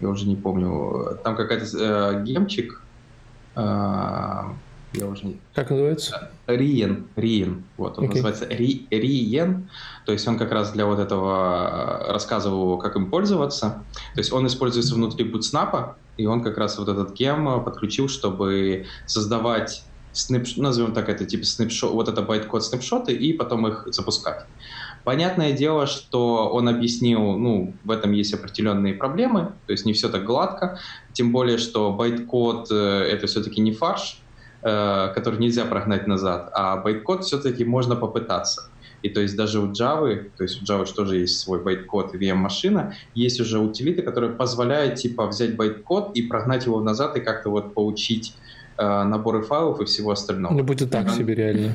я 0.00 0.08
уже 0.08 0.26
не 0.26 0.36
помню, 0.36 1.18
там 1.24 1.36
какая-то 1.36 1.66
э, 1.78 2.24
гемчик, 2.24 2.82
э, 3.54 3.60
я 4.92 5.06
уже 5.06 5.26
не... 5.26 5.40
Как 5.54 5.70
называется? 5.70 6.30
Риен, 6.46 7.06
Риен, 7.16 7.64
вот, 7.76 7.98
он 7.98 8.06
okay. 8.06 8.08
называется 8.08 8.46
Ри, 8.46 8.86
Риен, 8.90 9.70
то 10.04 10.12
есть 10.12 10.26
он 10.26 10.38
как 10.38 10.50
раз 10.50 10.72
для 10.72 10.86
вот 10.86 10.98
этого 10.98 12.06
э, 12.08 12.12
рассказывал, 12.12 12.78
как 12.78 12.96
им 12.96 13.10
пользоваться, 13.10 13.82
то 14.14 14.20
есть 14.20 14.32
он 14.32 14.46
используется 14.46 14.94
внутри 14.94 15.24
bootsnap 15.24 15.82
а, 15.82 15.96
и 16.16 16.26
он 16.26 16.42
как 16.42 16.58
раз 16.58 16.78
вот 16.78 16.88
этот 16.88 17.14
gem 17.14 17.62
подключил, 17.64 18.08
чтобы 18.08 18.86
создавать 19.06 19.84
снапш... 20.12 20.56
назовем 20.56 20.92
так 20.92 21.08
это, 21.08 21.24
типа 21.24 21.44
снапшот, 21.44 21.92
вот 21.92 22.08
это 22.08 22.22
байткод 22.22 22.64
снапшоты, 22.64 23.12
и 23.12 23.32
потом 23.32 23.66
их 23.68 23.86
запускать. 23.90 24.44
Понятное 25.04 25.52
дело, 25.52 25.86
что 25.86 26.50
он 26.50 26.68
объяснил, 26.68 27.36
ну, 27.36 27.72
в 27.84 27.90
этом 27.90 28.12
есть 28.12 28.34
определенные 28.34 28.94
проблемы, 28.94 29.52
то 29.66 29.72
есть 29.72 29.86
не 29.86 29.92
все 29.92 30.08
так 30.08 30.24
гладко, 30.24 30.78
тем 31.12 31.32
более, 31.32 31.58
что 31.58 31.92
байткод 31.92 32.68
э,— 32.70 32.74
это 33.10 33.26
все-таки 33.26 33.60
не 33.60 33.72
фарш, 33.72 34.20
э, 34.62 35.12
который 35.14 35.40
нельзя 35.40 35.64
прогнать 35.64 36.06
назад, 36.06 36.50
а 36.52 36.76
байткод 36.76 37.24
все-таки 37.24 37.64
можно 37.64 37.96
попытаться. 37.96 38.70
И 39.02 39.08
то 39.08 39.20
есть 39.20 39.36
даже 39.36 39.60
у 39.60 39.72
Java, 39.72 40.30
то 40.36 40.42
есть 40.42 40.60
у 40.62 40.64
Java 40.64 40.86
тоже 40.94 41.16
есть 41.16 41.40
свой 41.40 41.62
байткод 41.62 42.14
и 42.14 42.18
VM-машина, 42.18 42.94
есть 43.14 43.40
уже 43.40 43.58
утилиты, 43.58 44.02
которые 44.02 44.32
позволяют 44.32 44.96
типа 44.96 45.26
взять 45.26 45.56
байткод 45.56 46.10
и 46.14 46.22
прогнать 46.22 46.66
его 46.66 46.80
назад 46.80 47.16
и 47.16 47.20
как-то 47.20 47.50
вот 47.50 47.72
получить 47.74 48.34
э, 48.76 49.02
наборы 49.04 49.42
файлов 49.42 49.80
и 49.80 49.86
всего 49.86 50.10
остального. 50.10 50.52
Ну, 50.52 50.62
будет 50.62 50.90
так 50.90 51.10
себе 51.10 51.34
реально. 51.34 51.74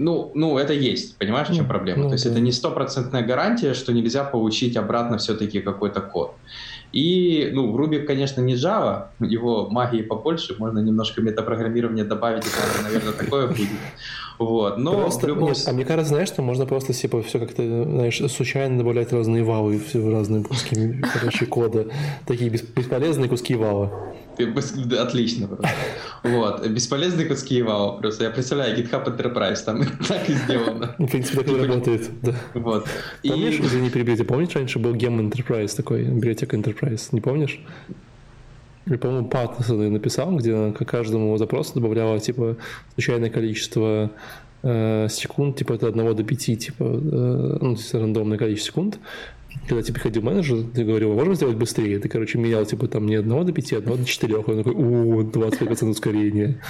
Ну, 0.00 0.32
ну, 0.34 0.56
это 0.56 0.72
есть, 0.72 1.18
понимаешь, 1.18 1.48
в 1.48 1.54
чем 1.54 1.64
ну, 1.64 1.68
проблема? 1.68 2.02
Ну, 2.04 2.08
То 2.08 2.14
есть 2.14 2.24
да. 2.24 2.30
это 2.30 2.40
не 2.40 2.52
стопроцентная 2.52 3.22
гарантия, 3.22 3.74
что 3.74 3.92
нельзя 3.92 4.24
получить 4.24 4.76
обратно 4.76 5.18
все-таки 5.18 5.60
какой-то 5.60 6.00
код. 6.00 6.34
И, 6.92 7.50
ну, 7.52 7.70
в 7.70 7.76
Ruby, 7.78 8.00
конечно, 8.00 8.40
не 8.40 8.54
Java, 8.54 9.08
его 9.20 9.68
магии 9.68 10.00
побольше, 10.00 10.56
можно 10.58 10.78
немножко 10.78 11.20
метапрограммирования 11.20 12.04
добавить, 12.04 12.46
и, 12.46 12.82
наверное, 12.82 13.12
такое 13.12 13.46
будет. 13.46 13.68
Вот, 14.38 14.78
но 14.78 15.02
просто, 15.02 15.26
любом... 15.26 15.50
нет, 15.50 15.58
а 15.66 15.72
мне 15.72 15.84
кажется, 15.84 16.08
знаешь, 16.08 16.28
что 16.28 16.40
можно 16.40 16.64
просто 16.64 16.94
типа 16.94 17.22
все 17.22 17.38
как-то, 17.38 17.62
знаешь, 17.62 18.22
случайно 18.32 18.78
добавлять 18.78 19.12
разные 19.12 19.44
валы 19.44 19.78
в 19.78 20.10
разные 20.10 20.42
куски, 20.42 20.94
кода, 21.50 21.88
такие 22.26 22.48
бесполезные 22.48 23.28
куски 23.28 23.54
вала. 23.54 24.14
Отлично. 24.46 25.48
Просто. 25.48 25.68
Вот. 26.22 26.66
Бесполезные 26.66 27.26
куски 27.26 27.62
вау. 27.62 27.98
Просто 27.98 28.24
я 28.24 28.30
представляю, 28.30 28.76
GitHub 28.76 29.04
Enterprise, 29.04 29.64
там 29.64 29.84
так 30.08 30.28
и 30.28 30.32
сделано. 30.32 30.94
В 30.98 31.06
принципе, 31.06 31.38
так 31.38 31.48
и 31.48 31.50
типа, 31.50 31.66
работает, 31.66 32.10
да. 32.22 32.34
Вот. 32.54 32.86
Помнишь, 33.26 33.54
и... 33.54 33.62
извини, 33.62 33.90
перебейте, 33.90 34.24
помнишь, 34.24 34.54
раньше 34.54 34.78
был 34.78 34.94
Gem 34.94 35.30
Enterprise 35.30 35.74
такой, 35.76 36.04
библиотека 36.04 36.56
Enterprise, 36.56 37.08
не 37.12 37.20
помнишь? 37.20 37.60
Или, 38.86 38.96
по-моему, 38.96 39.28
Паттсон 39.28 39.92
написал, 39.92 40.34
где 40.36 40.72
к 40.72 40.84
каждому 40.84 41.36
запросу 41.36 41.74
добавляла, 41.74 42.18
типа, 42.18 42.56
случайное 42.94 43.30
количество 43.30 44.10
э, 44.62 45.06
секунд, 45.10 45.56
типа, 45.56 45.74
от 45.74 45.84
1 45.84 46.16
до 46.16 46.24
5, 46.24 46.38
типа, 46.58 46.84
э, 46.84 47.58
ну, 47.60 47.76
рандомное 47.92 48.38
количество 48.38 48.72
секунд, 48.72 48.98
когда 49.68 49.82
тебе 49.82 49.94
приходил 49.94 50.22
менеджер, 50.22 50.64
ты 50.74 50.84
говорил, 50.84 51.14
можем 51.14 51.34
сделать 51.34 51.56
быстрее? 51.56 51.98
Ты, 51.98 52.08
короче, 52.08 52.38
менял, 52.38 52.64
типа, 52.64 52.88
там 52.88 53.06
не 53.06 53.16
одного 53.16 53.44
до 53.44 53.52
пяти, 53.52 53.76
а 53.76 53.78
одного 53.78 53.98
до 53.98 54.04
четырех. 54.04 54.48
Он 54.48 54.58
такой, 54.58 54.74
о, 54.74 55.22
25% 55.22 55.88
ускорения. 55.90 56.60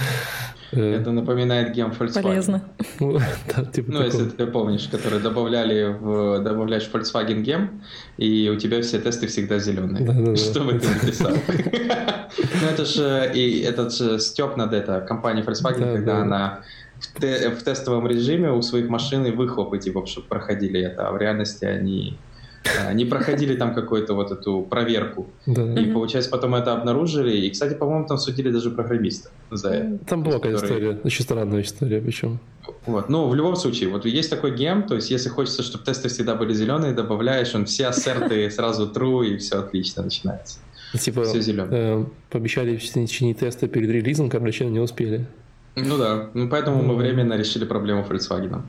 Э, 0.71 0.99
Это 1.01 1.11
напоминает 1.11 1.73
гем 1.73 1.91
Volkswagen. 1.91 2.23
Полезно. 2.23 2.63
Ну, 2.99 3.19
да, 3.55 3.65
типа 3.65 3.91
ну 3.91 4.03
если 4.03 4.29
ты 4.29 4.45
помнишь, 4.47 4.87
который 4.91 5.19
добавляли 5.19 5.97
в, 5.99 6.43
добавляешь 6.43 6.83
в 6.83 6.95
Volkswagen 6.95 7.41
гем, 7.41 7.81
и 8.17 8.49
у 8.49 8.57
тебя 8.57 8.81
все 8.81 8.99
тесты 8.99 9.27
всегда 9.27 9.59
зеленые. 9.59 10.05
Да, 10.05 10.13
да, 10.13 10.35
Что 10.35 10.61
бы 10.61 10.79
ты 10.79 10.87
написал? 10.87 11.31
Ну 12.61 12.67
это 12.67 12.85
же 12.85 13.31
и 13.33 13.59
этот 13.61 13.93
же 13.93 14.19
степ 14.19 14.55
над 14.55 14.73
это 14.73 15.01
компания 15.01 15.41
Volkswagen, 15.41 15.93
когда 15.93 16.21
она 16.21 16.61
в 17.19 17.63
тестовом 17.63 18.07
режиме 18.07 18.51
у 18.51 18.61
своих 18.61 18.87
машин 18.87 19.25
и 19.25 19.31
выхлопы 19.31 19.79
типа 19.79 20.05
чтобы 20.05 20.27
проходили 20.27 20.79
это, 20.79 21.07
а 21.07 21.11
в 21.11 21.17
реальности 21.17 21.65
они 21.65 22.17
они 22.87 23.05
проходили 23.05 23.55
там 23.55 23.73
какую-то 23.73 24.13
вот 24.13 24.31
эту 24.31 24.61
проверку. 24.61 25.27
Да. 25.45 25.73
И, 25.73 25.91
получается, 25.91 26.31
потом 26.31 26.55
это 26.55 26.73
обнаружили. 26.73 27.35
И, 27.37 27.49
кстати, 27.49 27.73
по-моему, 27.73 28.05
там 28.07 28.17
судили 28.17 28.51
даже 28.51 28.71
программиста 28.71 29.29
за 29.49 29.69
это. 29.69 30.05
Там 30.05 30.23
была 30.23 30.35
какая 30.35 30.55
который... 30.55 30.69
история, 30.69 30.99
очень 31.03 31.23
странная 31.23 31.61
история 31.61 32.01
причем. 32.01 32.39
Вот. 32.85 33.09
Ну, 33.09 33.27
в 33.27 33.35
любом 33.35 33.55
случае, 33.55 33.89
вот 33.89 34.05
есть 34.05 34.29
такой 34.29 34.55
гем, 34.55 34.83
то 34.83 34.95
есть 34.95 35.11
если 35.11 35.29
хочется, 35.29 35.63
чтобы 35.63 35.83
тесты 35.83 36.09
всегда 36.09 36.35
были 36.35 36.53
зеленые, 36.53 36.93
добавляешь, 36.93 37.53
он 37.55 37.65
все 37.65 37.87
ассерты 37.87 38.49
сразу 38.51 38.91
true, 38.93 39.27
и 39.27 39.37
все 39.37 39.59
отлично 39.59 40.03
начинается. 40.03 40.59
Типа, 40.99 41.23
все 41.23 41.41
зеленое. 41.41 42.01
Э, 42.01 42.05
пообещали 42.29 42.75
в 42.75 42.83
течение 42.83 43.33
теста 43.33 43.67
перед 43.67 43.89
релизом, 43.89 44.29
короче, 44.29 44.65
не 44.65 44.79
успели. 44.79 45.25
Ну 45.75 45.97
да, 45.97 46.29
ну, 46.33 46.49
поэтому 46.49 46.83
мы 46.83 46.95
временно 46.95 47.33
решили 47.33 47.63
проблему 47.63 48.05
Volkswagen. 48.09 48.63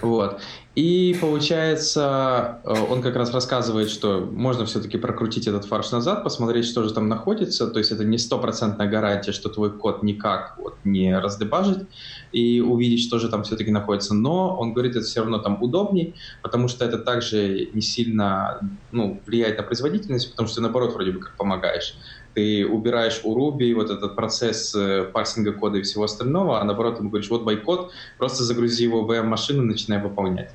Вот. 0.00 0.40
И 0.74 1.16
получается, 1.22 2.60
э, 2.64 2.74
он 2.90 3.00
как 3.00 3.16
раз 3.16 3.32
рассказывает, 3.32 3.90
что 3.90 4.20
можно 4.20 4.66
все-таки 4.66 4.98
прокрутить 4.98 5.46
этот 5.46 5.64
фарш 5.64 5.90
назад, 5.90 6.22
посмотреть, 6.22 6.66
что 6.66 6.82
же 6.82 6.92
там 6.92 7.08
находится. 7.08 7.66
То 7.66 7.78
есть 7.78 7.92
это 7.92 8.04
не 8.04 8.18
стопроцентная 8.18 8.86
гарантия, 8.86 9.32
что 9.32 9.48
твой 9.48 9.70
код 9.70 10.02
никак 10.02 10.56
вот 10.58 10.76
не 10.84 11.18
раздебажит 11.18 11.88
и 12.32 12.60
увидеть, 12.60 13.02
что 13.02 13.18
же 13.18 13.30
там 13.30 13.42
все-таки 13.42 13.70
находится. 13.70 14.14
Но 14.14 14.54
он 14.56 14.74
говорит, 14.74 14.96
это 14.96 15.06
все 15.06 15.20
равно 15.20 15.38
там 15.38 15.62
удобней, 15.62 16.14
потому 16.42 16.68
что 16.68 16.84
это 16.84 16.98
также 16.98 17.70
не 17.72 17.82
сильно 17.82 18.60
ну, 18.92 19.20
влияет 19.26 19.56
на 19.56 19.62
производительность, 19.62 20.30
потому 20.30 20.46
что 20.46 20.56
ты 20.56 20.62
наоборот 20.62 20.94
вроде 20.94 21.12
бы 21.12 21.20
как 21.20 21.36
помогаешь 21.36 21.94
ты 22.36 22.66
убираешь 22.66 23.22
у 23.24 23.34
Ruby 23.36 23.74
вот 23.74 23.90
этот 23.90 24.14
процесс 24.14 24.72
э, 24.76 25.04
парсинга 25.12 25.54
кода 25.54 25.78
и 25.78 25.82
всего 25.82 26.04
остального, 26.04 26.60
а 26.60 26.64
наоборот 26.64 27.00
ему 27.00 27.10
говоришь, 27.10 27.30
вот 27.30 27.44
байкод, 27.44 27.90
просто 28.18 28.44
загрузи 28.44 28.84
его 28.84 29.04
в 29.04 29.10
VM-машину 29.10 29.62
и 29.64 29.66
начинай 29.66 30.00
выполнять 30.00 30.54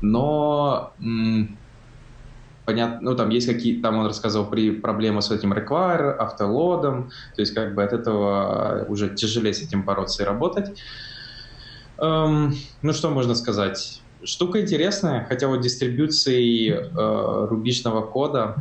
но 0.00 0.94
понятно, 2.64 3.10
ну 3.10 3.16
там 3.16 3.30
есть 3.30 3.46
какие 3.46 3.80
там 3.80 3.98
он 3.98 4.06
рассказывал 4.06 4.50
при 4.50 4.70
проблемы 4.70 5.22
с 5.22 5.30
этим 5.30 5.52
require, 5.52 6.12
автолодом, 6.12 7.08
то 7.34 7.42
есть 7.42 7.54
как 7.54 7.74
бы 7.74 7.82
от 7.82 7.92
этого 7.92 8.84
уже 8.88 9.14
тяжелее 9.14 9.54
с 9.54 9.62
этим 9.62 9.84
бороться 9.84 10.22
и 10.22 10.26
работать. 10.26 10.78
Эм, 12.00 12.54
ну 12.82 12.92
что 12.92 13.10
можно 13.10 13.34
сказать? 13.34 14.07
Штука 14.24 14.60
интересная, 14.60 15.24
хотя 15.28 15.48
вот 15.48 15.60
дистрибьюцией 15.60 16.70
э, 16.70 17.46
рубишного 17.46 18.06
кода 18.06 18.56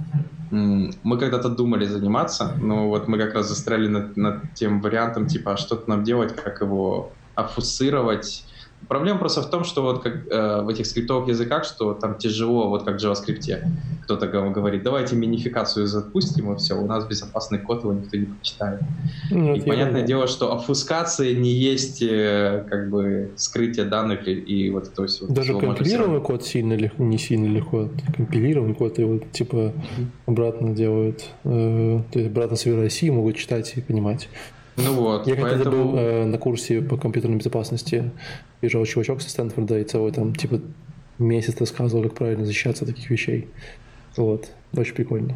мы 0.49 1.19
когда-то 1.19 1.49
думали 1.49 1.85
заниматься, 1.85 2.55
но 2.61 2.87
вот 2.87 3.07
мы 3.07 3.17
как 3.17 3.33
раз 3.33 3.49
застряли 3.49 3.87
над, 3.87 4.15
над 4.15 4.53
тем 4.53 4.81
вариантом, 4.81 5.27
типа, 5.27 5.53
а 5.53 5.57
что 5.57 5.83
нам 5.87 6.03
делать, 6.03 6.35
как 6.35 6.61
его 6.61 7.17
офусировать, 7.35 8.45
Проблема 8.87 9.19
просто 9.19 9.41
в 9.41 9.49
том, 9.49 9.65
что 9.65 9.81
вот 9.81 10.01
как 10.01 10.27
э, 10.31 10.61
в 10.61 10.69
этих 10.69 10.85
скриптовых 10.85 11.27
языках, 11.27 11.65
что 11.65 11.93
там 11.93 12.17
тяжело, 12.17 12.69
вот 12.69 12.83
как 12.83 13.01
в 13.01 13.03
JavaScript. 13.03 13.61
Кто-то 14.03 14.27
говорит, 14.27 14.83
давайте 14.83 15.15
минификацию 15.17 15.87
запустим, 15.87 16.53
и 16.53 16.57
все, 16.57 16.75
у 16.75 16.85
нас 16.85 17.05
безопасный 17.05 17.59
код, 17.59 17.83
его 17.83 17.93
никто 17.93 18.15
не 18.15 18.25
прочитает. 18.25 18.79
Ну, 19.29 19.55
и 19.55 19.61
понятное 19.61 20.03
дело, 20.03 20.27
что 20.27 20.53
обфускация 20.53 21.35
не 21.35 21.51
есть 21.51 22.01
э, 22.01 22.65
как 22.69 22.89
бы 22.89 23.31
скрытие 23.35 23.85
данных 23.85 24.25
и, 24.27 24.33
и 24.33 24.69
вот 24.69 24.87
это 24.87 25.05
все. 25.05 25.27
Даже 25.27 25.59
компилированный 25.59 26.21
код 26.21 26.45
сильно 26.45 26.73
легко, 26.73 27.03
не 27.03 27.17
сильно 27.17 27.47
легко. 27.47 27.89
Компилированный 28.15 28.75
код 28.75 28.99
его 28.99 29.19
типа 29.33 29.73
обратно 30.25 30.73
делают, 30.73 31.25
э, 31.43 32.01
то 32.11 32.19
есть 32.19 32.31
обратно 32.31 32.55
с 32.55 32.65
России 32.65 33.09
могут 33.09 33.35
читать 33.35 33.73
и 33.75 33.81
понимать. 33.81 34.29
Ну 34.77 34.93
вот, 34.93 35.27
Я 35.27 35.35
поэтому... 35.35 35.63
когда 35.63 35.71
был 35.71 35.97
э, 35.97 36.25
на 36.25 36.37
курсе 36.37 36.81
по 36.81 36.97
компьютерной 36.97 37.37
безопасности, 37.37 38.11
бежал 38.61 38.85
чувачок 38.85 39.21
со 39.21 39.29
Стэнфорда 39.29 39.79
и 39.79 39.83
целый 39.83 40.11
там 40.11 40.35
типа 40.35 40.61
месяц 41.17 41.59
рассказывал, 41.59 42.03
как 42.03 42.13
правильно 42.13 42.45
защищаться 42.45 42.85
от 42.85 42.91
таких 42.91 43.09
вещей. 43.09 43.47
Вот, 44.15 44.47
очень 44.75 44.93
прикольно. 44.93 45.35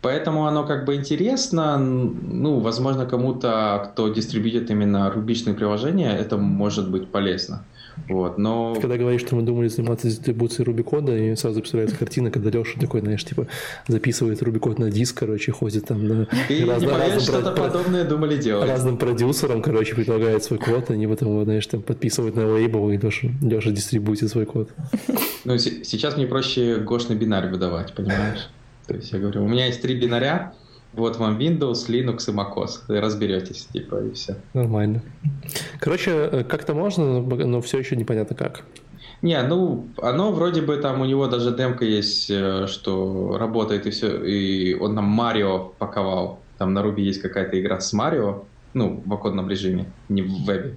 Поэтому 0.00 0.46
оно 0.46 0.64
как 0.64 0.84
бы 0.84 0.96
интересно, 0.96 1.78
ну, 1.78 2.58
возможно, 2.58 3.06
кому-то, 3.06 3.90
кто 3.92 4.08
дистрибьютит 4.08 4.68
именно 4.68 5.08
рубичные 5.10 5.54
приложения, 5.54 6.10
это 6.10 6.36
может 6.36 6.90
быть 6.90 7.08
полезно. 7.08 7.64
Вот, 8.08 8.38
но... 8.38 8.74
Когда 8.80 8.96
говоришь, 8.96 9.20
что 9.20 9.36
мы 9.36 9.42
думали 9.42 9.68
заниматься 9.68 10.08
дистрибуцией 10.08 10.64
Рубикода, 10.64 11.16
и 11.16 11.34
сразу 11.36 11.60
представляется 11.60 11.96
картина, 11.96 12.30
когда 12.30 12.50
Леша 12.50 12.78
такой, 12.80 13.00
знаешь, 13.00 13.24
типа, 13.24 13.46
записывает 13.88 14.42
Рубикод 14.42 14.78
на 14.78 14.90
диск, 14.90 15.18
короче, 15.18 15.52
ходит 15.52 15.86
там 15.86 16.06
на... 16.06 16.26
Ты 16.48 16.64
раз, 16.66 16.82
не 16.82 16.88
поверишь, 16.88 17.22
что-то 17.22 17.52
про... 17.52 17.64
подобное 17.64 18.04
думали 18.04 18.36
делать. 18.36 18.68
Разным 18.68 18.96
продюсерам, 18.96 19.62
короче, 19.62 19.94
предлагает 19.94 20.42
свой 20.44 20.58
код, 20.58 20.90
они 20.90 21.06
потом, 21.06 21.44
знаешь, 21.44 21.66
там 21.66 21.82
подписывают 21.82 22.36
на 22.36 22.46
лейбл, 22.46 22.90
и 22.90 22.96
Леша, 22.96 23.28
Леша 23.40 23.70
дистрибутит 23.70 24.30
свой 24.30 24.46
код. 24.46 24.70
Ну, 25.44 25.58
сейчас 25.58 26.16
мне 26.16 26.26
проще 26.26 26.76
гошный 26.76 27.16
бинарь 27.16 27.48
выдавать, 27.48 27.94
понимаешь? 27.94 28.48
То 28.86 28.94
есть 28.94 29.12
я 29.12 29.18
говорю, 29.18 29.44
у 29.44 29.48
меня 29.48 29.66
есть 29.66 29.80
три 29.80 29.98
бинаря, 29.98 30.54
вот 30.94 31.16
вам 31.16 31.38
Windows, 31.38 31.88
Linux 31.88 32.30
и 32.30 32.34
macOS. 32.34 32.82
Разберетесь, 32.88 33.66
типа, 33.66 34.04
и 34.04 34.12
все. 34.12 34.36
Нормально. 34.54 35.02
Короче, 35.80 36.10
э, 36.10 36.44
как-то 36.44 36.74
можно, 36.74 37.22
но 37.22 37.60
все 37.60 37.78
еще 37.78 37.96
непонятно 37.96 38.36
как. 38.36 38.64
Не, 39.22 39.40
ну, 39.42 39.88
оно 40.02 40.32
вроде 40.32 40.62
бы 40.62 40.76
там 40.76 41.00
у 41.00 41.04
него 41.04 41.28
даже 41.28 41.56
демка 41.56 41.84
есть, 41.84 42.30
э, 42.30 42.66
что 42.66 43.36
работает 43.38 43.86
и 43.86 43.90
все, 43.90 44.22
и 44.22 44.74
он 44.74 44.94
нам 44.94 45.04
Марио 45.04 45.72
паковал. 45.78 46.40
Там 46.58 46.74
на 46.74 46.82
Руби 46.82 47.02
есть 47.02 47.22
какая-то 47.22 47.58
игра 47.60 47.80
с 47.80 47.92
Марио, 47.92 48.44
ну, 48.74 49.02
в 49.06 49.12
оконном 49.12 49.48
режиме, 49.48 49.86
не 50.08 50.22
в 50.22 50.44
вебе. 50.44 50.76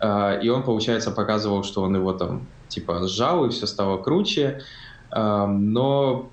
А, 0.00 0.38
и 0.38 0.48
он, 0.48 0.62
получается, 0.62 1.10
показывал, 1.10 1.64
что 1.64 1.82
он 1.82 1.96
его 1.96 2.12
там, 2.12 2.46
типа, 2.68 3.06
сжал, 3.08 3.46
и 3.46 3.50
все 3.50 3.66
стало 3.66 3.98
круче. 3.98 4.62
Но, 5.10 6.28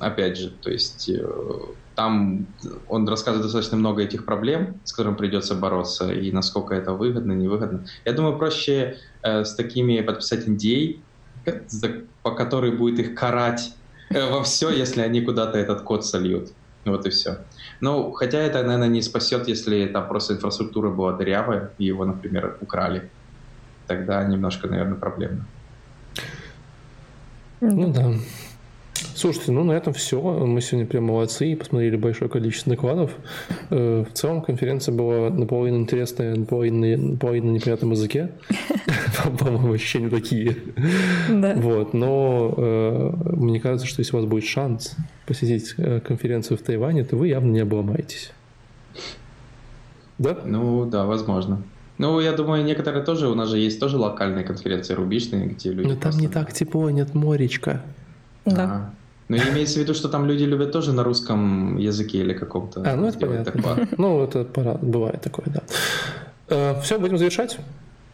опять 0.00 0.38
же, 0.38 0.50
то 0.50 0.70
есть 0.70 1.08
э, 1.08 1.20
там 1.94 2.46
он 2.88 3.08
рассказывает 3.08 3.44
достаточно 3.44 3.76
много 3.76 4.02
этих 4.02 4.24
проблем, 4.24 4.80
с 4.84 4.92
которыми 4.92 5.16
придется 5.16 5.54
бороться, 5.54 6.12
и 6.12 6.32
насколько 6.32 6.74
это 6.74 6.92
выгодно, 6.92 7.32
невыгодно. 7.32 7.84
Я 8.04 8.12
думаю, 8.12 8.38
проще 8.38 8.96
э, 9.22 9.44
с 9.44 9.54
такими 9.54 10.00
подписать 10.00 10.46
NDA, 10.46 11.00
по 12.22 12.30
которой 12.32 12.72
будет 12.72 12.98
их 12.98 13.14
карать 13.14 13.74
э, 14.10 14.30
во 14.30 14.42
все, 14.42 14.70
если 14.70 15.02
они 15.02 15.20
куда-то 15.20 15.58
этот 15.58 15.82
код 15.82 16.06
сольют. 16.06 16.52
Вот 16.84 17.06
и 17.06 17.10
все. 17.10 17.38
Ну, 17.80 18.10
хотя 18.12 18.38
это, 18.38 18.62
наверное, 18.62 18.88
не 18.88 19.02
спасет, 19.02 19.46
если 19.46 19.86
там 19.86 20.08
просто 20.08 20.34
инфраструктура 20.34 20.90
была 20.90 21.12
дырявая, 21.12 21.70
и 21.78 21.84
его, 21.84 22.04
например, 22.04 22.58
украли. 22.60 23.10
Тогда 23.86 24.24
немножко, 24.24 24.66
наверное, 24.66 24.96
проблемно. 24.96 25.46
Ну 27.60 27.92
да. 27.92 28.12
Слушайте, 29.14 29.52
ну 29.52 29.64
на 29.64 29.72
этом 29.72 29.92
все. 29.92 30.20
Мы 30.20 30.60
сегодня 30.60 30.86
прям 30.86 31.04
молодцы 31.04 31.52
и 31.52 31.54
посмотрели 31.54 31.96
большое 31.96 32.30
количество 32.30 32.70
докладов. 32.74 33.12
Э, 33.70 34.04
в 34.08 34.12
целом 34.12 34.42
конференция 34.42 34.94
была 34.94 35.30
наполовину 35.30 35.78
интересная, 35.78 36.34
наполовину, 36.34 37.12
наполовину 37.12 37.52
на 37.52 37.56
непонятном 37.56 37.92
языке. 37.92 38.32
По-моему, 39.38 39.72
ощущения 39.72 40.08
такие. 40.08 40.56
Да. 41.28 41.54
Вот, 41.56 41.94
но 41.94 42.54
э, 42.56 43.12
мне 43.36 43.60
кажется, 43.60 43.86
что 43.86 44.00
если 44.00 44.16
у 44.16 44.20
вас 44.20 44.28
будет 44.28 44.44
шанс 44.44 44.96
посетить 45.26 45.74
э, 45.76 46.00
конференцию 46.00 46.58
в 46.58 46.62
Тайване, 46.62 47.04
то 47.04 47.16
вы 47.16 47.28
явно 47.28 47.50
не 47.50 47.60
обломаетесь. 47.60 48.32
Да? 50.18 50.38
Ну 50.44 50.86
да, 50.86 51.04
возможно. 51.04 51.62
Ну, 51.98 52.18
я 52.20 52.32
думаю, 52.32 52.64
некоторые 52.64 53.04
тоже, 53.04 53.28
у 53.28 53.34
нас 53.34 53.48
же 53.50 53.58
есть 53.58 53.78
тоже 53.78 53.98
локальные 53.98 54.44
конференции 54.44 54.94
рубишные, 54.94 55.46
где 55.46 55.70
люди... 55.70 55.88
Но 55.88 55.96
там 55.96 56.18
не 56.18 56.28
так 56.28 56.52
тепло, 56.52 56.90
нет 56.90 57.14
моречка. 57.14 57.82
Да. 58.44 58.64
А, 58.64 58.94
Ну, 59.28 59.36
имеется 59.36 59.78
в 59.78 59.82
виду, 59.82 59.94
что 59.94 60.08
там 60.08 60.26
люди 60.26 60.44
любят 60.44 60.72
тоже 60.72 60.92
на 60.92 61.02
русском 61.04 61.78
языке 61.78 62.18
или 62.18 62.34
каком-то 62.34 62.82
А, 62.84 62.96
ну 62.96 63.06
это 63.08 63.18
делать 63.18 63.44
понятно. 63.44 63.62
доклад. 63.62 63.88
Ну, 63.98 64.22
это 64.24 64.44
пора, 64.44 64.74
бывает 64.74 65.20
такое, 65.22 65.46
да. 65.46 66.80
Все, 66.82 66.98
будем 66.98 67.16
завершать. 67.18 67.58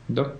Да. 0.09 0.33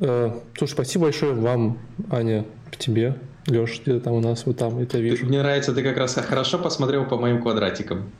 Э, 0.00 0.30
Слушай, 0.56 0.72
спасибо 0.72 1.04
большое 1.04 1.34
вам, 1.34 1.78
Аня, 2.10 2.44
тебе, 2.78 3.16
Леш, 3.46 3.80
где-то 3.82 4.00
там 4.00 4.14
у 4.14 4.20
нас, 4.20 4.44
вот 4.46 4.56
там, 4.56 4.78
это 4.78 4.92
Ты- 4.92 5.02
вижу. 5.02 5.26
Мне 5.26 5.38
нравится, 5.40 5.72
ты 5.74 5.82
как 5.82 5.96
раз 5.98 6.14
хорошо 6.14 6.58
посмотрел 6.58 7.04
по 7.06 7.16
моим 7.16 7.40
квадратикам. 7.42 8.10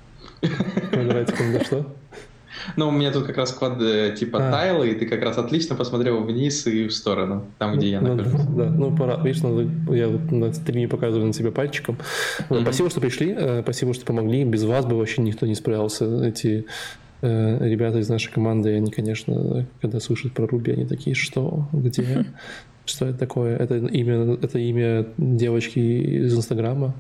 Квадратиком, 0.92 1.52
да 1.52 1.64
что? 1.64 1.86
Ну, 2.76 2.88
у 2.88 2.90
меня 2.90 3.10
тут 3.12 3.24
как 3.26 3.36
раз 3.36 3.52
квад, 3.52 3.80
э, 3.80 4.14
типа 4.18 4.48
А. 4.48 4.50
тайлы, 4.50 4.90
и 4.90 4.94
ты 4.94 5.06
как 5.06 5.22
раз 5.22 5.38
отлично 5.38 5.76
посмотрел 5.76 6.22
вниз 6.22 6.66
и 6.66 6.86
в 6.88 6.92
сторону, 6.92 7.46
там, 7.58 7.76
где 7.76 7.90
я 7.90 8.00
Ну, 8.00 8.14
нахожусь. 8.14 8.40
Да, 8.56 8.66
ну 8.70 8.96
пора. 8.96 9.16
Видишь, 9.22 9.42
надо- 9.42 9.68
я 9.94 10.08
на 10.08 10.52
стриме 10.52 10.88
показываю 10.88 11.26
на 11.26 11.32
тебя 11.32 11.50
пальчиком. 11.50 11.98
Мгм. 12.48 12.62
Спасибо, 12.62 12.90
что 12.90 13.00
пришли, 13.00 13.34
э, 13.36 13.62
спасибо, 13.62 13.94
что 13.94 14.04
помогли. 14.06 14.44
Без 14.44 14.64
вас 14.64 14.84
бы 14.86 14.96
вообще 14.96 15.22
никто 15.22 15.46
не 15.46 15.54
справился. 15.54 16.04
Эти 16.24 16.66
э, 17.22 17.68
ребята 17.68 17.98
из 17.98 18.08
нашей 18.08 18.32
команды, 18.32 18.74
они, 18.74 18.90
конечно, 18.90 19.66
когда 19.82 20.00
слышат 20.00 20.32
про 20.32 20.46
Руби, 20.46 20.72
они 20.72 20.86
такие, 20.86 21.14
что, 21.14 21.68
где, 21.72 22.24
что 22.86 23.06
это 23.06 23.18
такое? 23.18 23.56
Это 23.58 23.76
имя, 23.76 24.34
это 24.40 24.58
имя 24.58 25.06
девочки 25.18 25.78
из 25.78 26.34
Инстаграма. 26.34 26.94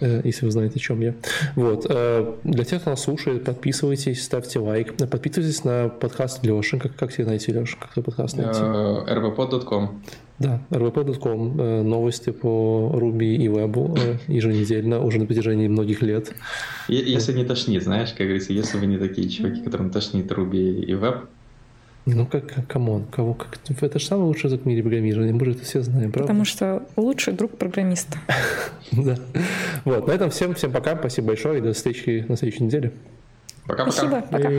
Э, 0.00 0.20
Если 0.24 0.44
вы 0.44 0.50
знаете, 0.50 0.76
о 0.76 0.78
чем 0.78 1.00
я. 1.00 1.14
Вот. 1.56 1.86
э, 1.88 2.32
Для 2.44 2.64
тех, 2.64 2.80
кто 2.80 2.90
нас 2.90 3.02
слушает, 3.02 3.44
подписывайтесь, 3.44 4.22
ставьте 4.24 4.58
лайк. 4.58 4.94
Подписывайтесь 4.96 5.64
на 5.64 5.88
подкаст 5.88 6.44
Леши. 6.44 6.78
Как, 6.78 6.94
как 6.96 7.12
тебя 7.12 7.26
найти, 7.26 7.52
Леша? 7.52 7.76
Как 7.78 7.92
твой 7.92 8.04
подкаст 8.04 8.36
найти? 8.36 8.60
Э, 8.62 9.04
rvpod.com. 9.16 10.02
Да, 10.38 10.60
rwpod.com, 10.70 11.60
э, 11.60 11.82
новости 11.82 12.30
по 12.30 12.90
Ruby 12.94 13.36
и 13.36 13.48
вебу 13.48 13.96
еженедельно, 14.26 15.00
уже 15.00 15.18
на 15.20 15.26
протяжении 15.26 15.68
многих 15.68 16.02
лет. 16.02 16.32
Если 16.88 17.32
не 17.32 17.44
тошнит, 17.44 17.84
знаешь, 17.84 18.08
как 18.10 18.26
говорится, 18.26 18.52
если 18.52 18.78
вы 18.78 18.86
не 18.86 18.98
такие 18.98 19.28
чуваки, 19.28 19.60
которым 19.62 19.90
тошнит 19.90 20.32
Ruby 20.32 20.80
и 20.80 20.94
веб, 20.94 21.26
Ну, 22.04 22.26
как, 22.26 22.66
come 22.66 22.88
on, 22.88 23.04
кого, 23.04 23.34
как, 23.34 23.58
это 23.80 23.98
же 23.98 24.06
самый 24.06 24.24
лучший 24.24 24.46
язык 24.46 24.62
в 24.62 24.66
мире 24.66 24.82
программирования, 24.82 25.32
мы 25.32 25.44
же 25.44 25.52
это 25.52 25.64
все 25.64 25.82
знаем, 25.82 26.10
правда? 26.10 26.26
Потому 26.28 26.44
что 26.44 26.82
лучший 26.96 27.32
друг 27.32 27.56
программиста. 27.56 28.18
Да. 28.92 29.16
Вот, 29.86 30.06
на 30.06 30.12
этом 30.12 30.28
всем, 30.28 30.54
всем 30.54 30.70
пока, 30.70 30.94
спасибо 30.94 31.28
большое 31.28 31.60
и 31.60 31.62
до 31.62 31.72
встречи 31.72 32.26
на 32.28 32.36
следующей 32.36 32.64
неделе. 32.64 32.92
пока-пока. 33.66 33.90
Спасибо, 33.90 34.22
пока. 34.30 34.50